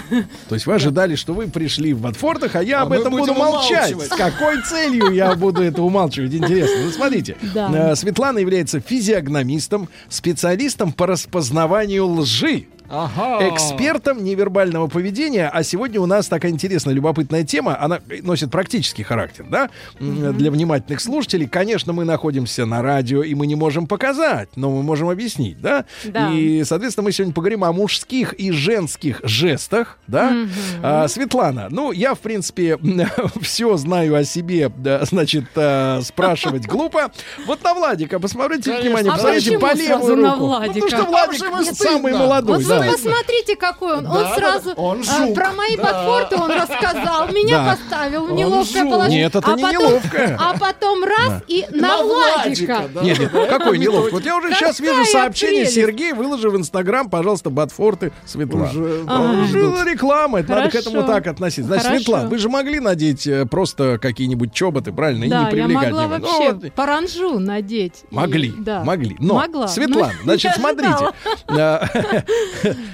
То 0.49 0.55
есть 0.55 0.65
вы 0.65 0.75
ожидали, 0.75 1.15
что 1.15 1.33
вы 1.33 1.47
пришли 1.47 1.93
в 1.93 2.01
Батфортах, 2.01 2.55
а 2.55 2.63
я 2.63 2.81
А 2.81 2.83
об 2.83 2.91
этом 2.91 3.11
буду 3.15 3.33
молчать. 3.33 3.95
С 4.01 4.09
какой 4.09 4.61
целью 4.61 5.11
я 5.11 5.35
буду 5.35 5.61
это 5.61 5.81
умалчивать? 5.81 6.33
Интересно. 6.33 6.85
Ну, 6.85 6.91
смотрите. 6.91 7.37
Да. 7.53 7.91
Э, 7.91 7.95
Светлана 7.95 8.39
является 8.39 8.79
физиогномистом, 8.79 9.89
специалистом 10.09 10.91
по 10.91 11.07
распознаванию 11.07 12.05
лжи. 12.07 12.65
Ага. 12.89 13.49
Экспертом 13.49 14.23
невербального 14.23 14.87
поведения, 14.87 15.49
а 15.51 15.63
сегодня 15.63 15.99
у 15.99 16.05
нас 16.05 16.27
такая 16.27 16.51
интересная, 16.51 16.93
любопытная 16.93 17.43
тема, 17.43 17.79
она 17.81 17.99
носит 18.23 18.51
практический 18.51 19.03
характер, 19.03 19.45
да, 19.49 19.69
М, 19.99 20.35
для 20.37 20.51
внимательных 20.51 21.01
слушателей. 21.01 21.47
Конечно, 21.47 21.93
мы 21.93 22.05
находимся 22.05 22.65
на 22.65 22.81
радио, 22.81 23.23
и 23.23 23.33
мы 23.35 23.47
не 23.47 23.55
можем 23.55 23.87
показать, 23.87 24.49
но 24.55 24.69
мы 24.69 24.83
можем 24.83 25.09
объяснить, 25.09 25.59
да, 25.61 25.85
Да. 26.05 26.31
и, 26.31 26.63
соответственно, 26.63 27.05
мы 27.05 27.11
сегодня 27.11 27.33
поговорим 27.33 27.63
о 27.63 27.71
мужских 27.73 28.33
и 28.33 28.51
женских 28.51 29.21
жестах, 29.23 29.97
да. 30.07 30.35
А, 30.83 31.07
Светлана, 31.07 31.67
ну, 31.69 31.91
я, 31.91 32.13
в 32.13 32.19
принципе, 32.19 32.77
все 33.41 33.75
знаю 33.77 34.15
о 34.15 34.23
себе, 34.23 34.71
да, 34.75 35.03
значит, 35.05 35.45
а, 35.55 36.01
спрашивать 36.01 36.65
глупо. 36.67 37.11
Вот 37.47 37.63
на 37.63 37.73
Владика, 37.73 38.19
посмотрите 38.19 38.79
внимание, 38.79 39.11
А 39.11 39.15
посмотрите 39.15 39.57
по 39.59 39.73
левую 39.73 40.15
руку. 40.15 40.45
Владика? 40.45 40.85
Ну, 40.97 41.05
потому 41.05 41.33
что 41.33 41.49
Владик 41.49 41.73
самый 41.75 42.13
молодой, 42.13 42.63
Вот 42.75 42.85
да. 42.85 42.91
вы 42.91 42.97
посмотрите, 42.97 43.55
какой 43.55 43.97
он. 43.97 44.05
Он 44.07 44.27
сразу 44.35 44.71
а, 44.75 44.95
жук. 45.03 45.35
про 45.35 45.51
мои 45.53 45.75
Да. 45.77 45.83
подфорты 45.83 46.35
он 46.35 46.51
рассказал, 46.51 47.27
меня 47.29 47.57
Да. 47.63 47.71
поставил 47.75 48.25
в 48.27 48.31
неловкое 48.33 48.83
положение. 48.85 49.23
Нет, 49.23 49.35
это 49.35 49.51
а 49.51 49.55
не 49.55 49.63
потом, 49.63 49.81
неловкое. 49.81 50.37
А 50.39 50.57
потом 50.57 51.03
раз 51.03 51.43
и 51.47 51.65
на, 51.71 51.87
На 51.87 52.03
Владика. 52.03 52.35
Владика, 52.45 52.83
да. 52.93 53.01
Нет, 53.01 53.19
нет, 53.19 53.31
какой 53.31 53.77
неловко. 53.77 54.11
Вот 54.13 54.25
я 54.25 54.37
уже 54.37 54.53
сейчас 54.53 54.79
вижу 54.79 55.05
сообщение. 55.05 55.61
прелесть. 55.61 55.75
Сергей, 55.75 56.13
выложи 56.13 56.49
в 56.49 56.55
Инстаграм, 56.57 57.09
пожалуйста, 57.09 57.49
Батфорты 57.49 58.11
Светлана. 58.25 58.65
Уже, 58.69 59.85
реклама, 59.85 60.39
это 60.39 60.51
надо 60.55 60.69
к 60.69 60.75
этому 60.75 61.03
так 61.03 61.27
относиться. 61.27 61.63
Значит. 61.65 61.87
Светлана, 61.87 62.27
вы 62.29 62.37
же 62.37 62.49
могли 62.49 62.79
надеть 62.79 63.27
э, 63.27 63.45
просто 63.45 63.97
какие-нибудь 64.01 64.53
чоботы, 64.53 64.91
правильно, 64.91 65.23
и 65.23 65.27
не 65.27 65.31
Да, 65.31 65.41
я 65.43 65.47
привлекать 65.47 65.91
могла 65.91 66.07
вообще 66.07 66.49
Ну, 66.51 66.59
вот. 66.59 66.73
паранжу 66.73 67.39
надеть. 67.39 68.03
И- 68.09 68.15
Могли, 68.15 68.53
да. 68.57 68.83
могли. 68.83 69.15
Но, 69.19 69.35
Могла. 69.35 69.67
Светлана, 69.67 70.13
но 70.19 70.23
значит, 70.23 70.53
смотрите. 70.55 71.11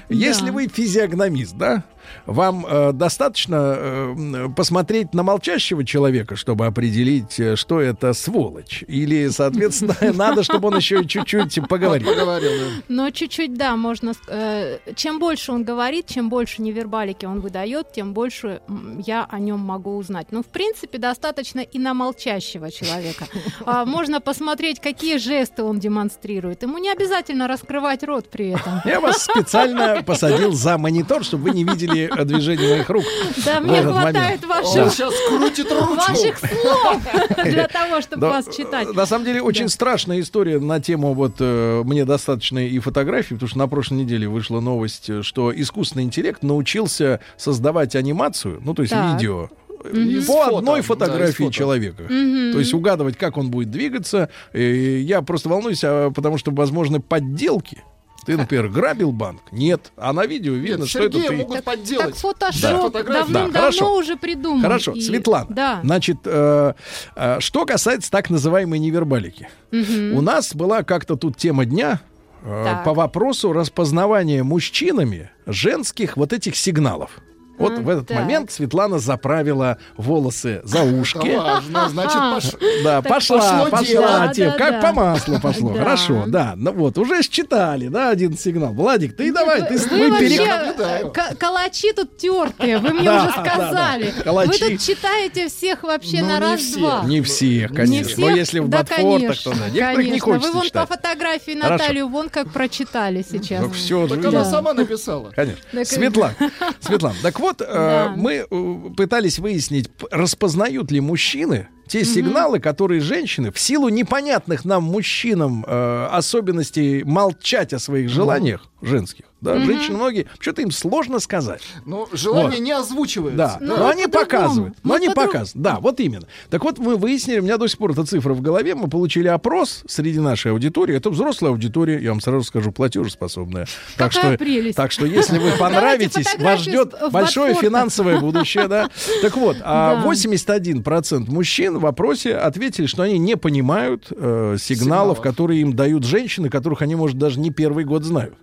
Если 0.10 0.49
вы 0.49 0.68
физиогномист, 0.68 1.56
да, 1.56 1.84
Вам 2.26 2.65
э, 2.65 2.91
достаточно 2.94 3.76
э, 3.78 4.48
посмотреть 4.56 5.14
на 5.14 5.23
молчащего 5.23 5.84
человека, 5.86 6.36
чтобы 6.36 6.65
определить, 6.65 7.40
э, 7.40 7.56
что 7.56 7.80
это 7.80 8.14
сволочь? 8.14 8.84
Или, 8.88 9.30
соответственно, 9.30 9.95
надо, 10.14 10.44
чтобы 10.44 10.69
он 10.69 10.78
еще 10.78 11.06
чуть-чуть 11.06 11.68
поговорил? 11.68 12.10
Поговорил, 12.10 12.52
Но 12.88 13.10
чуть-чуть, 13.10 13.56
да, 13.56 13.76
можно... 13.76 14.14
э, 14.28 14.80
чем 14.95 15.19
больше 15.19 15.52
он 15.52 15.64
говорит, 15.64 16.07
чем 16.07 16.30
больше 16.30 16.61
невербалики 16.61 17.26
он 17.26 17.41
выдает, 17.41 17.91
тем 17.94 18.14
больше 18.14 18.61
я 19.06 19.28
о 19.30 19.40
нем 19.40 19.60
могу 19.60 19.98
узнать. 19.98 20.28
Ну, 20.32 20.44
в 20.44 20.48
принципе, 20.48 20.98
достаточно 20.98 21.60
и 21.60 21.80
на 21.80 21.94
молчащего 21.94 22.72
человека. 22.72 23.26
А, 23.65 23.86
Можно 23.86 24.22
посмотреть, 24.22 24.80
какие 24.80 25.18
жесты 25.18 25.64
он 25.64 25.80
демонстрирует. 25.80 26.64
Ему 26.64 26.78
не 26.78 26.91
обязательно 26.91 27.48
раскрывать 27.48 28.03
рот 28.03 28.30
при 28.30 28.49
этом. 28.49 28.82
Я 28.86 28.99
вас 28.99 29.23
специально 29.23 30.03
посадил 30.03 30.52
за 30.53 30.78
монитор, 30.78 31.23
чтобы 31.23 31.45
вы 31.45 31.52
не 31.52 31.64
видели 31.64 31.91
э, 32.00 32.26
движение 32.26 32.76
моих 32.76 32.90
рук. 32.90 33.04
Да, 33.46 33.60
мне 33.60 33.82
хватает 33.82 34.42
Да. 34.42 34.48
ваших, 34.48 34.92
сейчас 34.94 35.14
крутит 35.30 35.72
ручку. 35.72 35.96
ваших 35.96 36.38
слов 36.40 37.02
для 37.44 37.68
того, 37.68 38.02
чтобы 38.02 38.22
Да, 38.22 38.30
вас 38.30 38.46
читать. 38.56 38.94
На 38.94 39.06
самом 39.06 39.26
деле 39.26 39.42
очень 39.42 39.66
Да. 39.66 39.70
страшная 39.70 40.20
история 40.20 40.60
на 40.60 40.80
тему 40.80 41.14
вот 41.14 41.36
э, 41.40 41.82
мне 41.86 42.06
достаточно 42.06 42.60
и 42.66 42.80
фотографий, 42.80 43.34
потому 43.36 43.50
что 43.50 43.58
на 43.60 43.68
прошлой 43.68 43.96
неделе 44.00 44.28
вышла 44.28 44.60
новость, 44.60 45.10
э, 45.10 45.22
что 45.24 45.52
искусственный 45.56 46.04
интеллект 46.04 46.44
научился 46.44 47.20
создавать 47.38 47.96
анимацию, 47.96 48.60
ну 48.64 48.74
то 48.74 48.82
есть 48.84 48.92
Так. 48.94 49.14
видео 49.20 49.50
э, 49.84 49.98
Из 49.98 50.26
по 50.26 50.34
фото, 50.34 50.58
одной 50.60 50.82
да, 50.82 50.86
фотографии 50.88 51.44
фото. 51.46 51.54
человека. 51.56 52.04
Мгм. 52.04 52.52
То 52.54 52.60
есть 52.60 52.74
угадывать, 52.74 53.18
как 53.18 53.38
он 53.38 53.50
будет 53.50 53.72
двигаться. 53.72 54.30
И 54.54 55.04
я 55.06 55.22
просто 55.24 55.50
волнуюсь, 55.50 55.82
а, 55.84 56.12
потому 56.12 56.38
что 56.38 56.52
возможны 56.52 57.00
подделки. 57.00 57.84
Ты, 58.26 58.38
например, 58.38 58.68
грабил 58.69 59.11
банк? 59.11 59.41
Нет. 59.52 59.91
А 59.98 60.14
на 60.14 60.26
видео 60.26 60.53
видно, 60.53 60.81
Нет, 60.84 60.89
что 60.89 60.99
это 60.99 61.14
Сергея 61.14 61.30
ты. 61.30 61.35
могут 61.38 61.56
Так 61.56 61.64
подделать. 61.65 62.15
фотошоп 62.18 62.93
Да. 62.93 63.03
давным-давно 63.03 63.49
Да, 63.52 63.60
хорошо. 63.60 63.95
уже 63.98 64.15
придуман. 64.15 64.61
Хорошо, 64.61 64.91
И- 64.93 65.02
Светлана. 65.02 65.48
Да. 65.49 65.80
Значит, 65.84 66.18
э, 66.26 66.73
э, 67.15 67.39
что 67.39 67.65
касается 67.65 68.11
так 68.11 68.30
называемой 68.30 68.80
невербалики. 68.80 69.49
Мгм. 69.72 70.14
У 70.18 70.22
нас 70.22 70.53
была 70.53 70.84
как-то 70.84 71.15
тут 71.15 71.38
тема 71.38 71.65
дня 71.65 71.99
э, 72.43 72.64
Так. 72.65 72.84
по 72.85 72.93
вопросу 72.93 73.53
распознавания 73.53 74.43
мужчинами 74.43 75.30
женских 75.45 76.18
вот 76.18 76.34
этих 76.34 76.56
сигналов. 76.56 77.19
Вот 77.62 77.80
А, 77.80 77.82
в 77.82 77.90
этот 77.90 78.08
так. 78.08 78.18
момент 78.20 78.52
Светлана 78.52 79.00
заправила 79.00 79.78
волосы 79.98 80.62
за 80.64 80.84
ушки. 80.84 81.36
Важно, 81.36 81.90
значит, 81.90 82.16
А. 82.20 82.36
пош- 82.36 82.84
Да, 82.84 83.02
Так 83.02 83.12
пошла, 83.12 83.38
пошло 83.40 83.70
пошла, 83.70 83.84
дело. 83.84 84.34
тем, 84.34 84.50
Да, 84.52 84.58
как 84.58 84.82
да, 84.82 84.88
по 84.88 84.94
маслу 84.94 85.40
пошло. 85.40 85.74
Да. 85.74 85.80
Хорошо, 85.80 86.24
да. 86.28 86.54
Ну 86.56 86.72
вот, 86.74 86.98
уже 86.98 87.22
считали, 87.24 87.88
да, 87.88 88.10
один 88.10 88.38
сигнал. 88.38 88.74
Владик, 88.74 89.16
ты 89.16 89.32
давай, 89.32 89.62
ты, 89.66 89.78
вы, 89.78 90.10
вообще 90.12 90.74
ка- 91.14 91.36
калачи 91.38 91.94
тут 91.94 92.18
тертые, 92.18 92.78
вы 92.80 92.90
мне 92.94 93.12
уже 93.12 93.30
сказали. 93.32 94.14
Вы 94.26 94.48
тут 94.58 94.80
читаете 94.80 95.48
всех 95.48 95.84
вообще 95.84 96.22
Ну, 96.22 96.28
на 96.30 96.40
раз-два. 96.40 97.04
Не 97.06 97.22
всех, 97.22 97.72
Не 97.72 97.76
конечно. 97.76 98.06
всех? 98.14 98.18
Но 98.18 98.30
если 98.36 98.60
в 98.60 98.68
да, 98.68 98.80
ботфортах, 98.80 99.04
конечно, 99.20 99.52
то 99.52 99.58
да. 99.60 99.70
Некоторых 99.70 100.06
не 100.12 100.20
хочется 100.20 100.48
Вы 100.52 100.58
вон 100.60 100.70
по 100.72 100.86
фотографии. 100.86 101.52
Наталью 101.52 102.08
вон 102.08 102.30
как 102.30 102.50
прочитали 102.52 103.24
сейчас. 103.30 103.62
Ну, 103.62 103.70
все, 103.72 104.08
Так 104.08 104.24
она 104.26 104.46
сама 104.46 104.74
написала. 104.74 105.32
Конечно. 105.36 105.62
Так, 105.72 105.86
Светлана, 105.88 106.36
Светлана, 106.80 107.16
так 107.22 107.40
вот, 107.40 107.51
э, 107.60 107.65
Да. 107.65 108.14
мы 108.15 108.45
э, 108.49 108.76
пытались 108.95 109.40
выяснить, 109.40 109.90
распознают 110.11 110.91
ли 110.91 111.02
мужчины 111.02 111.68
те 111.88 112.06
сигналы, 112.06 112.60
которые 112.60 113.02
женщины 113.02 113.52
в 113.52 113.60
силу 113.60 113.90
непонятных 113.90 114.64
нам 114.64 114.84
мужчинам 114.84 115.65
э, 115.68 116.07
особенностей 116.11 117.03
молчать 117.03 117.73
о 117.73 117.80
своих 117.80 118.10
желаниях 118.10 118.69
женских. 118.82 119.26
Да, 119.42 119.60
женщины 119.60 119.98
многие, 119.98 120.28
что-то 120.40 120.62
им 120.62 120.72
сложно 120.72 121.20
сказать. 121.20 121.62
Ну, 121.86 122.08
желание 122.14 122.52
Вот. 122.52 122.60
не 122.60 122.72
озвучивается. 122.72 123.38
Да, 123.38 123.58
Ну, 123.60 123.78
но 123.78 123.88
они 123.90 124.06
показывают. 124.08 124.76
Но 124.84 124.90
Мы 124.92 124.96
они 124.98 125.08
по-друг- 125.08 125.26
показывают. 125.32 125.64
Да, 125.64 125.80
вот 125.80 126.00
именно. 126.00 126.28
Так 126.50 126.64
вот, 126.64 126.78
мы 126.78 126.96
выяснили, 126.96 127.40
у 127.40 127.44
меня 127.44 127.58
до 127.58 127.68
сих 127.68 127.78
пор 127.80 127.92
эта 127.92 128.04
цифра 128.06 128.34
в 128.34 128.42
голове. 128.42 128.76
Мы 128.76 128.88
получили 128.88 129.28
опрос 129.28 129.84
среди 129.88 130.20
нашей 130.20 130.52
аудитории. 130.52 130.96
Это 130.96 131.10
взрослая 131.10 131.52
аудитория, 131.52 132.00
я 132.00 132.12
вам 132.12 132.22
сразу 132.22 132.44
скажу, 132.44 132.72
платежеспособная. 132.72 133.66
Так 133.98 134.14
Какая 134.14 134.36
что, 134.36 134.46
прелесть. 134.46 134.78
так 134.78 134.92
что, 134.92 135.06
если 135.06 135.40
вы 135.40 135.52
понравитесь, 135.60 136.28
вас 136.38 136.60
ждет 136.62 136.94
большое 137.12 137.56
финансовое 137.56 138.20
будущее, 138.20 138.68
да. 138.68 138.90
Так 139.24 139.36
вот, 139.38 139.58
а 139.64 139.96
Да. 139.96 140.08
81% 140.08 141.30
мужчин 141.32 141.80
в 141.80 141.86
опросе 141.86 142.36
ответили, 142.36 142.86
что 142.86 143.04
они 143.04 143.18
не 143.18 143.36
понимают 143.38 144.08
э, 144.12 144.58
сигналов, 144.60 144.62
Сигналов. 144.82 145.22
которые 145.22 145.62
им 145.62 145.76
дают 145.76 146.04
женщины, 146.04 146.50
которых 146.50 146.82
они, 146.82 146.96
может, 146.96 147.18
даже 147.18 147.40
не 147.40 147.50
первый 147.50 147.86
год 147.86 148.04
знают. 148.04 148.36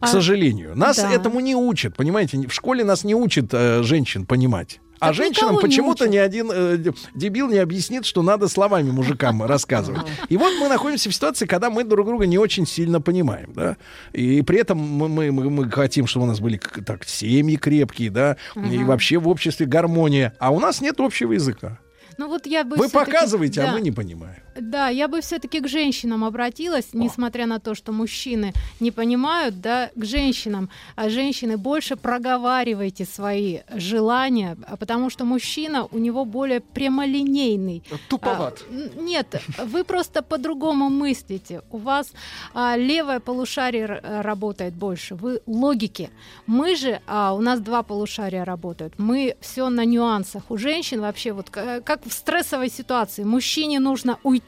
К 0.00 0.04
А, 0.04 0.06
сожалению. 0.08 0.76
Нас 0.76 0.96
да. 0.98 1.10
этому 1.10 1.40
не 1.40 1.54
учат, 1.54 1.96
понимаете? 1.96 2.38
В 2.48 2.52
школе 2.52 2.84
нас 2.84 3.04
не 3.04 3.14
учат 3.14 3.46
э, 3.52 3.82
женщин 3.82 4.26
понимать. 4.26 4.80
А 4.98 5.08
Так 5.08 5.16
женщинам 5.16 5.58
почему-то 5.60 6.08
ни 6.08 6.16
один 6.16 6.50
э, 6.50 6.78
дебил 7.14 7.48
не 7.48 7.58
объяснит, 7.58 8.06
что 8.06 8.22
надо 8.22 8.48
словами 8.48 8.90
мужикам 8.90 9.42
рассказывать. 9.42 10.00
И 10.30 10.36
вот 10.38 10.54
мы 10.58 10.68
находимся 10.68 11.10
в 11.10 11.14
ситуации, 11.14 11.44
когда 11.44 11.68
мы 11.68 11.84
друг 11.84 12.06
друга 12.06 12.26
не 12.26 12.38
очень 12.38 12.66
сильно 12.66 13.00
понимаем, 13.00 13.52
да. 13.54 13.76
И 14.14 14.40
при 14.40 14.58
этом 14.60 14.78
мы, 14.78 15.08
мы, 15.08 15.30
мы- 15.50 15.70
хотим, 15.70 16.06
чтобы 16.06 16.24
у 16.24 16.28
нас 16.28 16.40
были 16.40 16.58
так 16.86 17.04
семьи 17.04 17.56
крепкие, 17.56 18.10
да, 18.10 18.36
и 18.54 18.78
вообще 18.84 19.18
в 19.18 19.28
обществе 19.28 19.66
гармония. 19.66 20.32
А 20.38 20.50
у 20.50 20.60
нас 20.60 20.80
нет 20.80 20.98
общего 20.98 21.32
языка. 21.32 21.78
Ну 22.16 22.28
вот 22.28 22.46
я 22.46 22.64
бы 22.64 22.76
Вы 22.76 22.88
показываете, 22.88 23.60
да. 23.60 23.70
а 23.70 23.72
мы 23.72 23.82
не 23.82 23.90
понимаем. 23.92 24.40
Да, 24.60 24.88
я 24.88 25.08
бы 25.08 25.20
все-таки 25.20 25.60
к 25.60 25.68
женщинам 25.68 26.24
обратилась, 26.24 26.88
несмотря 26.92 27.46
на 27.46 27.58
то, 27.60 27.74
что 27.74 27.92
мужчины 27.92 28.52
не 28.80 28.90
понимают, 28.90 29.60
да, 29.60 29.90
к 29.94 30.04
женщинам. 30.04 30.68
А 30.96 31.08
женщины 31.08 31.56
больше 31.56 31.96
проговаривайте 31.96 33.04
свои 33.04 33.60
желания, 33.74 34.56
а 34.66 34.76
потому 34.76 35.10
что 35.10 35.24
мужчина 35.24 35.84
у 35.90 35.98
него 35.98 36.24
более 36.24 36.60
прямолинейный. 36.60 37.82
Туповат. 38.08 38.64
А, 38.70 39.00
нет, 39.00 39.42
вы 39.64 39.84
просто 39.84 40.22
по-другому 40.22 40.88
мыслите. 40.90 41.62
У 41.70 41.78
вас 41.78 42.12
а, 42.54 42.76
левое 42.76 43.20
полушарие 43.20 44.00
э, 44.02 44.20
работает 44.22 44.74
больше. 44.74 45.14
Вы 45.14 45.40
логики. 45.46 46.10
Мы 46.46 46.76
же, 46.76 47.00
а, 47.06 47.32
у 47.34 47.40
нас 47.40 47.60
два 47.60 47.82
полушария 47.82 48.44
работают. 48.44 48.94
Мы 48.98 49.36
все 49.40 49.68
на 49.68 49.84
нюансах. 49.84 50.42
У 50.50 50.56
женщин 50.56 51.00
вообще 51.00 51.32
вот 51.32 51.50
к- 51.50 51.80
как 51.82 52.04
в 52.06 52.12
стрессовой 52.12 52.70
ситуации. 52.70 53.24
Мужчине 53.24 53.80
нужно 53.80 54.18
уйти, 54.22 54.45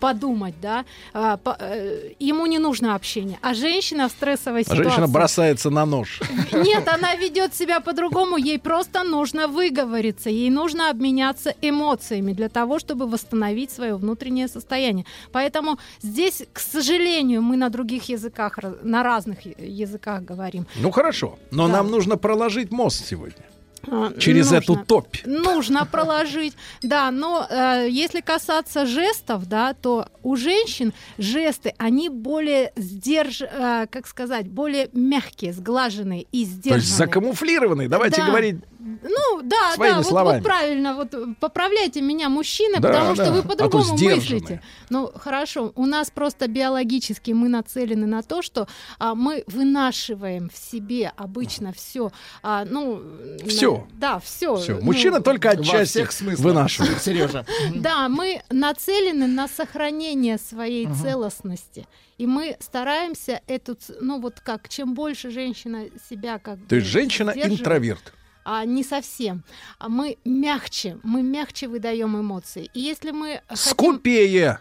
подумать, 0.00 0.54
да. 0.60 0.84
а, 1.12 1.36
по- 1.36 1.56
э, 1.58 2.12
ему 2.18 2.46
не 2.46 2.58
нужно 2.58 2.94
общение. 2.94 3.38
А 3.42 3.54
женщина 3.54 4.08
в 4.08 4.12
стрессовой 4.12 4.60
А 4.60 4.64
ситуации. 4.64 4.82
женщина 4.84 5.08
бросается 5.08 5.70
на 5.70 5.86
нож. 5.86 6.20
Нет, 6.52 6.86
она 6.88 7.14
ведет 7.16 7.54
себя 7.54 7.80
по-другому. 7.80 8.36
Ей 8.36 8.58
просто 8.58 9.02
нужно 9.04 9.48
выговориться. 9.48 10.30
Ей 10.30 10.50
нужно 10.50 10.90
обменяться 10.90 11.54
эмоциями 11.62 12.32
для 12.32 12.48
того, 12.48 12.78
чтобы 12.78 13.06
восстановить 13.06 13.70
свое 13.70 13.94
внутреннее 13.96 14.48
состояние. 14.48 15.04
Поэтому 15.32 15.78
здесь, 16.02 16.42
к 16.52 16.58
сожалению, 16.60 17.42
мы 17.42 17.56
на 17.56 17.68
других 17.70 18.08
языках, 18.08 18.58
на 18.82 19.02
разных 19.02 19.38
языках 19.58 20.22
говорим. 20.22 20.66
Ну 20.76 20.90
хорошо, 20.90 21.38
но 21.50 21.66
Да. 21.66 21.72
нам 21.74 21.90
нужно 21.90 22.16
проложить 22.16 22.70
мост 22.70 23.06
сегодня. 23.06 23.44
А, 23.86 24.12
Через 24.18 24.50
нужно. 24.50 24.56
эту 24.56 24.76
топь. 24.84 25.18
Нужно 25.24 25.86
проложить, 25.86 26.54
да, 26.82 27.10
но 27.10 27.46
э, 27.48 27.86
если 27.90 28.20
касаться 28.20 28.86
жестов, 28.86 29.46
да, 29.46 29.74
то 29.74 30.08
у 30.22 30.36
женщин 30.36 30.92
жесты, 31.16 31.74
они 31.78 32.08
более 32.08 32.72
сдерж, 32.76 33.42
э, 33.42 33.86
как 33.90 34.06
сказать, 34.06 34.48
более 34.48 34.88
мягкие, 34.92 35.52
сглаженные 35.52 36.26
и 36.32 36.44
То 36.44 36.50
сдержанные. 36.50 36.80
есть 36.84 36.96
закамуфлированный. 36.96 37.88
Давайте 37.88 38.16
Да. 38.20 38.26
говорить 38.26 38.56
Ну, 38.78 39.42
да, 39.42 39.72
Своими 39.74 39.94
да, 39.94 40.02
вот-. 40.02 40.12
Вот, 40.12 40.42
правильно, 40.42 40.94
вот 40.94 41.12
э, 41.12 41.34
поправляйте 41.40 42.00
меня, 42.00 42.28
мужчины, 42.28 42.78
Да, 42.78 42.88
потому 42.88 43.14
да, 43.16 43.24
что 43.24 43.32
вы 43.32 43.40
а 43.40 43.42
по-другому 43.42 43.96
сдержанные. 43.96 44.40
мыслите. 44.40 44.62
Ну, 44.90 45.10
хорошо, 45.14 45.72
у 45.74 45.86
нас 45.86 46.10
просто 46.10 46.46
биологически 46.46 47.32
мы 47.32 47.48
нацелены 47.48 48.06
на 48.06 48.22
то, 48.22 48.40
что 48.40 48.68
а, 48.98 49.14
мы 49.14 49.42
вынашиваем 49.48 50.48
в 50.48 50.56
себе 50.56 51.12
обычно 51.16 51.72
все, 51.72 52.12
а, 52.42 52.64
ну... 52.64 53.02
Всё. 53.46 53.78
на- 53.78 53.86
да, 53.98 54.18
все. 54.20 54.56
все. 54.56 54.78
Мужчина 54.80 55.20
только 55.20 55.48
Во 55.48 55.52
отчасти 55.54 56.06
вынашивает. 56.36 57.02
Сережа. 57.02 57.44
Да, 57.74 58.08
мы 58.08 58.42
нацелены 58.50 59.26
на 59.26 59.48
сохранение 59.48 60.38
своей 60.38 60.88
целостности. 61.02 61.86
И 62.18 62.26
мы 62.26 62.56
стараемся 62.60 63.40
эту, 63.46 63.76
ну 64.00 64.20
вот 64.20 64.40
как, 64.40 64.68
чем 64.68 64.94
больше 64.94 65.30
женщина 65.30 65.84
себя 66.08 66.38
как 66.38 66.58
То 66.68 66.76
есть 66.76 66.88
женщина 66.88 67.30
интроверт. 67.30 68.12
А 68.50 68.64
не 68.64 68.82
совсем. 68.82 69.44
А 69.78 69.90
мы 69.90 70.16
мягче, 70.24 70.96
мы 71.02 71.22
мягче 71.22 71.68
выдаем 71.68 72.18
эмоции. 72.18 72.70
И 72.72 72.80
если 72.80 73.10
мы 73.10 73.42
хотим... 73.46 73.70
Скупее. 73.70 74.60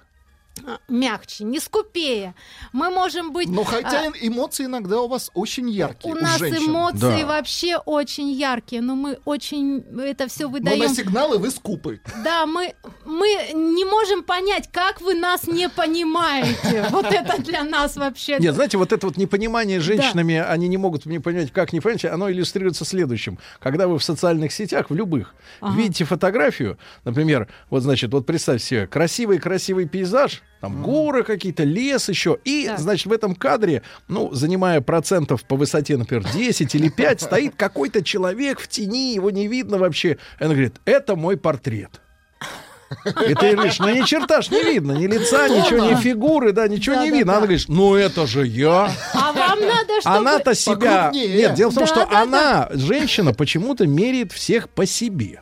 А, 0.65 0.79
мягче, 0.87 1.43
не 1.43 1.59
скупее. 1.59 2.33
Мы 2.73 2.89
можем 2.89 3.31
быть... 3.31 3.49
Но 3.49 3.63
хотя 3.63 4.07
а, 4.07 4.11
эмоции 4.19 4.65
иногда 4.65 5.01
у 5.01 5.07
вас 5.07 5.31
очень 5.33 5.69
яркие. 5.69 6.13
у 6.13 6.17
у 6.17 6.19
нас 6.19 6.39
женщин. 6.39 6.69
эмоции 6.69 7.23
вообще 7.23 7.77
очень 7.77 8.31
яркие, 8.31 8.81
но 8.81 8.95
мы 8.95 9.19
очень 9.25 9.79
это 9.99 10.27
все 10.27 10.45
Но 10.45 10.49
выдаем. 10.49 10.79
на 10.79 10.89
сигналы 10.89 11.37
вы 11.37 11.51
скупы. 11.51 12.01
Да, 12.23 12.45
мы, 12.45 12.73
мы 13.05 13.27
не 13.53 13.85
можем 13.85 14.23
понять, 14.23 14.69
как 14.71 15.01
вы 15.01 15.13
нас 15.13 15.47
не 15.47 15.69
понимаете. 15.69 16.85
Вот 16.97 17.05
это 17.05 17.41
для 17.41 17.63
нас 17.63 17.95
вообще... 17.95 18.37
Нет, 18.39 18.55
знаете, 18.55 18.77
вот 18.77 18.91
это 18.91 19.05
вот 19.07 19.17
непонимание 19.17 19.79
женщинами, 19.79 20.35
они 20.35 20.67
не 20.67 20.77
могут 20.77 21.05
не 21.05 21.19
понять, 21.19 21.51
как 21.51 21.73
не 21.73 21.79
понять, 21.79 22.05
оно 22.05 22.31
иллюстрируется 22.31 22.85
следующим. 22.85 23.37
Когда 23.59 23.87
вы 23.87 23.99
в 23.99 24.03
социальных 24.03 24.51
сетях, 24.51 24.89
в 24.89 24.95
любых, 24.95 25.35
Ага. 25.59 25.75
видите 25.77 26.05
фотографию, 26.05 26.77
например, 27.03 27.47
вот, 27.69 27.83
значит, 27.83 28.11
вот 28.13 28.25
представь 28.25 28.61
себе, 28.63 28.87
красивый-красивый 28.87 29.87
пейзаж, 29.87 30.41
там 30.61 30.81
горы 30.81 31.23
какие-то, 31.23 31.63
лес 31.63 32.09
еще, 32.09 32.37
и, 32.43 32.65
Так. 32.67 32.79
значит, 32.79 33.05
в 33.07 33.11
этом 33.11 33.35
кадре, 33.35 33.83
ну, 34.07 34.33
занимая 34.33 34.81
процентов 34.81 35.43
по 35.43 35.55
высоте, 35.55 35.97
например, 35.97 36.25
10 36.33 36.73
или 36.75 36.89
5, 36.89 37.21
стоит 37.21 37.55
какой-то 37.55 38.03
человек 38.03 38.59
в 38.59 38.67
тени, 38.67 39.13
его 39.13 39.29
не 39.29 39.47
видно 39.47 39.77
вообще. 39.77 40.17
И 40.39 40.43
она 40.43 40.53
говорит, 40.53 40.75
это 40.85 41.15
мой 41.15 41.37
портрет. 41.37 42.01
И 43.27 43.33
ты 43.33 43.53
говоришь, 43.53 43.79
ну 43.79 43.89
ни 43.89 44.03
черта 44.05 44.41
ж 44.41 44.49
не 44.49 44.63
видно, 44.63 44.93
ни 44.93 45.07
лица, 45.07 45.49
ничего, 45.49 45.85
ни 45.85 45.95
фигуры, 45.95 46.53
да, 46.53 46.67
ничего 46.69 46.95
не 46.95 47.11
видно. 47.11 47.33
Она 47.33 47.41
говорит, 47.41 47.65
ну 47.67 47.95
это 47.95 48.25
же 48.25 48.45
я. 48.47 48.89
А 49.13 49.33
вам 49.33 49.59
надо, 49.59 49.99
чтобы... 50.01 50.15
Она-то 50.17 50.55
себя... 50.55 50.75
покрупнее. 50.75 51.37
Нет, 51.37 51.53
дело 51.55 51.71
в 51.71 51.75
том, 51.75 51.83
Да, 51.83 51.87
что 51.87 52.07
да, 52.09 52.21
она, 52.21 52.69
женщина, 52.71 53.33
почему-то 53.33 53.85
меряет 53.85 54.31
всех 54.31 54.69
по 54.69 54.85
себе. 54.85 55.41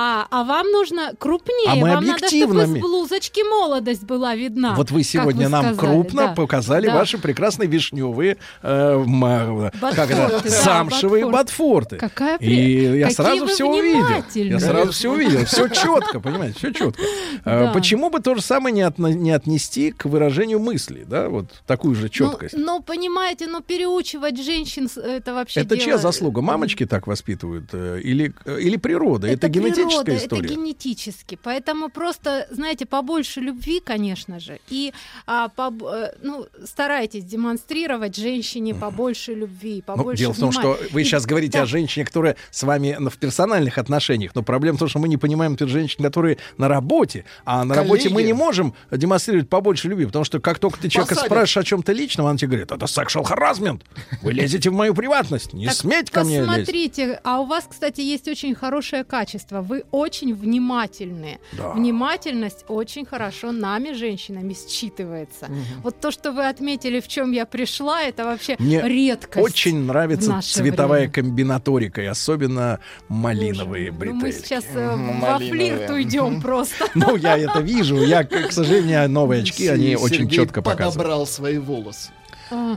А, 0.00 0.28
а 0.30 0.44
вам 0.44 0.70
нужно 0.70 1.12
крупнее. 1.18 1.66
А 1.72 1.74
мы 1.74 1.90
вам 1.90 2.04
надо, 2.06 2.28
чтобы 2.28 2.62
из 2.62 2.70
блузочки 2.70 3.40
молодость 3.42 4.04
была 4.04 4.36
видна. 4.36 4.74
вот 4.76 4.92
вы 4.92 5.00
как 5.00 5.08
сегодня 5.10 5.48
нам 5.48 5.74
сказали, 5.74 5.92
крупно 5.92 6.26
да. 6.28 6.34
показали 6.34 6.86
Да. 6.86 6.94
ваши 6.94 7.18
прекрасные 7.18 7.68
вишневые 7.68 8.36
э, 8.62 9.04
как 9.04 9.80
Ботфорты, 9.80 10.12
это, 10.14 10.42
да, 10.44 10.48
замшевые 10.62 11.24
ботфорты. 11.26 11.32
ботфорты. 11.32 11.96
Какая 11.96 12.38
при- 12.38 12.46
И 12.48 12.98
я 12.98 13.06
какие 13.08 13.16
сразу 13.16 13.40
вы 13.44 13.46
все 13.48 13.64
увидел. 13.64 14.06
Я 14.34 14.60
сразу 14.60 14.92
все 14.92 15.12
увидел. 15.12 15.44
Все 15.46 15.68
четко, 15.68 16.20
понимаете, 16.20 16.58
все 16.58 16.72
четко. 16.72 17.02
Да. 17.44 17.72
Почему 17.74 18.10
бы 18.10 18.20
то 18.20 18.36
же 18.36 18.40
самое 18.42 18.72
не, 18.72 18.82
отно- 18.82 19.12
не 19.12 19.32
отнести 19.32 19.90
к 19.90 20.04
выражению 20.04 20.60
мысли, 20.60 21.04
да, 21.08 21.28
вот 21.28 21.46
такую 21.66 21.96
же 21.96 22.02
Ну, 22.04 22.08
четкость? 22.08 22.54
ну, 22.56 22.80
понимаете, 22.82 23.48
ну 23.48 23.60
переучивать 23.62 24.40
женщин 24.40 24.88
с- 24.88 24.96
это 25.00 25.34
вообще 25.34 25.60
Это 25.60 25.70
дело- 25.70 25.80
чья 25.84 25.98
заслуга? 25.98 26.40
Мамочки 26.40 26.86
так 26.86 27.08
воспитывают? 27.08 27.64
э, 27.72 28.00
Или, 28.04 28.32
э, 28.44 28.60
или 28.60 28.76
природа? 28.76 29.26
Это, 29.26 29.48
природа, 29.48 29.87
генетическая 29.88 30.16
история? 30.26 30.44
Это 30.46 30.54
генетически. 30.54 31.38
Поэтому 31.42 31.88
просто, 31.88 32.46
знаете, 32.50 32.86
побольше 32.86 33.40
любви, 33.40 33.80
конечно 33.80 34.40
же. 34.40 34.60
И 34.68 34.92
а, 35.26 35.48
поб- 35.54 35.86
э, 35.90 36.14
ну, 36.22 36.46
старайтесь 36.64 37.24
демонстрировать 37.24 38.16
женщине 38.16 38.74
побольше 38.74 39.34
любви, 39.34 39.82
Ну, 39.86 39.94
побольше 39.94 40.18
дело 40.20 40.32
в 40.34 40.38
том, 40.38 40.52
что 40.52 40.60
внимания. 40.72 40.88
вы 40.92 41.00
И- 41.02 41.04
сейчас 41.04 41.26
говорите 41.26 41.58
да. 41.58 41.62
о 41.62 41.66
женщине, 41.66 42.04
которая 42.04 42.36
с 42.50 42.62
вами 42.62 42.96
ну, 42.98 43.10
в 43.10 43.16
персональных 43.18 43.78
отношениях, 43.78 44.34
но 44.34 44.42
проблема 44.42 44.76
в 44.76 44.78
том, 44.80 44.88
что 44.88 44.98
мы 44.98 45.08
не 45.08 45.16
понимаем 45.16 45.56
тех 45.56 45.68
женщин, 45.68 46.02
которые 46.04 46.38
на 46.56 46.68
работе, 46.68 47.24
а 47.44 47.64
на 47.64 47.74
работе 47.74 48.08
мы 48.08 48.16
Коллеги. 48.16 48.26
не 48.28 48.32
можем 48.32 48.74
демонстрировать 48.90 49.48
побольше 49.48 49.88
любви, 49.88 50.06
потому 50.06 50.24
что 50.24 50.40
как 50.40 50.58
только 50.58 50.78
ты 50.80 50.88
человека 50.88 51.14
Посадят. 51.14 51.30
спрашиваешь 51.32 51.66
о 51.66 51.68
чем-то 51.68 51.92
личном, 51.92 52.26
он 52.26 52.36
тебе 52.36 52.48
говорит, 52.48 52.72
это 52.72 52.86
sexual 52.86 53.24
harassment, 53.24 53.82
вы 54.22 54.32
лезете 54.32 54.70
в 54.70 54.74
мою 54.74 54.94
приватность, 54.94 55.52
не 55.52 55.66
Так 55.66 55.74
смейте 55.74 56.12
ко 56.12 56.24
мне 56.24 56.38
лезть. 56.40 56.48
Посмотрите, 56.48 57.20
а 57.24 57.40
у 57.40 57.46
вас, 57.46 57.66
кстати, 57.68 58.00
есть 58.00 58.28
очень 58.28 58.54
хорошее 58.54 59.04
качество. 59.04 59.60
Вы 59.68 59.84
очень 59.90 60.34
внимательные. 60.34 61.38
Да. 61.52 61.72
Внимательность 61.72 62.64
очень 62.68 63.04
хорошо 63.06 63.52
нами, 63.52 63.92
женщинами, 63.92 64.54
считывается. 64.54 65.50
Вот 65.82 66.00
то, 66.00 66.10
что 66.10 66.32
вы 66.32 66.48
отметили, 66.48 67.00
в 67.00 67.08
чем 67.08 67.32
я 67.32 67.44
пришла, 67.46 68.02
это 68.02 68.24
вообще 68.24 68.56
Мне 68.58 68.80
редкость. 68.82 69.44
очень 69.44 69.82
в 69.82 69.86
нравится 69.86 70.30
наше 70.30 70.54
цветовая 70.54 71.00
время. 71.00 71.12
комбинаторика, 71.12 72.02
и 72.02 72.06
особенно 72.06 72.80
малиновые 73.08 73.92
Ну, 73.92 74.14
мы 74.14 74.20
бретельки. 74.22 74.46
сейчас 74.46 74.64
э, 74.74 74.96
во 75.20 75.38
флирт 75.38 75.90
уйдем 75.90 76.40
просто. 76.40 76.86
Ну, 76.94 77.16
я 77.16 77.36
это 77.38 77.60
вижу. 77.60 77.96
Я, 78.02 78.24
к 78.24 78.52
сожалению, 78.52 79.08
новые 79.08 79.42
очки, 79.42 79.66
они 79.68 79.96
очень 79.96 80.28
четко 80.28 80.62
показывают. 80.62 80.94
подобрал 80.94 81.26
свои 81.26 81.58
волосы. 81.58 82.10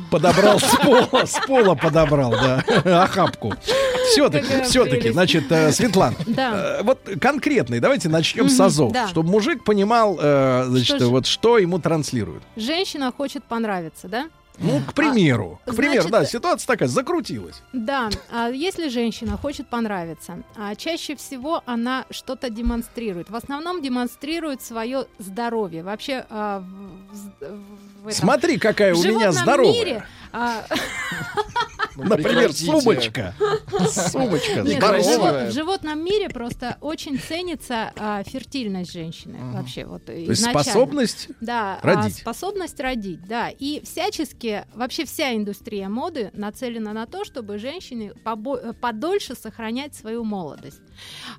Подобрал 0.10 0.60
с 0.60 0.76
пола, 0.78 1.26
с 1.26 1.40
пола 1.48 1.76
подобрал, 1.76 2.32
да, 2.32 3.04
охапку. 3.04 3.54
Все-таки, 4.12 4.64
все-таки, 4.64 5.12
значит, 5.12 5.52
э, 5.52 5.72
Светлана, 5.72 6.16
Да. 6.28 6.80
э, 6.80 6.84
вот 6.84 7.00
конкретный, 7.22 7.80
давайте 7.80 8.10
начнем 8.10 8.50
с 8.50 8.56
Мгм, 8.56 8.64
азов, 8.64 8.92
да. 8.92 9.08
чтобы 9.08 9.30
мужик 9.30 9.64
понимал, 9.64 10.18
э, 10.22 10.66
значит, 10.68 10.98
Что 10.98 11.10
вот 11.10 11.26
что 11.26 11.58
ему 11.58 11.80
транслируют. 11.80 12.44
Женщина 12.56 13.12
хочет 13.16 13.44
понравиться, 13.44 14.08
да? 14.08 14.26
Ну, 14.60 14.80
к 14.88 14.94
примеру, 14.94 15.60
к 15.66 15.76
примеру, 15.76 16.04
значит, 16.08 16.12
да, 16.12 16.26
ситуация 16.26 16.68
такая, 16.68 16.88
закрутилась. 16.88 17.62
Да, 17.74 18.10
а 18.32 18.50
если 18.50 18.90
женщина 18.90 19.38
хочет 19.38 19.68
понравиться, 19.68 20.44
а 20.56 20.76
чаще 20.76 21.16
всего 21.16 21.64
она 21.66 22.06
что-то 22.12 22.50
демонстрирует. 22.50 23.30
В 23.30 23.36
основном 23.36 23.82
демонстрирует 23.82 24.62
свое 24.62 25.08
здоровье. 25.18 25.84
Вообще 25.84 26.26
а, 26.30 26.60
в, 27.12 28.04
в- 28.04 28.08
этом- 28.08 28.12
Смотри, 28.14 28.58
какая 28.58 28.94
в 28.94 29.00
у 29.00 29.04
меня 29.04 29.32
здоровая. 29.32 29.72
мире, 29.74 29.98
а, 29.98 30.21
Например, 31.96 32.48
прекратите. 32.50 32.66
сумочка. 32.66 33.36
Сумочка 33.90 34.62
Нет, 34.62 34.82
в, 34.82 35.52
животном 35.52 36.04
мире 36.04 36.30
просто 36.30 36.78
очень 36.82 37.20
ценится 37.20 37.92
а, 37.98 38.24
фертильность 38.24 38.94
женщины 38.94 39.40
вообще 39.54 39.86
вот 39.86 40.10
способность 40.34 41.30
да, 41.42 41.80
а, 41.82 41.86
родить. 41.86 42.18
способность 42.18 42.80
родить, 42.80 43.22
да, 43.28 43.50
и 43.50 43.82
всячески 43.84 44.66
вообще 44.74 45.06
вся 45.06 45.36
индустрия 45.36 45.90
моды 45.90 46.32
нацелена 46.34 46.94
на 46.94 47.06
то, 47.06 47.26
чтобы 47.26 47.58
женщины 47.58 48.14
побо- 48.24 48.74
подольше 48.74 49.36
сохранять 49.36 49.94
свою 49.94 50.24
молодость. 50.24 50.82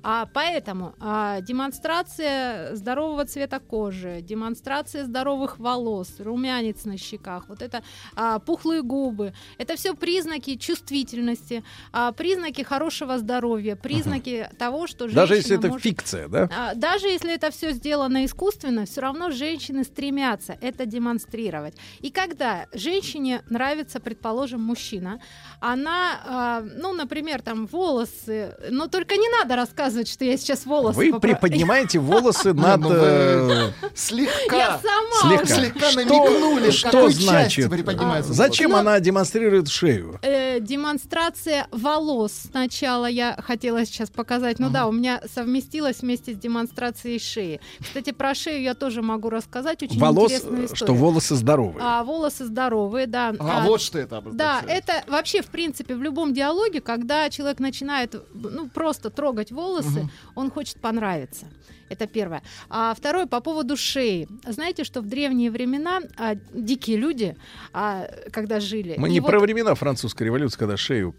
А, 0.03 0.27
поэтому 0.33 0.93
а, 0.99 1.41
демонстрация 1.41 2.75
здорового 2.75 3.25
цвета 3.25 3.59
кожи, 3.59 4.21
демонстрация 4.21 5.05
здоровых 5.05 5.57
волос, 5.59 6.19
румянец 6.19 6.85
на 6.85 6.97
щеках, 6.97 7.49
вот 7.49 7.61
это 7.61 7.83
а, 8.15 8.39
пухлые 8.39 8.82
губы, 8.83 9.33
это 9.57 9.75
все 9.75 9.93
признаки 9.95 10.55
чувствительности, 10.57 11.63
а, 11.91 12.11
признаки 12.11 12.61
хорошего 12.61 13.17
здоровья, 13.17 13.75
признаки 13.75 14.49
того, 14.57 14.87
что 14.87 15.05
женщина 15.05 15.21
Даже 15.21 15.35
если 15.35 15.57
это 15.57 15.67
может- 15.67 15.83
фикция, 15.83 16.27
да? 16.27 16.49
а, 16.55 16.75
Даже 16.75 17.07
если 17.07 17.33
это 17.33 17.49
все 17.51 17.71
сделано 17.71 18.25
искусственно, 18.25 18.85
все 18.85 19.01
равно 19.01 19.31
женщины 19.31 19.83
стремятся 19.83 20.57
это 20.61 20.85
демонстрировать. 20.85 21.75
И 22.01 22.09
когда 22.11 22.67
женщине 22.73 23.41
нравится, 23.49 23.99
предположим, 23.99 24.61
мужчина, 24.61 25.19
она, 25.63 26.19
а, 26.25 26.63
ну, 26.75 26.93
например, 26.93 27.41
там 27.41 27.67
волосы, 27.67 28.53
но 28.69 28.87
только 28.87 29.15
не 29.15 29.29
надо 29.29 29.55
рассказывать, 29.55 30.09
что 30.09 30.25
я 30.25 30.35
сейчас 30.35 30.65
волосы 30.65 30.97
Вы 30.97 31.07
попро- 31.07 31.19
приподнимаете 31.21 31.99
волосы 31.99 32.53
над... 32.53 32.81
ну 32.81 32.89
э, 32.91 33.71
Слегка. 33.95 34.57
Я 34.57 34.81
сама 34.81 35.45
Слегка. 35.45 35.91
намекнули, 35.95 36.69
что 36.69 37.09
значит? 37.09 37.69
приподнимаются 37.69 38.33
Зачем 38.33 38.71
Ну, 38.71 38.77
она 38.77 38.99
демонстрирует 38.99 39.69
шею? 39.69 40.19
Э, 40.21 40.59
демонстрация 40.59 41.67
волос 41.71 42.33
сначала 42.51 43.05
я 43.05 43.37
хотела 43.41 43.85
сейчас 43.85 44.09
показать. 44.09 44.59
Ну 44.59 44.69
да, 44.69 44.85
у 44.85 44.91
меня 44.91 45.21
совместилось 45.33 46.01
вместе 46.01 46.33
с 46.33 46.37
демонстрацией 46.37 47.19
шеи. 47.19 47.61
Кстати, 47.79 48.11
про 48.11 48.35
шею 48.35 48.61
я 48.61 48.73
тоже 48.73 49.01
могу 49.01 49.29
рассказать. 49.29 49.81
Очень 49.81 49.97
Волос, 49.99 50.25
интересную 50.31 50.63
э, 50.63 50.65
историю. 50.65 50.85
что 50.85 50.93
волосы 50.93 51.35
здоровые. 51.35 51.79
А 51.81 52.03
волосы 52.03 52.43
здоровые, 52.45 53.07
да. 53.07 53.33
А, 53.39 53.63
вот 53.65 53.81
что 53.81 53.99
это 53.99 54.21
Да, 54.33 54.61
это 54.67 55.03
вообще, 55.07 55.41
в 55.41 55.52
принципе, 55.53 55.95
в 55.95 56.03
любом 56.03 56.33
диалоге, 56.33 56.81
когда 56.81 57.29
человек 57.29 57.59
начинает, 57.59 58.15
ну, 58.33 58.67
просто 58.69 59.09
трогать 59.09 59.51
волосы, 59.51 60.09
он 60.35 60.51
хочет 60.51 60.81
понравиться. 60.81 61.45
Это 61.89 62.07
первое. 62.07 62.41
А 62.69 62.93
второе, 62.93 63.27
по 63.27 63.39
поводу 63.39 63.77
шеи. 63.77 64.27
Знаете, 64.47 64.83
что 64.83 65.01
в 65.01 65.05
древние 65.05 65.51
времена 65.51 66.01
а, 66.17 66.35
дикие 66.53 66.97
люди, 66.97 67.35
а, 67.71 68.07
когда 68.31 68.59
жили... 68.59 68.95
Мы 68.97 69.09
не 69.09 69.19
вот- 69.19 69.29
про 69.29 69.39
времена 69.39 69.75
французской 69.75 70.23
революции, 70.23 70.57
когда 70.57 70.75
шею 70.75 71.13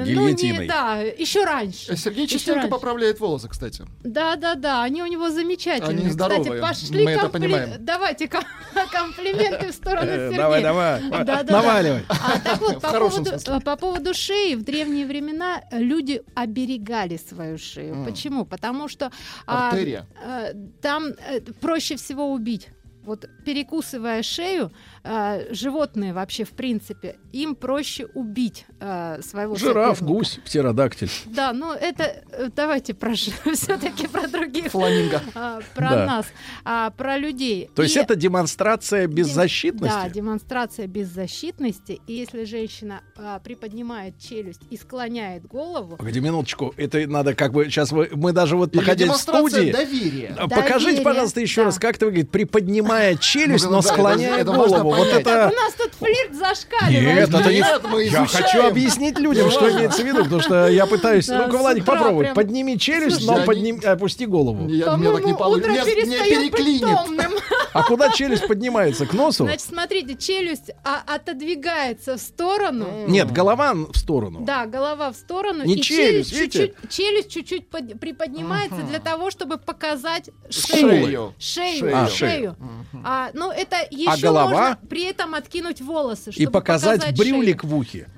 Ну, 0.00 0.04
не, 0.06 0.12
гильотиной. 0.34 0.66
да, 0.68 0.98
еще 1.00 1.44
раньше. 1.44 1.92
Э, 1.92 1.96
Сергей 1.96 2.24
Ещё 2.24 2.34
частенько 2.34 2.60
раньше. 2.60 2.70
поправляет 2.70 3.20
волосы, 3.20 3.48
кстати. 3.48 3.84
Да, 4.04 4.36
да, 4.36 4.54
да, 4.54 4.82
они 4.82 5.02
у 5.02 5.06
него 5.06 5.30
замечательные. 5.30 5.98
Они 6.00 6.10
здоровые, 6.10 6.60
Кстати, 6.60 6.60
пошли 6.60 7.04
мы 7.04 7.10
это 7.12 7.26
компли- 7.26 7.32
понимаем. 7.32 7.70
Давайте 7.80 8.28
ком- 8.28 8.44
комплименты 8.92 9.70
в 9.70 9.74
сторону 9.74 10.06
Э, 10.10 10.16
Сергея. 10.16 10.38
Давай, 10.38 10.62
давай, 10.62 11.02
Да, 11.10 11.24
да, 11.24 11.42
да. 11.42 11.52
наваливай. 11.62 12.04
А, 12.08 12.38
так 12.40 12.60
вот, 12.60 12.80
по 12.80 12.92
поводу, 12.92 13.60
по 13.64 13.76
поводу 13.76 14.14
шеи, 14.14 14.54
в 14.54 14.62
древние 14.62 15.06
времена 15.06 15.62
люди 15.72 16.22
оберегали 16.34 17.16
свою 17.16 17.58
шею. 17.58 17.94
М. 17.94 18.04
Почему? 18.04 18.44
Потому 18.44 18.88
что 18.88 19.10
а, 19.46 19.74
э, 19.76 20.52
там 20.82 21.12
проще 21.60 21.96
всего 21.96 22.32
убить. 22.32 22.68
Вот 23.04 23.24
перекусывая 23.46 24.22
шею, 24.22 24.70
а, 25.10 25.40
животные 25.54 26.12
вообще, 26.12 26.44
в 26.44 26.50
принципе, 26.50 27.16
им 27.32 27.54
проще 27.54 28.04
убить 28.14 28.66
а, 28.78 29.20
своего 29.22 29.54
Жираф, 29.56 29.98
соперника. 29.98 30.04
гусь, 30.04 30.40
птеродактиль. 30.44 31.10
Да, 31.26 31.54
ну 31.54 31.72
это 31.72 32.04
э, 32.32 32.50
давайте 32.54 32.92
про 32.92 33.14
все-таки 33.14 34.06
про 34.06 34.28
других. 34.28 34.70
Фламинго. 34.72 35.22
А, 35.34 35.60
про 35.74 35.88
Да. 35.90 36.06
нас, 36.06 36.26
а, 36.64 36.90
про 36.90 37.16
людей. 37.16 37.70
То 37.74 37.82
есть 37.82 37.96
это 37.96 38.16
демонстрация 38.16 39.06
беззащитности? 39.06 39.94
Да, 39.94 40.08
демонстрация 40.10 40.86
беззащитности. 40.86 42.00
И 42.06 42.12
если 42.12 42.44
женщина 42.44 43.00
а, 43.16 43.38
приподнимает 43.40 44.18
челюсть 44.18 44.60
и 44.70 44.76
склоняет 44.76 45.46
голову, 45.46 45.96
Погоди 45.96 46.20
минуточку, 46.20 46.74
это 46.76 47.06
надо 47.08 47.34
как 47.34 47.52
бы 47.52 47.64
сейчас 47.64 47.92
вы, 47.92 48.10
мы 48.12 48.32
даже 48.32 48.56
вот 48.56 48.70
Или 48.74 48.80
находясь 48.80 49.04
в 49.08 49.10
демонстрация 49.10 49.48
студии. 49.48 49.72
доверия. 49.72 50.34
Покажите, 50.48 50.78
Доверие, 50.84 51.02
пожалуйста, 51.04 51.40
еще 51.40 51.60
да. 51.62 51.64
раз, 51.66 51.78
как 51.78 51.96
это 51.96 52.06
выглядит, 52.06 52.30
приподнимая 52.30 53.16
челюсть, 53.16 53.64
Ну, 53.64 53.70
но 53.72 53.82
склоняя 53.82 54.44
голову. 54.44 54.97
Вот 54.98 55.08
это. 55.08 55.52
у 55.52 55.56
нас 55.56 55.74
тут 55.74 55.92
флирт 55.94 56.34
зашкаливает. 56.34 57.16
Нет, 57.16 57.28
это 57.28 57.50
не... 57.50 57.58
Нет, 57.58 57.82
мы 57.84 58.04
Я 58.04 58.26
хочу 58.26 58.66
объяснить 58.66 59.18
людям, 59.18 59.50
что 59.50 59.70
имеется 59.70 60.02
в 60.02 60.06
виду, 60.06 60.24
потому 60.24 60.40
что 60.40 60.68
я 60.68 60.86
пытаюсь... 60.86 61.28
Ну-ка, 61.28 61.56
Владик, 61.56 61.84
попробуй. 61.84 62.28
Подними 62.34 62.78
челюсть, 62.78 63.26
но 63.26 63.36
а 63.36 63.44
подними, 63.44 63.84
опусти 63.84 64.26
голову. 64.26 64.68
Я, 64.68 64.96
меня 64.96 65.12
так 65.12 65.24
не 65.24 65.34
получится. 65.34 65.70
утро 65.70 65.84
перестает 65.84 66.50
быть 66.50 66.52
переклинит. 66.52 66.96
томным. 66.96 67.32
А 67.72 67.82
куда 67.82 68.10
челюсть 68.10 68.46
поднимается? 68.46 69.06
К 69.06 69.12
носу? 69.12 69.44
Значит, 69.44 69.68
смотрите, 69.68 70.16
челюсть 70.16 70.70
а, 70.84 71.02
отодвигается 71.06 72.16
в 72.16 72.20
сторону. 72.20 73.06
Нет, 73.06 73.30
голова 73.30 73.74
в 73.74 73.96
сторону. 73.96 74.40
Да, 74.40 74.66
голова 74.66 75.10
в 75.12 75.16
сторону. 75.16 75.64
Не 75.64 75.74
и 75.76 75.82
челюсть, 75.82 76.36
чуть-чуть, 76.36 76.74
челюсть 76.88 77.30
чуть-чуть 77.30 77.68
под- 77.68 78.00
приподнимается 78.00 78.82
для 78.88 78.98
того, 78.98 79.30
чтобы 79.30 79.58
показать 79.58 80.30
шею. 80.50 81.34
Шею. 81.38 81.78
Шею. 81.78 81.78
Шею. 81.78 81.96
А, 81.96 82.08
шею. 82.08 82.56
А, 83.04 83.30
ну, 83.34 83.50
это 83.50 83.76
еще 83.90 84.22
голова? 84.22 84.50
можно 84.50 84.78
при 84.88 85.04
этом 85.04 85.34
откинуть 85.34 85.80
волосы, 85.80 86.30
И 86.30 86.32
чтобы 86.32 86.50
показать 86.52 87.00
показать 87.00 87.18
брюлик 87.18 87.62
шею. 87.62 87.72
в 87.72 87.76
ухе. 87.76 88.08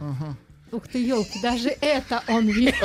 Ух 0.72 0.86
ты, 0.88 0.98
елки, 1.04 1.40
даже 1.42 1.74
это 1.80 2.22
он 2.28 2.46
видит. 2.46 2.74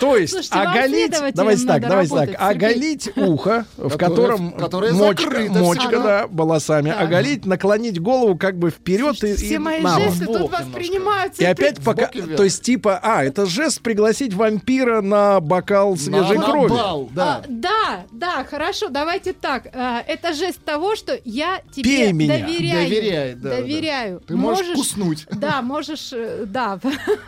То 0.00 0.16
есть 0.16 0.32
Слушайте, 0.32 0.54
оголить, 0.58 1.10
давайте 1.34 1.66
так, 1.66 1.82
давайте 1.82 2.14
так, 2.14 2.30
оголить 2.38 3.10
ухо, 3.16 3.66
в 3.76 3.96
котором 3.96 4.54
мочка, 4.92 6.00
да, 6.00 6.26
волосами, 6.30 6.90
Да. 6.90 7.00
оголить, 7.00 7.44
наклонить 7.46 8.00
голову 8.00 8.36
как 8.38 8.56
бы 8.56 8.70
вперед 8.70 9.22
и, 9.24 9.34
Все 9.34 9.58
мои 9.58 9.82
жесты 9.82 10.26
тут 10.26 10.52
воспринимаются. 10.52 11.42
И 11.42 11.44
опять 11.44 11.82
пока, 11.82 12.06
то 12.06 12.44
есть 12.44 12.62
типа, 12.62 13.00
а, 13.02 13.24
это 13.24 13.46
жест 13.46 13.80
пригласить 13.82 14.34
вампира 14.34 15.00
на 15.00 15.40
бокал 15.40 15.96
свежей 15.96 16.38
крови. 16.38 16.72
да. 17.12 17.28
А, 17.38 17.44
да, 17.48 18.04
да, 18.12 18.44
хорошо, 18.44 18.88
давайте 18.88 19.32
так. 19.32 19.66
А, 19.74 20.00
это 20.06 20.32
жест 20.32 20.60
того, 20.64 20.94
что 20.96 21.18
я 21.24 21.60
тебе 21.74 22.12
доверяю. 22.12 23.36
Доверяю. 23.36 24.20
Ты 24.26 24.36
можешь 24.36 24.74
куснуть. 24.74 25.26
Да, 25.32 25.60
можешь, 25.62 25.97
э, 26.12 26.44
да. 26.46 26.78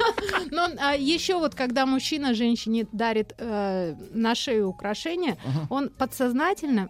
Но 0.50 0.68
еще 0.94 1.38
вот, 1.38 1.54
когда 1.54 1.86
мужчина 1.86 2.34
женщине 2.34 2.86
дарит 2.92 3.34
э, 3.38 3.94
на 4.12 4.34
шею 4.34 4.68
украшения, 4.68 5.36
он 5.68 5.88
подсознательно 5.90 6.88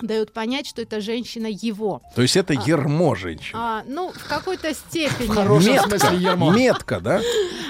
дает 0.00 0.32
понять, 0.32 0.66
что 0.68 0.82
это 0.82 1.00
женщина 1.00 1.48
его. 1.48 2.02
То 2.14 2.22
есть 2.22 2.36
это 2.36 2.52
ермо 2.54 3.16
женщины. 3.16 3.58
А, 3.60 3.82
ну, 3.84 4.12
в 4.12 4.28
какой-то 4.28 4.72
степени. 4.72 5.26
В 5.26 5.34
хорошем 5.34 5.72
Метка, 5.72 5.98
смысле 5.98 6.18
ермо. 6.18 6.52
метка, 6.54 7.00
да? 7.00 7.20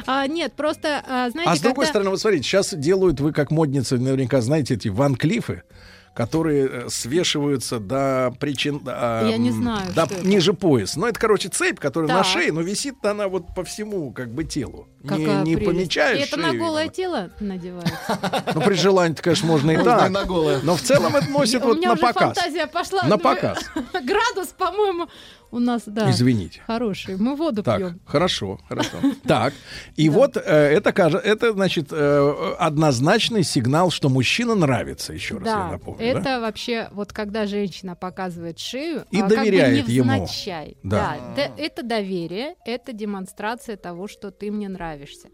А, 0.07 0.27
нет, 0.27 0.53
просто, 0.53 1.03
а, 1.09 1.31
знаете, 1.31 1.51
А 1.51 1.57
с 1.57 1.61
другой 1.61 1.85
когда- 1.87 1.91
стороны, 1.91 2.11
вот 2.11 2.21
смотрите, 2.21 2.45
сейчас 2.45 2.75
делают, 2.75 3.21
вы 3.21 3.33
как 3.33 3.51
модницы 3.51 3.97
наверняка 3.97 4.43
знаете 4.43 4.75
эти 4.75 4.89
Ван 4.89 5.15
Клифы, 5.17 5.63
которые 6.19 6.69
э, 6.69 6.89
свешиваются 6.91 7.79
до 7.79 8.35
причин... 8.41 8.81
до, 8.81 9.25
Я 9.31 9.37
не 9.39 9.53
знаю, 9.53 9.87
до 9.95 10.05
что 10.07 10.15
это. 10.17 10.27
ниже 10.27 10.53
пояс. 10.53 10.97
Но 10.97 11.07
это, 11.07 11.21
короче, 11.21 11.49
цепь, 11.49 11.79
которая 11.79 12.09
на 12.11 12.25
Так. 12.25 12.27
шее, 12.27 12.51
но 12.51 12.61
висит 12.61 12.97
она 13.07 13.29
вот 13.29 13.55
по 13.55 13.63
всему 13.63 14.11
как 14.11 14.33
бы 14.35 14.43
телу. 14.43 14.89
Не, 15.05 15.09
Какая 15.11 15.43
не 15.45 15.55
прелесть. 15.55 15.71
помечаешь 15.79 16.19
И 16.19 16.23
это 16.23 16.37
на 16.37 16.49
шею 16.51 16.61
голое 16.61 16.83
именно. 16.83 16.93
тело 16.95 17.31
надевается. 17.39 18.19
Ну, 18.55 18.61
при 18.63 18.75
желании, 18.75 19.15
конечно, 19.15 19.47
можно 19.47 19.71
и 19.71 19.77
так. 19.77 20.11
на. 20.11 20.25
Но 20.65 20.75
в 20.75 20.81
целом 20.83 21.15
это 21.15 21.31
носит 21.31 21.63
У 21.63 21.67
вот 21.69 21.77
меня 21.77 21.89
на 21.91 21.95
уже 21.95 22.03
показ. 22.03 22.35
фантазия 22.37 22.67
пошла. 22.67 23.03
На 23.05 23.09
Ну, 23.11 23.19
показ. 23.19 23.59
Градус, 23.93 24.49
по-моему, 24.59 25.09
у 25.51 25.59
нас, 25.59 25.83
да. 25.87 26.11
Извините. 26.11 26.61
Хороший. 26.67 27.17
Мы 27.17 27.35
воду 27.37 27.63
Так, 27.63 27.79
пьем. 27.79 28.01
хорошо, 28.07 28.59
хорошо. 28.69 28.97
Так, 29.27 29.55
и 29.97 30.09
вот 30.09 30.37
э, 30.37 30.41
это, 30.41 30.91
это, 30.91 31.53
значит, 31.53 31.89
э, 31.91 32.55
однозначный 32.59 33.43
сигнал, 33.43 33.91
что 33.91 34.09
мужчина 34.09 34.55
нравится, 34.55 35.13
еще 35.13 35.39
раз 35.39 35.47
я 35.47 35.55
Да, 35.55 35.69
напомню. 35.73 36.05
это 36.07 36.41
вообще 36.41 36.89
вот 36.93 37.13
когда 37.13 37.47
женщина 37.47 37.95
показывает 37.95 38.59
шею 38.59 39.05
И 39.11 39.21
а, 39.21 39.27
доверяет 39.27 39.79
как 39.79 39.87
бы 39.87 39.93
ему. 39.93 40.13
невзначай. 40.13 40.77
Да. 40.83 41.17
Это 41.57 41.83
доверие, 41.83 42.55
это 42.65 42.93
демонстрация 42.93 43.77
того, 43.77 44.09
что 44.09 44.31
ты 44.31 44.51
мне 44.51 44.69
нравишься. 44.69 45.29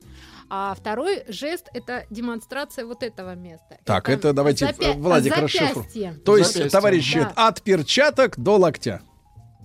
А 0.50 0.74
второй 0.74 1.24
жест 1.28 1.68
это 1.74 2.04
демонстрация 2.10 2.84
вот 2.86 3.02
этого 3.02 3.34
места. 3.34 3.78
Так, 3.84 4.08
это 4.08 4.32
давайте, 4.32 4.66
запя- 4.66 4.92
Владик, 4.96 5.34
запястье. 5.34 5.60
расшифруй. 5.62 5.84
То 6.24 6.36
есть, 6.36 6.52
Запястье. 6.54 6.70
товарищи, 6.70 7.20
Да. 7.20 7.32
от 7.48 7.62
перчаток 7.62 8.38
до 8.38 8.56
локтя. 8.58 9.00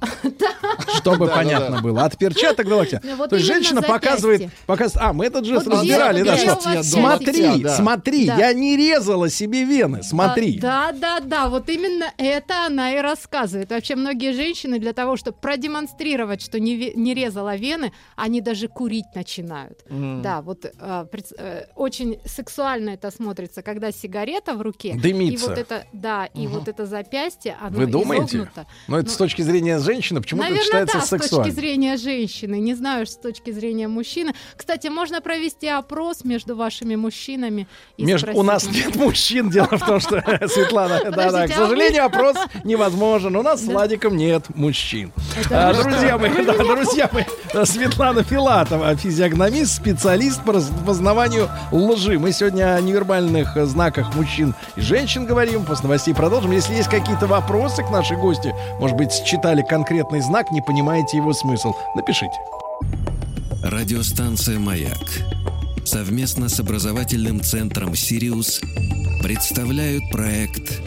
Чтобы 0.98 1.28
понятно 1.28 1.82
было. 1.82 2.04
От 2.04 2.18
перчаток 2.18 2.68
до 2.68 2.76
локтя. 2.78 3.02
Ну, 3.20 3.28
То 3.28 3.36
есть 3.36 3.48
женщина 3.48 3.82
показывает, 3.82 4.50
показывает. 4.66 5.10
А, 5.10 5.14
мы 5.14 5.26
этот 5.26 5.46
жест 5.46 5.68
разбирали, 5.68 6.24
да, 6.24 6.38
что 6.38 6.84
смотри, 6.84 7.66
смотри, 7.68 8.26
я 8.26 8.54
не 8.54 8.78
резала 8.78 9.30
себе 9.30 9.64
вены, 9.64 10.04
смотри. 10.04 10.58
А, 10.60 10.62
да, 10.62 10.92
да, 10.92 11.20
да, 11.20 11.50
вот 11.50 11.70
именно 11.70 12.06
это 12.18 12.66
она 12.66 12.94
и 12.94 13.02
рассказывает. 13.02 13.72
Вообще 13.72 13.96
многие 13.96 14.34
женщины 14.34 14.80
для 14.80 14.94
того, 14.94 15.18
чтобы 15.18 15.38
продемонстрировать, 15.42 16.42
что 16.42 16.60
не, 16.60 17.14
резала 17.14 17.56
вены, 17.56 17.92
они 18.16 18.42
даже 18.42 18.68
курить 18.68 19.08
начинают. 19.16 19.80
Да, 19.90 20.42
вот 20.42 20.66
а, 20.80 21.08
э, 21.38 21.66
очень 21.76 22.20
сексуально 22.26 22.92
это 22.92 23.12
смотрится, 23.12 23.62
когда 23.62 23.92
сигарета 23.92 24.54
в 24.54 24.62
руке. 24.62 24.98
Дымится. 25.02 25.46
И 25.46 25.50
вот 25.50 25.58
это, 25.58 25.86
да, 25.94 26.26
и 26.26 26.48
вот 26.48 26.68
это 26.68 26.86
запястье, 26.86 27.58
оно 27.60 27.80
Вы 27.80 27.86
думаете? 27.88 28.38
Но 28.88 29.00
это 29.00 29.10
Ну, 29.10 29.14
с 29.14 29.18
точки 29.18 29.42
зрения 29.42 29.80
женщины, 29.90 30.22
почему-то 30.22 30.50
Наверное, 30.50 30.66
считается 30.66 31.00
да, 31.00 31.06
с 31.06 31.30
точки 31.30 31.50
зрения 31.50 31.98
женщины. 31.98 32.60
Не 32.60 32.76
знаю, 32.76 33.08
с 33.08 33.16
точки 33.16 33.52
зрения 33.52 33.88
мужчины. 33.88 34.34
Кстати, 34.56 34.88
можно 34.88 35.22
провести 35.22 35.68
опрос 35.68 36.24
между 36.24 36.56
вашими 36.56 36.96
мужчинами. 36.96 37.68
И 37.98 38.06
Между, 38.06 38.32
у 38.32 38.44
спросить 38.44 38.48
нас 38.48 38.64
их. 38.66 38.86
нет 38.86 38.96
мужчин, 38.96 39.50
дело 39.50 39.68
в 39.72 39.86
том, 39.86 40.00
что 40.00 40.22
Светлана, 40.48 41.02
да, 41.06 41.32
да, 41.32 41.48
к 41.48 41.52
а 41.52 41.56
сожалению, 41.56 42.06
опрос 42.06 42.38
невозможен. 42.64 43.36
У 43.36 43.42
нас 43.42 43.62
с 43.62 43.66
Владиком 43.66 44.16
нет 44.16 44.44
мужчин. 44.56 45.12
А, 45.50 45.74
друзья 45.74 46.18
мои, 46.18 46.30
друзья 46.46 47.10
мои, 47.12 47.24
Светлана 47.66 48.24
Филатова, 48.24 48.96
физиогномист, 48.96 49.76
специалист 49.76 50.44
по 50.44 50.54
распознаванию 50.54 51.50
лжи. 51.72 52.20
Мы 52.20 52.32
сегодня 52.32 52.76
о 52.76 52.82
невербальных 52.82 53.58
э, 53.58 53.66
знаках 53.66 54.14
мужчин 54.16 54.54
и 54.76 54.82
женщин 54.82 55.26
говорим. 55.26 55.66
После 55.66 55.84
новостей 55.84 56.14
продолжим. 56.14 56.52
Если 56.52 56.74
есть 56.76 56.90
какие-то 56.90 57.28
вопросы 57.28 57.84
к 57.84 57.90
нашей 57.90 58.18
гости, 58.18 58.54
может 58.80 58.96
быть, 58.96 59.12
считали 59.12 59.62
конкретный 59.80 60.20
знак, 60.20 60.52
не 60.52 60.62
понимаете 60.62 61.16
его 61.16 61.32
смысл, 61.32 61.74
напишите. 61.96 62.36
Радиостанция 63.64 64.60
«Маяк» 64.60 64.98
совместно 65.86 66.50
с 66.50 66.60
образовательным 66.60 67.42
центром 67.42 67.96
«Сириус» 67.96 68.60
представляют 69.24 70.04
проект 70.12 70.82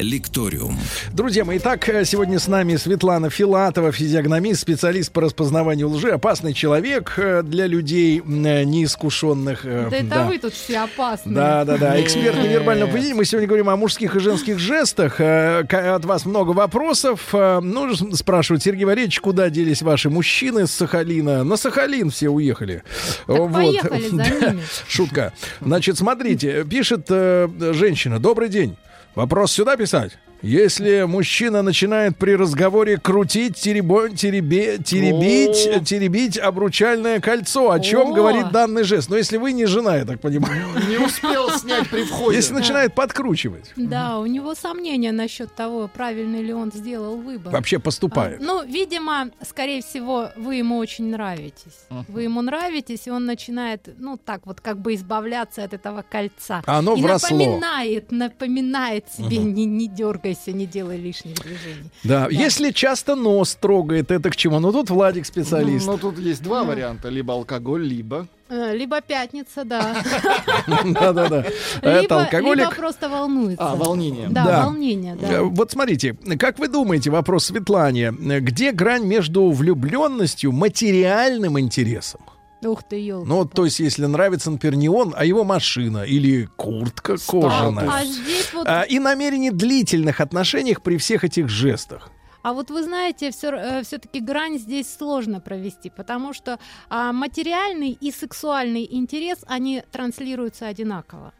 «Лекториум». 0.00 0.76
Друзья 1.12 1.44
мои, 1.44 1.58
итак, 1.58 1.88
э, 1.88 2.04
сегодня 2.04 2.38
с 2.38 2.48
нами 2.48 2.76
Светлана 2.76 3.30
Филатова, 3.30 3.92
физиогномист, 3.92 4.60
специалист 4.60 5.12
по 5.12 5.20
распознаванию 5.20 5.88
лжи, 5.88 6.10
опасный 6.10 6.52
человек 6.54 7.14
э, 7.16 7.42
для 7.42 7.66
людей 7.66 8.18
э, 8.20 8.22
неискушенных. 8.64 9.64
э, 9.64 9.88
Да 9.90 9.96
это 9.96 10.06
да. 10.06 10.26
вы 10.26 10.38
тут 10.38 10.54
все 10.54 10.80
опасные. 10.80 11.34
Да, 11.34 11.64
да, 11.64 11.76
да. 11.76 12.00
Эксперт 12.00 12.36
невербального 12.42 12.90
поведения. 12.90 13.14
Мы 13.14 13.24
сегодня 13.24 13.46
говорим 13.48 13.68
о 13.68 13.76
мужских 13.76 14.16
и 14.16 14.20
женских 14.20 14.58
жестах. 14.58 15.20
От 15.20 16.04
вас 16.04 16.24
много 16.26 16.50
вопросов. 16.50 17.28
Ну, 17.32 17.94
спрашивают, 18.14 18.62
Сергей 18.62 18.84
Валерьевич, 18.84 19.20
куда 19.20 19.50
делись 19.50 19.82
ваши 19.82 20.10
мужчины 20.10 20.66
с 20.66 20.70
Сахалина? 20.72 21.44
На 21.44 21.56
Сахалин 21.56 22.10
все 22.10 22.28
уехали. 22.28 22.82
Так 23.26 23.52
поехали 23.52 24.08
за 24.08 24.16
Да. 24.40 24.50
ними. 24.50 24.62
Шутка. 24.88 25.32
Значит, 25.60 25.98
смотрите, 25.98 26.64
пишет 26.64 27.08
женщина. 27.08 28.18
Добрый 28.18 28.48
день. 28.48 28.76
Вопрос 29.14 29.52
сюда 29.52 29.76
писать? 29.76 30.18
Если 30.42 31.02
мужчина 31.02 31.62
начинает 31.62 32.16
при 32.16 32.32
разговоре 32.34 32.96
крутить, 32.96 33.54
теребо- 33.56 34.08
теребе- 34.08 34.82
теребить, 34.82 35.66
О. 35.66 35.84
теребить 35.84 36.38
обручальное 36.38 37.20
кольцо, 37.20 37.70
о 37.70 37.78
чем 37.80 38.12
О. 38.12 38.14
говорит 38.14 38.50
данный 38.50 38.84
жест? 38.84 39.10
Но 39.10 39.16
если 39.18 39.36
вы 39.36 39.52
не 39.52 39.66
жена, 39.66 39.96
я 39.96 40.04
так 40.06 40.20
понимаю. 40.20 40.64
Не 40.88 40.96
успел 40.98 41.50
снять 41.50 41.88
при 41.90 42.04
входе. 42.04 42.36
Если 42.36 42.54
начинает 42.54 42.94
подкручивать, 42.94 43.72
Да, 43.76 44.18
у 44.18 44.26
него 44.26 44.54
сомнения 44.54 45.12
насчет 45.12 45.54
того, 45.54 45.88
правильный 45.92 46.42
ли 46.42 46.54
он 46.54 46.72
сделал 46.72 47.16
выбор. 47.16 47.52
вообще 47.52 47.78
поступает. 47.78 48.40
А, 48.40 48.44
ну, 48.44 48.64
видимо, 48.64 49.30
скорее 49.46 49.82
всего, 49.82 50.30
вы 50.36 50.56
ему 50.56 50.78
очень 50.78 51.10
нравитесь. 51.10 51.86
Вы 52.08 52.22
ему 52.22 52.40
нравитесь, 52.40 53.06
и 53.06 53.10
он 53.10 53.26
начинает, 53.26 53.88
ну, 53.98 54.16
так 54.16 54.46
вот, 54.46 54.60
как 54.60 54.78
бы 54.78 54.94
избавляться 54.94 55.64
от 55.64 55.74
этого 55.74 56.02
кольца. 56.08 56.62
А 56.66 56.78
оно 56.78 56.94
и 56.94 57.02
вросло. 57.02 57.36
напоминает, 57.36 58.10
напоминает 58.10 59.04
себе, 59.16 59.36
не, 59.38 59.64
не 59.66 59.88
дергайся, 60.30 60.52
не 60.52 60.66
делай 60.66 60.96
лишних 60.98 61.34
движений. 61.34 61.90
Да, 62.04 62.28
если 62.30 62.70
часто 62.70 63.14
нос 63.16 63.56
трогает, 63.60 64.10
это 64.10 64.30
к 64.30 64.36
чему? 64.36 64.58
Ну 64.60 64.72
тут 64.72 64.90
Владик 64.90 65.26
специалист. 65.26 65.86
Ну, 65.86 65.98
тут 65.98 66.18
есть 66.18 66.42
два 66.42 66.64
варианта. 66.64 67.08
Либо 67.08 67.34
алкоголь, 67.34 67.82
либо... 67.82 68.26
Э, 68.48 68.76
Либо 68.76 69.00
пятница, 69.00 69.64
да. 69.64 69.94
Да-да-да. 70.84 71.44
Это 71.82 72.22
алкоголик. 72.22 72.58
либо 72.58 72.70
просто 72.74 73.08
волнуется. 73.08 73.64
А, 73.64 73.76
волнение. 73.76 74.28
Да, 74.28 74.44
Да. 74.44 74.64
волнение, 74.66 75.14
да. 75.14 75.28
Э, 75.28 75.40
Вот 75.42 75.70
смотрите, 75.70 76.16
как 76.38 76.58
вы 76.58 76.66
думаете, 76.66 77.10
вопрос 77.10 77.44
Светлане, 77.46 78.06
э, 78.08 78.40
где 78.40 78.72
грань 78.72 79.04
между 79.06 79.50
влюбленностью, 79.52 80.50
материальным 80.50 81.60
интересом? 81.60 82.22
Ух 82.62 82.82
ты, 82.82 82.96
елки. 82.96 83.28
Ну, 83.28 83.44
то 83.44 83.64
есть, 83.64 83.80
если 83.80 84.06
нравится, 84.06 84.50
например, 84.50 84.76
не 84.76 84.88
он, 84.88 85.14
а 85.16 85.24
его 85.24 85.44
машина 85.44 86.02
или 86.02 86.46
куртка 86.56 87.16
кожаная. 87.26 87.90
А 87.90 88.04
здесь 88.04 88.52
вот 88.52 88.66
А, 88.68 88.82
и 88.82 88.98
намерение 88.98 89.50
длительных 89.50 90.20
отношениях 90.20 90.82
при 90.82 90.96
всех 90.98 91.24
этих 91.24 91.48
жестах. 91.48 92.10
А 92.42 92.52
вот 92.54 92.70
вы 92.70 92.82
знаете, 92.82 93.30
все, 93.32 93.82
все-таки 93.82 94.20
грань 94.20 94.58
здесь 94.58 94.94
сложно 94.94 95.40
провести, 95.40 95.90
потому 95.90 96.32
что 96.32 96.58
а, 96.88 97.12
материальный 97.12 97.90
и 97.90 98.10
сексуальный 98.10 98.86
интерес, 98.90 99.38
они 99.46 99.82
транслируются 99.92 100.66
одинаково. 100.66 101.32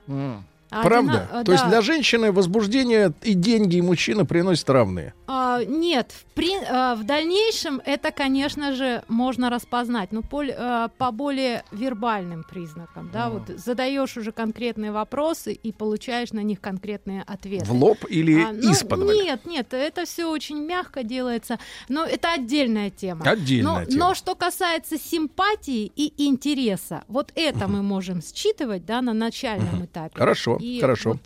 А 0.70 0.82
Правда? 0.84 1.28
одина- 1.32 1.44
То 1.44 1.52
есть 1.52 1.64
да. 1.64 1.70
для 1.70 1.80
женщины 1.82 2.32
возбуждение 2.32 3.12
и 3.22 3.34
деньги, 3.34 3.76
и 3.76 3.82
мужчина 3.82 4.24
приносят 4.24 4.70
равные. 4.70 5.14
А, 5.26 5.64
нет, 5.64 6.12
в, 6.12 6.24
при- 6.34 6.62
а, 6.68 6.94
в 6.94 7.04
дальнейшем 7.04 7.80
это, 7.84 8.10
конечно 8.12 8.72
же, 8.74 9.02
можно 9.08 9.50
распознать, 9.50 10.12
но 10.12 10.20
поль- 10.22 10.54
а, 10.56 10.88
по 10.96 11.10
более 11.10 11.64
вербальным 11.72 12.44
признакам. 12.48 13.10
Да, 13.12 13.30
вот 13.30 13.48
задаешь 13.58 14.16
уже 14.16 14.32
конкретные 14.32 14.92
вопросы 14.92 15.52
и 15.52 15.72
получаешь 15.72 16.32
на 16.32 16.40
них 16.40 16.60
конкретные 16.60 17.22
ответы. 17.26 17.64
В 17.66 17.72
лоб 17.72 17.98
или 18.08 18.40
А, 18.42 18.52
ну, 18.52 18.72
исподволь? 18.72 19.14
Нет, 19.14 19.46
нет, 19.46 19.74
это 19.74 20.04
все 20.04 20.26
очень 20.30 20.58
мягко 20.64 21.02
делается. 21.02 21.58
Но 21.88 22.04
это 22.04 22.32
отдельная 22.32 22.90
тема. 22.90 23.22
Отдельная 23.24 23.80
но, 23.80 23.84
тема. 23.86 23.98
но 24.08 24.14
что 24.14 24.34
касается 24.34 24.98
симпатии 24.98 25.90
и 25.96 26.12
интереса, 26.26 27.04
вот 27.08 27.32
это 27.34 27.66
мы 27.68 27.82
можем 27.82 28.20
считывать 28.22 28.84
да, 28.86 29.02
на 29.02 29.12
начальном 29.12 29.84
этапе. 29.84 30.12
Хорошо, 30.16 30.58
И 30.60 30.80
хорошо. 30.80 31.10
вот, 31.10 31.20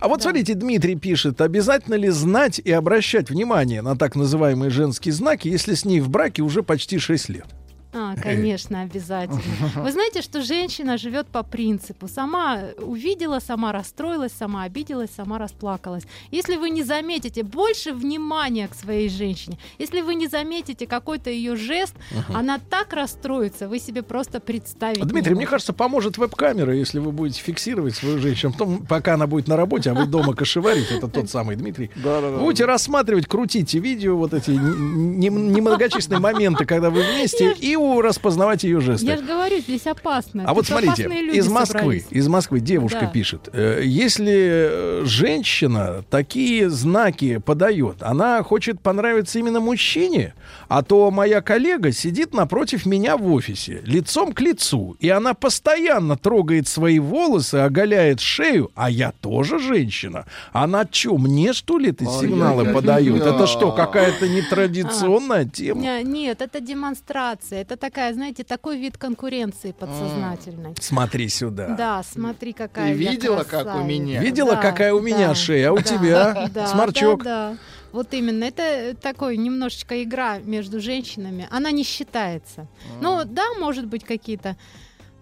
а 0.00 0.08
вот 0.08 0.22
смотрите, 0.22 0.54
Дмитрий 0.54 0.96
пишет, 0.96 1.40
обязательно 1.40 1.94
ли 1.94 2.10
знать 2.10 2.60
и 2.62 2.70
обращать 2.70 3.30
внимание 3.30 3.82
на 3.82 3.96
так 3.96 4.16
называемые 4.16 4.70
женские 4.70 5.12
знаки, 5.12 5.48
если 5.48 5.74
с 5.74 5.84
ней 5.84 6.00
в 6.00 6.08
браке 6.08 6.42
уже 6.42 6.62
почти 6.62 6.98
6 6.98 7.28
лет? 7.28 7.46
А, 7.94 8.14
конечно, 8.22 8.82
обязательно. 8.82 9.40
Вы 9.76 9.92
знаете, 9.92 10.20
что 10.20 10.42
женщина 10.42 10.98
живет 10.98 11.28
по 11.28 11.42
принципу. 11.42 12.08
Сама 12.08 12.58
увидела, 12.78 13.38
сама 13.38 13.72
расстроилась, 13.72 14.32
сама 14.32 14.64
обиделась, 14.64 15.10
сама 15.16 15.38
расплакалась. 15.38 16.04
Если 16.30 16.56
вы 16.56 16.70
не 16.70 16.82
заметите 16.82 17.42
больше 17.44 17.92
внимания 17.92 18.68
к 18.68 18.74
своей 18.74 19.08
женщине, 19.08 19.58
если 19.78 20.00
вы 20.00 20.14
не 20.16 20.26
заметите 20.26 20.86
какой-то 20.86 21.30
ее 21.30 21.56
жест, 21.56 21.94
Мгм. 22.10 22.36
она 22.36 22.58
так 22.58 22.92
расстроится, 22.92 23.68
вы 23.68 23.78
себе 23.78 24.02
просто 24.02 24.40
представить. 24.40 24.98
не 24.98 25.08
Дмитрий, 25.08 25.34
мне 25.34 25.46
кажется, 25.46 25.72
поможет 25.72 26.18
веб-камера, 26.18 26.74
если 26.74 26.98
вы 26.98 27.12
будете 27.12 27.40
фиксировать 27.40 27.94
свою 27.94 28.18
женщину. 28.18 28.52
Потом, 28.52 28.84
пока 28.86 29.14
она 29.14 29.26
будет 29.26 29.46
на 29.48 29.56
работе, 29.56 29.90
а 29.90 29.94
вы 29.94 30.06
дома 30.06 30.34
кошеварите, 30.34 30.96
это 30.96 31.08
тот 31.08 31.30
самый 31.30 31.56
Дмитрий. 31.56 31.90
Да-да-да. 31.96 32.38
Будете 32.38 32.64
рассматривать, 32.64 33.26
крутите 33.26 33.78
видео, 33.78 34.16
вот 34.16 34.34
эти 34.34 34.50
немногочисленные 34.50 36.20
моменты, 36.20 36.64
когда 36.64 36.90
вы 36.90 37.02
вместе, 37.02 37.52
и 37.52 37.76
у- 37.84 38.00
распознавать 38.00 38.64
ее 38.64 38.80
жесты. 38.80 39.06
Я 39.06 39.16
же 39.16 39.22
говорю, 39.24 39.58
здесь 39.58 39.86
опасно. 39.86 40.44
А 40.46 40.54
вот 40.54 40.66
смотрите, 40.66 41.04
из 41.32 41.48
Москвы, 41.48 41.80
собрались. 41.80 42.06
из 42.10 42.28
Москвы 42.28 42.60
девушка 42.60 43.00
Да. 43.02 43.06
пишет, 43.06 43.48
э, 43.52 43.82
если 43.84 44.34
э, 44.34 45.02
женщина 45.04 46.04
такие 46.10 46.70
знаки 46.70 47.38
подает, 47.38 47.96
она 48.02 48.42
хочет 48.42 48.80
понравиться 48.80 49.38
именно 49.38 49.60
мужчине, 49.60 50.34
а 50.68 50.82
то 50.82 51.10
моя 51.10 51.40
коллега 51.40 51.92
сидит 51.92 52.34
напротив 52.34 52.86
меня 52.86 53.16
в 53.16 53.30
офисе, 53.32 53.80
лицом 53.84 54.32
к 54.32 54.40
лицу, 54.40 54.96
и 55.00 55.08
она 55.08 55.34
постоянно 55.34 56.16
трогает 56.16 56.68
свои 56.68 56.98
волосы, 56.98 57.56
оголяет 57.56 58.20
шею, 58.20 58.70
а 58.74 58.90
я 58.90 59.12
тоже 59.20 59.58
женщина. 59.58 60.26
Она 60.52 60.86
что, 60.90 61.16
мне 61.18 61.52
что 61.52 61.78
ли 61.78 61.90
эти 61.90 62.04
сигналы 62.04 62.72
подает? 62.72 63.22
Это 63.22 63.46
что, 63.46 63.72
какая-то 63.72 64.24
А. 64.24 64.28
нетрадиционная 64.28 65.44
тема? 65.44 65.80
Не- 65.80 66.02
Нет, 66.04 66.40
это 66.40 66.60
демонстрация. 66.60 67.62
Это 67.62 67.73
такая, 67.76 68.12
знаете, 68.14 68.44
такой 68.44 68.78
вид 68.78 68.98
конкуренции 68.98 69.72
подсознательной. 69.72 70.74
Смотри 70.80 71.28
сюда. 71.28 71.68
Да, 71.76 72.02
смотри, 72.02 72.52
какая 72.52 72.94
Ты 72.94 73.02
я 73.02 73.10
видела, 73.10 73.44
как 73.44 73.74
у 73.76 73.84
меня? 73.84 74.20
Видела, 74.22 74.52
Да, 74.52 74.60
какая 74.62 74.92
у 74.94 75.00
меня 75.00 75.28
да, 75.28 75.34
шея, 75.34 75.70
а 75.70 75.72
у 75.72 75.76
да, 75.76 75.82
тебя 75.82 76.48
да, 76.52 76.66
сморчок? 76.66 77.22
Да, 77.22 77.50
да. 77.52 77.58
Вот 77.92 78.12
именно, 78.12 78.42
это 78.44 78.96
такой 79.00 79.36
немножечко 79.36 80.02
игра 80.02 80.38
между 80.38 80.80
женщинами. 80.80 81.46
Она 81.50 81.70
не 81.70 81.84
считается. 81.84 82.66
Ну, 83.00 83.22
да, 83.24 83.44
может 83.60 83.86
быть, 83.86 84.04
какие-то 84.04 84.56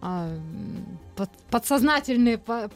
а, 0.00 0.30
подсознательные 1.50 2.38
по- 2.38 2.70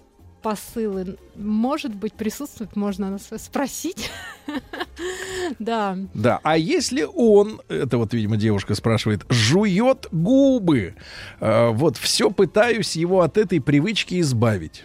посылы, 0.46 1.16
может 1.34 1.92
быть, 1.92 2.12
присутствуют, 2.12 2.76
можно 2.76 3.18
спросить. 3.36 4.10
Да. 5.58 5.98
Да, 6.14 6.40
а 6.42 6.56
если 6.56 7.02
он, 7.02 7.60
это 7.68 7.98
вот, 7.98 8.14
видимо, 8.14 8.36
девушка 8.36 8.74
спрашивает, 8.74 9.24
жует 9.28 10.06
губы, 10.10 10.94
э, 11.40 11.70
вот 11.70 11.96
все 11.96 12.30
пытаюсь 12.30 12.96
его 12.96 13.20
от 13.20 13.36
этой 13.36 13.60
привычки 13.60 14.20
избавить. 14.20 14.84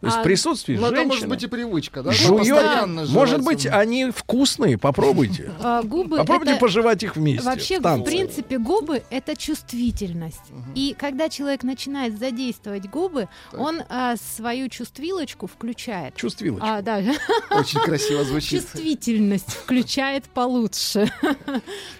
То 0.00 0.06
есть 0.06 0.18
А, 0.18 0.20
в 0.20 0.24
присутствии 0.24 0.76
Ну, 0.76 0.86
это 0.86 0.96
может 0.96 1.12
женщины 1.12 1.28
быть 1.28 1.42
и 1.42 1.46
привычка, 1.46 2.02
да? 2.02 2.12
жует, 2.12 3.08
может 3.10 3.42
быть, 3.42 3.66
они 3.66 4.10
вкусные, 4.10 4.78
попробуйте. 4.78 5.52
А, 5.60 5.82
губы 5.82 6.18
Попробуйте 6.18 6.52
это- 6.52 6.60
пожевать 6.60 7.02
их 7.02 7.16
вместе. 7.16 7.44
Вообще, 7.44 7.80
в 7.80 7.82
в 7.82 8.04
принципе, 8.04 8.58
губы 8.58 9.02
это 9.10 9.34
чувствительность. 9.36 10.42
И 10.74 10.94
когда 10.98 11.28
человек 11.28 11.62
начинает 11.62 12.18
задействовать 12.18 12.88
губы, 12.88 13.28
он 13.56 13.82
а, 13.88 14.16
свою 14.16 14.68
чувствилочку 14.68 15.46
включает. 15.46 16.14
Чувствилочку. 16.16 16.66
А, 16.66 16.82
да. 16.82 17.02
Очень 17.50 17.80
красиво 17.80 18.24
звучит. 18.24 18.62
Чувствительность 18.62 19.50
включает 19.52 20.24
получше. 20.24 21.10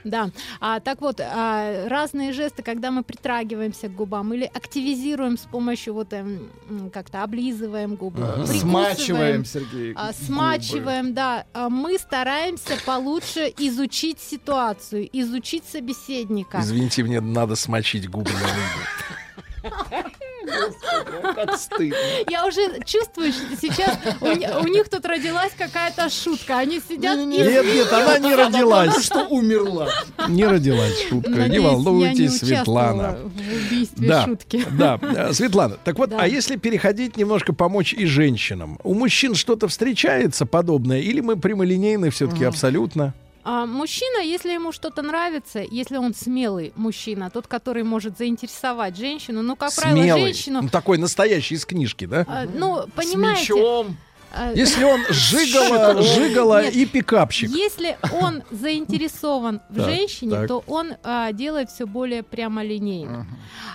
Да. 0.05 0.31
А, 0.61 0.81
так 0.81 1.01
вот, 1.01 1.21
а, 1.21 1.89
разные 1.89 2.33
жесты, 2.33 2.63
когда 2.63 2.91
мы 2.91 3.03
притрагиваемся 3.03 3.89
к 3.89 3.95
губам 3.95 4.33
или 4.35 4.45
активизируем 4.45 5.37
с 5.37 5.43
помощью 5.43 5.95
вот 5.95 6.13
эм, 6.13 6.51
как-то 6.93 7.23
облизываем 7.23 7.86
губы, 7.95 8.23
Ага. 8.23 8.33
прикусываем, 8.47 8.61
Смачиваем, 8.97 9.45
Сергей, 9.45 9.93
а, 9.95 10.07
губы. 10.13 10.25
смачиваем, 10.27 11.15
да. 11.15 11.47
А 11.55 11.69
Мы 11.69 11.99
стараемся 11.99 12.77
получше 12.85 13.53
изучить 13.59 14.19
ситуацию, 14.21 15.09
изучить 15.13 15.63
собеседника. 15.71 16.59
Извините, 16.61 17.05
мне 17.05 17.21
надо 17.21 17.55
смочить 17.55 18.09
губы 18.11 18.31
на 18.33 19.71
выйду. 20.47 21.35
Как 21.35 21.57
стыдно. 21.59 21.97
Я 22.29 22.47
уже 22.47 22.81
чувствую, 22.85 23.33
что 23.33 23.45
сейчас 23.61 23.99
у, 24.21 24.27
у 24.65 24.67
них 24.69 24.89
тут 24.89 25.05
родилась 25.07 25.53
какая-то 25.57 26.09
шутка. 26.11 26.59
Они 26.59 26.81
сидят 26.81 27.19
и 27.19 27.25
Нет, 27.25 27.65
нет, 27.65 27.93
она 27.93 28.19
не 28.19 28.35
родилась. 28.35 29.05
Что 29.05 29.27
умерла. 29.27 29.89
Не 30.29 30.47
родилась 30.47 31.03
шутка. 31.09 31.31
Не 31.31 31.37
Надеюсь, 31.39 31.65
волнуйтесь, 31.65 32.19
я 32.19 32.25
не 32.25 32.29
Светлана. 32.57 33.19
в 33.23 33.67
убийстве 33.67 34.09
Да, 34.09 34.25
шутки. 34.25 34.65
да, 34.73 34.99
э, 35.03 35.33
Светлана, 35.33 35.77
так 35.85 35.99
вот, 35.99 36.11
Да. 36.11 36.19
а 36.21 36.27
если 36.27 36.57
переходить 36.57 37.17
немножко 37.17 37.53
помочь 37.53 37.93
и 37.93 38.07
женщинам? 38.07 38.79
У 38.83 38.95
мужчин 38.95 39.35
что-то 39.35 39.69
встречается 39.69 40.47
подобное, 40.47 41.01
или 41.01 41.21
мы 41.21 41.37
прямолинейны 41.37 42.11
все-таки 42.11 42.45
абсолютно? 42.45 43.15
А 43.49 43.65
мужчина, 43.65 44.25
если 44.25 44.51
ему 44.51 44.73
что-то 44.73 45.03
нравится, 45.03 45.61
если 45.61 45.99
он 45.99 46.15
смелый 46.15 46.73
мужчина, 46.75 47.31
тот, 47.31 47.47
который 47.47 47.85
может 47.85 48.19
заинтересовать 48.19 48.97
женщину, 48.97 49.41
ну, 49.43 49.55
как 49.55 49.73
правило, 49.73 50.03
Смелый. 50.03 50.21
женщину... 50.23 50.63
Ну, 50.63 50.69
такой 50.69 50.99
настоящий 50.99 51.55
из 51.55 51.65
книжки, 51.65 52.07
да? 52.07 52.25
а, 52.27 52.45
ну, 52.53 52.83
С 52.83 52.91
понимаете... 52.91 53.53
мечом. 53.55 53.97
а, 54.35 54.53
Если 54.53 54.83
он 54.83 55.01
жигала, 55.11 56.03
жигала 56.03 56.65
Нет. 56.65 56.75
и 56.75 56.87
пикапщик. 56.87 57.49
Если 57.51 57.97
он 58.21 58.43
заинтересован 58.51 59.61
в 59.71 59.77
Так, 59.77 59.85
женщине, 59.85 60.33
так. 60.33 60.49
то 60.49 60.65
он 60.67 60.95
а, 61.05 61.31
делает 61.31 61.71
все 61.71 61.87
более 61.87 62.25
прямолинейно. 62.25 63.29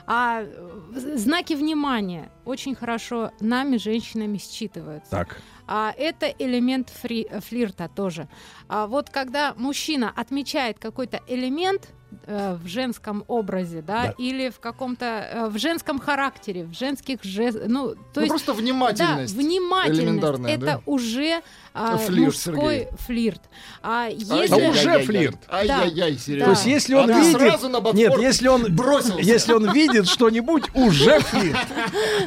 А 0.05 0.41
э, 0.43 1.15
знаки 1.15 1.53
внимания 1.53 2.29
очень 2.43 2.75
хорошо 2.75 3.31
нами, 3.39 3.77
женщинами, 3.77 4.37
считываются. 4.37 5.09
Так. 5.11 5.41
А 5.73 5.93
это 5.97 6.25
элемент 6.37 6.91
фри- 7.01 7.29
флирта 7.39 7.87
тоже. 7.95 8.27
А 8.67 8.87
вот 8.87 9.09
когда 9.09 9.53
мужчина 9.55 10.11
отмечает 10.13 10.77
какой-то 10.79 11.21
элемент 11.29 11.87
э, 12.27 12.55
в 12.61 12.67
женском 12.67 13.23
образе, 13.29 13.81
да, 13.81 14.07
Да. 14.07 14.15
или 14.17 14.49
в 14.49 14.59
каком-то 14.59 15.05
э, 15.05 15.47
в 15.47 15.57
женском 15.57 15.97
характере, 15.97 16.65
в 16.65 16.73
женских 16.73 17.23
жестах, 17.23 17.63
ну, 17.67 17.91
то 17.95 17.97
Ну, 18.15 18.21
есть 18.23 18.31
просто 18.31 18.53
внимательность 18.53 19.33
Да, 19.33 19.41
внимательность. 19.41 20.55
это 20.57 20.65
да? 20.65 20.81
уже 20.85 21.41
а, 21.73 21.97
Флирт, 21.97 22.25
мужской 22.33 22.53
Сергей. 22.79 22.87
флирт. 22.99 23.41
А 23.81 24.09
если 24.09 24.53
А 24.53 24.69
уже 24.69 24.99
флирт. 24.99 25.37
Ай-яй-яй, 25.49 26.17
Сережа. 26.17 26.45
То 26.45 26.51
есть, 26.51 26.65
если 26.65 26.95
он 26.95 27.09
А 27.09 27.13
ты 27.13 27.19
видит... 27.21 27.39
сразу 27.39 27.69
на 27.69 27.91
Нет, 27.93 28.17
если 28.19 28.47
он... 28.49 28.75
бросился. 28.75 29.21
Если 29.21 29.53
он 29.53 29.71
видит 29.71 30.07
что-нибудь, 30.07 30.63
уже 30.73 31.19
флирт. 31.19 31.57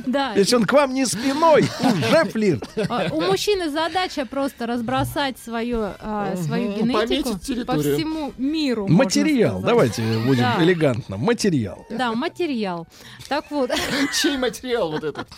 да, 0.06 0.32
Если 0.32 0.56
он 0.56 0.64
к 0.64 0.72
вам 0.72 0.94
не 0.94 1.04
спиной, 1.04 1.68
уже 1.80 2.24
флирт. 2.24 2.68
А, 2.88 3.08
У 3.12 3.20
мужчины 3.20 3.68
задача 3.68 4.24
просто 4.24 4.66
разбросать 4.66 5.38
свою, 5.38 5.90
а, 6.00 6.34
свою 6.36 6.72
генетику 6.72 7.34
по 7.66 7.78
всему 7.78 8.32
миру. 8.38 8.88
Материал. 8.88 9.60
Давайте 9.60 10.02
будем 10.24 10.46
элегантно. 10.62 11.18
Материал. 11.18 11.86
Да, 11.90 12.12
материал. 12.12 12.86
Так 13.28 13.50
вот, 13.50 13.70
Чей 14.22 14.38
материал 14.38 14.90
вот 14.90 15.04
этот? 15.04 15.28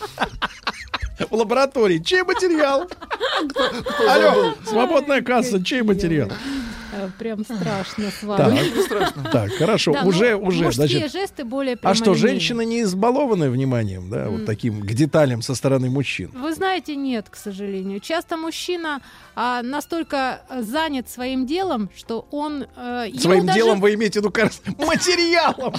В 1.29 1.33
лаборатории. 1.33 1.97
Чей 1.99 2.21
материал? 2.23 2.87
Алло, 4.05 4.53
свободная 4.65 5.21
касса. 5.21 5.63
Чей 5.63 5.81
материал? 5.81 6.29
Прям 7.17 7.43
страшно 7.43 8.11
с 8.11 8.19
Так, 8.19 8.23
вами. 8.23 8.59
так, 9.31 9.51
хорошо. 9.53 9.93
Да, 9.93 10.03
ну, 10.03 10.09
Уже, 10.09 10.35
уже. 10.35 10.65
Мужские 10.65 10.87
Значит, 10.87 11.11
жесты 11.11 11.43
более 11.43 11.77
а 11.81 11.93
что, 11.93 12.13
женщины 12.13 12.65
не 12.65 12.81
избалованы 12.81 13.49
вниманием, 13.49 14.09
да, 14.09 14.29
вот 14.29 14.45
таким 14.45 14.81
к 14.81 14.93
деталям 14.93 15.41
со 15.41 15.55
стороны 15.55 15.89
мужчин? 15.89 16.31
Вы 16.33 16.53
знаете, 16.53 16.95
нет, 16.95 17.27
к 17.29 17.35
сожалению. 17.35 17.99
Часто 17.99 18.37
мужчина 18.37 19.01
а, 19.35 19.61
настолько 19.61 20.41
занят 20.61 21.09
своим 21.09 21.45
делом, 21.45 21.89
что 21.95 22.27
он... 22.31 22.65
ему 23.07 23.19
Своим 23.19 23.45
даже 23.45 23.59
делом 23.59 23.79
вы 23.79 23.93
имеете 23.93 24.19
в 24.19 24.23
виду, 24.23 24.31
кажется, 24.31 24.61
материалом. 24.77 25.73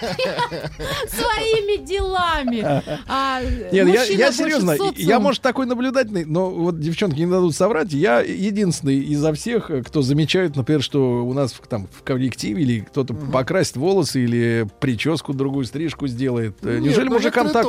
своими 1.08 1.84
делами. 1.84 2.82
А, 3.08 3.40
Нет, 3.72 4.10
я, 4.10 4.32
серьезно, 4.32 4.76
я, 4.96 5.20
может, 5.20 5.42
такой 5.42 5.66
наблюдательный, 5.66 6.24
но 6.24 6.50
вот 6.50 6.80
девчонки 6.80 7.20
не 7.20 7.26
дадут 7.26 7.54
соврать. 7.54 7.92
Я 7.92 8.20
единственный 8.20 8.98
изо 8.98 9.32
всех, 9.32 9.70
э, 9.70 9.82
кто 9.82 10.02
замечает, 10.02 10.56
например, 10.68 10.82
что 10.82 11.24
у 11.24 11.32
нас 11.32 11.52
в, 11.52 11.66
там 11.66 11.86
в 11.90 12.02
коллективе 12.02 12.62
или 12.62 12.80
кто-то 12.80 13.14
покрасит 13.14 13.76
волосы 13.76 14.22
или 14.24 14.66
прическу 14.80 15.32
другую, 15.32 15.64
стрижку 15.64 16.06
сделает. 16.06 16.56
Э, 16.62 16.74
Нет, 16.74 16.82
Неужели 16.82 17.08
ну, 17.08 17.14
мужикам 17.14 17.48
так... 17.48 17.64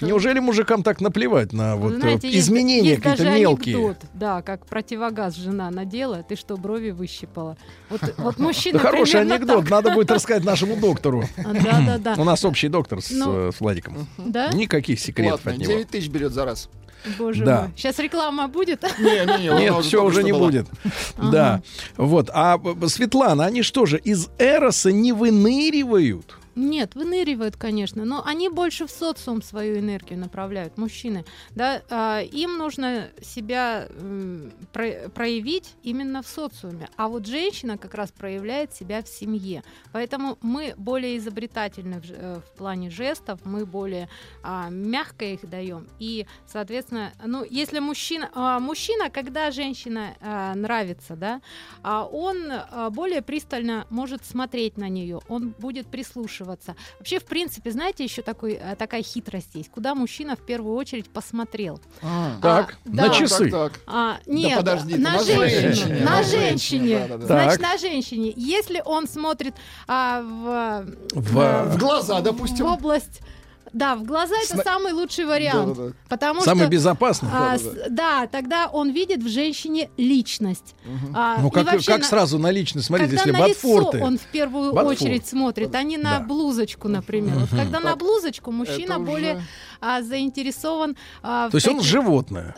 Неужели 0.00 0.40
мужикам 0.40 0.82
так 0.82 1.00
наплевать 1.00 1.52
на 1.52 1.76
вот 1.76 1.94
э, 1.94 2.00
Знаете, 2.00 2.28
есть- 2.28 2.48
изменения 2.48 2.90
есть 2.90 3.02
какие-то 3.02 3.24
даже 3.24 3.38
мелкие? 3.38 3.76
анекдот, 3.76 3.98
да, 4.14 4.42
как 4.42 4.66
противогаз 4.66 5.36
жена 5.36 5.70
надела, 5.70 6.24
ты 6.24 6.34
что, 6.34 6.56
брови 6.56 6.90
выщипала? 6.90 7.56
Вот, 7.88 8.00
вот 8.18 8.38
мужчина 8.38 8.80
хороший 8.80 9.20
анекдот, 9.20 9.62
так. 9.62 9.70
надо 9.70 9.90
будет 9.92 10.10
рассказать 10.10 10.44
нашему 10.44 10.76
доктору. 10.76 11.24
Да, 11.60 11.80
да, 11.84 11.98
да. 11.98 12.14
У 12.20 12.24
нас 12.24 12.44
общий 12.44 12.68
доктор 12.68 13.02
с, 13.02 13.10
Ну, 13.10 13.48
э, 13.48 13.52
с 13.52 13.60
Владиком. 13.60 14.08
Да? 14.18 14.48
Никаких 14.52 14.98
секретов 14.98 15.44
Ладно, 15.44 15.52
от 15.52 15.58
него. 15.58 15.72
9 15.72 15.88
тысяч 15.88 16.08
берет 16.08 16.32
за 16.32 16.44
раз. 16.44 16.68
Боже 17.18 17.44
Да. 17.44 17.60
мой. 17.62 17.70
Сейчас 17.76 17.98
реклама 17.98 18.48
будет? 18.48 18.82
Не-не-не, 18.98 19.48
она 19.48 19.60
Нет, 19.60 19.72
уже 19.72 19.82
все 19.88 20.04
уже 20.04 20.22
не 20.22 20.32
была. 20.32 20.46
будет. 20.46 20.66
Да. 21.16 21.62
Вот. 21.96 22.30
А 22.32 22.58
Светлана, 22.88 23.46
они 23.46 23.62
что 23.62 23.86
же, 23.86 23.98
из 23.98 24.28
Эроса 24.38 24.92
не 24.92 25.12
выныривают? 25.12 26.36
Нет, 26.62 26.94
выныривают, 26.94 27.56
конечно, 27.56 28.04
но 28.04 28.22
они 28.22 28.50
больше 28.50 28.86
в 28.86 28.90
социум 28.90 29.40
свою 29.40 29.78
энергию 29.78 30.18
направляют, 30.18 30.76
мужчины. 30.76 31.24
Да, 31.52 31.82
а, 31.88 32.20
им 32.20 32.58
нужно 32.58 33.08
себя 33.22 33.88
м, 33.88 34.52
про- 34.70 35.08
проявить 35.08 35.74
именно 35.82 36.22
в 36.22 36.26
социуме, 36.26 36.90
а 36.98 37.08
вот 37.08 37.26
женщина 37.26 37.78
как 37.78 37.94
раз 37.94 38.12
проявляет 38.12 38.74
себя 38.74 39.02
в 39.02 39.08
семье. 39.08 39.62
Поэтому 39.92 40.36
мы 40.42 40.74
более 40.76 41.16
изобретательны 41.16 42.02
в, 42.02 42.10
э, 42.10 42.40
в 42.40 42.58
плане 42.58 42.90
жестов, 42.90 43.40
мы 43.44 43.64
более 43.64 44.10
а, 44.42 44.68
мягко 44.68 45.24
их 45.24 45.48
даем. 45.48 45.88
И, 45.98 46.26
соответственно, 46.46 47.12
ну, 47.24 47.42
если 47.42 47.78
мужчина, 47.78 48.28
а, 48.34 48.60
мужчина, 48.60 49.08
когда 49.08 49.50
женщина 49.50 50.14
а, 50.20 50.54
нравится, 50.54 51.16
да, 51.16 51.40
а 51.82 52.04
он 52.04 52.50
а, 52.52 52.90
более 52.90 53.22
пристально 53.22 53.86
может 53.88 54.26
смотреть 54.26 54.76
на 54.76 54.90
нее, 54.90 55.20
он 55.28 55.54
будет 55.58 55.86
прислушиваться. 55.86 56.49
Вообще, 56.98 57.18
в 57.18 57.24
принципе, 57.24 57.70
знаете, 57.70 58.04
еще 58.04 58.22
такой, 58.22 58.54
а, 58.54 58.76
такая 58.76 59.02
хитрость 59.02 59.54
есть, 59.54 59.70
куда 59.70 59.94
мужчина 59.94 60.36
в 60.36 60.40
первую 60.44 60.74
очередь 60.76 61.10
посмотрел. 61.10 61.80
А, 62.02 62.32
Так, 62.42 62.76
да. 62.84 63.06
на 63.06 63.14
часы. 63.14 63.50
Так, 63.50 63.72
так. 63.74 63.80
А, 63.86 64.18
Да 64.26 64.32
нет, 64.32 64.58
подожди, 64.58 64.94
ты 64.94 65.00
на, 65.00 65.12
на 65.12 65.22
женщине. 65.24 65.48
женщине, 65.60 66.00
На 66.04 66.22
женщине. 66.22 66.48
женщине, 66.50 66.98
да-да-да. 67.08 67.26
Значит, 67.26 67.60
Так. 67.60 67.70
на 67.72 67.78
женщине. 67.78 68.32
Если 68.36 68.82
он 68.84 69.06
смотрит 69.08 69.54
а, 69.86 70.22
в, 70.22 70.86
В- 71.20 71.74
В 71.74 71.78
глаза, 71.78 72.20
допустим. 72.20 72.66
в 72.66 72.68
область. 72.72 73.20
Да, 73.72 73.94
в 73.94 74.02
глаза 74.04 74.34
это 74.36 74.54
Сна- 74.54 74.62
самый 74.64 74.92
лучший 74.92 75.24
вариант. 75.26 75.76
Да-да-да. 75.76 75.94
Потому 76.08 76.40
Самый 76.42 76.62
что 76.62 76.70
безопасный. 76.70 77.28
а, 77.32 77.56
Да-да-да. 77.56 77.58
с- 77.86 77.90
да, 77.90 78.26
тогда 78.26 78.66
он 78.66 78.90
видит 78.90 79.22
в 79.22 79.28
женщине 79.28 79.90
личность. 79.96 80.74
А, 81.14 81.38
Ну 81.40 81.50
как, 81.50 81.66
вообще 81.66 81.92
как 81.92 82.00
на- 82.00 82.06
сразу 82.06 82.38
на 82.38 82.50
личность 82.50 82.86
смотреть, 82.88 83.10
когда 83.10 83.22
если 83.22 83.40
на 83.42 83.46
лицо 83.46 83.90
он 84.04 84.18
в 84.18 84.22
первую 84.32 84.72
Ботфорд. 84.72 85.00
очередь 85.02 85.26
смотрит, 85.26 85.74
а 85.74 85.82
не 85.82 85.96
на 85.98 86.18
Да. 86.18 86.24
блузочку, 86.24 86.88
например. 86.88 87.34
Вот 87.36 87.50
когда 87.50 87.78
на 87.80 87.94
блузочку 87.96 88.50
мужчина 88.50 88.96
уже- 88.98 89.06
более 89.06 89.42
а, 89.80 90.02
заинтересован. 90.02 90.96
а, 91.22 91.48
То 91.50 91.56
есть 91.56 91.68
он 91.68 91.80
животное. 91.80 92.54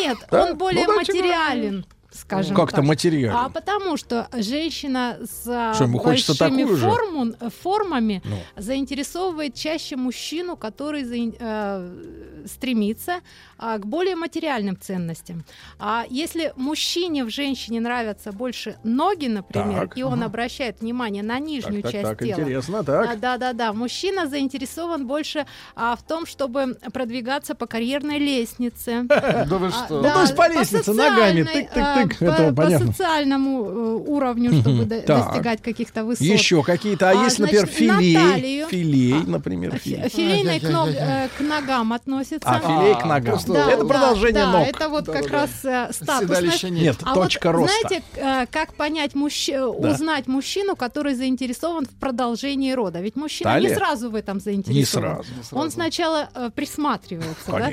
Нет, 0.00 0.18
Да? 0.30 0.44
он 0.44 0.56
более 0.56 0.86
Ну, 0.86 0.94
материален. 0.96 1.84
Скажем 2.20 2.56
Как-то 2.56 2.76
так. 2.76 2.84
материально. 2.84 3.44
А 3.44 3.48
потому 3.48 3.96
что 3.96 4.28
женщина 4.36 5.18
с 5.24 5.46
а, 5.46 5.72
Что, 5.74 5.86
большими 5.86 6.64
форму- 6.64 7.34
формами 7.62 8.22
Ну. 8.24 8.36
заинтересовывает 8.56 9.54
чаще 9.54 9.96
мужчину, 9.96 10.56
который 10.56 11.04
заин- 11.04 11.36
э, 11.38 12.37
стремится 12.48 13.20
а, 13.58 13.78
к 13.78 13.86
более 13.86 14.16
материальным 14.16 14.78
ценностям. 14.80 15.44
А 15.78 16.04
если 16.10 16.52
мужчине 16.56 17.24
в 17.24 17.30
женщине 17.30 17.80
нравятся 17.80 18.32
больше 18.32 18.76
ноги, 18.84 19.26
например, 19.26 19.88
Так. 19.88 19.98
и 19.98 20.02
он 20.02 20.22
обращает 20.22 20.80
внимание 20.80 21.22
на 21.22 21.38
нижнюю 21.38 21.82
Так, 21.82 21.92
так, 21.92 21.92
часть 21.92 22.08
так, 22.08 22.18
тела, 22.18 22.40
интересно, 22.40 22.78
а, 22.80 22.84
так. 22.84 23.20
да, 23.20 23.36
да, 23.38 23.52
да. 23.52 23.72
Мужчина 23.72 24.26
заинтересован 24.26 25.06
больше 25.06 25.46
а, 25.76 25.96
в 25.96 26.02
том, 26.02 26.26
чтобы 26.26 26.76
продвигаться 26.92 27.54
по 27.54 27.66
карьерной 27.66 28.18
лестнице. 28.18 29.04
Да 29.48 29.56
вы 29.58 29.68
А, 29.68 29.70
что? 29.70 30.02
да, 30.02 30.14
то 30.14 30.20
есть 30.22 30.36
по 30.36 30.48
лестнице, 30.48 30.92
ногами, 30.92 31.42
тык-тык-тык, 31.42 32.16
а, 32.20 32.24
это 32.24 32.48
по, 32.54 32.62
понятно. 32.62 32.86
по 32.86 32.92
социальному 32.92 33.64
э, 33.64 33.94
уровню, 34.08 34.52
чтобы 34.60 34.84
до- 34.84 35.00
Так. 35.02 35.26
достигать 35.26 35.62
каких-то 35.62 36.04
высот. 36.04 36.26
Еще 36.26 36.62
какие-то, 36.62 37.10
а, 37.10 37.20
А, 37.20 37.24
есть, 37.24 37.38
например, 37.38 37.66
филей, 37.66 38.64
филей, 38.68 39.14
например, 39.26 39.76
Фи- 39.78 40.08
филей. 40.08 40.08
Филейной 40.08 40.58
э, 40.58 41.28
к 41.36 41.40
ногам 41.40 41.92
относится. 41.92 42.37
А, 42.44 42.60
филей 42.60 42.94
к 42.94 43.04
ногам. 43.04 43.32
просто- 43.34 43.54
это 43.54 43.84
продолжение 43.84 44.44
да, 44.44 44.52
ног. 44.52 44.66
это 44.68 44.88
вот 44.88 45.06
как 45.06 45.22
Да-да-да. 45.30 45.32
раз 45.42 45.50
э, 45.64 45.92
статусность. 45.92 46.20
Седалища 46.38 46.68
нет. 46.70 46.82
Нет, 46.82 46.96
А 47.02 47.14
точка 47.14 47.52
вот, 47.52 47.58
роста. 47.60 47.74
знаете, 47.88 48.04
э, 48.16 48.46
как 48.50 48.74
понять 48.74 49.14
мужч... 49.14 49.48
э, 49.48 49.58
Да. 49.78 49.90
узнать 49.90 50.26
мужчину, 50.26 50.76
который 50.76 51.14
заинтересован 51.14 51.86
в 51.86 51.90
продолжении 51.98 52.72
рода? 52.72 53.00
Ведь 53.00 53.16
мужчина 53.16 53.50
Талия? 53.52 53.70
не 53.70 53.74
сразу 53.76 54.10
в 54.10 54.14
этом 54.14 54.40
заинтересован. 54.40 54.78
Не 54.78 54.84
сразу. 54.84 55.28
Не 55.32 55.38
Он 55.38 55.44
сразу. 55.44 55.70
сначала 55.72 56.28
э, 56.34 56.50
присматривается, 56.54 57.50
да? 57.50 57.70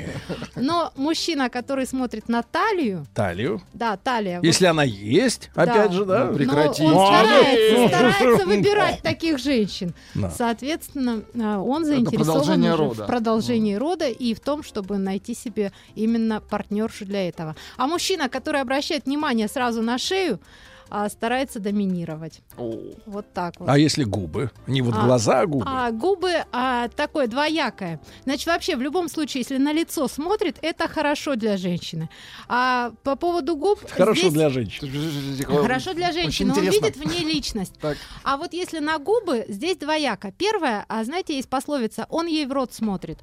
Но 0.56 0.92
мужчина, 0.96 1.48
который 1.50 1.86
смотрит 1.86 2.28
на 2.28 2.42
талию, 2.42 3.06
Талию. 3.14 3.60
да, 3.72 3.96
талия. 3.96 4.36
вот 4.38 4.44
Если 4.46 4.66
она 4.66 4.82
есть, 4.84 5.50
опять 5.54 5.92
же, 5.92 6.04
да. 6.04 6.24
Но 6.26 6.34
прекрати. 6.34 6.82
он 6.84 6.92
старается, 6.92 7.88
старается 7.88 8.46
выбирать 8.46 9.02
таких 9.02 9.38
женщин. 9.38 9.94
Да. 10.14 10.30
Соответственно, 10.30 11.22
он 11.62 11.84
заинтересован 11.84 12.62
в 12.92 13.06
продолжении 13.06 13.74
рода 13.74 14.08
и 14.08 14.34
в 14.34 14.40
том, 14.46 14.62
чтобы 14.62 14.98
найти 14.98 15.34
себе 15.34 15.72
именно 15.96 16.40
партнершу 16.40 17.04
для 17.04 17.28
этого. 17.28 17.56
А 17.76 17.86
мужчина, 17.86 18.28
который 18.28 18.60
обращает 18.60 19.06
внимание 19.06 19.48
сразу 19.48 19.82
на 19.82 19.98
шею, 19.98 20.38
а, 20.90 21.08
старается 21.08 21.60
доминировать. 21.60 22.40
Вот 23.06 23.32
так 23.32 23.58
вот. 23.58 23.68
А 23.68 23.78
если 23.78 24.04
губы? 24.04 24.50
Не 24.66 24.82
вот 24.82 24.94
А, 24.96 25.04
глаза, 25.04 25.40
а 25.40 25.46
губы. 25.46 25.64
А 25.66 25.90
губы 25.90 26.32
а, 26.52 26.88
такое 26.88 27.26
двоякое. 27.26 28.00
Значит, 28.24 28.46
вообще, 28.46 28.76
в 28.76 28.82
любом 28.82 29.08
случае, 29.08 29.40
если 29.40 29.58
на 29.58 29.72
лицо 29.72 30.08
смотрит, 30.08 30.58
это 30.62 30.88
хорошо 30.88 31.36
для 31.36 31.56
женщины. 31.56 32.08
А 32.48 32.92
по 33.02 33.16
поводу 33.16 33.56
губ... 33.56 33.80
Хорошо 33.90 34.20
здесь- 34.20 34.32
для 34.32 34.50
женщин. 34.50 35.44
Хорошо 35.44 35.94
для 35.94 36.12
женщины, 36.12 36.52
он 36.52 36.60
видит 36.60 36.96
в 36.96 37.04
ней 37.04 37.24
личность. 37.24 37.74
Так. 37.80 37.96
А 38.22 38.36
вот 38.36 38.52
если 38.52 38.78
на 38.78 38.98
губы, 38.98 39.44
здесь 39.48 39.76
двояко. 39.76 40.32
Первое, 40.32 40.84
а 40.88 41.04
знаете, 41.04 41.36
есть 41.36 41.48
пословица, 41.48 42.06
он 42.10 42.26
ей 42.26 42.46
в 42.46 42.52
рот 42.52 42.72
смотрит. 42.72 43.18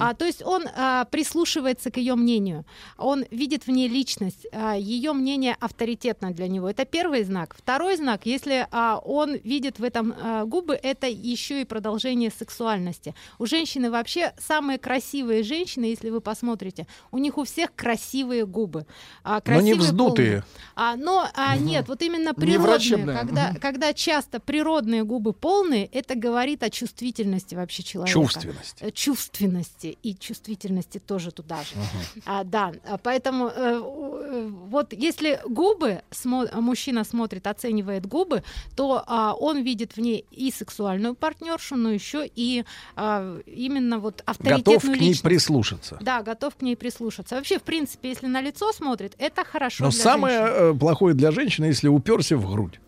А, 0.00 0.14
то 0.14 0.24
есть 0.24 0.42
он 0.44 0.64
а, 0.76 1.04
прислушивается 1.06 1.90
к 1.90 1.96
ее 1.96 2.14
мнению. 2.14 2.64
Он 2.98 3.24
видит 3.30 3.66
в 3.66 3.70
ней 3.70 3.88
личность. 3.88 4.46
А, 4.52 4.74
ее 4.74 5.12
мнение 5.12 5.56
авторитетно 5.60 6.32
для 6.32 6.48
него. 6.48 6.68
Это 6.68 6.84
первое 6.84 7.05
первый 7.06 7.22
знак. 7.22 7.54
Второй 7.56 7.96
знак, 7.96 8.22
если 8.26 8.66
а, 8.72 8.98
он 8.98 9.36
видит 9.36 9.78
в 9.78 9.84
этом 9.84 10.12
а, 10.20 10.44
губы, 10.44 10.74
это 10.74 11.06
еще 11.06 11.60
и 11.60 11.64
продолжение 11.64 12.32
сексуальности. 12.36 13.14
У 13.38 13.46
женщины 13.46 13.92
вообще 13.92 14.32
самые 14.40 14.78
красивые 14.78 15.44
женщины, 15.44 15.84
если 15.84 16.10
вы 16.10 16.20
посмотрите, 16.20 16.88
у 17.12 17.18
них 17.18 17.38
у 17.38 17.44
всех 17.44 17.72
красивые 17.76 18.44
губы. 18.44 18.86
А, 19.22 19.40
Но 19.46 19.60
не 19.60 19.72
красивые, 19.74 19.78
вздутые. 19.78 20.26
полные. 20.26 20.44
А, 20.74 20.96
но 20.96 21.28
а, 21.34 21.56
нет, 21.56 21.86
вот 21.86 22.02
именно 22.02 22.34
природные, 22.34 23.06
когда, 23.16 23.50
Мгм. 23.50 23.60
когда 23.60 23.92
часто 23.92 24.40
природные 24.40 25.04
губы 25.04 25.32
полные, 25.32 25.86
это 25.86 26.16
говорит 26.16 26.64
о 26.64 26.70
чувствительности 26.70 27.54
вообще 27.54 27.84
человека. 27.84 28.12
Чувственность. 28.18 28.78
Э, 28.80 28.90
Чувственности 28.90 29.96
и 30.02 30.16
чувствительности 30.16 30.98
тоже 30.98 31.30
туда 31.30 31.58
же. 31.62 31.76
А, 32.24 32.42
да, 32.42 32.72
а, 32.84 32.98
поэтому 32.98 33.46
э, 33.46 33.52
э, 33.54 34.48
вот 34.68 34.92
если 34.92 35.40
губы 35.48 36.02
смо- 36.10 36.50
мужчина 36.60 36.95
смотрит, 37.04 37.46
оценивает 37.46 38.06
губы, 38.06 38.42
то 38.74 39.02
а, 39.06 39.34
он 39.34 39.62
видит 39.62 39.96
в 39.96 40.00
ней 40.00 40.24
и 40.30 40.50
сексуальную 40.50 41.14
партнершу, 41.14 41.76
но 41.76 41.90
еще 41.90 42.28
и 42.34 42.64
а, 42.94 43.38
именно 43.46 43.98
вот 43.98 44.22
авторитетную 44.26 44.76
Готов 44.78 44.82
к 44.82 44.86
ней 44.88 45.08
личность. 45.08 45.22
прислушаться. 45.22 45.98
Да, 46.00 46.22
готов 46.22 46.56
к 46.56 46.62
ней 46.62 46.76
прислушаться. 46.76 47.36
Вообще, 47.36 47.58
в 47.58 47.62
принципе, 47.62 48.08
если 48.10 48.26
на 48.26 48.40
лицо 48.40 48.72
смотрит, 48.72 49.14
это 49.18 49.44
хорошо. 49.44 49.84
Но 49.84 49.90
самое 49.90 50.38
женщины. 50.38 50.56
э, 50.74 50.74
плохое 50.78 51.14
для 51.14 51.30
женщины, 51.30 51.66
если 51.66 51.88
уперся 51.88 52.36
в 52.36 52.50
грудь. 52.50 52.80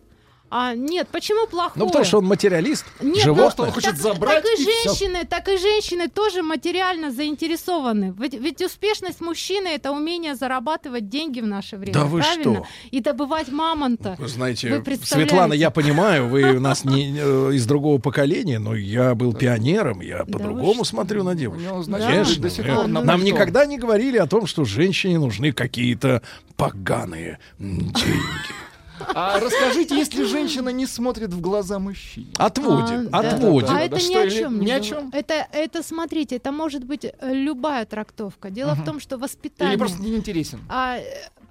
А, 0.51 0.73
нет, 0.73 1.07
почему 1.11 1.47
плохое? 1.47 1.73
Ну, 1.75 1.87
потому 1.87 2.05
что 2.05 2.17
он 2.17 2.25
материалист, 2.25 2.85
Нет, 3.01 3.23
животное. 3.23 3.71
ну, 3.75 3.81
так, 3.81 3.95
так 3.95 4.45
и 4.45 4.63
женщины, 4.63 5.25
так 5.25 5.47
и 5.47 5.57
женщины 5.57 6.07
тоже 6.07 6.41
материально 6.41 7.11
заинтересованы. 7.11 8.15
Ведь, 8.17 8.33
ведь 8.33 8.61
успешность 8.61 9.21
мужчины 9.21 9.67
это 9.67 9.91
умение 9.91 10.35
зарабатывать 10.35 11.07
деньги 11.07 11.39
в 11.39 11.45
наше 11.45 11.77
время, 11.77 11.93
Да 11.93 12.05
вы 12.05 12.21
правильно? 12.21 12.55
что? 12.55 12.67
И 12.89 12.99
добывать 12.99 13.49
мамонта. 13.49 14.15
Вы 14.17 14.27
знаете, 14.27 14.69
Вы 14.69 14.81
представляете? 14.81 15.29
Светлана, 15.29 15.53
я 15.53 15.69
понимаю, 15.69 16.27
вы 16.27 16.55
у 16.55 16.59
нас 16.59 16.83
не 16.83 17.15
э, 17.19 17.51
из 17.53 17.65
другого 17.67 17.99
поколения, 17.99 18.57
но 18.59 18.75
я 18.75 19.13
был 19.13 19.33
пионером, 19.33 20.01
я 20.01 20.25
по-другому 20.25 20.83
смотрю 20.83 21.23
на 21.23 21.35
девушек. 21.35 21.69
Ну, 21.87 21.97
Конечно. 21.97 22.87
Нам 22.87 23.23
никогда 23.23 23.65
не 23.65 23.77
говорили 23.77 24.17
о 24.17 24.25
том, 24.25 24.47
что 24.47 24.65
женщине 24.65 25.19
нужны 25.19 25.51
какие-то 25.51 26.21
поганые 26.55 27.39
деньги. 27.59 28.68
А 29.15 29.39
расскажите, 29.39 29.95
если 29.95 30.23
женщина 30.23 30.69
не 30.69 30.85
смотрит 30.85 31.33
в 31.33 31.41
глаза 31.41 31.79
мужчине? 31.79 32.27
Отводит, 32.37 33.09
А, 33.11 33.21
да. 33.21 33.29
отводит. 33.35 33.69
А 33.69 33.79
это 33.81 33.95
Да 33.95 34.01
ни 34.01 34.05
что, 34.05 34.21
о 34.21 34.29
чем. 34.29 34.59
ни 34.61 34.71
о 34.71 34.79
чем? 34.81 35.09
Это, 35.13 35.47
это, 35.51 35.83
смотрите, 35.83 36.35
это 36.35 36.51
может 36.51 36.83
быть 36.83 37.05
э, 37.05 37.11
любая 37.21 37.85
трактовка. 37.85 38.49
Дело 38.49 38.73
в 38.73 38.77
Мгм. 38.79 38.85
том, 38.85 38.99
что 38.99 39.17
воспитание... 39.17 39.73
Или 39.73 39.79
просто 39.79 40.01
не 40.01 40.15
интересен? 40.15 40.59
А, 40.69 40.97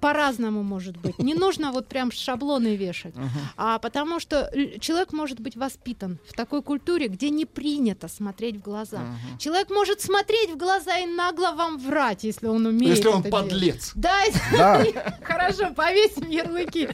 по-разному 0.01 0.63
может 0.63 0.97
быть. 0.97 1.19
Не 1.19 1.35
нужно 1.35 1.73
вот 1.73 1.89
прям 1.89 2.11
шаблоны 2.13 2.77
вешать. 2.77 3.15
А 3.57 3.79
потому 3.79 4.21
что 4.21 4.51
человек 4.81 5.13
может 5.13 5.41
быть 5.41 5.57
воспитан 5.57 6.19
в 6.27 6.33
такой 6.33 6.63
культуре, 6.63 7.09
где 7.09 7.31
не 7.31 7.45
принято 7.47 8.09
смотреть 8.09 8.57
в 8.57 8.61
глаза. 8.63 9.01
Человек 9.39 9.71
может 9.71 10.01
смотреть 10.01 10.51
в 10.51 10.57
глаза 10.57 10.99
и 10.99 11.07
нагло 11.07 11.53
вам 11.53 11.79
врать, 11.79 12.25
если 12.25 12.47
он 12.47 12.67
умеет. 12.67 12.97
Если 12.97 13.09
он 13.09 13.23
делать. 13.23 13.31
подлец. 13.31 13.93
Да, 13.95 14.19
Да. 14.53 14.85
хорошо, 15.23 15.73
повесим 15.75 16.29
ярлыки. 16.31 16.89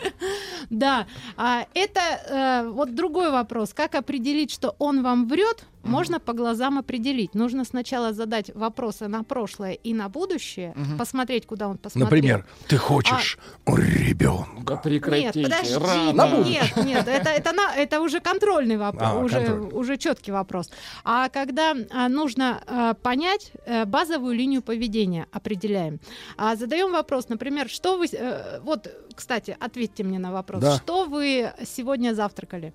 Да, 0.71 1.07
а, 1.37 1.67
это 1.75 2.01
э, 2.01 2.69
вот 2.71 2.95
другой 2.95 3.31
вопрос. 3.31 3.73
Как 3.75 3.95
определить, 3.95 4.51
что 4.51 4.75
он 4.79 5.03
вам 5.03 5.29
врет? 5.29 5.65
Можно 5.85 6.19
по 6.21 6.33
глазам 6.33 6.79
определить. 6.79 7.35
Нужно 7.35 7.65
сначала 7.65 8.13
задать 8.13 8.51
вопросы 8.55 9.09
на 9.09 9.23
прошлое 9.23 9.73
и 9.73 9.95
на 9.95 10.09
будущее, 10.09 10.73
Мгм. 10.77 10.99
посмотреть, 10.99 11.47
куда 11.47 11.69
он 11.69 11.79
посмотрел. 11.79 12.07
Например, 12.11 12.47
ты 12.69 12.77
хочешь 12.77 13.39
ребенка. 13.67 14.63
Да 14.65 14.73
Нет, 14.75 14.83
прекратите. 14.83 15.43
подожди, 15.43 15.75
рано. 15.75 16.13
На 16.13 16.27
будущее. 16.27 16.63
нет, 16.77 16.87
нет, 16.87 17.09
это, 17.09 17.31
это, 17.31 17.53
на- 17.53 17.75
это 17.77 18.01
уже 18.01 18.21
контрольный 18.21 18.77
вопрос, 18.77 19.03
А, 19.11 19.19
уже, 19.19 19.37
контрольный. 19.45 19.71
уже 19.79 19.97
четкий 19.97 20.33
вопрос. 20.33 20.71
А 21.05 21.29
когда 21.29 21.75
а, 21.91 22.09
нужно 22.09 22.63
а, 22.67 22.95
понять 22.95 23.53
э, 23.67 23.85
базовую 23.85 24.35
линию 24.35 24.63
поведения, 24.63 25.27
определяем. 25.33 26.01
А, 26.37 26.57
задаем 26.57 26.93
вопрос, 26.93 27.29
например, 27.29 27.69
что 27.69 27.97
вы, 27.99 28.07
э, 28.13 28.61
вот, 28.63 28.89
кстати, 29.15 29.57
ответьте 29.61 30.05
мне 30.05 30.19
на 30.19 30.33
вопрос, 30.33 30.63
Да. 30.63 30.77
что 30.77 31.05
вы 31.05 31.53
сегодня 31.67 32.15
завтракали? 32.15 32.73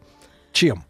Чем? 0.51 0.83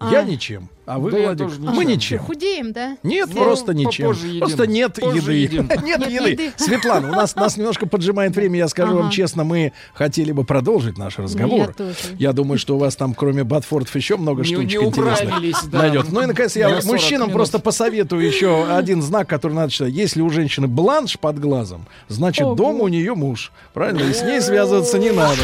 А. 0.00 0.10
Я 0.10 0.22
ничем. 0.22 0.68
А 0.86 0.98
вы, 0.98 1.10
Да 1.12 1.18
Владик? 1.18 1.58
Мы 1.58 1.84
ничем. 1.84 2.18
Худеем, 2.20 2.72
да? 2.72 2.96
Нет, 3.04 3.28
Ну, 3.32 3.44
просто 3.44 3.74
ничем. 3.74 4.06
Просто 4.40 4.66
нет 4.66 4.94
Позже 4.98 5.34
еды. 5.34 5.58
Нет, 5.82 5.82
Нет 5.84 6.10
еды. 6.10 6.30
еды. 6.30 6.52
Светлана, 6.56 7.10
у 7.10 7.12
нас, 7.12 7.36
нас 7.36 7.56
немножко 7.56 7.86
поджимает 7.86 8.34
время. 8.34 8.58
Я 8.58 8.66
скажу 8.68 8.96
вам 8.96 9.10
честно, 9.10 9.44
мы 9.44 9.72
хотели 9.94 10.32
бы 10.32 10.42
продолжить 10.44 10.98
наш 10.98 11.18
разговор. 11.18 11.74
Я 12.18 12.32
думаю, 12.32 12.58
что 12.58 12.74
у 12.76 12.78
вас 12.78 12.96
там, 12.96 13.14
кроме 13.14 13.44
Батфордов, 13.44 13.94
еще 13.94 14.16
много 14.16 14.42
Не- 14.42 14.46
штучек 14.54 14.80
не 14.80 14.86
интересных 14.88 15.70
да. 15.70 15.78
найдет. 15.78 16.06
Ну 16.10 16.22
и, 16.22 16.26
наконец, 16.26 16.56
я 16.56 16.68
40 16.70 16.84
мужчинам 16.86 17.20
минут. 17.28 17.34
просто 17.34 17.58
посоветую 17.60 18.26
еще 18.26 18.66
один 18.72 19.02
знак, 19.02 19.28
который 19.28 19.52
надо 19.52 19.70
читать. 19.70 19.92
Если 19.92 20.22
у 20.22 20.30
женщины 20.30 20.66
бланш 20.66 21.18
под 21.20 21.38
глазом, 21.38 21.86
значит, 22.08 22.44
Ого. 22.46 22.54
дома 22.56 22.84
у 22.84 22.88
нее 22.88 23.14
муж. 23.14 23.52
Правильно? 23.74 24.00
И 24.08 24.12
с 24.14 24.22
ней 24.22 24.40
связываться 24.40 24.98
не 24.98 25.10
надо. 25.10 25.36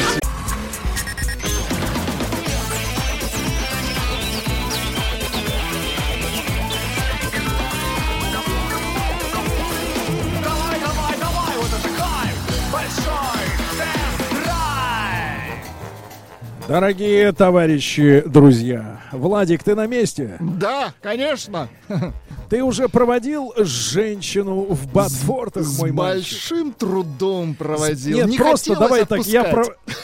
Дорогие 16.77 17.33
товарищи, 17.33 18.23
друзья, 18.27 19.01
Владик, 19.11 19.63
ты 19.63 19.75
на 19.75 19.87
месте? 19.87 20.37
Да, 20.41 20.93
конечно. 21.01 21.71
Ты 22.51 22.63
уже 22.63 22.91
проводил 22.91 23.55
женщину 23.57 24.67
в 24.69 24.93
Батфортах, 24.93 25.65
С 25.65 25.79
мой 25.79 25.93
мальчик? 25.93 26.35
большим 26.35 26.73
трудом 26.75 27.55
проводил. 27.55 28.19
Нет, 28.19 28.27
Не 28.27 28.37
просто 28.37 28.79
давай 28.79 29.07
так, 29.07 29.25
я 29.27 29.41
отпускать. 29.41 29.69
про... 29.87 29.95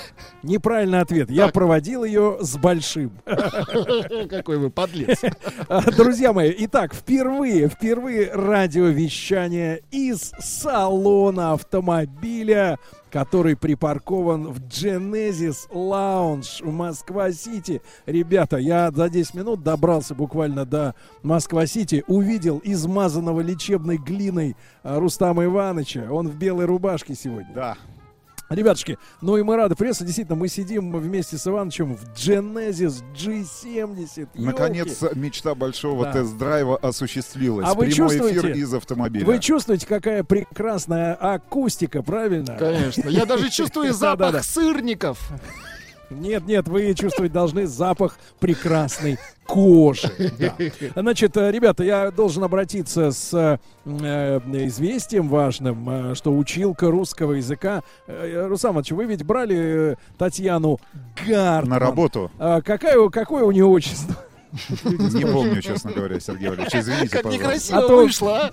Неправильный 0.43 1.01
ответ. 1.01 1.31
Я 1.31 1.49
проводил 1.49 2.05
ее 2.05 2.39
с 2.41 2.57
большим. 2.57 3.13
Какой 4.31 4.57
вы 4.57 4.71
подлец. 4.71 5.21
А, 5.69 5.83
Друзья 5.91 6.33
мои, 6.33 6.55
итак, 6.57 6.95
впервые, 6.95 7.69
впервые 7.69 8.33
радиовещание 8.33 9.83
из 9.91 10.33
салона 10.41 11.53
автомобиля, 11.53 12.79
который 13.13 13.57
припаркован 13.57 14.49
в 14.49 14.59
Genesis 14.61 15.69
Lounge 15.71 16.65
в 16.65 16.73
Москва-Сити. 16.73 17.83
Ребята, 18.07 18.57
я 18.57 18.91
за 18.91 19.11
10 19.11 19.35
минут 19.35 19.63
добрался 19.63 20.15
буквально 20.15 20.65
до 20.65 20.95
Москва-Сити, 21.23 22.05
увидел 22.07 22.61
измазанного 22.65 23.41
лечебной 23.41 23.99
глиной 23.99 24.57
а, 24.83 24.99
Рустама 24.99 25.45
Ивановича. 25.45 26.11
Он 26.11 26.29
в 26.29 26.37
белой 26.37 26.65
рубашке 26.65 27.15
сегодня. 27.15 27.53
Да. 27.55 27.77
Ребятушки, 28.55 28.99
ну 29.21 29.37
и 29.37 29.43
мы 29.43 29.57
рады 29.57 29.75
пресса. 29.75 30.05
Действительно, 30.05 30.37
мы 30.37 30.49
сидим 30.49 30.93
вместе 30.99 31.39
с 31.39 31.47
Ивановичем 31.47 31.97
в 31.97 32.05
Genesis 32.15 33.03
G70. 33.15 34.29
Наконец, 34.35 35.03
Ёлки. 35.03 35.19
мечта 35.19 35.55
большого 35.55 36.05
Да. 36.05 36.13
тест-драйва 36.13 36.77
осуществилась. 36.77 37.67
А 37.69 37.75
вы 37.75 37.87
Прямой 37.87 37.95
чувствуете? 38.11 38.39
эфир 38.41 38.57
из 38.57 38.75
автомобиля. 38.75 39.25
Вы 39.27 39.39
чувствуете, 39.39 39.87
какая 39.87 40.23
прекрасная 40.25 41.15
акустика, 41.15 42.03
правильно? 42.03 42.57
Конечно. 42.59 43.09
Я 43.09 43.27
даже 43.27 43.51
чувствую 43.51 43.93
запах 43.93 44.45
сырников. 44.45 45.19
Нет, 46.21 46.47
нет, 46.47 46.69
вы 46.69 46.95
чувствовать 46.95 47.33
должны 47.33 47.67
запах 47.67 48.19
прекрасной 48.41 49.19
кожи. 49.47 50.11
Да. 50.39 50.55
Значит, 51.03 51.37
э, 51.37 51.51
ребята, 51.51 51.83
я 51.85 52.11
должен 52.11 52.45
обратиться 52.45 53.11
с 53.11 53.33
э, 53.35 53.59
известием 53.87 55.29
важным, 55.29 56.13
э, 56.13 56.15
что 56.15 56.33
училка 56.37 56.91
русского 56.91 57.33
языка. 57.35 57.83
Э, 58.07 58.47
Руслан 58.49 58.73
Иванович, 58.75 58.93
вы 58.93 59.05
ведь 59.07 59.25
брали 59.25 59.93
э, 59.93 59.97
Татьяну 60.19 60.79
Гартман. 61.27 61.69
На 61.71 61.79
работу. 61.79 62.31
А 62.39 62.61
какая, 62.63 63.09
какое 63.09 63.45
у 63.45 63.51
нее 63.53 63.65
отчество? 63.67 64.15
Не 64.69 65.25
помню, 65.25 65.61
честно 65.63 65.93
говоря, 65.93 66.21
Сергей 66.21 66.49
Валерьевич. 66.49 66.75
Извините, 66.75 67.09
Как 67.09 67.23
пожалуйста. 67.23 67.45
некрасиво 67.45 67.79
А 67.79 67.89
то- 67.89 67.97
вышло, 67.97 68.39
а? 68.39 68.51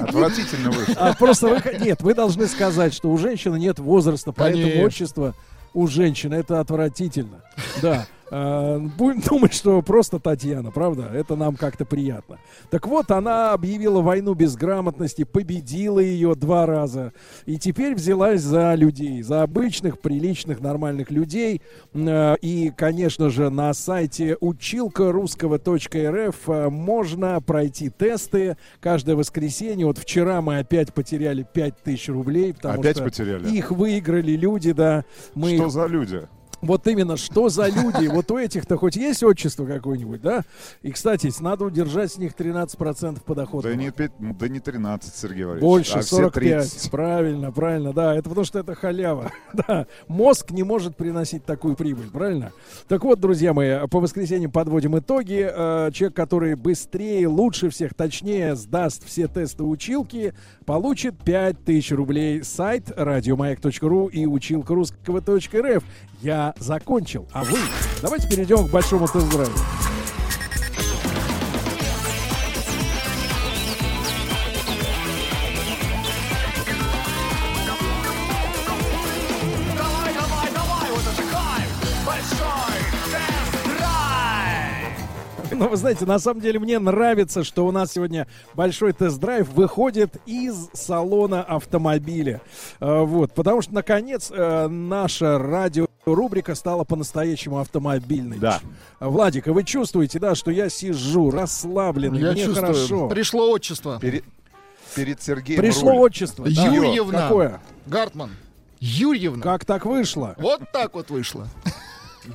Отвратительно 0.00 0.70
вышло. 0.70 0.94
А 0.98 1.14
просто 1.14 1.48
вы, 1.48 1.62
нет, 1.80 2.02
вы 2.02 2.14
должны 2.14 2.46
сказать, 2.46 2.92
что 2.94 3.10
у 3.10 3.16
женщины 3.18 3.58
нет 3.58 3.78
возраста, 3.78 4.32
поэтому 4.32 4.64
Конечно. 4.64 4.84
отчество 4.86 5.34
у 5.74 5.86
женщины 5.86 6.36
это 6.36 6.60
отвратительно. 6.60 7.43
Да. 7.82 8.06
Э, 8.30 8.78
Будем 8.98 9.20
думать, 9.20 9.54
что 9.54 9.80
просто 9.82 10.18
Татьяна, 10.18 10.70
правда? 10.70 11.10
Это 11.12 11.36
нам 11.36 11.56
как-то 11.56 11.84
приятно. 11.84 12.38
Так 12.70 12.86
вот, 12.86 13.10
она 13.10 13.52
объявила 13.52 14.00
войну 14.00 14.34
безграмотности, 14.34 15.24
победила 15.24 16.00
ее 16.00 16.34
два 16.34 16.66
раза. 16.66 17.12
И 17.46 17.58
теперь 17.58 17.94
взялась 17.94 18.40
за 18.40 18.74
людей, 18.74 19.22
за 19.22 19.42
обычных, 19.42 20.00
приличных, 20.00 20.60
нормальных 20.60 21.10
людей. 21.10 21.62
Э, 21.92 22.34
И, 22.40 22.72
конечно 22.76 23.30
же, 23.30 23.50
на 23.50 23.72
сайте 23.74 24.36
училка 24.40 25.12
русского.рф 25.12 26.48
э, 26.48 26.68
можно 26.70 27.40
пройти 27.40 27.90
тесты 27.90 28.56
каждое 28.80 29.16
воскресенье. 29.16 29.86
Вот 29.86 29.98
вчера 29.98 30.40
мы 30.40 30.58
опять 30.58 30.92
потеряли 30.92 31.46
5000 31.52 32.08
рублей. 32.08 32.54
Потому 32.54 32.80
Опять 32.80 32.96
что 32.96 33.04
потеряли? 33.04 33.48
Их 33.50 33.70
выиграли 33.70 34.32
люди, 34.32 34.72
да. 34.72 35.04
Мы 35.34 35.54
Что 35.54 35.66
их 35.66 35.70
за 35.70 35.86
люди? 35.86 36.26
Вот 36.66 36.86
именно, 36.86 37.16
что 37.16 37.48
за 37.48 37.68
люди? 37.68 38.06
Вот 38.06 38.30
у 38.30 38.38
этих-то 38.38 38.76
хоть 38.76 38.96
есть 38.96 39.22
отчество 39.22 39.66
какое-нибудь, 39.66 40.20
да? 40.20 40.42
И, 40.82 40.90
кстати, 40.92 41.32
надо 41.40 41.64
удержать 41.64 42.12
с 42.12 42.18
них 42.18 42.32
13% 42.32 43.20
подохода. 43.22 43.68
Да 43.68 43.74
не, 43.74 43.90
пять- 43.90 44.12
да 44.18 44.48
не 44.48 44.60
13, 44.60 45.14
Сергей 45.14 45.44
Валерьевич. 45.44 45.62
Больше, 45.62 45.98
а 45.98 46.00
все 46.02 46.16
45. 46.16 46.62
30. 46.70 46.90
Правильно, 46.90 47.52
правильно, 47.52 47.92
да. 47.92 48.14
Это 48.14 48.28
потому 48.28 48.44
что 48.44 48.58
это 48.58 48.74
халява. 48.74 49.30
да. 49.52 49.86
Мозг 50.08 50.50
не 50.50 50.62
может 50.62 50.96
приносить 50.96 51.44
такую 51.44 51.76
прибыль, 51.76 52.10
правильно? 52.10 52.52
Так 52.88 53.04
вот, 53.04 53.20
друзья 53.20 53.52
мои, 53.52 53.86
по 53.88 54.00
воскресеньям 54.00 54.50
подводим 54.50 54.98
итоги. 54.98 55.48
Э, 55.50 55.90
Человек, 55.92 56.16
который 56.16 56.54
быстрее, 56.54 57.28
лучше 57.28 57.70
всех, 57.70 57.94
точнее 57.94 58.56
сдаст 58.56 59.04
все 59.06 59.28
тесты 59.28 59.62
училки, 59.62 60.34
получит 60.64 61.16
5000 61.24 61.92
рублей. 61.92 62.44
Сайт 62.44 62.90
радиомаяк.ру 62.96 64.06
и 64.08 64.26
училка 64.26 64.74
русского.рф. 64.74 65.82
Я 66.22 66.54
закончил. 66.58 67.28
А 67.32 67.44
вы? 67.44 67.58
Давайте 68.02 68.28
перейдем 68.28 68.66
к 68.66 68.70
большому 68.70 69.06
тест-драйву. 69.06 69.52
Тест-драйв! 85.54 85.58
Ну, 85.64 85.68
вы 85.70 85.76
знаете, 85.76 86.04
на 86.06 86.18
самом 86.18 86.40
деле 86.40 86.58
мне 86.58 86.78
нравится, 86.78 87.44
что 87.44 87.66
у 87.66 87.72
нас 87.72 87.92
сегодня 87.92 88.26
большой 88.54 88.92
тест-драйв 88.92 89.48
выходит 89.50 90.16
из 90.26 90.68
салона 90.72 91.42
автомобиля. 91.42 92.40
Э, 92.80 93.02
Вот, 93.02 93.32
потому 93.32 93.62
что, 93.62 93.74
наконец, 93.74 94.30
э, 94.30 94.68
наша 94.68 95.38
радиорубрика 95.38 96.54
стала 96.54 96.84
по-настоящему 96.84 97.58
автомобильной. 97.60 98.38
Да. 98.38 98.60
Владик, 99.00 99.48
а 99.48 99.52
вы 99.52 99.64
чувствуете, 99.64 100.18
да, 100.18 100.34
что 100.34 100.50
я 100.50 100.68
сижу 100.68 101.30
расслабленный, 101.30 102.20
Я 102.20 102.32
мне 102.32 102.44
чувствую. 102.44 102.66
хорошо. 102.74 103.08
Пришло 103.08 103.50
отчество. 103.50 103.98
Перед, 104.00 104.24
перед 104.94 105.22
Сергеем 105.22 105.60
Пришло 105.60 105.92
руль. 105.92 106.00
отчество. 106.00 106.44
да. 106.44 106.50
Юрьевна. 106.50 107.22
Какое? 107.22 107.60
Гартман. 107.86 108.30
Юрьевна. 108.80 109.42
Как 109.42 109.64
так 109.64 109.86
вышло? 109.86 110.34
Вот 110.38 110.60
так 110.72 110.94
вот 110.94 111.10
вышло. 111.10 111.48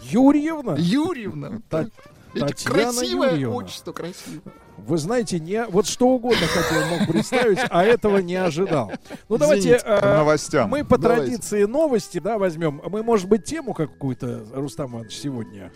Юрьевна? 0.03 0.75
Юрьевна. 0.77 1.61
Та- 1.69 1.79
Видите, 1.79 1.97
Татьяна 2.33 2.83
красивое 2.83 3.31
Юрьевна. 3.31 3.55
отчество, 3.55 3.91
красивое. 3.91 4.41
Вы 4.77 4.97
знаете, 4.97 5.39
не 5.39 5.65
вот 5.65 5.87
что 5.87 6.07
угодно 6.07 6.45
хотел 6.47 6.85
мог 6.87 7.07
представить, 7.07 7.59
а 7.69 7.83
этого 7.83 8.17
не 8.19 8.35
ожидал. 8.35 8.91
Ну 9.27 9.37
давайте 9.37 9.77
Извините, 9.77 9.85
к 9.85 10.01
новостям. 10.17 10.69
мы 10.69 10.85
по 10.85 10.97
Давайте. 10.97 11.25
традиции 11.25 11.63
новости, 11.65 12.19
да, 12.19 12.37
возьмем. 12.37 12.81
Мы, 12.85 13.03
может 13.03 13.27
быть, 13.27 13.43
тему 13.43 13.73
какую-то, 13.73 14.45
Рустам 14.53 14.91
Иванович, 14.93 15.17
сегодня. 15.17 15.71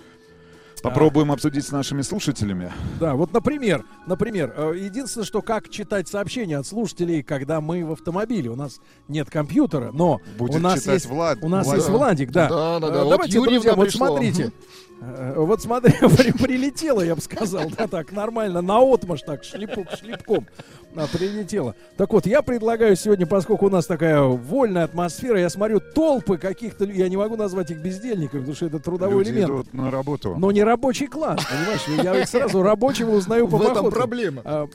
Попробуем 0.81 1.31
обсудить 1.31 1.65
с 1.65 1.71
нашими 1.71 2.01
слушателями. 2.01 2.69
Да, 2.99 3.13
вот, 3.15 3.31
например, 3.31 3.85
например, 4.05 4.53
э, 4.55 4.73
единственное, 4.81 5.23
что 5.23 5.41
как 5.41 5.69
читать 5.69 6.09
сообщения 6.09 6.57
от 6.57 6.67
слушателей, 6.67 7.23
когда 7.23 7.61
мы 7.61 7.85
в 7.85 7.93
автомобиле. 7.93 8.49
У 8.49 8.55
нас 8.57 8.81
нет 9.07 9.29
компьютера, 9.29 9.91
но 9.93 10.19
Будет 10.37 10.55
у 10.57 10.59
нас 10.59 10.79
читать 10.81 10.95
есть 10.95 11.05
Влад- 11.05 11.39
у 11.41 11.47
нас 11.47 11.65
Влад. 11.67 11.77
есть 11.77 11.89
Владик, 11.89 12.31
да. 12.31 12.49
Да, 12.49 12.79
да, 12.81 12.89
да. 12.89 12.95
Э, 12.99 13.03
Вот 13.03 13.09
Давайте, 13.11 13.35
Юрьевна 13.37 13.53
друзья, 13.59 13.75
вот 13.75 13.83
пришло. 13.85 14.07
смотрите. 14.07 14.51
Э, 15.05 15.33
Вот 15.37 15.61
смотри, 15.61 15.91
при- 16.17 16.31
прилетело, 16.31 17.01
я 17.01 17.15
бы 17.15 17.21
сказал, 17.21 17.63
да, 17.77 17.87
так 17.87 18.11
нормально, 18.11 18.61
на 18.61 18.79
отмаш 18.79 19.21
так, 19.21 19.43
шлепок 19.43 19.87
шлепком 19.99 20.47
а, 20.95 21.07
прилетело. 21.07 21.75
Так 21.97 22.13
вот, 22.13 22.25
я 22.25 22.41
предлагаю 22.41 22.95
сегодня, 22.95 23.25
поскольку 23.25 23.65
у 23.65 23.69
нас 23.69 23.85
такая 23.85 24.21
вольная 24.21 24.83
атмосфера, 24.85 25.39
я 25.39 25.49
смотрю 25.49 25.79
толпы 25.79 26.37
каких-то, 26.37 26.85
я 26.85 27.09
не 27.09 27.17
могу 27.17 27.35
назвать 27.35 27.71
их 27.71 27.79
бездельниками, 27.79 28.39
потому 28.41 28.55
что 28.55 28.65
это 28.67 28.79
трудовой 28.79 29.23
Люди 29.23 29.31
элемент. 29.31 29.49
идут 29.51 29.73
на 29.73 29.91
работу. 29.91 30.35
Но 30.37 30.51
не 30.51 30.63
рабочий 30.63 31.07
класс, 31.07 31.41
понимаешь? 31.45 32.03
Я 32.03 32.21
их 32.21 32.29
сразу 32.29 32.61
рабочего 32.61 33.11
узнаю 33.11 33.47
по 33.47 33.57
В 33.57 33.61
этом 33.61 33.75
походке. 33.75 33.99
проблема. 33.99 34.41
А, 34.45 34.67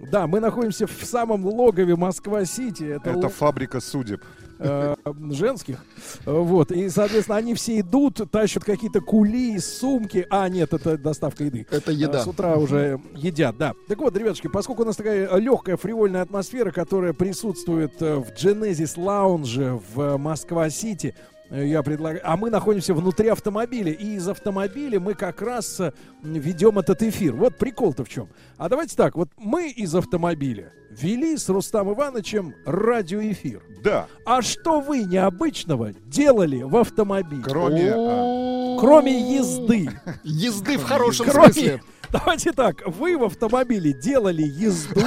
Да, 0.00 0.26
мы 0.26 0.40
находимся 0.40 0.86
в 0.86 1.04
самом 1.04 1.44
логове 1.46 1.94
Москва-Сити. 1.94 2.84
Это, 2.96 3.10
Это 3.10 3.26
л- 3.26 3.28
фабрика 3.28 3.80
судеб. 3.80 4.22
Э, 4.60 4.96
женских. 5.30 5.84
Вот. 6.24 6.70
И, 6.70 6.88
соответственно, 6.88 7.38
они 7.38 7.54
все 7.54 7.80
идут, 7.80 8.20
тащат 8.30 8.64
какие-то 8.64 9.00
кули, 9.00 9.58
сумки. 9.58 10.26
А, 10.30 10.48
нет, 10.48 10.72
это 10.72 10.96
доставка 10.98 11.44
еды. 11.44 11.66
Это 11.70 11.92
еда. 11.92 12.20
Э, 12.20 12.22
С 12.22 12.26
утра 12.26 12.56
уже 12.56 13.00
едят, 13.14 13.56
да. 13.56 13.74
Так 13.88 13.98
вот, 13.98 14.16
ребятушки, 14.16 14.48
поскольку 14.48 14.82
у 14.82 14.86
нас 14.86 14.96
такая 14.96 15.34
легкая 15.36 15.76
фривольная 15.76 16.22
атмосфера, 16.22 16.70
которая 16.70 17.12
присутствует 17.12 18.00
э, 18.00 18.16
в 18.16 18.28
Genesis 18.32 18.96
Lounge 18.96 19.82
в 19.94 20.16
Москва-Сити, 20.18 21.14
я 21.50 21.82
предлагаю... 21.82 22.20
А 22.24 22.36
мы 22.36 22.50
находимся 22.50 22.94
внутри 22.94 23.28
автомобиля, 23.28 23.92
и 23.92 24.14
из 24.14 24.28
автомобиля 24.28 25.00
мы 25.00 25.14
как 25.14 25.42
раз 25.42 25.80
э, 25.80 25.92
ведем 26.22 26.78
этот 26.78 27.02
эфир. 27.02 27.34
Вот 27.34 27.56
прикол-то 27.56 28.04
в 28.04 28.08
чем. 28.08 28.28
А 28.56 28.68
давайте 28.68 28.96
так, 28.96 29.16
вот 29.16 29.30
мы 29.36 29.68
из 29.70 29.94
автомобиля 29.94 30.72
вели 30.90 31.36
с 31.36 31.48
Рустам 31.48 31.92
Ивановичем 31.92 32.54
радиоэфир. 32.64 33.62
Да. 33.82 34.06
А 34.26 34.42
что 34.42 34.80
вы 34.80 35.04
необычного 35.04 35.92
делали 35.92 36.62
в 36.62 36.76
автомобиле? 36.76 37.42
Кроме... 37.42 37.92
а, 37.94 38.76
Кроме 38.78 39.36
езды. 39.36 39.90
Езды 40.24 40.78
в 40.78 40.84
хорошем 40.84 41.26
смысле. 41.30 41.82
Давайте 42.12 42.52
так, 42.52 42.82
вы 42.86 43.16
в 43.16 43.24
автомобиле 43.24 43.92
делали 43.92 44.42
езду, 44.42 45.00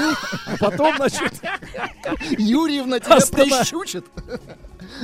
а 0.48 0.58
потом, 0.60 0.96
значит, 0.98 1.34
Юрьевна 2.38 3.00
тебя 3.00 3.18
Останов- 3.18 3.60
прищучит. 3.60 4.06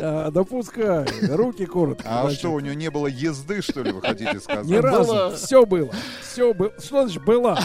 а, 0.01 0.31
да 0.31 0.43
пускай, 0.43 1.05
руки 1.29 1.65
коротко. 1.65 2.03
А 2.07 2.21
значит. 2.23 2.39
что, 2.39 2.53
у 2.53 2.59
него 2.59 2.73
не 2.73 2.89
было 2.89 3.07
езды, 3.07 3.61
что 3.61 3.81
ли, 3.83 3.91
вы 3.91 4.01
хотите 4.01 4.39
сказать? 4.39 4.65
Ни 4.65 4.75
разу. 4.75 5.11
Было. 5.13 5.35
Все 5.35 5.65
было. 5.65 5.91
Все 6.21 6.53
было. 6.53 6.71
Что 6.79 7.03
значит 7.05 7.25
была? 7.25 7.59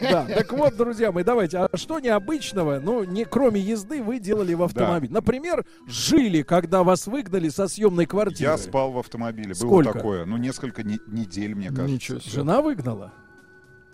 Да. 0.00 0.24
Так 0.26 0.52
вот, 0.52 0.76
друзья 0.76 1.12
мои, 1.12 1.22
давайте. 1.24 1.58
А 1.58 1.76
что 1.76 2.00
необычного, 2.00 2.80
ну, 2.82 3.04
не 3.04 3.24
кроме 3.24 3.60
езды, 3.60 4.02
вы 4.02 4.18
делали 4.18 4.54
в 4.54 4.62
автомобиле? 4.62 5.12
Например, 5.12 5.64
жили, 5.86 6.42
когда 6.42 6.82
вас 6.82 7.06
выгнали 7.06 7.48
со 7.48 7.68
съемной 7.68 8.06
квартиры. 8.06 8.50
Я 8.50 8.58
спал 8.58 8.90
в 8.92 8.98
автомобиле. 8.98 9.48
Было 9.48 9.54
Сколько? 9.54 9.92
такое. 9.92 10.24
Ну, 10.24 10.36
несколько 10.38 10.82
не- 10.82 11.00
недель, 11.06 11.54
мне 11.54 11.68
кажется. 11.68 11.86
Ничего 11.92 12.18
себе. 12.20 12.32
Жена 12.32 12.62
выгнала? 12.62 13.12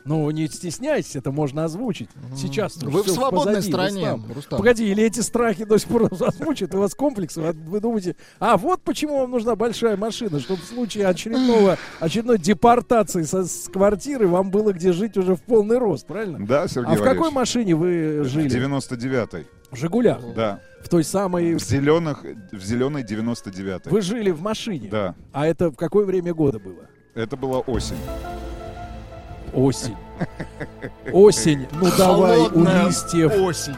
Ну, 0.07 0.31
не 0.31 0.47
стесняйтесь, 0.47 1.17
это 1.17 1.33
можно 1.33 1.65
озвучить. 1.65 2.09
Сейчас 2.37 2.77
Вы 2.77 3.03
в 3.03 3.09
свободной 3.09 3.61
стране, 3.61 4.13
Рустам. 4.13 4.33
Рустам. 4.33 4.59
Погоди, 4.59 4.89
или 4.89 5.03
эти 5.03 5.21
страхи 5.21 5.65
до 5.65 5.79
сих 5.79 5.89
пор 5.89 6.09
озвучат, 6.13 6.75
у 6.75 6.79
вас 6.79 6.95
комплексы, 6.95 7.41
вы- 7.41 7.53
вы 7.53 7.81
думаете, 7.81 8.15
а 8.39 8.57
вот 8.57 8.83
почему 8.83 9.19
вам 9.19 9.33
нужна 9.33 9.57
большая 9.57 9.97
машина, 9.97 10.39
чтобы 10.39 10.63
в 10.63 10.65
случае 10.65 11.07
очередного, 11.09 11.77
очередной 11.99 12.39
депортации 12.39 13.23
со- 13.23 13.45
с 13.45 13.69
квартиры 13.69 14.29
вам 14.29 14.51
было 14.51 14.73
где 14.73 14.93
жить 14.93 15.17
уже 15.17 15.35
в 15.35 15.43
полный 15.43 15.79
рост, 15.79 16.07
правильно? 16.07 16.47
Да, 16.47 16.69
Сергей 16.69 16.93
а 16.93 16.95
в 16.95 16.99
какой 16.99 17.09
Валерьевич? 17.31 17.35
машине 17.35 17.75
вы 17.75 18.21
В 18.23 18.29
жили? 18.29 18.49
99-й. 18.49 19.47
В 19.73 19.77
Жигулях? 19.77 20.21
Да. 20.37 20.61
В 20.85 20.89
той 20.89 21.03
самой... 21.03 21.55
В 21.55 21.61
зеленых, 21.65 22.25
в 22.53 22.65
зеленой 22.65 23.03
99-й. 23.03 23.91
Вы 23.91 24.01
жили 24.01 24.31
в 24.31 24.41
машине? 24.41 24.89
Да. 24.89 25.17
А 25.33 25.47
это 25.49 25.71
в 25.71 25.75
какое 25.75 26.07
время 26.07 26.33
года 26.33 26.61
было? 26.61 26.87
Это 27.17 27.37
была 27.37 27.59
осень. 27.59 27.97
Осень. 29.57 29.97
Осень, 31.13 31.67
ну 31.73 31.89
давай 31.97 32.41
у 32.41 32.61
листьев. 32.61 33.33
Осень. 33.41 33.75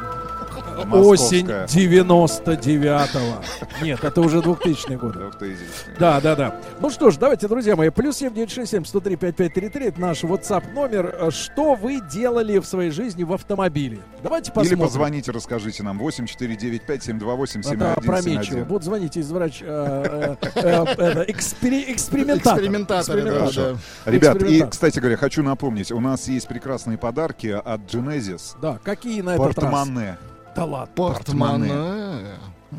Осень 0.92 1.46
Московская. 1.48 1.66
99-го. 1.66 3.42
Нет, 3.84 4.02
это 4.04 4.20
уже 4.20 4.40
2000 4.42 4.94
год. 4.96 5.16
2000-й. 5.16 5.98
Да, 5.98 6.20
да, 6.20 6.36
да. 6.36 6.56
Ну 6.80 6.90
что 6.90 7.10
ж, 7.10 7.16
давайте, 7.16 7.48
друзья 7.48 7.76
мои, 7.76 7.90
плюс 7.90 8.16
7967 8.18 8.84
103 8.84 9.16
5533, 9.16 9.86
это 9.86 10.00
наш 10.00 10.24
WhatsApp 10.24 10.72
номер. 10.72 11.14
Э, 11.18 11.30
Что 11.30 11.74
вы 11.74 12.00
делали 12.00 12.58
в 12.58 12.64
своей 12.66 12.90
жизни 12.90 13.24
в 13.24 13.32
автомобиле? 13.32 13.98
Давайте 14.22 14.50
Или 14.50 14.54
посмотрим. 14.54 14.78
позвоните, 14.80 15.32
расскажите 15.32 15.82
нам. 15.82 15.98
8495 15.98 17.02
728 17.02 17.60
Это 17.74 17.92
опрометчиво. 17.94 18.22
7171. 18.22 18.64
Будут 18.64 18.84
звонить 18.84 19.16
из 19.16 19.30
врач... 19.30 19.62
э, 19.62 20.36
э, 20.54 21.24
экспериментатор. 21.28 22.54
Экспериментатор. 22.58 23.78
Ребят, 24.06 24.42
и, 24.42 24.64
кстати 24.68 24.98
говоря, 24.98 25.16
хочу 25.16 25.42
напомнить, 25.42 25.92
у 25.92 26.00
нас 26.00 26.28
есть 26.28 26.48
прекрасные 26.48 26.98
подарки 26.98 27.48
от 27.48 27.80
Genesis. 27.82 28.56
Да, 28.60 28.78
какие 28.82 29.20
на 29.22 29.34
этот 29.34 29.46
раз? 29.46 29.54
Портмоне. 29.56 30.16
Да 30.58 30.64
ладно. 30.64 30.92
Портмоне. 30.96 31.72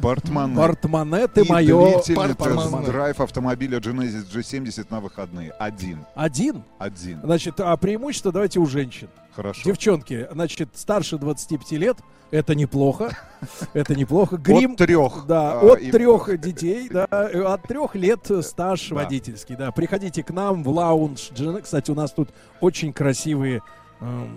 Портмоне. 0.01 0.55
Портмоне 0.55 1.27
ты 1.27 1.41
И 1.41 1.49
мое. 1.49 1.99
Портмоне. 2.13 2.33
тест-драйв 2.35 3.21
автомобиля 3.21 3.79
Genesis 3.79 4.25
G70 4.31 4.87
на 4.89 4.99
выходные. 4.99 5.51
Один. 5.51 5.99
Один? 6.13 6.63
Один. 6.77 7.21
Значит, 7.23 7.59
а 7.59 7.75
преимущество 7.77 8.31
давайте 8.33 8.59
у 8.59 8.65
женщин. 8.65 9.07
Хорошо. 9.35 9.61
Девчонки, 9.63 10.27
значит, 10.33 10.69
старше 10.73 11.17
25 11.17 11.71
лет, 11.73 11.97
это 12.31 12.53
неплохо. 12.55 13.17
Это 13.73 13.95
неплохо. 13.95 14.35
Грим. 14.37 14.73
От 14.73 14.77
трех. 14.79 15.25
Да, 15.25 15.53
А, 15.53 15.71
от 15.73 15.79
и- 15.79 15.91
трех 15.91 16.37
детей, 16.41 16.89
да, 16.91 17.05
от 17.05 17.63
трех 17.63 17.95
лет 17.95 18.29
стаж 18.41 18.89
Да. 18.89 18.95
водительский, 18.95 19.55
да. 19.55 19.71
Приходите 19.71 20.21
к 20.23 20.31
нам 20.31 20.61
в 20.63 20.69
лаунж. 20.69 21.31
Кстати, 21.63 21.89
у 21.89 21.95
нас 21.95 22.11
тут 22.11 22.29
очень 22.59 22.91
красивые 22.91 23.61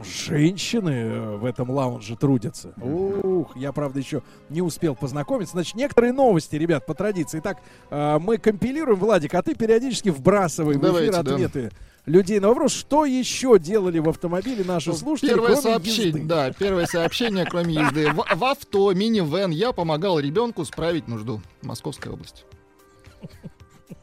женщины 0.04 0.90
э, 0.90 1.36
в 1.36 1.44
этом 1.44 1.70
лаунже 1.70 2.16
трудятся. 2.16 2.74
Ух, 2.82 3.56
я, 3.56 3.72
правда, 3.72 4.00
еще 4.00 4.22
не 4.48 4.60
успел 4.62 4.94
познакомиться. 4.94 5.52
Значит, 5.52 5.76
некоторые 5.76 6.12
новости, 6.12 6.56
ребят, 6.56 6.84
по 6.84 6.94
традиции. 6.94 7.38
Итак, 7.38 7.58
э, 7.90 8.18
мы 8.18 8.38
компилируем, 8.38 8.98
Владик, 8.98 9.34
а 9.34 9.42
ты 9.42 9.54
периодически 9.54 10.08
вбрасывай 10.08 10.76
в 10.76 10.80
Давайте, 10.80 11.10
эфир 11.10 11.22
да. 11.22 11.34
ответы 11.34 11.70
людей 12.06 12.40
на 12.40 12.48
вопрос, 12.48 12.72
что 12.72 13.04
еще 13.04 13.58
делали 13.58 13.98
в 13.98 14.08
автомобиле 14.08 14.64
наши 14.64 14.92
слушатели, 14.92 15.30
Ну, 15.30 15.36
Первое 15.36 15.52
кроме 15.52 15.62
сообщение, 15.62 16.06
езды? 16.08 16.22
да, 16.24 16.52
первое 16.52 16.86
сообщение, 16.86 17.46
кроме 17.46 17.74
езды. 17.74 18.10
В, 18.10 18.26
в 18.34 18.44
авто, 18.44 18.92
минивэн 18.92 19.50
я 19.50 19.72
помогал 19.72 20.18
ребенку 20.18 20.64
справить 20.64 21.06
нужду. 21.06 21.40
Московская 21.62 22.10
область. 22.10 22.44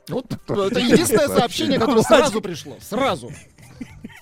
Вот 0.07 0.25
это 0.47 0.79
единственное 0.79 1.27
сообщение, 1.27 1.79
которое 1.79 2.03
сразу 2.03 2.41
пришло. 2.41 2.77
Сразу. 2.79 3.31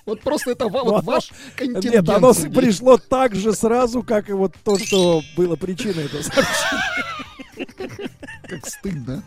Вот 0.08 0.22
просто 0.22 0.52
это 0.52 0.68
вот 0.68 1.04
ваш 1.04 1.30
контингент. 1.54 1.94
Нет, 1.94 2.08
оно 2.08 2.32
пришло 2.32 2.96
так 2.96 3.34
же 3.34 3.52
сразу, 3.52 4.02
как 4.02 4.30
и 4.30 4.32
вот 4.32 4.54
то, 4.64 4.78
что 4.78 5.22
было 5.36 5.54
причиной 5.54 6.06
этого 6.06 6.22
сообщения. 6.22 7.68
Как 8.48 8.66
стыдно. 8.66 9.22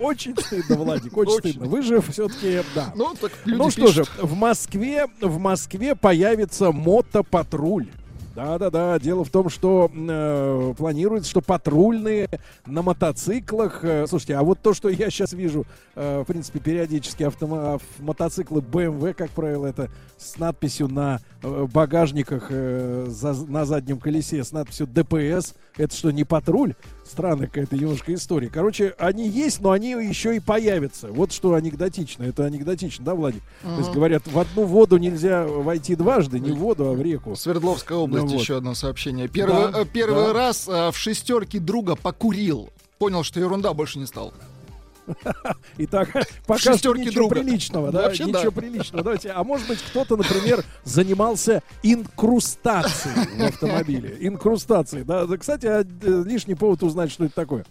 Очень 0.00 0.36
стыдно, 0.36 0.76
Владик, 0.76 1.16
очень, 1.16 1.32
Очень. 1.32 1.50
стыдно. 1.50 1.66
Вы 1.68 1.82
же 1.82 2.00
все-таки, 2.00 2.62
да. 2.74 2.92
Ну, 2.96 3.14
так 3.14 3.30
люди 3.44 3.58
ну 3.58 3.70
что 3.70 3.86
же, 3.86 4.00
пишут. 4.00 4.22
в 4.22 4.34
Москве, 4.34 5.06
в 5.20 5.38
Москве 5.38 5.94
появится 5.94 6.72
мотопатруль. 6.72 7.86
Да-да-да, 8.34 8.98
дело 8.98 9.24
в 9.24 9.30
том, 9.30 9.48
что 9.48 9.88
э, 9.94 10.74
планируется, 10.76 11.30
что 11.30 11.40
патрульные 11.40 12.28
на 12.66 12.82
мотоциклах... 12.82 13.84
э, 13.84 14.06
слушайте, 14.08 14.34
а 14.34 14.42
вот 14.42 14.58
то, 14.60 14.74
что 14.74 14.88
я 14.88 15.08
сейчас 15.08 15.32
вижу, 15.32 15.64
э, 15.94 16.22
в 16.22 16.24
принципе, 16.24 16.58
периодически 16.58 17.22
автомо- 17.22 17.74
ав- 17.74 17.82
мотоциклы 18.00 18.60
BMW, 18.60 19.14
как 19.14 19.30
правило, 19.30 19.66
это 19.66 19.88
с 20.18 20.36
надписью 20.36 20.88
на 20.88 21.20
э, 21.42 21.66
багажниках 21.72 22.46
э, 22.50 23.06
за- 23.08 23.46
на 23.46 23.64
заднем 23.66 23.98
колесе, 24.00 24.42
с 24.42 24.50
надписью 24.50 24.88
ДПС. 24.88 25.54
Это 25.76 25.94
что, 25.94 26.10
не 26.10 26.24
патруль? 26.24 26.74
Странная 27.04 27.46
какая-то 27.46 27.76
немножко 27.76 28.14
история. 28.14 28.48
Короче, 28.48 28.94
они 28.98 29.28
есть, 29.28 29.60
но 29.60 29.72
они 29.72 29.90
еще 29.90 30.34
и 30.36 30.40
появятся. 30.40 31.08
Вот 31.08 31.32
что 31.32 31.54
анекдотично. 31.54 32.24
Это 32.24 32.44
анекдотично, 32.46 33.04
да, 33.04 33.14
Владик? 33.14 33.42
То 33.62 33.76
есть, 33.78 33.90
говорят, 33.90 34.22
в 34.26 34.38
одну 34.38 34.64
воду 34.64 34.96
нельзя 34.96 35.46
войти 35.46 35.96
дважды, 35.96 36.40
не 36.40 36.50
в 36.50 36.56
воду, 36.56 36.86
а 36.88 36.92
в 36.94 37.02
реку. 37.02 37.36
Свердловская 37.36 37.98
область, 37.98 38.24
Ну 38.24 38.32
вот. 38.32 38.40
еще 38.40 38.56
одно 38.56 38.74
сообщение. 38.74 39.28
Первый, 39.28 39.70
Да, 39.72 39.82
э, 39.82 39.84
первый 39.84 40.24
да. 40.28 40.32
раз 40.32 40.66
э, 40.66 40.90
в 40.90 40.96
шестерке 40.96 41.58
друга 41.60 41.94
покурил. 41.94 42.70
Понял, 42.98 43.22
что 43.22 43.38
ерунда 43.38 43.74
больше 43.74 43.98
не 43.98 44.06
стал. 44.06 44.32
Итак, 45.78 46.08
пока 46.46 46.60
что 46.60 46.72
шестерке 46.72 47.00
ничего 47.00 47.28
друга. 47.28 47.34
приличного, 47.36 47.92
да? 47.92 48.02
Вообще 48.02 48.24
ничего 48.24 48.50
да. 48.50 48.60
приличного. 48.60 49.04
Давайте, 49.04 49.30
а 49.30 49.44
может 49.44 49.68
быть, 49.68 49.80
кто-то, 49.80 50.16
например, 50.16 50.64
занимался 50.84 51.62
инкрустацией 51.82 53.38
в 53.38 53.42
автомобиле. 53.42 54.16
Инкрустацией, 54.20 55.04
да. 55.04 55.26
Да, 55.26 55.36
Кстати, 55.36 55.66
а, 55.66 55.82
э, 55.84 56.22
лишний 56.26 56.54
повод 56.54 56.82
узнать, 56.82 57.10
что 57.10 57.24
это 57.24 57.34
такое. 57.34 57.64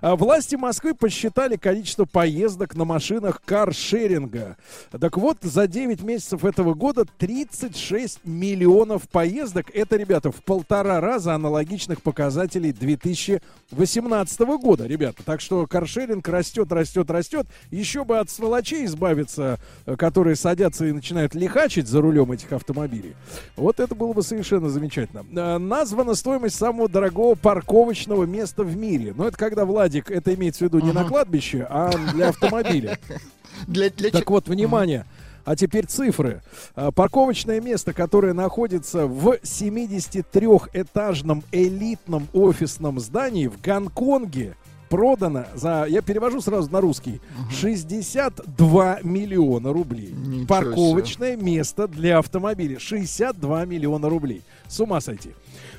А, 0.00 0.16
Власти 0.16 0.56
Москвы 0.56 0.94
посчитали 0.94 1.56
количество 1.56 2.04
поездок 2.04 2.74
на 2.74 2.84
машинах 2.84 3.40
каршеринга. 3.44 4.56
Так 4.90 5.16
вот, 5.16 5.38
за 5.42 5.66
9 5.66 6.02
месяцев 6.02 6.44
этого 6.44 6.74
года 6.74 7.04
36 7.18 8.20
миллионов 8.24 9.08
поездок. 9.08 9.70
Это, 9.74 9.96
ребята, 9.96 10.30
в 10.30 10.42
полтора 10.44 11.00
раза 11.00 11.34
аналогичных 11.34 12.02
показателей 12.02 12.72
2018 12.72 14.40
года, 14.40 14.86
ребята. 14.86 15.22
Так 15.24 15.40
что 15.40 15.66
каршеринг 15.66 16.26
растет, 16.28 16.70
растет, 16.72 16.79
растет. 17.10 17.46
Еще 17.70 18.04
бы 18.04 18.18
от 18.18 18.30
сволочей 18.30 18.84
избавиться, 18.84 19.58
э, 19.86 19.96
которые 19.96 20.36
садятся 20.36 20.86
и 20.86 20.92
начинают 20.92 21.34
лихачить 21.34 21.88
за 21.88 22.00
рулем 22.00 22.32
этих 22.32 22.52
автомобилей. 22.52 23.14
Вот 23.56 23.80
это 23.80 23.94
было 23.94 24.12
бы 24.12 24.22
совершенно 24.22 24.68
замечательно. 24.68 25.24
Э, 25.34 25.58
Названа 25.58 26.14
стоимость 26.14 26.56
самого 26.56 26.88
дорогого 26.88 27.34
парковочного 27.34 28.24
места 28.24 28.64
в 28.64 28.76
мире. 28.76 29.14
Но 29.16 29.28
это 29.28 29.36
когда, 29.36 29.64
Владик, 29.64 30.10
это 30.10 30.34
имеется 30.34 30.60
в 30.60 30.62
виду 30.68 30.80
не 30.80 30.92
на 30.92 31.04
кладбище, 31.04 31.66
а 31.68 31.90
для 32.12 32.28
автомобиля. 32.28 32.98
Для, 33.66 33.90
для 33.90 34.10
Так 34.10 34.30
вот, 34.30 34.48
внимание. 34.48 35.04
А 35.44 35.54
теперь 35.56 35.86
цифры. 35.86 36.40
А, 36.74 36.92
Парковочное 36.92 37.60
место, 37.60 37.92
которое 37.92 38.32
находится 38.32 39.06
в 39.06 39.34
73-этажном 39.42 41.42
элитном 41.52 42.26
офисном 42.32 42.98
здании 43.00 43.48
в 43.48 43.60
Гонконге, 43.60 44.56
продано 44.90 45.46
за, 45.54 45.86
я 45.88 46.02
перевожу 46.02 46.42
сразу 46.42 46.70
на 46.70 46.80
русский, 46.80 47.20
62 47.50 48.98
миллиона 49.02 49.72
рублей. 49.72 50.12
Ничего 50.12 50.46
Парковочное 50.46 51.36
место 51.36 51.86
для 51.88 52.18
автомобиля. 52.18 52.78
62 52.78 53.64
миллиона 53.64 54.08
рублей. 54.10 54.42
С 54.68 54.80
ума 54.80 55.00
сойти. 55.00 55.30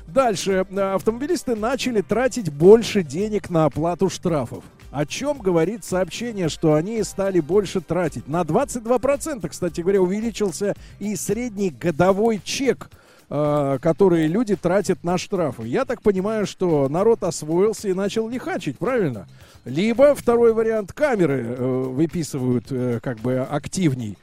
Дальше. 0.08 0.66
А, 0.74 0.94
Автомобилисты 0.94 1.54
начали 1.54 2.00
тратить 2.00 2.50
больше 2.52 3.02
денег 3.02 3.50
на 3.50 3.66
оплату 3.66 4.08
штрафов. 4.08 4.64
О 4.90 5.06
чем 5.06 5.38
говорит 5.38 5.84
сообщение, 5.84 6.48
что 6.48 6.74
они 6.74 7.02
стали 7.02 7.40
больше 7.40 7.80
тратить? 7.80 8.28
На 8.28 8.42
22%, 8.42 9.48
кстати 9.48 9.80
говоря, 9.80 10.02
увеличился 10.02 10.74
и 10.98 11.16
средний 11.16 11.70
годовой 11.70 12.40
чек, 12.42 12.90
э, 13.34 13.78
который 13.80 14.26
люди 14.26 14.54
тратят 14.56 15.02
на 15.04 15.16
штрафы. 15.16 15.66
Я 15.66 15.84
так 15.86 16.02
понимаю, 16.02 16.46
что 16.46 16.88
народ 16.90 17.22
освоился 17.22 17.88
и 17.88 17.94
начал 17.94 18.28
лихачить, 18.28 18.76
правильно? 18.78 19.26
Либо 19.64 20.14
второй 20.14 20.52
вариант 20.52 20.92
камеры 20.92 21.40
э, 21.56 21.64
выписывают 21.64 22.66
э, 22.70 23.00
как 23.02 23.18
бы 23.20 23.38
активней 23.38 24.16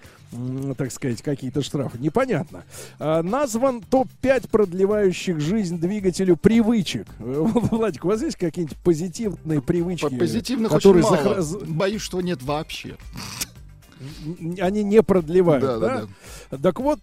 так 0.78 0.92
сказать, 0.92 1.24
какие-то 1.24 1.64
штрафы. 1.64 1.98
Непонятно. 1.98 2.62
А, 3.00 3.24
назван 3.24 3.82
топ-5 3.82 4.48
продлевающих 4.52 5.40
жизнь 5.40 5.80
двигателю 5.80 6.38
привычек. 6.38 7.08
Владик, 7.18 8.06
у 8.06 8.10
вас 8.10 8.22
есть 8.22 8.38
какие-нибудь 8.38 8.78
позитивные 8.78 9.60
привычки? 9.60 10.16
Позитивных 10.20 10.72
которые 10.72 11.04
очень 11.04 11.24
мало. 11.24 11.38
захра- 11.38 11.42
з- 11.42 11.58
Боюсь, 11.66 12.04
что 12.04 12.22
нет 12.22 12.44
вообще. 12.44 12.96
они 14.62 14.84
не 14.84 15.02
продлевают, 15.02 15.64
Да, 15.64 15.80
да? 15.80 16.02
да, 16.52 16.58
Так 16.58 16.80
вот, 16.80 17.00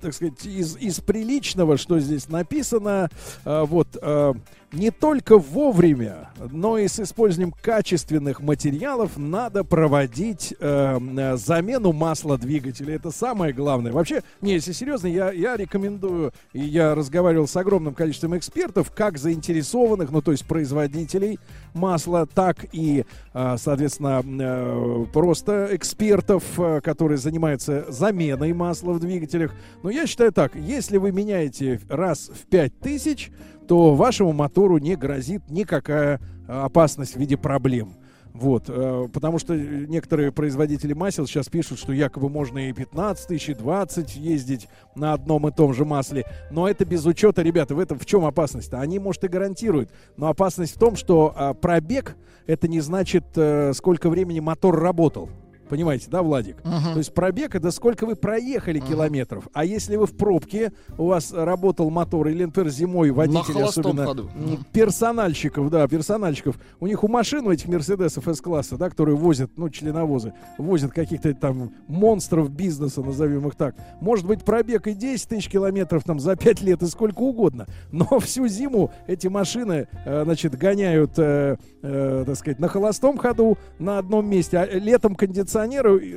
так 0.00 0.14
сказать, 0.14 0.44
из, 0.44 0.76
из 0.76 1.00
приличного, 1.00 1.76
что 1.76 1.98
здесь 2.00 2.28
написано, 2.28 3.10
э, 3.44 3.64
вот, 3.66 3.88
э, 4.00 4.34
не 4.72 4.90
только 4.90 5.38
вовремя, 5.38 6.30
но 6.50 6.76
и 6.76 6.88
с 6.88 7.00
использованием 7.00 7.54
качественных 7.62 8.40
материалов 8.40 9.16
надо 9.16 9.64
проводить 9.64 10.54
э, 10.60 11.36
замену 11.36 11.92
масла 11.92 12.36
двигателя. 12.36 12.94
Это 12.94 13.10
самое 13.10 13.52
главное. 13.52 13.92
Вообще, 13.92 14.22
не, 14.42 14.52
если 14.52 14.72
серьезно, 14.72 15.06
я, 15.06 15.32
я 15.32 15.56
рекомендую, 15.56 16.32
и 16.52 16.60
я 16.60 16.94
разговаривал 16.94 17.48
с 17.48 17.56
огромным 17.56 17.94
количеством 17.94 18.36
экспертов, 18.36 18.92
как 18.94 19.16
заинтересованных, 19.16 20.10
ну, 20.10 20.20
то 20.20 20.32
есть 20.32 20.44
производителей 20.46 21.38
масла, 21.72 22.26
так 22.26 22.66
и, 22.72 23.06
соответственно, 23.32 24.22
э, 24.24 25.06
просто 25.12 25.68
экспертов, 25.72 26.42
э, 26.58 26.80
которые 26.80 27.18
занимаются 27.18 27.86
заменой 27.88 28.52
масла 28.52 28.92
в 28.92 29.00
двигателях. 29.00 29.54
Я 29.90 30.06
считаю 30.06 30.32
так, 30.32 30.54
если 30.54 30.96
вы 30.96 31.12
меняете 31.12 31.80
раз 31.88 32.30
в 32.32 32.46
5000, 32.46 33.30
то 33.66 33.94
вашему 33.94 34.32
мотору 34.32 34.78
не 34.78 34.96
грозит 34.96 35.50
никакая 35.50 36.20
э, 36.48 36.52
опасность 36.52 37.14
в 37.14 37.18
виде 37.18 37.36
проблем. 37.36 37.94
Вот, 38.32 38.64
э, 38.68 39.08
потому 39.12 39.38
что 39.38 39.56
некоторые 39.56 40.30
производители 40.30 40.92
масел 40.92 41.26
сейчас 41.26 41.48
пишут, 41.48 41.78
что 41.78 41.92
якобы 41.92 42.28
можно 42.28 42.68
и 42.68 42.72
15 42.72 43.26
тысяч, 43.26 43.48
и 43.48 43.54
20 43.54 44.16
ездить 44.16 44.68
на 44.94 45.12
одном 45.12 45.48
и 45.48 45.52
том 45.52 45.74
же 45.74 45.84
масле. 45.84 46.24
Но 46.50 46.68
это 46.68 46.84
без 46.84 47.04
учета, 47.04 47.42
ребята, 47.42 47.74
в 47.74 47.80
этом 47.80 47.98
в 47.98 48.06
чем 48.06 48.24
опасность-то? 48.24 48.80
Они, 48.80 48.98
может, 48.98 49.24
и 49.24 49.28
гарантируют. 49.28 49.90
Но 50.16 50.28
опасность 50.28 50.76
в 50.76 50.78
том, 50.78 50.94
что 50.94 51.34
а, 51.34 51.54
пробег 51.54 52.16
это 52.46 52.68
не 52.68 52.80
значит, 52.80 53.24
э, 53.36 53.72
сколько 53.74 54.08
времени 54.08 54.40
мотор 54.40 54.78
работал. 54.78 55.30
Понимаете, 55.68 56.08
да, 56.10 56.22
Владик? 56.22 56.56
Мгм. 56.64 56.92
То 56.92 56.98
есть 56.98 57.12
пробег 57.14 57.54
это 57.54 57.70
сколько 57.70 58.06
вы 58.06 58.16
проехали 58.16 58.80
километров. 58.80 59.48
А 59.52 59.64
если 59.64 59.96
вы 59.96 60.06
в 60.06 60.16
пробке, 60.16 60.72
у 60.96 61.06
вас 61.06 61.32
работал 61.32 61.90
мотор, 61.90 62.28
или, 62.28 62.44
например, 62.44 62.70
зимой 62.70 63.10
холостом 63.10 63.82
особенно 63.82 64.06
ходу. 64.06 64.30
персональщиков, 64.72 65.70
да, 65.70 65.86
персональщиков, 65.86 66.58
у 66.80 66.86
них 66.86 67.04
у 67.04 67.08
машин, 67.08 67.46
у 67.46 67.52
этих 67.52 67.68
Мерседесов 67.68 68.26
С-класса, 68.26 68.76
да, 68.76 68.88
которые 68.90 69.16
возят, 69.16 69.50
ну, 69.56 69.68
членовозы, 69.68 70.32
возят 70.56 70.92
каких-то 70.92 71.32
там 71.34 71.72
монстров 71.86 72.50
бизнеса, 72.50 73.02
назовем 73.02 73.46
их 73.48 73.54
так. 73.54 73.74
Может 74.00 74.26
быть, 74.26 74.44
пробег 74.44 74.86
и 74.86 74.94
10 74.94 75.28
тысяч 75.28 75.48
километров 75.48 76.04
там 76.04 76.20
за 76.20 76.36
5 76.36 76.62
лет 76.62 76.82
и 76.82 76.86
сколько 76.86 77.20
угодно. 77.20 77.66
Но 77.92 78.18
всю 78.20 78.48
зиму 78.48 78.90
эти 79.06 79.28
машины, 79.28 79.88
э, 80.04 80.24
значит, 80.24 80.56
гоняют, 80.56 81.18
э, 81.18 81.56
э, 81.82 82.24
так 82.26 82.36
сказать, 82.36 82.58
на 82.58 82.68
холостом 82.68 83.18
ходу 83.18 83.58
на 83.78 83.98
одном 83.98 84.28
месте. 84.28 84.58
А 84.58 84.66
летом 84.66 85.14
кондиционер 85.14 85.57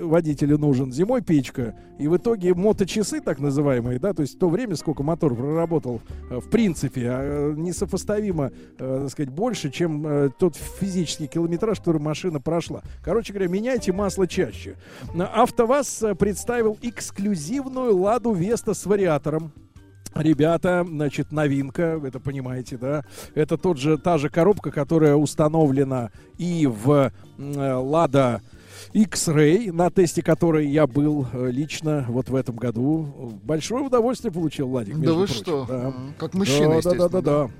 водителю 0.02 0.58
нужен, 0.58 0.92
зимой 0.92 1.22
печка. 1.22 1.76
И 2.00 2.08
в 2.08 2.18
итоге 2.18 2.54
моточасы, 2.54 3.22
так 3.22 3.40
называемые, 3.40 4.00
да, 4.00 4.14
то 4.14 4.22
есть 4.22 4.40
то 4.40 4.50
время, 4.50 4.76
сколько 4.76 5.04
мотор 5.04 5.36
проработал, 5.36 6.02
э, 6.30 6.40
в 6.40 6.50
принципе, 6.50 7.10
а, 7.10 7.22
э, 7.22 7.54
несопоставимо, 7.56 8.52
э, 8.78 9.00
так 9.04 9.12
сказать, 9.12 9.30
больше, 9.30 9.70
чем 9.70 10.32
тот 10.40 10.56
физический 10.56 11.28
километраж, 11.28 11.80
который 11.80 12.02
машина 12.02 12.40
прошла. 12.40 12.82
Короче 13.04 13.34
говоря, 13.34 13.50
меняйте 13.50 13.92
масло 13.92 14.28
чаще. 14.28 14.76
АвтоВАЗ 15.16 16.04
представил 16.18 16.78
эксклюзивную 16.82 17.96
«Ладу 17.98 18.34
Веста» 18.34 18.74
с 18.74 18.86
вариатором. 18.86 19.52
Ребята, 20.14 20.86
значит, 20.86 21.32
новинка, 21.32 22.02
это 22.04 22.20
понимаете, 22.20 22.78
да? 22.78 23.06
Это 23.34 23.58
тот 23.58 23.78
же, 23.78 23.98
та 23.98 24.18
же 24.18 24.30
коробка, 24.30 24.70
которая 24.70 25.16
установлена 25.16 26.12
и 26.38 26.68
в 26.68 27.12
э, 27.38 27.74
Лада 27.74 28.42
X-Ray, 28.94 29.72
на 29.72 29.90
тесте 29.90 30.22
которой 30.22 30.68
я 30.68 30.88
был 30.88 31.28
э, 31.32 31.50
лично 31.52 32.06
вот 32.10 32.30
в 32.30 32.36
этом 32.36 32.56
году. 32.56 33.40
Большое 33.44 33.86
удовольствие 33.86 34.32
получил, 34.32 34.68
Владик. 34.68 34.98
Да 35.00 35.14
вы 35.14 35.26
прочим, 35.26 35.42
что? 35.42 35.66
да. 35.68 35.94
Как 36.18 36.34
мужчина, 36.34 36.60
да, 36.60 36.70
да, 36.70 36.78
естественно, 36.78 37.10
да, 37.10 37.22
да, 37.22 37.48
да. 37.48 37.52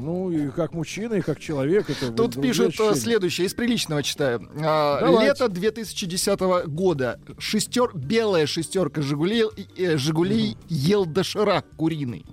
Ну, 0.00 0.30
и 0.30 0.50
как 0.50 0.74
мужчина, 0.74 1.14
и 1.14 1.20
как 1.20 1.40
человек. 1.40 1.90
Это 1.90 2.12
Тут 2.12 2.40
пишут 2.40 2.66
э, 2.66 2.68
ощущения. 2.68 2.94
следующее, 2.94 3.46
из 3.46 3.54
приличного 3.54 4.02
читаю. 4.02 4.48
А, 4.60 5.00
Давайте. 5.00 5.26
лето 5.26 5.48
2010 5.48 6.40
года. 6.68 7.20
Шестер, 7.38 7.90
белая 7.94 8.46
шестерка 8.46 9.02
Жигулей, 9.02 9.44
э, 9.76 9.96
Жигулей 9.96 10.56
ел 10.68 11.04
доширак 11.04 11.66
куриный. 11.76 12.24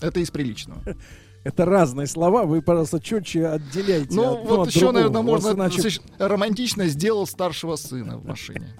Это 0.00 0.20
из 0.20 0.30
приличного. 0.30 0.80
Это 1.44 1.64
разные 1.64 2.06
слова, 2.06 2.44
вы, 2.44 2.60
пожалуйста, 2.62 3.00
четче 3.00 3.46
отделяйте. 3.46 4.08
Ну, 4.14 4.32
одно 4.38 4.44
вот 4.44 4.60
от 4.60 4.74
еще, 4.74 4.80
другого. 4.80 4.94
наверное, 4.96 5.22
можно 5.22 5.50
иначе- 5.52 6.00
романтично 6.18 6.86
сделал 6.86 7.26
старшего 7.26 7.76
сына 7.76 8.18
в 8.18 8.26
машине. 8.26 8.74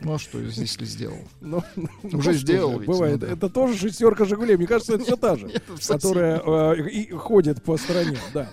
Ну, 0.00 0.14
а 0.14 0.18
что, 0.18 0.40
если 0.40 0.84
сделал? 0.84 1.18
Ну, 1.40 1.62
Уже 2.02 2.30
ну, 2.30 2.36
сделал 2.36 2.70
что 2.70 2.72
же, 2.72 2.78
ведь, 2.80 2.88
Бывает. 2.88 3.20
ну 3.20 3.26
да. 3.26 3.32
Это 3.32 3.48
тоже 3.48 3.78
шестерка 3.78 4.24
Жигулей. 4.24 4.56
Мне 4.56 4.66
кажется, 4.66 4.94
это 4.94 5.04
все 5.04 5.16
та 5.16 5.36
же, 5.36 5.48
которая 5.88 6.40
э, 6.74 6.88
и 6.90 7.10
ходит 7.12 7.62
по 7.62 7.76
стране. 7.76 8.18
Да. 8.34 8.50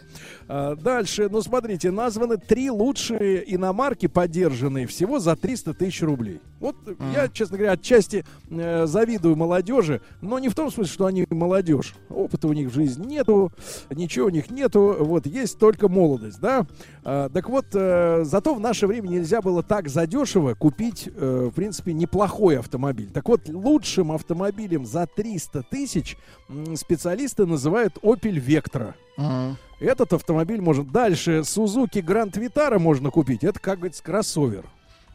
А, 0.52 0.76
Дальше, 0.76 1.30
ну 1.30 1.44
смотрите, 1.44 1.92
названы 1.92 2.38
три 2.38 2.72
лучшие 2.72 3.44
иномарки 3.56 4.08
поддержанные 4.08 4.88
всего 4.88 5.20
за 5.20 5.36
300 5.36 5.76
тысяч 5.76 6.02
рублей. 6.02 6.42
Вот 6.60 6.76
я, 7.14 7.28
честно 7.30 7.58
говоря, 7.58 7.74
отчасти 7.74 8.26
э, 8.50 8.88
завидую 8.88 9.36
молодежи, 9.36 10.02
но 10.22 10.40
не 10.40 10.50
в 10.50 10.56
том 10.56 10.72
смысле, 10.72 10.92
что 10.92 11.06
они 11.06 11.28
молодежь. 11.30 11.94
Опыта 12.10 12.48
у 12.48 12.54
них 12.54 12.70
в 12.70 12.74
жизни 12.74 13.06
нету, 13.06 13.52
ничего 13.92 14.26
у 14.26 14.30
них 14.30 14.50
нету, 14.50 14.98
вот 15.00 15.28
есть 15.28 15.60
только 15.60 15.88
молодость, 15.88 16.40
да. 16.42 16.66
А, 17.04 17.30
так 17.30 17.48
вот, 17.48 17.68
э, 17.74 18.24
зато 18.24 18.56
в 18.56 18.60
наше 18.60 18.88
время 18.88 19.08
нельзя 19.08 19.44
было 19.44 19.62
так 19.62 19.88
задешево 19.88 20.56
купить, 20.56 21.10
э, 21.16 21.50
в 21.52 21.56
принципе, 21.56 21.94
неплохой 21.94 22.58
автомобиль. 22.58 23.12
Так 23.12 23.30
вот, 23.30 23.48
лучшим 23.48 24.12
автомобилем 24.12 24.86
за 24.88 25.06
300 25.06 25.64
тысяч 25.70 26.18
специалисты 26.76 27.46
называют 27.46 27.98
Opel 28.02 28.44
Vectra. 28.44 28.96
Этот 29.80 30.14
автомобиль 30.14 30.62
может 30.62 30.92
дальше 30.92 31.40
Suzuki 31.40 32.02
Grand 32.04 32.32
Vitara 32.34 32.80
можно 32.80 33.12
купить. 33.12 33.44
Это, 33.44 33.60
как 33.60 33.78
говорится, 33.80 34.04
кроссовер. 34.04 34.66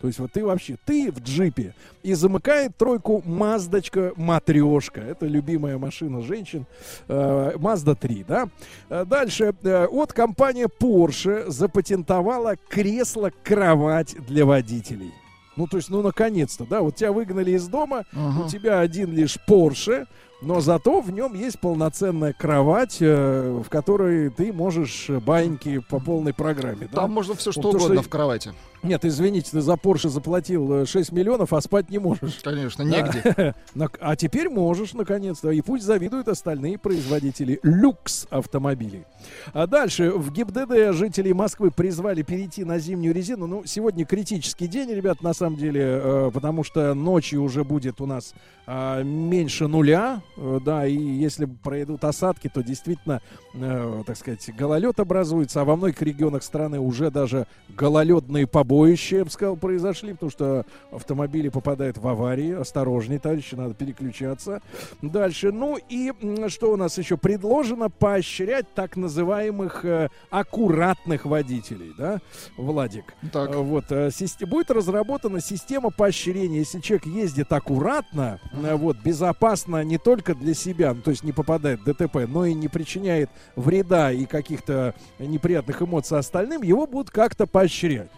То 0.01 0.09
есть 0.09 0.19
вот 0.19 0.33
ты 0.33 0.45
вообще, 0.45 0.77
ты 0.85 1.11
в 1.11 1.21
джипе. 1.21 1.75
И 2.03 2.13
замыкает 2.15 2.77
тройку 2.77 3.23
Маздочка 3.25 4.13
Матрешка. 4.17 5.01
Это 5.01 5.25
любимая 5.27 5.79
машина 5.79 6.21
женщин. 6.21 6.67
Э, 7.09 7.53
Mazda 7.57 7.95
3, 7.99 8.25
да? 8.29 8.49
Э, 8.91 9.05
Дальше. 9.07 9.55
э, 9.63 9.87
Вот 9.91 10.13
компания 10.13 10.67
Porsche 10.69 11.49
запатентовала 11.51 12.57
кресло-кровать 12.69 14.17
для 14.27 14.45
водителей. 14.45 15.13
Ну, 15.57 15.69
то 15.69 15.77
есть, 15.77 15.89
ну, 15.89 16.03
наконец-то, 16.03 16.67
да, 16.69 16.81
вот 16.81 16.97
тебя 16.97 17.13
выгнали 17.13 17.53
из 17.53 17.69
дома, 17.69 18.05
Ага. 18.13 18.45
у 18.45 18.49
тебя 18.49 18.81
один 18.81 19.13
лишь 19.15 19.39
Porsche, 19.49 20.07
но 20.45 20.61
зато 20.61 21.01
в 21.01 21.11
нем 21.11 21.35
есть 21.35 21.59
полноценная 21.59 22.33
кровать, 22.33 22.99
э, 23.01 23.63
в 23.65 23.69
которой 23.69 24.31
ты 24.31 24.53
можешь 24.53 25.09
э, 25.09 25.19
баиньки 25.19 25.79
по 25.79 25.99
полной 25.99 26.35
программе. 26.35 26.89
да? 26.91 27.03
Там 27.03 27.13
можно 27.13 27.35
все 27.35 27.53
что 27.53 27.63
то, 27.63 27.69
угодно 27.71 28.03
в 28.03 28.09
кровати. 28.09 28.53
Нет, 28.85 29.05
извините, 29.05 29.51
ты 29.53 29.61
за 29.61 29.73
Porsche 29.73 30.09
заплатил 30.09 30.83
э, 30.83 30.87
6 30.87 31.11
миллионов, 31.13 31.53
а 31.53 31.61
спать 31.61 31.91
не 31.91 31.99
можешь. 31.99 32.41
Конечно, 32.43 32.85
Да. 32.85 32.91
негде. 32.91 33.55
Нак- 33.75 33.99
А 34.01 34.15
теперь 34.15 34.49
можешь, 34.51 34.93
наконец-то. 34.93 35.51
И 35.51 35.61
пусть 35.63 35.85
завидуют 35.85 36.29
остальные 36.29 36.79
производители 36.79 37.59
люкс 37.63 38.27
автомобилей. 38.31 39.05
А 39.53 39.67
дальше 39.67 40.11
в 40.11 40.31
ГИБДД 40.33 40.93
жители 40.93 41.33
Москвы 41.33 41.71
призвали 41.71 42.23
перейти 42.23 42.65
на 42.65 42.79
зимнюю 42.79 43.15
резину. 43.15 43.47
Ну, 43.47 43.63
сегодня 43.65 44.05
критический 44.05 44.67
день, 44.69 44.91
ребят, 44.91 45.23
на 45.23 45.33
самом 45.33 45.57
деле, 45.57 45.81
э, 45.83 46.31
потому 46.33 46.63
что 46.63 46.93
ночью 46.95 47.43
уже 47.43 47.65
будет 47.65 48.01
у 48.01 48.07
нас 48.07 48.35
а, 48.67 49.03
меньше 49.03 49.67
нуля, 49.67 50.23
э, 50.39 50.59
да, 50.65 50.87
и 50.87 50.97
если 50.97 51.45
пройдут 51.45 52.03
осадки, 52.05 52.49
то 52.53 52.63
действительно, 52.63 53.21
э, 53.55 54.03
так 54.07 54.17
сказать, 54.17 54.49
гололед 54.57 54.99
образуется, 55.01 55.61
а 55.61 55.65
во 55.65 55.77
многих 55.77 56.01
регионах 56.01 56.43
страны 56.43 56.81
уже 56.81 57.11
даже 57.11 57.47
гололедные 57.77 58.47
побоища, 58.75 59.17
я 59.19 59.25
бы 59.25 59.31
сказал, 59.31 59.57
произошли, 59.57 60.13
потому 60.15 60.31
что 60.31 60.67
автомобили 60.91 61.49
попадают 61.49 61.97
в 61.97 62.09
аварии. 62.09 62.53
Осторожней, 62.53 63.19
товарищи, 63.19 63.55
надо 63.55 63.75
переключаться. 63.75 64.63
Дальше. 65.01 65.53
Ну 65.53 65.79
и 65.89 66.13
что 66.49 66.73
у 66.73 66.77
нас 66.77 66.99
еще 66.99 67.17
предложено? 67.17 67.89
Поощрять 67.89 68.67
так 68.75 68.97
называемых 68.97 69.85
э, 69.85 70.09
аккуратных 70.31 71.25
водителей, 71.25 71.93
да, 71.97 72.21
Владик? 72.57 73.15
Так. 73.33 73.51
Э, 73.51 73.59
Вот, 73.59 73.85
э, 73.91 74.11
будет 74.47 74.71
разработана 74.71 75.41
система 75.41 75.91
поощрения. 75.91 76.59
Если 76.59 76.81
человек 76.81 77.07
ездит 77.07 77.53
аккуратно, 77.53 78.41
э, 78.53 78.75
вот, 78.75 78.97
безопасно 79.05 79.85
не 79.85 79.99
только 79.99 80.35
для 80.35 80.55
себя, 80.55 80.95
ну, 80.95 81.03
то 81.03 81.11
есть 81.13 81.23
не 81.23 81.33
попадает 81.33 81.81
в 81.81 81.85
ДТП, 81.85 82.27
но 82.27 82.45
и 82.45 82.55
не 82.55 82.69
причиняет 82.69 83.31
вреда 83.55 84.11
и 84.11 84.27
каких-то 84.27 84.95
неприятных 85.21 85.81
эмоций 85.83 86.19
остальным, 86.19 86.63
его 86.63 86.87
будут 86.87 87.11
как-то 87.11 87.47
поощрять. 87.47 88.11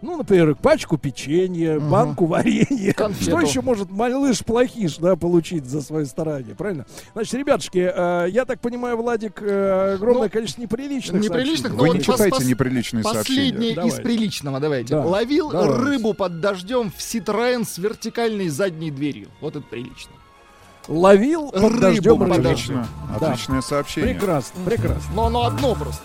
Ну, 0.00 0.16
например, 0.16 0.54
пачку 0.54 0.96
печенья, 0.96 1.80
банку 1.80 2.26
варенья. 2.26 2.92
Конфету. 2.92 3.30
Что 3.30 3.40
еще 3.40 3.62
может 3.62 3.90
малыш 3.90 4.44
плохиш, 4.44 4.98
да, 4.98 5.16
получить 5.16 5.64
за 5.66 5.82
свое 5.82 6.06
старание, 6.06 6.54
правильно? 6.54 6.86
Значит, 7.14 7.34
ребятушки, 7.34 7.90
э, 7.92 8.26
я 8.30 8.44
так 8.44 8.60
понимаю, 8.60 8.96
Владик, 8.96 9.42
э, 9.42 9.94
огромное 9.96 10.28
количество 10.28 10.62
неприличных 10.62 11.20
Неприличных, 11.20 11.72
но 11.72 11.78
Вы 11.78 11.88
не 11.90 12.00
читайте 12.00 12.30
пос- 12.36 12.44
неприличные 12.44 13.02
Последнее 13.02 13.24
сообщения. 13.50 13.68
из 13.70 13.74
Давайте. 13.74 14.02
приличного, 14.02 14.60
давайте. 14.60 14.94
Да. 14.94 15.04
Ловил 15.04 15.50
Давайте. 15.50 15.74
рыбу 15.74 16.14
под 16.14 16.40
дождем 16.40 16.92
в 16.92 16.98
Citroёn 16.98 17.64
с 17.66 17.76
вертикальной 17.78 18.48
задней 18.50 18.92
дверью. 18.92 19.28
Вот 19.40 19.56
это 19.56 19.66
прилично. 19.66 20.12
Ловил 20.86 21.50
под 21.50 21.60
Рыбу 21.64 21.80
дождем 21.80 22.18
под 22.18 22.28
рыбу. 22.28 22.42
дождем. 22.42 22.50
Отлично. 22.80 22.88
Да. 23.20 23.26
Отличное 23.32 23.60
сообщение. 23.62 24.14
Прекрасно, 24.14 24.64
прекрасно. 24.64 25.02
Но 25.14 25.26
оно 25.26 25.44
одно 25.44 25.74
просто. 25.74 26.02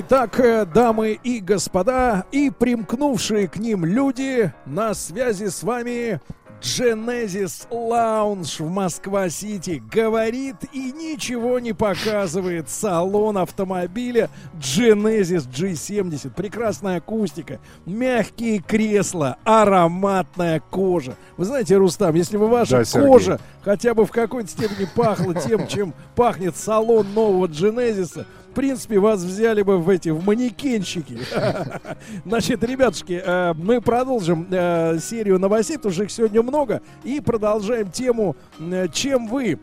Итак, 0.00 0.38
э, 0.38 0.64
дамы 0.64 1.18
и 1.24 1.40
господа, 1.40 2.24
и 2.30 2.50
примкнувшие 2.50 3.48
к 3.48 3.56
ним 3.56 3.84
люди, 3.84 4.52
на 4.64 4.94
связи 4.94 5.48
с 5.48 5.64
вами 5.64 6.20
Genesis 6.60 7.68
Lounge 7.68 8.62
в 8.62 8.70
Москва-Сити 8.70 9.82
говорит 9.90 10.54
и 10.72 10.92
ничего 10.92 11.58
не 11.58 11.72
показывает. 11.72 12.70
Салон 12.70 13.38
автомобиля 13.38 14.30
Genesis 14.60 15.48
G70. 15.50 16.30
Прекрасная 16.32 16.98
акустика, 16.98 17.58
мягкие 17.84 18.60
кресла, 18.60 19.36
ароматная 19.42 20.60
кожа. 20.70 21.16
Вы 21.36 21.44
знаете, 21.44 21.76
Рустам, 21.76 22.14
если 22.14 22.36
бы 22.36 22.46
ваша 22.46 22.78
Да, 22.78 22.84
Сергей. 22.84 23.08
кожа 23.08 23.40
хотя 23.64 23.94
бы 23.94 24.06
в 24.06 24.12
какой-то 24.12 24.48
степени 24.48 24.88
пахла 24.94 25.34
тем, 25.34 25.66
чем 25.66 25.92
пахнет 26.14 26.56
салон 26.56 27.12
нового 27.14 27.46
Genesis, 27.46 28.24
принципе, 28.58 28.98
вас 28.98 29.22
взяли 29.22 29.62
бы 29.62 29.78
в 29.78 29.88
эти, 29.88 30.08
в 30.08 30.24
манекенщики. 30.26 31.16
Значит, 32.26 32.64
ребятушки, 32.64 33.22
э, 33.24 33.54
мы 33.54 33.80
продолжим 33.80 34.48
э, 34.50 34.98
серию 34.98 35.38
новостей, 35.38 35.76
потому 35.76 35.94
что 35.94 36.02
их 36.02 36.10
сегодня 36.10 36.42
много, 36.42 36.82
и 37.04 37.20
продолжаем 37.20 37.88
тему, 37.88 38.34
э, 38.58 38.88
чем 38.92 39.28
вы 39.28 39.60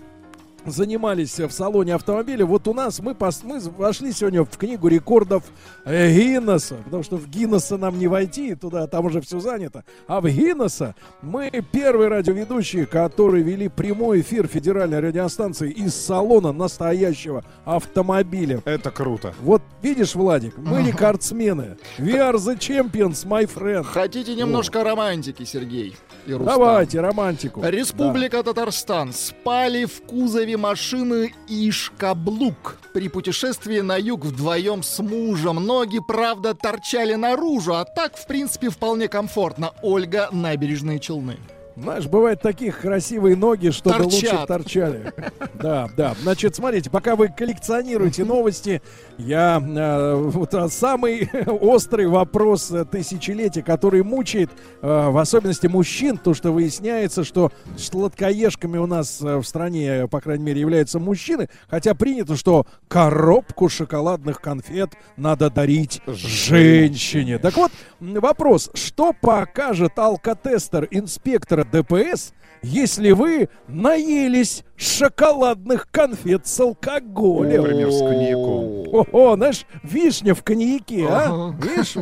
занимались 0.66 1.40
в 1.40 1.52
салоне 1.52 1.96
автомобиля. 1.96 2.46
Вот 2.46 2.68
у 2.68 2.74
нас 2.74 3.00
мы, 3.00 3.16
пос, 3.16 3.44
мы 3.44 3.60
вошли 3.60 4.12
сегодня 4.12 4.44
в 4.44 4.58
книгу 4.58 4.88
рекордов 4.88 5.44
э, 5.86 6.12
Гиннесса, 6.12 6.76
потому 6.86 7.04
что 7.04 7.18
в 7.18 7.28
Гиннесса 7.28 7.78
нам 7.78 7.98
не 8.00 8.08
войти, 8.08 8.56
туда 8.56 8.88
там 8.88 9.06
уже 9.06 9.22
все 9.22 9.40
занято. 9.40 9.84
А 10.08 10.22
в 10.22 10.28
Гиннесса 10.28 10.96
мы 11.22 11.52
первые 11.72 12.10
радиоведущие, 12.10 12.86
которые 12.86 13.44
вели 13.44 13.68
прямой 13.68 14.22
эфир 14.22 14.48
федеральной 14.48 15.00
радиостанции 15.00 15.72
из 15.72 15.96
салона 15.96 16.52
настоящего 16.52 17.44
автомобиля. 17.66 18.62
Это 18.66 18.92
круто. 18.92 19.34
Вот 19.42 19.62
видишь, 19.82 20.16
Владик, 20.16 20.58
мы 20.58 20.84
рекордсмены. 20.84 21.78
We 21.98 22.16
are 22.16 22.36
the 22.36 22.58
champions, 22.58 23.26
my 23.26 23.46
friend. 23.46 23.84
Хотите 23.84 24.36
немножко 24.36 24.84
романтики, 24.84 25.44
Сергей? 25.44 25.96
И 26.26 26.34
Рустам? 26.34 26.60
Давайте 26.60 27.02
романтику. 27.02 27.62
Республика 27.64 28.44
Татарстан. 28.44 29.14
Спали 29.14 29.86
в 29.86 30.02
кузове 30.04 30.58
машины 30.58 31.34
Ишкаблук. 31.48 32.78
При 32.94 33.10
путешествии 33.10 33.80
на 33.82 33.98
юг 33.98 34.26
вдвоем 34.26 34.84
с 34.84 35.00
мужем. 35.00 35.56
Ноги, 35.66 36.00
правда, 36.00 36.54
торчали 36.54 37.16
наружу, 37.16 37.76
а 37.76 37.86
так, 37.86 38.18
в 38.18 38.28
принципе, 38.28 38.70
вполне 38.70 39.08
комфортно. 39.08 39.72
Ольга, 39.82 40.30
набережные 40.32 41.00
Челны. 41.00 41.38
Знаешь, 41.78 42.06
бывают 42.08 42.42
такие 42.42 42.72
красивые 42.72 43.36
ноги, 43.36 43.70
чтобы 43.70 43.98
Торчат. 43.98 44.14
лучше 44.14 44.48
торчали. 44.48 45.14
Да, 45.56 45.90
да. 45.98 46.16
Значит, 46.22 46.56
смотрите, 46.56 46.90
пока 46.90 47.18
вы 47.18 47.28
коллекционируете 47.28 48.24
новости, 48.24 48.82
я 49.18 49.62
э, 49.62 50.16
вот 50.16 50.54
а, 50.54 50.70
самый 50.70 51.30
острый 51.46 52.08
вопрос 52.08 52.72
э, 52.72 52.86
тысячелетия, 52.86 53.62
который 53.62 54.04
мучает, 54.04 54.52
э, 54.82 55.10
в 55.10 55.18
особенности 55.18 55.68
мужчин, 55.68 56.18
то 56.18 56.34
что 56.34 56.52
выясняется, 56.52 57.26
что 57.26 57.52
сладкоежками 57.78 58.78
у 58.78 58.86
нас 58.86 59.22
э, 59.22 59.38
в 59.38 59.44
стране, 59.44 60.08
по 60.10 60.22
крайней 60.22 60.46
мере, 60.46 60.62
являются 60.62 61.00
мужчины, 61.00 61.50
хотя 61.68 61.94
принято, 61.94 62.38
что 62.38 62.68
коробку 62.88 63.68
шоколадных 63.68 64.40
конфет 64.40 64.92
надо 65.18 65.50
дарить 65.50 66.02
женщине. 66.08 67.38
Так 67.38 67.58
вот, 67.58 67.72
вопрос, 68.00 68.72
что 68.74 69.12
покажет 69.14 70.00
алкотестер 70.00 70.88
инспектора 70.92 71.65
ДПС, 71.72 72.34
если 72.62 73.12
вы 73.12 73.50
наелись 73.68 74.64
шоколадных 74.76 75.88
конфет 75.92 76.48
с 76.48 76.60
алкоголем? 76.60 77.62
Например, 77.62 77.92
с 77.92 78.00
коньяком. 78.00 79.08
О, 79.12 79.36
знаешь, 79.36 79.66
вишня 79.84 80.34
в 80.34 80.44
коньяке, 80.44 81.08
а? 81.10 81.54
Видишь? 81.62 81.96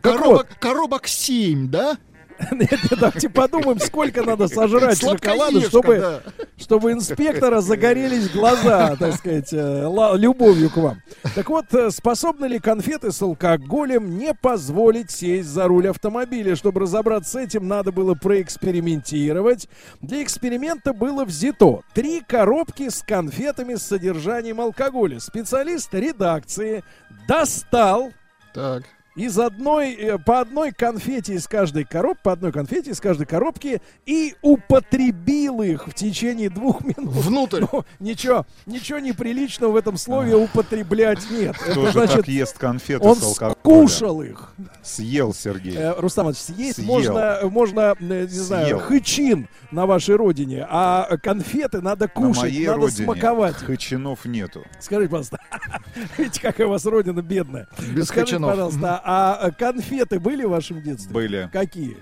коробок 0.60 1.06
7, 1.06 1.70
да? 1.70 1.96
Давайте 2.98 3.28
подумаем, 3.28 3.78
сколько 3.80 4.22
надо 4.22 4.48
сожрать 4.48 5.00
шоколада, 5.00 5.60
чтобы, 5.60 6.22
чтобы 6.56 6.92
инспектора 6.92 7.60
загорелись 7.60 8.30
глаза, 8.30 8.96
так 8.96 9.14
сказать, 9.16 9.52
э, 9.52 10.16
любовью 10.16 10.70
к 10.70 10.76
вам. 10.76 11.02
Так 11.34 11.48
вот, 11.50 11.72
э, 11.74 11.90
способны 11.90 12.46
ли 12.46 12.58
конфеты 12.58 13.12
с 13.12 13.20
алкоголем 13.22 14.18
не 14.18 14.34
позволить 14.34 15.10
сесть 15.10 15.48
за 15.48 15.66
руль 15.68 15.88
автомобиля? 15.88 16.56
Чтобы 16.56 16.80
разобраться 16.80 17.32
с 17.32 17.36
этим, 17.36 17.68
надо 17.68 17.92
было 17.92 18.14
проэкспериментировать. 18.14 19.68
Для 20.00 20.22
эксперимента 20.22 20.92
было 20.92 21.24
взято 21.24 21.82
три 21.94 22.20
коробки 22.20 22.88
с 22.88 23.02
конфетами 23.02 23.74
с 23.74 23.82
содержанием 23.82 24.60
алкоголя. 24.60 25.20
Специалист 25.20 25.92
редакции 25.92 26.82
достал 27.28 28.12
Так. 28.54 28.84
Из 29.16 29.38
одной, 29.38 29.92
э, 29.94 30.18
по 30.18 30.40
одной 30.40 30.72
конфете 30.72 31.34
из 31.34 31.46
каждой 31.48 31.84
коробки, 31.84 32.20
по 32.22 32.32
одной 32.32 32.52
конфете 32.52 32.90
из 32.92 33.00
каждой 33.00 33.26
коробки 33.26 33.80
и 34.06 34.34
употребил 34.42 35.62
их 35.62 35.86
в 35.88 35.94
течение 35.94 36.48
двух 36.50 36.80
минут. 36.84 37.14
Внутрь. 37.14 37.64
Ну, 37.72 37.84
ничего, 37.98 38.46
ничего 38.66 38.98
неприличного 38.98 39.72
в 39.72 39.76
этом 39.76 39.96
слове 39.96 40.34
употреблять 40.36 41.28
нет. 41.30 41.56
Кто 41.56 41.70
Это 41.72 41.86
же 41.86 41.92
значит, 41.92 42.16
так 42.16 42.28
ест 42.28 42.58
конфеты 42.58 43.04
он 43.06 43.16
с 43.16 43.22
алкоголем? 43.22 43.56
скушал 43.88 44.22
их. 44.22 44.52
Съел, 44.82 45.34
Сергей. 45.34 45.76
Э, 45.76 45.94
Рустам 45.98 46.24
Иванович, 46.26 46.40
съесть 46.40 46.76
Съел. 46.76 46.86
можно, 46.88 47.38
можно, 47.44 47.96
э, 47.98 48.22
не 48.22 48.26
знаю, 48.28 48.66
Съел. 48.66 48.78
хычин 48.80 49.48
на 49.70 49.86
вашей 49.86 50.16
родине, 50.16 50.66
а 50.68 51.16
конфеты 51.22 51.80
надо 51.80 52.04
На 52.06 52.08
кушать, 52.08 52.42
моей 52.44 52.66
надо 52.66 52.78
родине 52.80 53.04
смаковать. 53.04 53.56
хычинов 53.56 54.24
нету. 54.24 54.64
Скажите, 54.78 55.08
пожалуйста, 55.10 55.38
видите, 56.18 56.40
какая 56.40 56.66
у 56.66 56.70
вас 56.70 56.84
родина 56.86 57.22
бедная. 57.22 57.68
Без 57.92 58.06
Скажите, 58.06 58.32
хачинов. 58.32 58.50
пожалуйста, 58.50 59.00
а 59.12 59.50
конфеты 59.50 60.20
были 60.20 60.44
в 60.44 60.50
вашем 60.50 60.80
детстве? 60.82 61.12
Были. 61.12 61.50
Какие? 61.52 61.96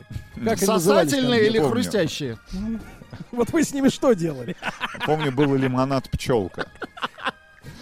Как 0.45 0.59
Сосательные 0.59 1.47
или 1.47 1.59
помню. 1.59 1.73
хрустящие? 1.73 2.39
Вот 3.33 3.51
вы 3.51 3.65
с 3.65 3.73
ними 3.73 3.89
что 3.89 4.13
делали? 4.13 4.55
Помню, 5.07 5.33
был 5.33 5.55
лимонад 5.55 6.11
пчелка. 6.11 6.69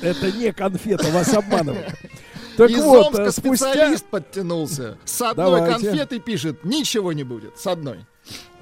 Это 0.00 0.30
не 0.30 0.52
конфета, 0.52 1.10
вас 1.10 1.34
обманывают. 1.34 1.92
Так 2.56 2.70
Из 2.70 2.82
вот, 2.82 3.08
Омска 3.08 3.22
э, 3.24 3.30
спустя... 3.32 3.70
специалист 3.72 4.06
подтянулся. 4.06 4.96
С 5.04 5.20
одной 5.20 5.60
Давайте. 5.60 5.88
конфеты 5.88 6.20
пишет, 6.20 6.64
ничего 6.64 7.12
не 7.12 7.22
будет. 7.22 7.58
С 7.58 7.66
одной. 7.66 8.06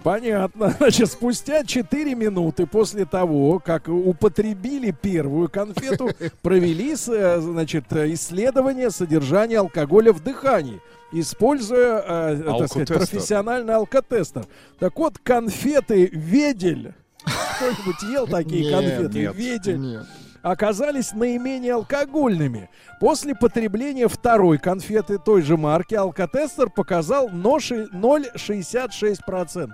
Понятно. 0.04 0.68
Значит, 0.78 1.10
спустя 1.10 1.64
4 1.64 2.14
минуты 2.14 2.66
после 2.66 3.06
того, 3.06 3.58
как 3.58 3.88
употребили 3.88 4.90
первую 4.92 5.48
конфету, 5.48 6.10
провели, 6.42 6.92
э, 6.92 7.40
значит, 7.40 7.90
э, 7.90 8.12
исследование 8.12 8.90
содержания 8.90 9.58
алкоголя 9.60 10.12
в 10.12 10.22
дыхании, 10.22 10.82
используя, 11.10 12.04
э, 12.06 12.42
так 12.58 12.68
сказать, 12.68 12.88
профессиональный 12.88 13.74
алкотестер. 13.74 14.44
Так 14.78 14.94
вот, 14.98 15.18
конфеты 15.22 16.10
«Ведель». 16.12 16.92
Кто-нибудь 17.56 18.02
ел 18.12 18.26
такие 18.26 18.70
конфеты? 18.70 19.18
нет, 19.20 19.34
«Ведель» 19.34 19.78
Нет. 19.78 20.06
оказались 20.42 21.14
наименее 21.14 21.72
алкогольными. 21.76 22.68
После 23.00 23.34
потребления 23.34 24.08
второй 24.08 24.58
конфеты 24.58 25.16
той 25.18 25.40
же 25.40 25.56
марки 25.56 25.94
алкотестер 25.94 26.68
показал 26.68 27.30
ноши- 27.30 27.88
0,66%. 27.90 29.70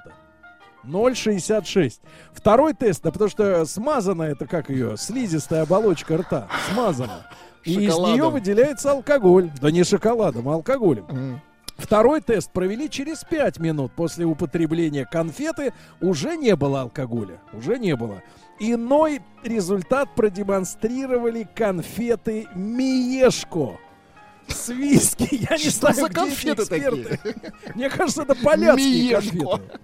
0,66. 0.85 2.01
Второй 2.33 2.75
тест, 2.75 3.03
да 3.03 3.11
потому 3.11 3.31
что 3.31 3.65
смазана 3.65 4.25
это, 4.25 4.47
как 4.47 4.71
ее, 4.71 4.97
слизистая 4.97 5.63
оболочка 5.63 6.17
рта. 6.17 6.49
Смазана. 6.73 7.27
И 7.65 7.73
из 7.75 7.97
нее 7.97 8.31
выделяется 8.31 8.91
алкоголь. 8.93 9.51
Да 9.61 9.71
не 9.71 9.85
шоколадом, 9.85 10.49
а 10.49 10.55
алкоголем. 10.55 11.41
Второй 11.77 12.21
тест 12.21 12.53
провели 12.53 12.89
через 12.91 13.25
5 13.25 13.59
минут 13.59 13.93
после 13.93 14.25
употребления 14.27 15.07
конфеты. 15.07 15.73
Уже 16.01 16.37
не 16.37 16.55
было 16.57 16.83
алкоголя. 16.83 17.41
Уже 17.53 17.79
не 17.79 17.97
было. 17.97 18.23
Иной 18.59 19.23
результат 19.43 20.15
продемонстрировали 20.15 21.49
конфеты 21.55 22.47
Миешко. 22.55 23.79
С 24.49 24.69
виски. 24.69 25.29
Я 25.51 25.57
не 25.57 25.71
Что 25.71 25.93
знаю, 25.93 25.95
за 25.95 26.09
где 26.09 26.11
эти 26.11 26.15
конфеты 26.15 26.63
эксперты. 26.63 27.21
Мне 27.75 27.89
кажется, 27.89 28.23
это 28.23 28.35
поляцкие 28.35 29.03
Миешко. 29.21 29.21
конфеты. 29.47 29.79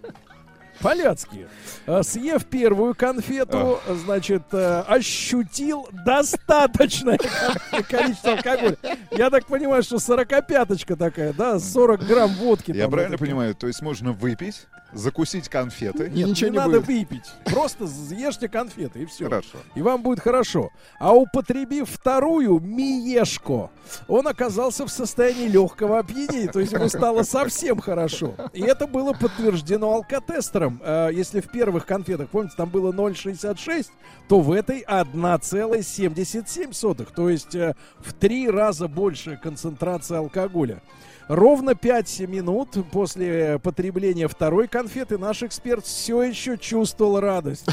Поляцкие. 0.80 1.48
А, 1.86 2.02
Съев 2.02 2.44
первую 2.46 2.94
конфету, 2.94 3.80
значит, 4.04 4.42
э, 4.52 4.80
ощутил 4.86 5.88
достаточное 6.04 7.18
ко- 7.18 7.82
количество 7.82 8.32
алкоголя. 8.32 8.76
Я 9.10 9.30
так 9.30 9.46
понимаю, 9.46 9.82
что 9.82 9.96
45-очка 9.96 10.96
такая, 10.96 11.32
да, 11.32 11.58
40 11.58 12.06
грамм 12.06 12.30
водки. 12.34 12.72
Я 12.72 12.88
правильно 12.88 13.18
понимаю? 13.18 13.54
То 13.54 13.66
есть 13.66 13.82
можно 13.82 14.12
выпить, 14.12 14.66
закусить 14.96 15.48
конфеты. 15.48 16.10
Нет, 16.10 16.28
Ничего 16.28 16.48
не, 16.48 16.52
не 16.52 16.58
надо 16.58 16.80
будет. 16.80 16.86
выпить. 16.88 17.24
Просто 17.44 17.86
съешьте 17.86 18.48
конфеты 18.48 19.02
и 19.02 19.06
все. 19.06 19.24
Хорошо. 19.24 19.58
И 19.74 19.82
вам 19.82 20.02
будет 20.02 20.20
хорошо. 20.20 20.70
А 20.98 21.14
употребив 21.14 21.88
вторую 21.90 22.60
миешко, 22.60 23.70
он 24.08 24.26
оказался 24.26 24.86
в 24.86 24.90
состоянии 24.90 25.48
легкого 25.48 25.98
опьянения. 25.98 26.50
То 26.50 26.60
есть 26.60 26.72
ему 26.72 26.88
стало 26.88 27.22
совсем 27.22 27.80
хорошо. 27.80 28.34
И 28.52 28.62
это 28.62 28.86
было 28.86 29.12
подтверждено 29.12 29.92
алкотестером. 29.92 30.80
Э, 30.84 31.10
Если 31.12 31.40
в 31.40 31.50
первых 31.50 31.86
конфетах, 31.86 32.28
помните, 32.28 32.54
там 32.56 32.68
было 32.70 32.92
0,66, 32.92 33.86
то 34.28 34.40
в 34.40 34.52
этой 34.52 34.82
1,77. 34.82 37.12
То 37.14 37.28
есть 37.28 37.54
э, 37.54 37.74
в 38.00 38.12
три 38.14 38.48
раза 38.50 38.88
больше 38.88 39.38
концентрация 39.42 40.18
алкоголя. 40.18 40.80
Ровно 41.28 41.74
5 41.74 42.20
минут 42.28 42.76
после 42.92 43.58
потребления 43.58 44.28
второй 44.28 44.68
конфеты 44.68 45.18
наш 45.18 45.42
эксперт 45.42 45.84
все 45.84 46.22
еще 46.22 46.56
чувствовал 46.56 47.18
радость. 47.18 47.66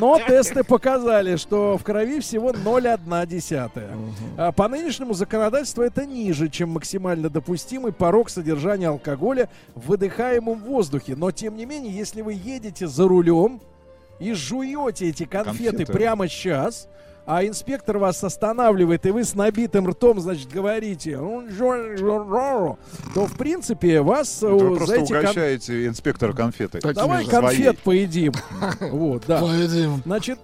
Но 0.00 0.18
тесты 0.26 0.62
показали, 0.62 1.34
что 1.36 1.76
в 1.76 1.82
крови 1.82 2.20
всего 2.20 2.52
0,1. 2.52 4.14
А 4.36 4.52
по 4.52 4.68
нынешнему 4.68 5.12
законодательству 5.14 5.82
это 5.82 6.06
ниже, 6.06 6.48
чем 6.48 6.70
максимально 6.70 7.28
допустимый 7.28 7.92
порог 7.92 8.30
содержания 8.30 8.88
алкоголя 8.88 9.48
в 9.74 9.88
выдыхаемом 9.88 10.62
воздухе. 10.62 11.16
Но 11.16 11.32
тем 11.32 11.56
не 11.56 11.66
менее, 11.66 11.92
если 11.92 12.22
вы 12.22 12.34
едете 12.34 12.86
за 12.86 13.08
рулем 13.08 13.60
и 14.20 14.32
жуете 14.34 15.08
эти 15.08 15.24
конфеты, 15.24 15.78
Конфеты. 15.78 15.92
прямо 15.92 16.28
сейчас, 16.28 16.88
а 17.30 17.44
инспектор 17.44 17.98
вас 17.98 18.24
останавливает, 18.24 19.04
и 19.04 19.10
вы 19.10 19.22
с 19.22 19.34
набитым 19.34 19.86
ртом, 19.86 20.18
значит, 20.18 20.50
говорите, 20.50 21.18
«Ну, 21.18 21.44
то, 23.14 23.26
в 23.26 23.36
принципе, 23.36 24.00
вас 24.00 24.42
э, 24.42 24.48
Вы 24.48 24.58
за 24.58 24.76
просто 24.76 24.94
эти 24.94 25.12
кон- 25.12 25.18
угощаете 25.18 25.86
инспектора 25.86 26.32
конфетой. 26.32 26.80
Давай 26.80 27.26
Своей. 27.26 27.28
конфет 27.28 27.78
поедим. 27.80 28.32
Вот, 28.80 29.24
да. 29.26 29.42
Значит, 30.06 30.38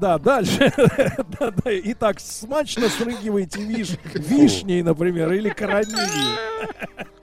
да, 0.00 0.18
дальше. 0.18 0.72
Да, 1.38 1.52
да. 1.52 1.70
Итак, 1.84 2.18
смачно 2.18 2.88
срыгиваете 2.88 3.62
виш, 3.62 3.90
вишней, 4.14 4.82
например, 4.82 5.32
или 5.32 5.50
карамелью. 5.50 5.96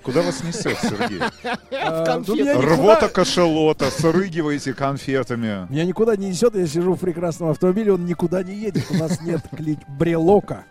Куда 0.08 0.22
вас 0.22 0.42
несет, 0.42 0.78
Сергей? 0.82 1.20
А, 1.70 2.20
Рвота 2.20 3.10
кашелота, 3.10 3.92
срыгиваете 3.92 4.74
конфетами. 4.74 5.68
Меня 5.70 5.86
никуда 5.86 6.16
не 6.16 6.30
несет, 6.30 6.56
я 6.56 6.66
сижу 6.66 6.94
в 6.94 7.00
прекрасном 7.00 7.50
автомобиле, 7.50 7.94
он 7.94 8.06
никуда 8.06 8.42
не 8.42 8.56
едет, 8.56 8.86
у 8.90 8.96
нас 8.96 9.22
нет 9.22 9.42
брелока. 9.88 10.66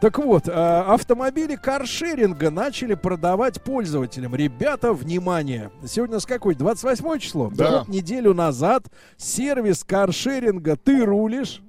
Так 0.00 0.18
вот, 0.18 0.48
а, 0.48 0.94
автомобили 0.94 1.56
каршеринга 1.56 2.50
начали 2.50 2.94
продавать 2.94 3.60
пользователям. 3.60 4.36
Ребята, 4.36 4.92
внимание! 4.92 5.70
Сегодня 5.84 6.20
с 6.20 6.26
какой? 6.26 6.54
28 6.54 7.18
число? 7.18 7.50
Да. 7.52 7.78
Вот, 7.80 7.88
неделю 7.88 8.34
назад 8.34 8.84
сервис 9.16 9.82
каршеринга 9.82 10.76
«Ты 10.76 11.04
рулишь» 11.04 11.60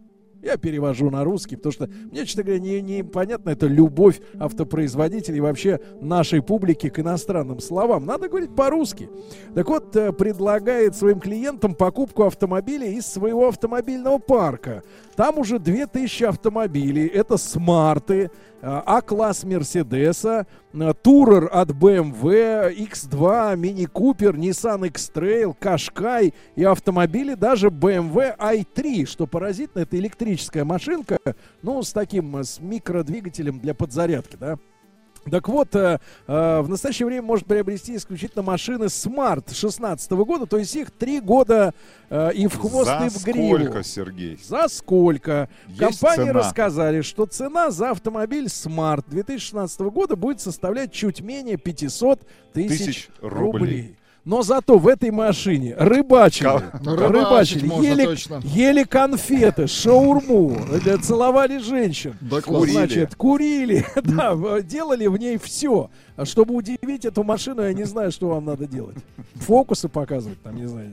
Я 0.47 0.55
перевожу 0.55 1.09
на 1.09 1.25
русский, 1.25 1.57
потому 1.57 1.73
что 1.73 1.89
мне, 2.09 2.25
честно 2.25 2.43
говоря, 2.43 2.61
не, 2.61 2.79
непонятно 2.79 3.49
это 3.49 3.67
любовь 3.67 4.21
автопроизводителей 4.39 5.41
вообще 5.41 5.81
нашей 5.99 6.41
публики 6.41 6.87
к 6.87 6.99
иностранным 6.99 7.59
словам. 7.59 8.05
Надо 8.05 8.29
говорить 8.29 8.55
по-русски. 8.55 9.09
Так 9.53 9.67
вот, 9.67 9.93
э, 9.97 10.13
предлагает 10.13 10.95
своим 10.95 11.19
клиентам 11.19 11.75
покупку 11.75 12.23
автомобиля 12.23 12.87
из 12.87 13.05
своего 13.05 13.49
автомобильного 13.49 14.19
парка. 14.19 14.83
Там 15.17 15.37
уже 15.37 15.59
2000 15.59 16.23
автомобилей. 16.23 17.07
Это 17.07 17.35
смарты, 17.35 18.31
А-класс 18.61 19.43
Мерседеса, 19.43 20.47
э, 20.73 20.93
Турер 21.03 21.49
от 21.51 21.69
BMW, 21.71 22.75
X2, 22.75 23.55
Мини 23.55 23.85
Купер, 23.85 24.35
Nissan 24.35 24.87
X-Trail, 24.87 25.55
Кашкай 25.59 26.33
и 26.55 26.63
автомобили 26.63 27.35
даже 27.35 27.67
BMW 27.67 28.35
i3, 28.37 29.05
что 29.05 29.27
поразительно, 29.27 29.83
это 29.83 29.97
электрическая 29.97 30.65
машинка, 30.65 31.19
ну, 31.61 31.83
с 31.83 31.93
таким, 31.93 32.37
э, 32.37 32.43
с 32.43 32.59
микродвигателем 32.59 33.59
для 33.59 33.75
подзарядки, 33.75 34.37
да. 34.37 34.57
Так 35.31 35.47
вот, 35.49 35.75
э, 35.75 35.99
э, 36.27 36.61
в 36.61 36.69
настоящее 36.69 37.05
время 37.05 37.23
может 37.23 37.45
приобрести 37.45 37.95
исключительно 37.95 38.43
машины 38.43 38.85
Smart 38.85 39.53
16 39.53 40.11
года, 40.11 40.45
то 40.45 40.57
есть 40.57 40.75
их 40.75 40.91
три 40.91 41.19
года 41.19 41.73
э, 42.09 42.33
и 42.33 42.47
в 42.47 42.57
хвост, 42.57 42.85
За 42.87 43.05
и 43.05 43.09
в 43.09 43.23
гриву. 43.23 43.57
сколько, 43.57 43.83
Сергей? 43.83 44.39
За 44.43 44.67
сколько? 44.67 45.49
Есть 45.67 45.79
Компании 45.79 46.27
цена? 46.29 46.33
рассказали, 46.39 47.01
что 47.01 47.25
цена 47.25 47.71
за 47.71 47.91
автомобиль 47.91 48.45
Smart 48.45 49.03
2016 49.07 49.79
года 49.81 50.15
будет 50.15 50.39
составлять 50.41 50.91
чуть 50.91 51.21
менее 51.21 51.57
500 51.57 52.21
тысяч 52.53 52.77
Тысяч 52.77 53.09
рублей. 53.21 53.51
рублей. 53.59 53.96
Но 54.27 54.41
зато 54.41 54.77
в 54.77 54.89
этой 54.89 55.09
машине 55.09 55.73
рыбачили, 55.79 56.49
Ну, 56.83 56.95
рыбачили, 56.97 57.65
можно 57.65 57.81
ели, 57.85 58.05
точно. 58.05 58.41
ели 58.43 58.83
конфеты, 58.83 59.67
шаурму, 59.67 60.57
э, 60.85 60.97
целовали 60.97 61.59
женщин, 61.59 62.13
Да 62.19 62.41
класс. 62.41 62.69
значит, 62.69 63.15
курили, 63.15 63.85
да, 64.03 64.35
в- 64.35 64.61
делали 64.63 65.07
в 65.07 65.15
ней 65.17 65.37
все. 65.41 65.89
А 66.17 66.25
чтобы 66.25 66.55
удивить 66.55 67.05
эту 67.05 67.23
машину, 67.23 67.61
я 67.61 67.71
не 67.71 67.85
знаю, 67.85 68.11
что 68.11 68.27
вам 68.27 68.43
надо 68.43 68.67
делать. 68.67 68.97
Фокусы 69.35 69.87
показывать, 69.87 70.41
там, 70.43 70.57
не 70.57 70.67
знаю, 70.67 70.91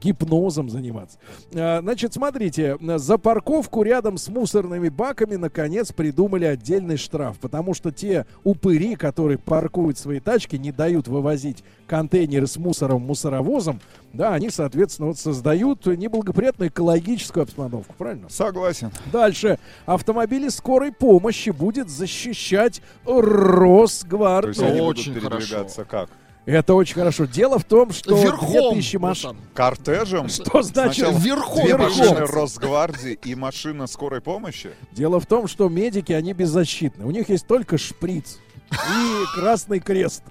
гипнозом 0.00 0.70
заниматься. 0.70 1.18
А, 1.54 1.80
Значит, 1.80 2.14
смотрите, 2.14 2.76
за 2.80 3.18
парковку 3.18 3.82
рядом 3.82 4.18
с 4.18 4.28
мусорными 4.28 4.88
баками 4.88 5.36
наконец 5.36 5.92
придумали 5.92 6.44
отдельный 6.44 6.96
штраф, 6.96 7.38
потому 7.38 7.74
что 7.74 7.90
те 7.90 8.26
упыри, 8.44 8.94
которые 8.94 9.38
паркуют 9.38 9.98
свои 9.98 10.20
тачки, 10.20 10.56
не 10.56 10.72
дают 10.72 11.08
вывозить 11.08 11.64
контейнеры 11.86 12.46
с 12.46 12.56
мусором 12.56 13.02
мусоровозом, 13.02 13.80
да, 14.12 14.34
они, 14.34 14.50
соответственно, 14.50 15.08
вот 15.08 15.18
создают 15.18 15.86
неблагоприятную 15.86 16.70
экологическую 16.70 17.42
обстановку, 17.42 17.94
правильно? 17.96 18.28
Согласен. 18.28 18.90
Дальше. 19.12 19.58
Автомобили 19.86 20.48
скорой 20.48 20.92
помощи 20.92 21.50
будет 21.50 21.88
защищать 21.88 22.82
Росгвардия. 23.04 24.52
То 24.52 24.60
есть 24.60 24.62
они 24.62 24.80
Очень 24.80 25.14
будут 25.14 25.30
передвигаться 25.30 25.84
как? 25.84 26.10
Это 26.48 26.72
очень 26.72 26.94
хорошо. 26.94 27.26
Дело 27.26 27.58
в 27.58 27.64
том, 27.64 27.92
что 27.92 28.16
Верхом, 28.16 28.72
2000 28.72 28.96
машин... 28.96 29.36
Кортежем? 29.52 30.28
Что 30.30 30.62
значит 30.62 31.04
Сначала 31.04 31.18
верхом? 31.18 31.62
Две 31.62 31.76
Верхом. 31.76 31.88
машины 31.88 32.26
Росгвардии 32.26 33.18
и 33.22 33.34
машина 33.34 33.86
скорой 33.86 34.22
помощи? 34.22 34.70
Дело 34.92 35.20
в 35.20 35.26
том, 35.26 35.46
что 35.46 35.68
медики, 35.68 36.12
они 36.12 36.32
беззащитны. 36.32 37.04
У 37.04 37.10
них 37.10 37.28
есть 37.28 37.46
только 37.46 37.76
шприц 37.76 38.38
и 38.72 39.24
красный 39.40 39.80
крест. 39.80 40.22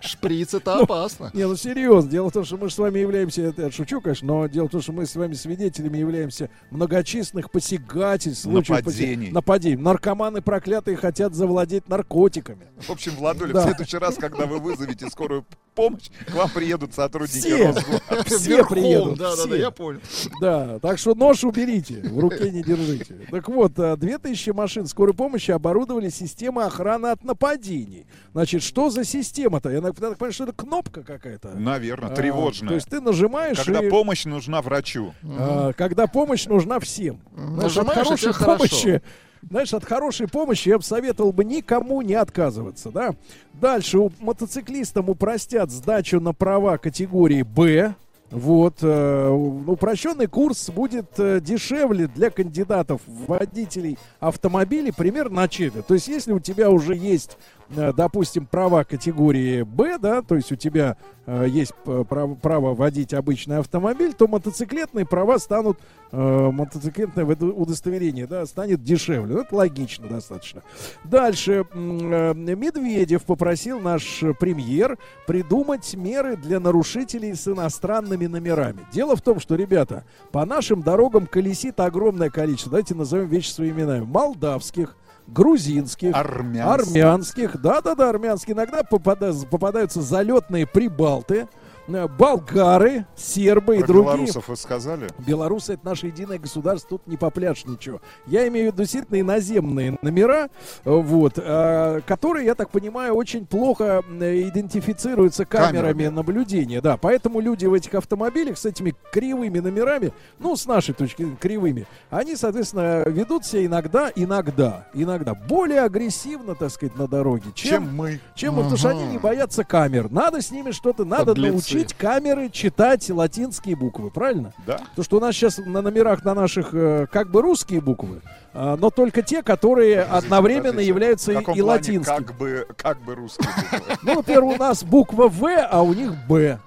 Шприц 0.00 0.54
это 0.54 0.78
опасно. 0.80 1.30
Не, 1.34 1.46
ну 1.46 1.56
серьезно. 1.56 2.10
Дело 2.10 2.30
в 2.30 2.32
том, 2.32 2.44
что 2.44 2.56
мы 2.56 2.68
же 2.68 2.74
с 2.74 2.78
вами 2.78 2.98
являемся, 2.98 3.42
это 3.42 3.62
я 3.62 3.70
шучу, 3.70 4.00
конечно, 4.00 4.26
но 4.26 4.46
дело 4.46 4.66
в 4.68 4.70
том, 4.70 4.80
что 4.82 4.92
мы 4.92 5.06
с 5.06 5.14
вами 5.16 5.34
свидетелями 5.34 5.98
являемся 5.98 6.50
многочисленных 6.70 7.50
посягательств, 7.50 8.42
случаев 8.44 8.78
Нападений. 8.84 9.30
нападений. 9.30 9.76
Наркоманы 9.82 10.42
проклятые 10.42 10.96
хотят 10.96 11.34
завладеть 11.34 11.88
наркотиками. 11.88 12.66
В 12.80 12.90
общем, 12.90 13.12
Владуля, 13.16 13.52
Да. 13.52 13.60
в 13.60 13.64
следующий 13.64 13.98
раз, 13.98 14.16
когда 14.16 14.46
вы 14.46 14.58
вызовете 14.58 15.08
скорую 15.08 15.44
помощь, 15.74 16.08
к 16.26 16.34
вам 16.34 16.48
приедут 16.50 16.94
сотрудники 16.94 17.38
Все. 17.38 17.66
Росгвардии. 17.66 18.24
Все 18.36 18.48
Верхом, 18.56 18.76
приедут. 18.76 19.18
да, 19.18 19.30
да, 19.30 19.36
все. 19.36 19.48
да, 19.48 19.56
я 19.56 19.70
понял. 19.70 20.00
Да, 20.40 20.78
так 20.78 20.98
что 20.98 21.14
нож 21.14 21.44
уберите, 21.44 22.00
в 22.02 22.18
руке 22.18 22.50
не 22.50 22.62
держите. 22.62 23.14
Так 23.30 23.48
вот, 23.48 23.78
а, 23.78 23.96
2000 23.96 24.50
машин 24.50 24.86
скорой 24.86 25.14
помощи 25.14 25.50
оборудовали 25.50 26.08
системой 26.08 26.66
охраны 26.66 27.06
от 27.16 27.24
нападений. 27.24 28.06
Значит, 28.32 28.62
что 28.62 28.90
за 28.90 29.04
система-то? 29.04 29.70
Я 29.70 29.80
так 29.80 29.94
понимаю, 29.96 30.32
что 30.32 30.44
это 30.44 30.52
кнопка 30.52 31.02
какая-то. 31.02 31.50
Наверное, 31.56 32.10
А, 32.10 32.14
тревожная. 32.14 32.68
То 32.70 32.74
есть 32.74 32.88
ты 32.88 33.00
нажимаешь, 33.00 33.56
Когда 33.58 33.84
и, 33.84 33.90
помощь 33.90 34.24
нужна 34.24 34.62
врачу. 34.62 35.14
а, 35.24 35.72
когда 35.72 36.06
помощь 36.06 36.46
нужна 36.46 36.78
всем. 36.80 37.20
От 37.36 37.62
Нажимаешь, 37.62 37.96
и 37.98 38.04
хорошей 38.04 38.22
тебе 38.22 38.32
хорошо. 38.32 38.56
помощи, 38.58 39.02
знаешь, 39.42 39.74
от 39.74 39.84
хорошей 39.84 40.28
помощи 40.28 40.68
я 40.68 40.78
бы 40.78 40.84
советовал 40.84 41.32
бы 41.32 41.44
никому 41.44 42.02
не 42.02 42.14
отказываться, 42.14 42.90
да. 42.90 43.14
Дальше 43.54 43.98
у 43.98 44.12
мотоциклистам 44.20 45.08
упростят 45.08 45.70
сдачу 45.70 46.20
на 46.20 46.32
права 46.32 46.78
категории 46.78 47.42
Б. 47.42 47.94
Вот, 48.30 48.78
э, 48.82 49.28
упрощенный 49.28 50.26
курс 50.26 50.68
будет 50.70 51.06
э, 51.18 51.40
дешевле 51.40 52.08
для 52.08 52.30
кандидатов 52.30 53.00
в 53.06 53.26
водителей 53.26 53.98
автомобилей 54.18 54.90
примерно 54.90 55.42
на 55.42 55.48
четверть. 55.48 55.86
То 55.86 55.94
есть, 55.94 56.08
если 56.08 56.32
у 56.32 56.40
тебя 56.40 56.70
уже 56.70 56.96
есть, 56.96 57.38
допустим, 57.68 58.46
права 58.46 58.84
категории 58.84 59.62
Б, 59.62 59.98
да, 59.98 60.22
то 60.22 60.36
есть 60.36 60.52
у 60.52 60.56
тебя 60.56 60.96
э, 61.26 61.46
есть 61.48 61.72
право, 62.08 62.34
право 62.34 62.74
водить 62.74 63.12
обычный 63.12 63.58
автомобиль, 63.58 64.14
то 64.14 64.26
мотоциклетные 64.26 65.04
права 65.06 65.38
станут, 65.38 65.78
э, 66.12 66.50
мотоциклетное 66.52 67.24
удо- 67.24 67.52
удостоверение, 67.52 68.26
да, 68.26 68.46
станет 68.46 68.82
дешевле. 68.82 69.34
Ну, 69.34 69.40
Это 69.40 69.54
логично 69.54 70.08
достаточно. 70.08 70.62
Дальше 71.04 71.66
э, 71.72 72.34
Медведев 72.34 73.24
попросил 73.24 73.80
наш 73.80 74.22
э, 74.22 74.32
премьер 74.34 74.98
придумать 75.26 75.94
меры 75.94 76.36
для 76.36 76.60
нарушителей 76.60 77.34
с 77.34 77.48
иностранными 77.48 78.26
номерами. 78.26 78.80
Дело 78.92 79.16
в 79.16 79.22
том, 79.22 79.40
что, 79.40 79.54
ребята, 79.54 80.04
по 80.32 80.44
нашим 80.44 80.82
дорогам 80.82 81.26
колесит 81.26 81.80
огромное 81.80 82.30
количество, 82.30 82.70
давайте 82.70 82.94
назовем 82.94 83.28
вещи 83.28 83.50
своими 83.50 83.76
именами, 83.76 84.04
молдавских, 84.04 84.96
грузинских, 85.26 86.14
Армянских. 86.14 86.86
армянских, 86.86 87.60
да-да-да, 87.60 88.10
армянские. 88.10 88.54
Иногда 88.54 88.82
попада- 88.82 89.32
попадаются 89.50 90.00
залетные 90.02 90.66
прибалты, 90.66 91.48
болгары, 91.88 93.06
сербы 93.16 93.76
и 93.76 93.78
Про 93.80 93.86
другие. 93.86 94.04
белорусов 94.16 94.48
вы 94.48 94.56
сказали? 94.56 95.08
Белорусы 95.18 95.74
это 95.74 95.86
наше 95.86 96.06
единое 96.08 96.38
государство, 96.38 96.98
тут 96.98 97.06
не 97.06 97.16
попляшь 97.16 97.64
ничего. 97.64 98.00
Я 98.26 98.46
имею 98.48 98.70
в 98.70 98.74
виду 98.74 98.82
действительно 98.82 99.20
иноземные 99.20 99.98
номера, 100.02 100.48
э, 100.84 100.90
вот, 100.90 101.34
э, 101.36 102.00
которые, 102.06 102.46
я 102.46 102.54
так 102.54 102.70
понимаю, 102.70 103.14
очень 103.14 103.46
плохо 103.46 104.02
э, 104.08 104.48
идентифицируются 104.48 105.44
камерами, 105.44 105.92
Камерами. 105.92 106.06
наблюдения. 106.14 106.80
Да, 106.80 106.96
поэтому 106.96 107.40
люди 107.40 107.66
в 107.66 107.74
этих 107.74 107.94
автомобилях 107.94 108.58
с 108.58 108.66
этими 108.66 108.94
кривыми 109.12 109.58
номерами, 109.60 110.12
ну, 110.38 110.56
с 110.56 110.66
нашей 110.66 110.94
точки 110.94 111.22
зрения, 111.22 111.36
кривыми, 111.40 111.86
они, 112.10 112.36
соответственно, 112.36 113.04
ведут 113.06 113.44
себя 113.44 113.64
иногда, 113.66 114.10
иногда, 114.14 114.86
иногда 114.94 115.34
более 115.34 115.82
агрессивно, 115.82 116.54
так 116.54 116.70
сказать, 116.70 116.96
на 116.96 117.06
дороге, 117.06 117.50
чем, 117.54 117.70
Чем 117.84 117.96
мы. 117.96 118.20
чем 118.34 118.56
потому 118.56 118.76
что 118.76 118.88
они 118.90 119.04
не 119.06 119.18
боятся 119.18 119.64
камер. 119.64 120.10
Надо 120.10 120.40
с 120.40 120.50
ними 120.50 120.70
что-то, 120.72 121.04
надо 121.04 121.26
Подлецы. 121.26 121.56
Научить 121.78 121.96
камеры 121.96 122.50
читать 122.50 123.08
латинские 123.10 123.76
буквы, 123.76 124.10
правильно? 124.10 124.52
Да. 124.66 124.80
То, 124.94 125.02
что 125.02 125.18
у 125.18 125.20
нас 125.20 125.34
сейчас 125.34 125.58
на 125.58 125.82
номерах 125.82 126.24
на 126.24 126.34
наших 126.34 126.70
э, 126.72 127.06
как 127.10 127.30
бы 127.30 127.42
русские 127.42 127.80
буквы, 127.80 128.20
а, 128.52 128.76
но 128.76 128.90
только 128.90 129.22
те, 129.22 129.42
которые 129.42 130.02
одновременно 130.02 130.64
Подождите, 130.64 130.88
являются 130.88 131.32
и, 131.32 131.44
плане 131.44 131.62
латинскими. 131.62 132.16
Как 132.16 132.36
бы, 132.36 132.66
как 132.76 133.00
бы 133.02 133.14
русские 133.14 133.48
буквы? 133.48 133.96
Ну, 134.02 134.14
например, 134.14 134.44
у 134.44 134.56
нас 134.56 134.82
буква 134.82 135.28
В, 135.28 135.46
а 135.70 135.82
у 135.82 135.92
них 135.92 136.12
Б. 136.28 136.58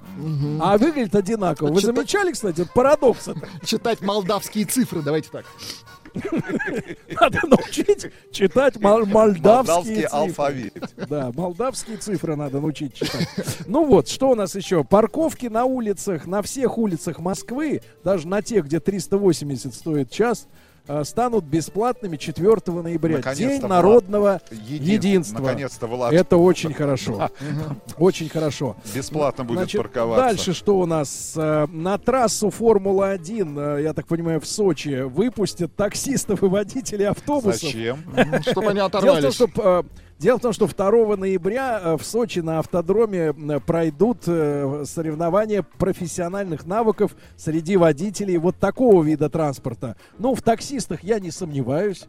А 0.62 0.78
выглядит 0.78 1.16
одинаково. 1.16 1.70
Вы 1.70 1.80
Чита- 1.80 1.96
замечали, 1.96 2.32
кстати, 2.32 2.68
парадокс 2.74 3.30
это? 3.30 3.48
Читать 3.66 4.02
молдавские 4.02 4.66
цифры, 4.66 5.02
давайте 5.02 5.30
так. 5.30 5.46
Надо 7.20 7.40
научить 7.48 8.08
читать 8.32 8.80
Молдавский 8.80 10.04
цифры. 10.04 10.08
алфавит. 10.12 10.74
Да, 11.10 11.32
молдавские 11.36 11.98
цифры 11.98 12.36
надо 12.36 12.60
научить 12.60 12.94
читать. 12.94 13.28
Ну 13.66 13.86
вот, 13.86 14.08
что 14.08 14.30
у 14.30 14.36
нас 14.36 14.54
еще? 14.56 14.84
Парковки 14.84 15.48
на 15.48 15.66
улицах, 15.66 16.28
на 16.28 16.42
всех 16.42 16.78
улицах 16.78 17.20
Москвы, 17.20 17.82
даже 18.04 18.28
на 18.28 18.42
тех, 18.42 18.66
где 18.66 18.80
380 18.80 19.74
стоит 19.74 20.12
час, 20.12 20.48
станут 21.04 21.44
бесплатными 21.46 22.18
4 22.18 22.82
ноября. 22.82 23.18
Наконец-то, 23.18 23.44
День 23.44 23.60
Влад. 23.60 23.70
народного 23.70 24.42
Един- 24.52 24.84
единства. 24.94 25.40
наконец-то, 25.40 25.88
Влад. 25.88 26.14
Это 26.14 26.38
очень 26.38 26.74
хорошо. 26.74 27.30
Очень 27.98 28.30
хорошо. 28.30 28.76
Бесплатно 28.96 29.44
будет 29.44 29.60
Значит, 29.60 29.82
парковаться. 29.82 30.26
Дальше 30.26 30.54
что 30.54 30.80
у 30.80 30.86
нас? 30.86 31.34
Э, 31.36 31.68
На 31.72 31.98
трассу 31.98 32.50
Формула-1, 32.50 33.78
э, 33.80 33.84
я 33.84 33.94
так 33.94 34.08
понимаю, 34.08 34.40
в 34.40 34.48
Сочи, 34.48 35.02
выпустят 35.04 35.76
таксистов 35.76 36.44
и 36.44 36.48
водителей 36.48 37.08
автобусов. 37.08 37.62
Зачем? 37.62 38.00
Чтобы 38.42 38.68
они 38.70 38.76
Дело 38.76 38.88
в 38.88 38.92
том, 38.92 39.02
оторвались. 39.02 39.34
что 39.36 39.50
э, 39.56 39.84
Дело 40.20 40.38
в 40.38 40.42
том, 40.42 40.52
что 40.52 40.68
2 40.68 41.16
ноября 41.16 41.80
э, 41.82 41.98
в 41.98 42.04
Сочи 42.04 42.40
на 42.40 42.60
автодроме 42.60 43.32
пройдут 43.66 44.24
э, 44.28 44.84
соревнования 44.86 45.64
профессиональных 45.78 46.66
навыков 46.66 47.16
среди 47.38 47.78
водителей 47.78 48.36
вот 48.36 48.58
такого 48.58 49.02
вида 49.02 49.30
транспорта. 49.30 49.96
Ну, 50.18 50.36
в 50.36 50.42
таксистах 50.42 51.06
я 51.06 51.20
не 51.20 51.32
сомневаюсь. 51.32 52.04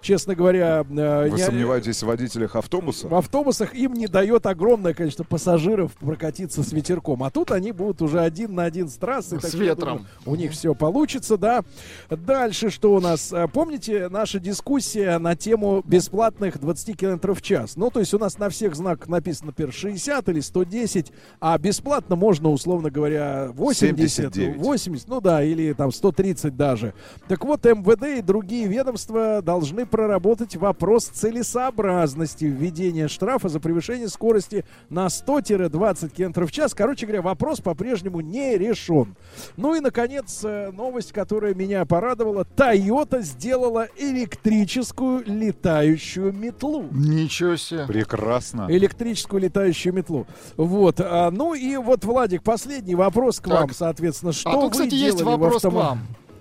Честно 0.00 0.34
говоря, 0.34 0.84
э, 0.88 1.28
Вы 1.30 1.38
я- 1.38 1.46
сомневаетесь 1.46 2.02
в 2.02 2.06
водителях 2.06 2.56
автобуса? 2.56 3.08
в 3.08 3.14
автобусах 3.14 3.74
им 3.74 3.94
не 3.94 4.06
дает 4.06 4.46
огромное 4.46 4.94
количество 4.94 5.24
пассажиров 5.24 5.92
прокатиться 5.94 6.62
с 6.62 6.72
ветерком. 6.72 7.22
А 7.22 7.30
тут 7.30 7.50
они 7.50 7.72
будут 7.72 8.02
уже 8.02 8.20
один 8.20 8.54
на 8.54 8.64
один 8.64 8.88
с 8.88 8.94
трассой. 8.94 9.40
С 9.40 9.54
ветром. 9.54 9.98
думаю, 9.98 10.06
у 10.26 10.34
них 10.36 10.52
все 10.52 10.74
получится, 10.74 11.36
да. 11.36 11.62
Дальше 12.08 12.70
что 12.70 12.94
у 12.94 13.00
нас? 13.00 13.32
Э, 13.32 13.46
Помните 13.52 14.08
наша 14.08 14.38
дискуссия 14.40 15.18
на 15.18 15.36
тему 15.36 15.82
бесплатных 15.84 16.58
20 16.58 16.96
км 16.96 17.34
в 17.34 17.42
час? 17.42 17.76
Ну, 17.76 17.90
то 17.90 18.00
есть 18.00 18.12
у 18.14 18.18
нас 18.18 18.38
на 18.38 18.48
всех 18.48 18.74
знаках 18.74 19.08
написано, 19.08 19.48
например, 19.48 19.72
60 19.72 20.28
или 20.28 20.40
110, 20.40 21.12
а 21.40 21.56
бесплатно 21.58 22.16
можно, 22.16 22.50
условно 22.50 22.90
говоря, 22.90 23.50
80, 23.52 24.34
79. 24.34 24.56
80, 24.58 25.08
ну 25.08 25.20
да, 25.20 25.42
или 25.42 25.72
там 25.72 25.92
130 25.92 26.56
даже. 26.56 26.94
Так 27.28 27.44
вот, 27.44 27.64
МВД 27.64 28.18
и 28.18 28.22
другие 28.22 28.66
ведомства 28.66 29.42
должны 29.42 29.59
проработать 29.86 30.56
вопрос 30.56 31.06
целесообразности 31.06 32.44
введения 32.44 33.08
штрафа 33.08 33.48
за 33.48 33.60
превышение 33.60 34.08
скорости 34.08 34.64
на 34.88 35.06
100-20 35.06 36.10
км 36.10 36.46
в 36.46 36.52
час. 36.52 36.74
Короче 36.74 37.06
говоря, 37.06 37.22
вопрос 37.22 37.60
по-прежнему 37.60 38.20
не 38.20 38.56
решен. 38.58 39.14
Ну 39.56 39.74
и, 39.74 39.80
наконец, 39.80 40.40
э, 40.44 40.70
новость, 40.72 41.12
которая 41.12 41.54
меня 41.54 41.84
порадовала. 41.84 42.46
Toyota 42.56 43.22
сделала 43.22 43.88
электрическую 43.96 45.22
летающую 45.26 46.32
метлу. 46.32 46.86
Ничего 46.90 47.56
себе. 47.56 47.86
Прекрасно. 47.86 48.66
Электрическую 48.68 49.42
летающую 49.42 49.92
метлу. 49.92 50.26
Вот. 50.56 51.00
а, 51.00 51.30
ну 51.30 51.54
и 51.54 51.76
вот, 51.76 52.04
Владик, 52.04 52.42
последний 52.42 52.94
вопрос 52.94 53.40
к 53.40 53.44
Так. 53.44 53.60
вам, 53.60 53.70
соответственно. 53.72 54.32
Что 54.32 54.50
а 54.50 54.52
тут, 54.54 54.64
вы 54.64 54.70
кстати, 54.70 54.94
есть 54.94 55.18
делали 55.18 55.36
в 55.36 55.38
вопрос 55.38 55.62
к 55.62 55.70
вам. 55.70 56.00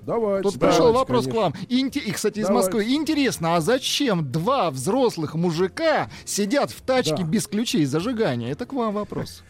Давайте. 0.10 0.50
Тут 0.50 0.58
давайте, 0.58 0.78
пришел 0.82 0.92
вопрос 0.94 1.26
конечно. 1.26 1.32
к 1.40 1.44
вам. 1.44 1.54
Инте- 1.70 2.00
и, 2.00 2.12
кстати, 2.12 2.40
из 2.40 2.48
Давайте. 2.48 2.66
Москвы. 2.68 2.94
Интересно, 2.96 3.56
а 3.56 3.62
зачем 3.62 4.32
два 4.32 4.72
взрослых 4.72 5.36
мужика 5.36 6.10
сидят 6.26 6.72
в 6.72 6.82
тачке 6.82 7.18
Да. 7.18 7.24
без 7.24 7.46
ключей 7.46 7.86
зажигания? 7.86 8.52
Это 8.52 8.66
к 8.66 8.74
вам 8.74 8.94
вопрос. 8.96 9.44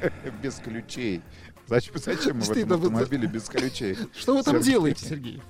Без 0.42 0.54
ключей. 0.56 1.22
Зачем, 1.68 1.94
зачем 1.98 2.36
мы 2.38 2.42
в 2.42 2.46
Стыдно 2.46 2.74
этом 2.74 2.80
было. 2.80 3.00
автомобиле 3.02 3.28
без 3.28 3.44
ключей? 3.44 3.96
Что 4.18 4.36
вы 4.36 4.42
там 4.42 4.54
Сергей. 4.56 4.72
делаете, 4.72 5.06
Сергей? 5.06 5.42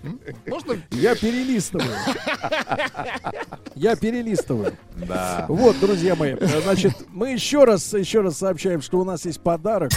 Можно? 0.47 0.77
Я 0.91 1.15
перелистываю. 1.15 1.89
Я 3.75 3.97
перелистываю. 3.97 4.77
Да. 4.97 5.47
Вот, 5.49 5.81
друзья 5.81 6.15
мои, 6.15 6.37
значит, 6.63 6.93
мы 7.09 7.31
еще 7.33 7.65
раз, 7.65 7.95
еще 7.95 8.21
раз 8.21 8.37
сообщаем, 8.37 8.83
что 8.83 8.99
у 8.99 9.05
нас 9.05 9.25
есть 9.25 9.41
подарок. 9.41 9.93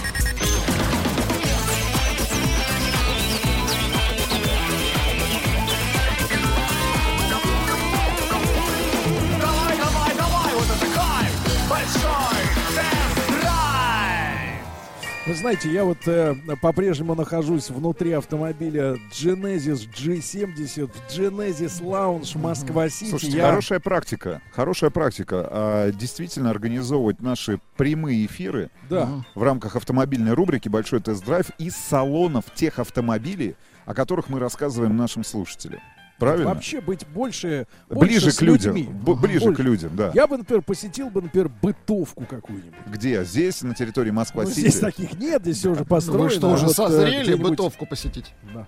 Вы 15.33 15.39
знаете, 15.39 15.71
я 15.71 15.83
вот 15.83 15.97
э, 16.07 16.35
по-прежнему 16.61 17.15
нахожусь 17.15 17.71
внутри 17.71 18.11
автомобиля 18.11 18.97
Genesis 19.11 19.89
G70 19.91 20.85
в 20.85 21.11
Genesis 21.11 21.81
Lounge 21.81 22.37
Москва-Сити. 22.37 23.09
Слушайте, 23.09 23.37
Я- 23.37 23.47
хорошая 23.49 23.79
практика. 23.79 24.43
Хорошая 24.51 24.91
практика. 24.91 25.47
А, 25.49 25.91
действительно 25.91 26.51
организовывать 26.51 27.19
наши 27.23 27.59
прямые 27.77 28.27
эфиры 28.27 28.69
Да. 28.91 29.09
в 29.33 29.41
рамках 29.41 29.75
автомобильной 29.75 30.33
рубрики 30.33 30.69
«Большой 30.69 30.99
тест-драйв» 30.99 31.49
из 31.57 31.75
салонов 31.75 32.45
тех 32.53 32.77
автомобилей, 32.77 33.55
о 33.87 33.95
которых 33.95 34.29
мы 34.29 34.37
рассказываем 34.37 34.95
нашим 34.95 35.23
слушателям. 35.23 35.81
Правильно? 36.23 36.53
Вообще 36.53 36.81
быть 36.81 37.05
больше, 37.07 37.67
Ближе 37.89 38.21
больше 38.25 38.29
к 38.29 38.33
с 38.33 38.41
людям. 38.41 38.75
людьми. 38.75 38.91
Б- 38.93 39.15
ближе 39.15 39.53
к 39.53 39.59
людям, 39.59 39.91
да. 39.95 40.11
Я 40.13 40.27
бы, 40.27 40.37
например, 40.37 40.61
посетил 40.63 41.09
бы, 41.09 41.21
например, 41.21 41.49
бытовку 41.61 42.25
какую-нибудь. 42.25 42.73
Где? 42.87 43.23
Здесь, 43.23 43.61
на 43.61 43.75
территории 43.75 44.09
Ну, 44.09 44.15
Москва-Сити? 44.15 44.59
здесь 44.59 44.79
таких 44.79 45.19
нет, 45.19 45.41
здесь 45.43 45.57
все 45.57 45.71
уже 45.71 45.85
построено. 45.85 46.23
Вы 46.23 46.29
что, 46.29 46.49
уже 46.51 46.65
Вот, 46.65 46.71
э, 46.71 46.75
созрели 46.75 47.33
бытовку 47.35 47.85
посетить? 47.85 48.33
Да. 48.53 48.67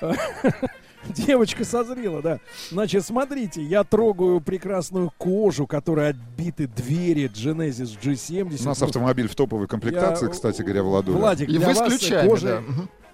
Девочка 1.14 1.64
созрела, 1.64 2.20
да. 2.20 2.40
Значит, 2.70 3.04
смотрите, 3.06 3.62
я 3.62 3.84
трогаю 3.84 4.40
прекрасную 4.40 5.12
кожу, 5.16 5.66
которой 5.66 6.10
отбиты 6.10 6.66
двери 6.66 7.30
Genesis 7.32 7.96
G70. 8.02 8.62
У 8.62 8.64
нас 8.68 8.80
Ну, 8.80 8.86
автомобиль 8.86 9.28
в 9.28 9.34
топовой 9.34 9.68
комплектации, 9.68 10.26
Я- 10.26 10.32
кстати 10.32 10.60
говоря, 10.60 10.82
Владуля. 10.82 11.18
Владик, 11.18 11.48
И 11.48 11.52
для 11.56 11.68
вы 11.68 11.74
вас 11.74 11.78
кожей, 12.26 12.48
да. 12.48 12.62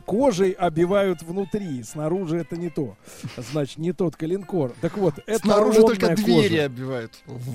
Кожей 0.05 0.51
обивают 0.53 1.23
внутри, 1.23 1.83
снаружи 1.83 2.37
это 2.39 2.57
не 2.57 2.71
то. 2.71 2.97
Значит, 3.37 3.79
не 3.79 3.93
тот 3.93 4.17
калинкор. 4.17 4.73
Так 4.81 4.97
вот, 4.99 5.15
это 5.27 5.39
Снаружи 5.39 5.81
только 5.81 6.05
лонная 6.05 6.17
двери 6.17 6.49
кожа. 6.49 6.65
оббивают. 6.67 7.13
В, 7.27 7.51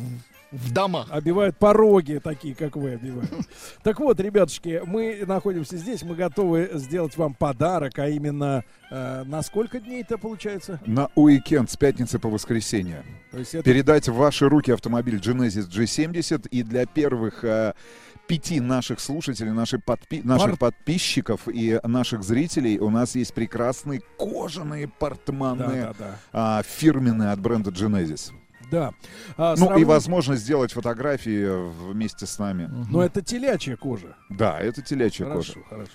в 0.51 0.73
домах. 0.73 1.07
Обивают 1.11 1.57
пороги 1.57 2.19
такие, 2.23 2.55
как 2.55 2.75
вы 2.75 2.93
обиваете. 2.93 3.35
Так 3.83 3.99
вот, 3.99 4.19
ребятушки, 4.19 4.81
мы 4.83 5.23
находимся 5.27 5.77
здесь, 5.77 6.01
мы 6.01 6.15
готовы 6.15 6.71
сделать 6.73 7.15
вам 7.17 7.35
подарок, 7.35 7.99
а 7.99 8.07
именно 8.09 8.63
э, 8.89 9.23
на 9.27 9.43
сколько 9.43 9.79
дней 9.79 10.01
это 10.01 10.17
получается? 10.17 10.79
На 10.87 11.09
уикенд 11.13 11.69
с 11.69 11.77
пятницы 11.77 12.17
по 12.17 12.29
воскресенье. 12.29 13.03
То 13.31 13.37
есть 13.37 13.53
это- 13.53 13.63
Передать 13.63 14.09
в 14.09 14.15
ваши 14.15 14.49
руки 14.49 14.71
автомобиль 14.71 15.17
Genesis 15.19 15.69
G70 15.69 16.47
и 16.49 16.63
для 16.63 16.87
первых 16.87 17.43
э, 17.43 17.73
пяти 18.29 18.59
наших 18.59 18.99
слушателей, 18.99 19.51
наших, 19.51 19.81
подпи- 19.81 20.21
наших 20.23 20.59
Пар- 20.59 20.71
подписчиков 20.71 21.47
и 21.47 21.79
наших 21.83 22.21
зрителей 22.23 22.77
у 22.77 22.91
нас 22.91 23.15
есть 23.15 23.33
прекрасные 23.33 24.01
кожаные 24.19 24.87
портманы 24.87 25.63
Да-да-да. 25.65 26.15
а, 26.31 26.61
фирменные 26.63 27.31
от 27.31 27.39
бренда 27.39 27.71
Genesis. 27.71 28.31
Да. 28.71 28.93
А, 29.35 29.55
ну 29.57 29.65
и 29.65 29.67
сравнить- 29.67 29.87
возможность 29.87 30.43
сделать 30.43 30.71
фотографии 30.73 31.47
вместе 31.91 32.27
с 32.27 32.37
нами. 32.37 32.69
Но 32.91 33.01
это 33.01 33.23
телячья 33.23 33.75
кожа. 33.75 34.15
Да, 34.29 34.59
это 34.59 34.83
телячья 34.83 35.25
Хорошо, 35.25 35.53
кожа. 35.53 35.65
хорошо. 35.69 35.91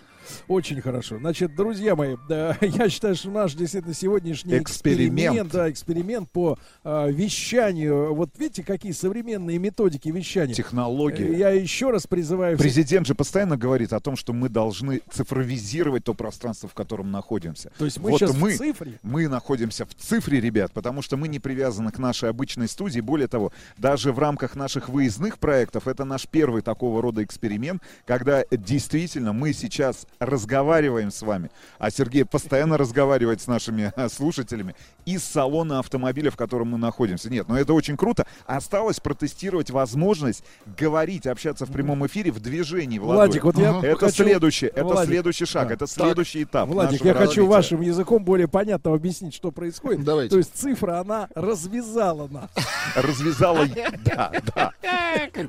Очень 0.49 0.81
хорошо. 0.81 1.19
Значит, 1.19 1.55
друзья 1.55 1.97
мои, 1.97 2.17
да, 2.29 2.57
я 2.61 2.89
считаю, 2.89 3.15
что 3.15 3.31
наш 3.31 3.55
действительно 3.55 3.95
сегодняшний 3.95 4.59
Эксперимент. 4.59 5.19
эксперимент, 5.19 5.53
да, 5.53 5.71
эксперимент 5.71 6.31
по 6.31 6.59
а, 6.83 7.09
вещанию. 7.09 8.15
Вот 8.15 8.31
видите, 8.39 8.63
какие 8.63 8.93
современные 8.93 9.59
методики 9.59 10.09
вещания. 10.09 10.55
Технологии. 10.55 11.35
Э, 11.35 11.37
Я 11.37 11.51
еще 11.51 11.91
раз 11.91 12.07
призываю 12.07 12.57
всех- 12.57 12.65
Президент 12.65 13.07
же 13.07 13.15
постоянно 13.15 13.57
говорит 13.57 13.93
о 13.93 14.01
том, 14.01 14.17
что 14.17 14.33
мы 14.33 14.49
должны 14.49 15.01
цифровизировать 15.11 16.05
то 16.05 16.15
пространство, 16.15 16.69
в 16.69 16.75
котором 16.75 17.11
находимся. 17.11 17.73
То 17.79 17.85
есть 17.85 17.99
мы 17.99 18.11
вот 18.11 18.19
сейчас 18.21 18.31
в 18.33 18.41
мы, 18.41 18.57
цифре? 18.57 18.99
Мы 19.03 19.29
находимся 19.29 19.87
в 19.87 19.95
цифре, 19.95 20.41
ребят, 20.41 20.73
потому 20.73 21.03
что 21.03 21.17
мы 21.17 21.29
не 21.29 21.39
привязаны 21.39 21.91
к 21.91 21.99
нашей 21.99 22.31
обычной 22.31 22.69
студии. 22.69 23.01
Более 23.01 23.29
того, 23.29 23.53
даже 23.79 24.13
в 24.13 24.19
рамках 24.19 24.57
наших 24.57 24.89
выездных 24.89 25.39
проектов 25.39 25.89
это 25.89 26.05
наш 26.05 26.27
первый 26.27 26.63
такого 26.63 27.03
рода 27.03 27.23
эксперимент, 27.23 27.83
когда 28.07 28.45
действительно 28.51 29.33
мы 29.33 29.53
сейчас 29.53 30.07
разговариваем 30.19 31.11
с 31.11 31.23
вами, 31.23 31.51
а 31.79 31.91
Сергей 31.91 32.25
постоянно 32.25 32.79
разговаривает 32.79 33.41
с 33.41 33.47
нашими 33.47 33.93
а, 33.97 34.09
слушателями 34.09 34.75
из 35.05 35.23
салона 35.25 35.79
автомобиля, 35.81 36.31
в 36.31 36.37
котором 36.37 36.69
мы 36.69 36.79
находимся. 36.79 37.31
Нет, 37.31 37.49
но 37.49 37.59
это 37.59 37.75
очень 37.75 37.97
круто. 37.97 38.27
Осталось 38.47 39.01
протестировать 39.01 39.71
возможность 39.71 40.45
говорить, 40.79 41.27
общаться 41.27 41.67
в 41.67 41.73
прямом 41.73 42.07
эфире 42.07 42.31
в 42.33 42.41
движении. 42.41 42.99
Владуль. 42.99 43.27
Владик, 43.41 43.45
вот 43.45 43.59
я 43.59 43.79
это 43.83 43.97
хочу- 43.99 44.25
следующий, 44.25 44.67
это 44.67 44.85
Владик, 44.85 45.09
следующий 45.11 45.45
шаг, 45.45 45.69
да. 45.69 45.75
это 45.75 45.87
следующий 45.87 46.43
этап. 46.45 46.69
Владик, 46.69 47.05
я 47.05 47.13
хочу 47.15 47.27
развития. 47.27 47.43
вашим 47.49 47.81
языком 47.83 48.25
более 48.25 48.49
понятно 48.49 48.95
объяснить, 48.95 49.35
что 49.35 49.51
происходит. 49.51 50.05
Давайте. 50.05 50.31
То 50.31 50.39
есть 50.39 50.53
цифра, 50.55 51.01
она 51.01 51.29
развязала 51.35 52.29
нас. 52.29 52.51
развязала, 52.95 53.67
да, 54.05 54.33
да. 54.55 54.73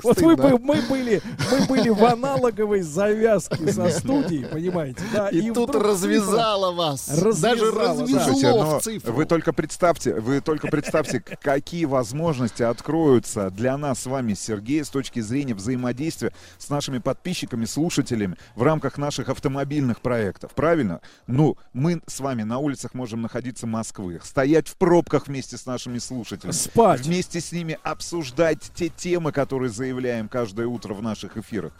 Вот 0.03 0.21
мы 0.21 0.35
были, 0.35 1.21
мы 1.51 1.65
были 1.67 1.89
в 1.89 2.03
аналоговой 2.03 2.81
завязке 2.81 3.71
со 3.71 3.89
студией, 3.89 4.45
понимаете? 4.55 5.03
Да, 5.13 5.29
И 5.29 5.51
тут 5.51 5.69
вдруг 5.69 5.83
развязала 5.83 6.69
цифра 6.71 6.77
вас. 6.77 7.09
развязала, 7.09 7.55
Даже 7.55 7.71
да. 7.71 7.79
развязала 7.81 8.79
Слушайте, 8.81 9.11
в 9.11 9.15
вы 9.15 9.25
только 9.25 9.53
представьте, 9.53 10.13
вы 10.15 10.41
только 10.41 10.67
представьте, 10.67 11.19
какие 11.19 11.85
возможности 11.85 12.63
откроются 12.63 13.49
для 13.49 13.77
нас 13.77 13.99
с 14.01 14.05
вами, 14.05 14.33
Сергей, 14.33 14.83
с 14.83 14.89
точки 14.89 15.19
зрения 15.19 15.53
взаимодействия 15.55 16.31
с 16.57 16.69
нашими 16.69 16.99
подписчиками, 16.99 17.65
слушателями 17.65 18.37
в 18.55 18.63
рамках 18.63 18.97
наших 18.97 19.29
автомобильных 19.29 20.01
проектов. 20.01 20.51
Правильно? 20.53 21.01
Ну, 21.27 21.57
мы 21.73 22.01
с 22.07 22.19
вами 22.19 22.43
на 22.43 22.59
улицах 22.59 22.93
можем 22.93 23.21
находиться 23.21 23.67
Москвы, 23.67 24.19
стоять 24.23 24.67
в 24.67 24.75
пробках 24.77 25.27
вместе 25.27 25.57
с 25.57 25.65
нашими 25.65 25.97
слушателями, 25.97 26.53
Спать. 26.53 27.01
вместе 27.01 27.41
с 27.41 27.51
ними 27.51 27.77
обсуждать 27.83 28.59
те 28.75 28.89
темы, 28.89 29.31
которые 29.31 29.69
заявляем 29.69 30.27
каждое 30.29 30.67
утро 30.67 30.93
в 30.93 31.01
наших 31.01 31.37
эфирах, 31.37 31.73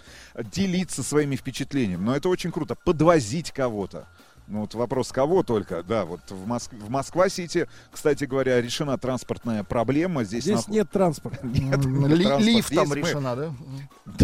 делиться 0.52 1.03
своими 1.03 1.35
впечатлениями. 1.35 2.03
Но 2.03 2.15
это 2.15 2.30
очень 2.30 2.52
круто. 2.52 2.64
Подвозить 2.73 3.51
кого-то. 3.51 4.07
Ну 4.47 4.61
вот 4.61 4.76
вопрос 4.76 5.11
кого 5.11 5.41
только, 5.41 5.81
да, 5.81 6.05
вот 6.05 6.19
в, 6.30 6.45
Моск... 6.45 6.72
в 6.73 6.89
Москва-Сити, 6.89 7.67
кстати 7.91 8.26
говоря, 8.26 8.61
решена 8.61 8.95
транспортная 8.97 9.63
проблема. 9.63 10.23
Здесь, 10.23 10.43
Здесь 10.43 10.57
нах- 10.67 10.69
нет 10.69 10.89
транспорта. 10.91 11.39
Нет, 11.47 11.84
М, 11.84 12.01
нет 12.07 12.11
ли- 12.17 12.26
транспорта. 12.26 12.45
Лифтом 12.51 12.85
Здесь 12.85 12.89
мы- 12.89 12.95
решена, 12.95 13.35
да? 13.35 13.53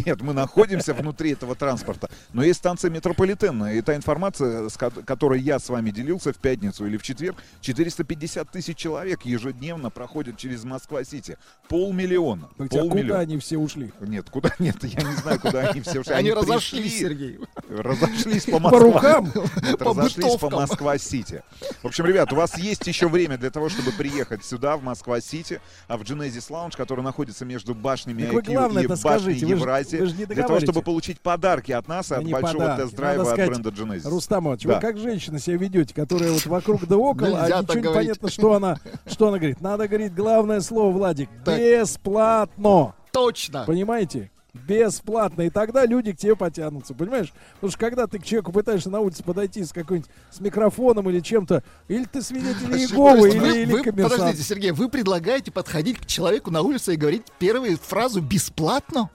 Нет, 0.06 0.22
мы 0.22 0.34
находимся 0.34 0.94
внутри 0.94 1.32
этого 1.32 1.56
транспорта. 1.56 2.10
Но 2.34 2.44
есть 2.44 2.60
станция 2.60 2.92
метрополитенная. 2.92 3.74
И 3.74 3.82
та 3.82 3.96
информация, 3.96 4.70
с 4.70 4.78
ко- 4.78 4.92
которой 4.92 5.42
я 5.42 5.58
с 5.58 5.70
вами 5.70 5.90
делился 5.90 6.32
в 6.34 6.38
пятницу 6.38 6.86
или 6.86 6.98
в 6.98 7.02
четверг, 7.04 7.38
450 7.62 8.50
тысяч 8.52 8.78
человек 8.78 9.24
ежедневно 9.24 9.90
проходят 9.90 10.38
через 10.38 10.64
Москва-Сити. 10.64 11.38
Полмиллиона. 11.68 12.50
Хотя 12.58 12.70
куда 12.82 12.90
Полмиллиона. 12.90 13.20
они 13.22 13.38
все 13.40 13.58
ушли? 13.58 13.92
Нет, 14.02 14.30
куда 14.30 14.52
нет, 14.60 14.84
я 14.84 15.02
не 15.04 15.16
знаю, 15.16 15.40
куда 15.40 15.62
они 15.70 15.82
все 15.82 16.02
ушли. 16.02 16.14
Они 16.14 16.32
разошлись, 16.32 17.00
Сергей. 17.00 17.40
Разошлись 17.70 18.46
по 18.46 18.52
По 18.52 18.60
Москве. 18.60 18.80
рукам? 18.92 19.32
По 19.80 19.94
разошлись 20.18 20.40
по. 20.40 20.50
Москва-Сити. 20.50 21.44
В 21.84 21.88
общем, 21.88 22.06
ребят, 22.06 22.32
у 22.34 22.36
вас 22.36 22.58
есть 22.58 22.86
еще 22.88 23.08
время 23.08 23.38
для 23.38 23.50
того, 23.50 23.70
чтобы 23.70 23.92
приехать 23.92 24.44
сюда, 24.44 24.78
в 24.78 24.84
Москва-Сити, 24.84 25.62
а 25.88 25.98
в 25.98 26.02
Genesis 26.02 26.50
Lounge, 26.50 26.76
который 26.78 27.04
находится 27.04 27.46
между 27.46 27.74
башнями 27.76 28.24
IQ 28.24 28.52
и 28.52 28.88
башней 28.88 28.98
скажите, 28.98 29.46
вы 29.46 29.56
ж- 29.56 29.60
Евразии, 29.60 29.98
вы 29.98 30.06
ж 30.08 30.12
для 30.14 30.44
того, 30.48 30.60
чтобы 30.60 30.82
получить 30.82 31.20
подарки 31.22 31.72
от 31.72 31.88
нас 31.88 32.12
и 32.12 32.16
от 32.16 32.24
не 32.24 32.32
большого 32.34 32.60
подарки. 32.60 32.82
тест-драйва 32.82 33.32
от 33.32 33.36
бренда 33.38 33.70
Genesis. 33.70 34.10
Рустам 34.10 34.46
Иванович, 34.46 34.64
Да. 34.64 34.76
вы 34.76 34.82
как 34.82 34.98
женщина 34.98 35.40
себя 35.40 35.58
ведете, 35.58 35.94
которая 35.94 36.32
вот 36.32 36.46
вокруг 36.46 36.88
да 36.88 36.98
около, 36.98 37.44
а 37.44 37.62
ничего 37.62 37.80
не 37.80 37.94
понятно, 37.94 38.30
что 38.30 38.54
она, 38.54 38.78
что 39.06 39.28
она 39.28 39.38
говорит. 39.38 39.62
Надо 39.62 39.88
говорить 39.88 40.14
главное 40.14 40.62
слово, 40.62 40.92
Владик, 40.92 41.30
Так. 41.46 41.60
бесплатно. 41.60 42.94
Точно. 43.12 43.66
Понимаете? 43.68 44.31
Бесплатно. 44.54 45.44
И 45.44 45.50
тогда 45.50 45.86
люди 45.86 46.12
к 46.12 46.18
тебе 46.18 46.36
потянутся, 46.36 46.94
понимаешь? 46.94 47.32
Потому 47.56 47.72
что 47.72 47.80
когда 47.80 48.06
ты 48.08 48.20
к 48.20 48.26
человеку 48.26 48.52
пытаешься 48.52 48.90
на 48.90 49.00
улице 49.00 49.24
подойти 49.24 49.64
с 49.64 49.72
какой-нибудь 49.72 50.10
с 50.30 50.42
микрофоном 50.42 51.10
или 51.10 51.22
чем-то, 51.22 51.64
или 51.88 52.04
ты 52.04 52.22
свидетель 52.22 52.76
Иеговы, 52.76 53.22
Вы- 53.22 53.30
или, 53.30 53.62
или 53.62 53.72
вы- 53.72 53.84
коммерсант. 53.84 54.20
Подождите, 54.20 54.44
Сергей, 54.44 54.72
вы 54.72 54.90
предлагаете 54.90 55.52
подходить 55.52 56.00
к 56.00 56.06
человеку 56.06 56.52
на 56.52 56.62
улице 56.62 56.94
и 56.94 56.98
говорить 56.98 57.24
первую 57.40 57.78
фразу 57.78 58.22
бесплатно? 58.22 59.10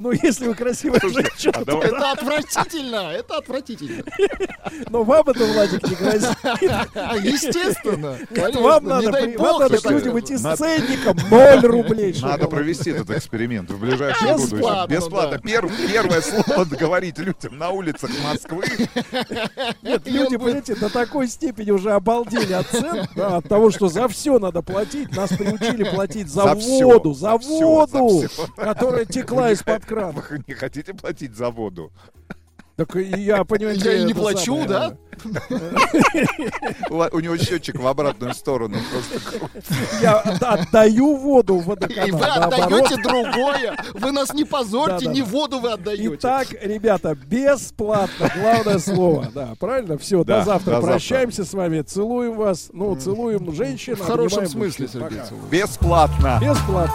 Ну, 0.00 0.12
если 0.12 0.46
вы 0.46 0.54
красивая 0.54 0.98
женщина, 1.00 1.52
а 1.56 1.64
давай- 1.64 1.88
Это 1.88 2.12
отвратительно, 2.12 3.12
это 3.12 3.36
отвратительно. 3.36 4.02
но 4.88 5.04
вам 5.04 5.28
это, 5.28 5.44
Владик, 5.44 5.86
не 5.86 5.94
грозит. 5.94 6.36
Естественно, 7.22 8.16
вам 8.60 8.84
надо, 8.86 9.12
к 9.12 9.90
людям 9.90 10.18
идти 10.18 10.38
с 10.38 10.56
ценником 10.56 11.18
0 11.28 11.60
рублей. 11.66 12.16
Надо 12.22 12.48
провести 12.48 12.90
этот 12.92 13.10
эксперимент 13.10 13.70
в 13.70 13.78
ближайшее 13.78 14.36
будущее. 14.36 14.86
Бесплатно, 14.88 15.38
первое 15.38 16.22
слово 16.22 16.64
говорить 16.64 17.18
людям 17.18 17.58
на 17.58 17.68
улицах 17.68 18.10
Москвы. 18.24 18.64
Нет, 19.82 20.02
люди, 20.06 20.38
понимаете, 20.38 20.76
до 20.76 20.88
такой 20.88 21.28
степени 21.28 21.72
уже 21.72 21.92
обалдели 21.92 22.54
от 22.54 22.66
цен, 22.68 23.06
да, 23.14 23.36
от 23.36 23.48
того, 23.48 23.70
что 23.70 23.88
за 23.88 24.08
все 24.08 24.38
надо 24.38 24.62
платить. 24.62 25.14
Нас 25.14 25.28
приучили 25.28 25.84
платить 25.84 26.28
за, 26.28 26.44
воду, 26.54 27.12
за, 27.12 27.36
воду, 27.36 28.24
которая 28.56 29.04
текла 29.04 29.50
из-под 29.50 29.89
крана. 29.90 30.22
Вы 30.30 30.42
не 30.46 30.54
хотите 30.54 30.94
платить 30.94 31.36
за 31.36 31.50
воду? 31.50 31.90
Так 32.76 32.96
и 32.96 33.02
я, 33.02 33.44
понимаете, 33.44 33.92
Я 33.92 33.98
и 33.98 34.04
не 34.04 34.14
плачу, 34.14 34.56
самое, 34.66 34.68
да? 34.68 34.96
У 37.12 37.20
него 37.20 37.36
счетчик 37.36 37.78
в 37.78 37.86
обратную 37.86 38.32
сторону. 38.32 38.78
Я 40.00 40.14
от- 40.20 40.42
отдаю 40.42 41.14
воду 41.16 41.58
в 41.58 41.64
И 41.64 41.66
водоканал. 41.66 42.18
вы 42.18 42.24
отдаете 42.24 42.96
другое. 43.02 43.76
Вы 43.92 44.12
нас 44.12 44.32
не 44.32 44.44
позорьте, 44.44 45.06
не 45.08 45.20
воду 45.20 45.58
вы 45.58 45.72
отдаете. 45.72 46.14
Итак, 46.14 46.46
ребята, 46.62 47.14
бесплатно. 47.14 48.30
Главное 48.40 48.78
слово. 48.78 49.28
Да, 49.34 49.52
правильно? 49.60 49.98
Все, 49.98 50.24
до 50.24 50.42
завтра. 50.42 50.80
Прощаемся 50.80 51.44
с 51.44 51.52
вами. 51.52 51.82
Целуем 51.82 52.34
вас. 52.36 52.70
Ну, 52.72 52.96
целуем 52.96 53.52
женщин. 53.52 53.94
В 53.96 54.00
хорошем 54.00 54.46
смысле. 54.46 54.88
Сергей. 54.88 55.20
Бесплатно. 55.50 56.38
Бесплатно. 56.40 56.94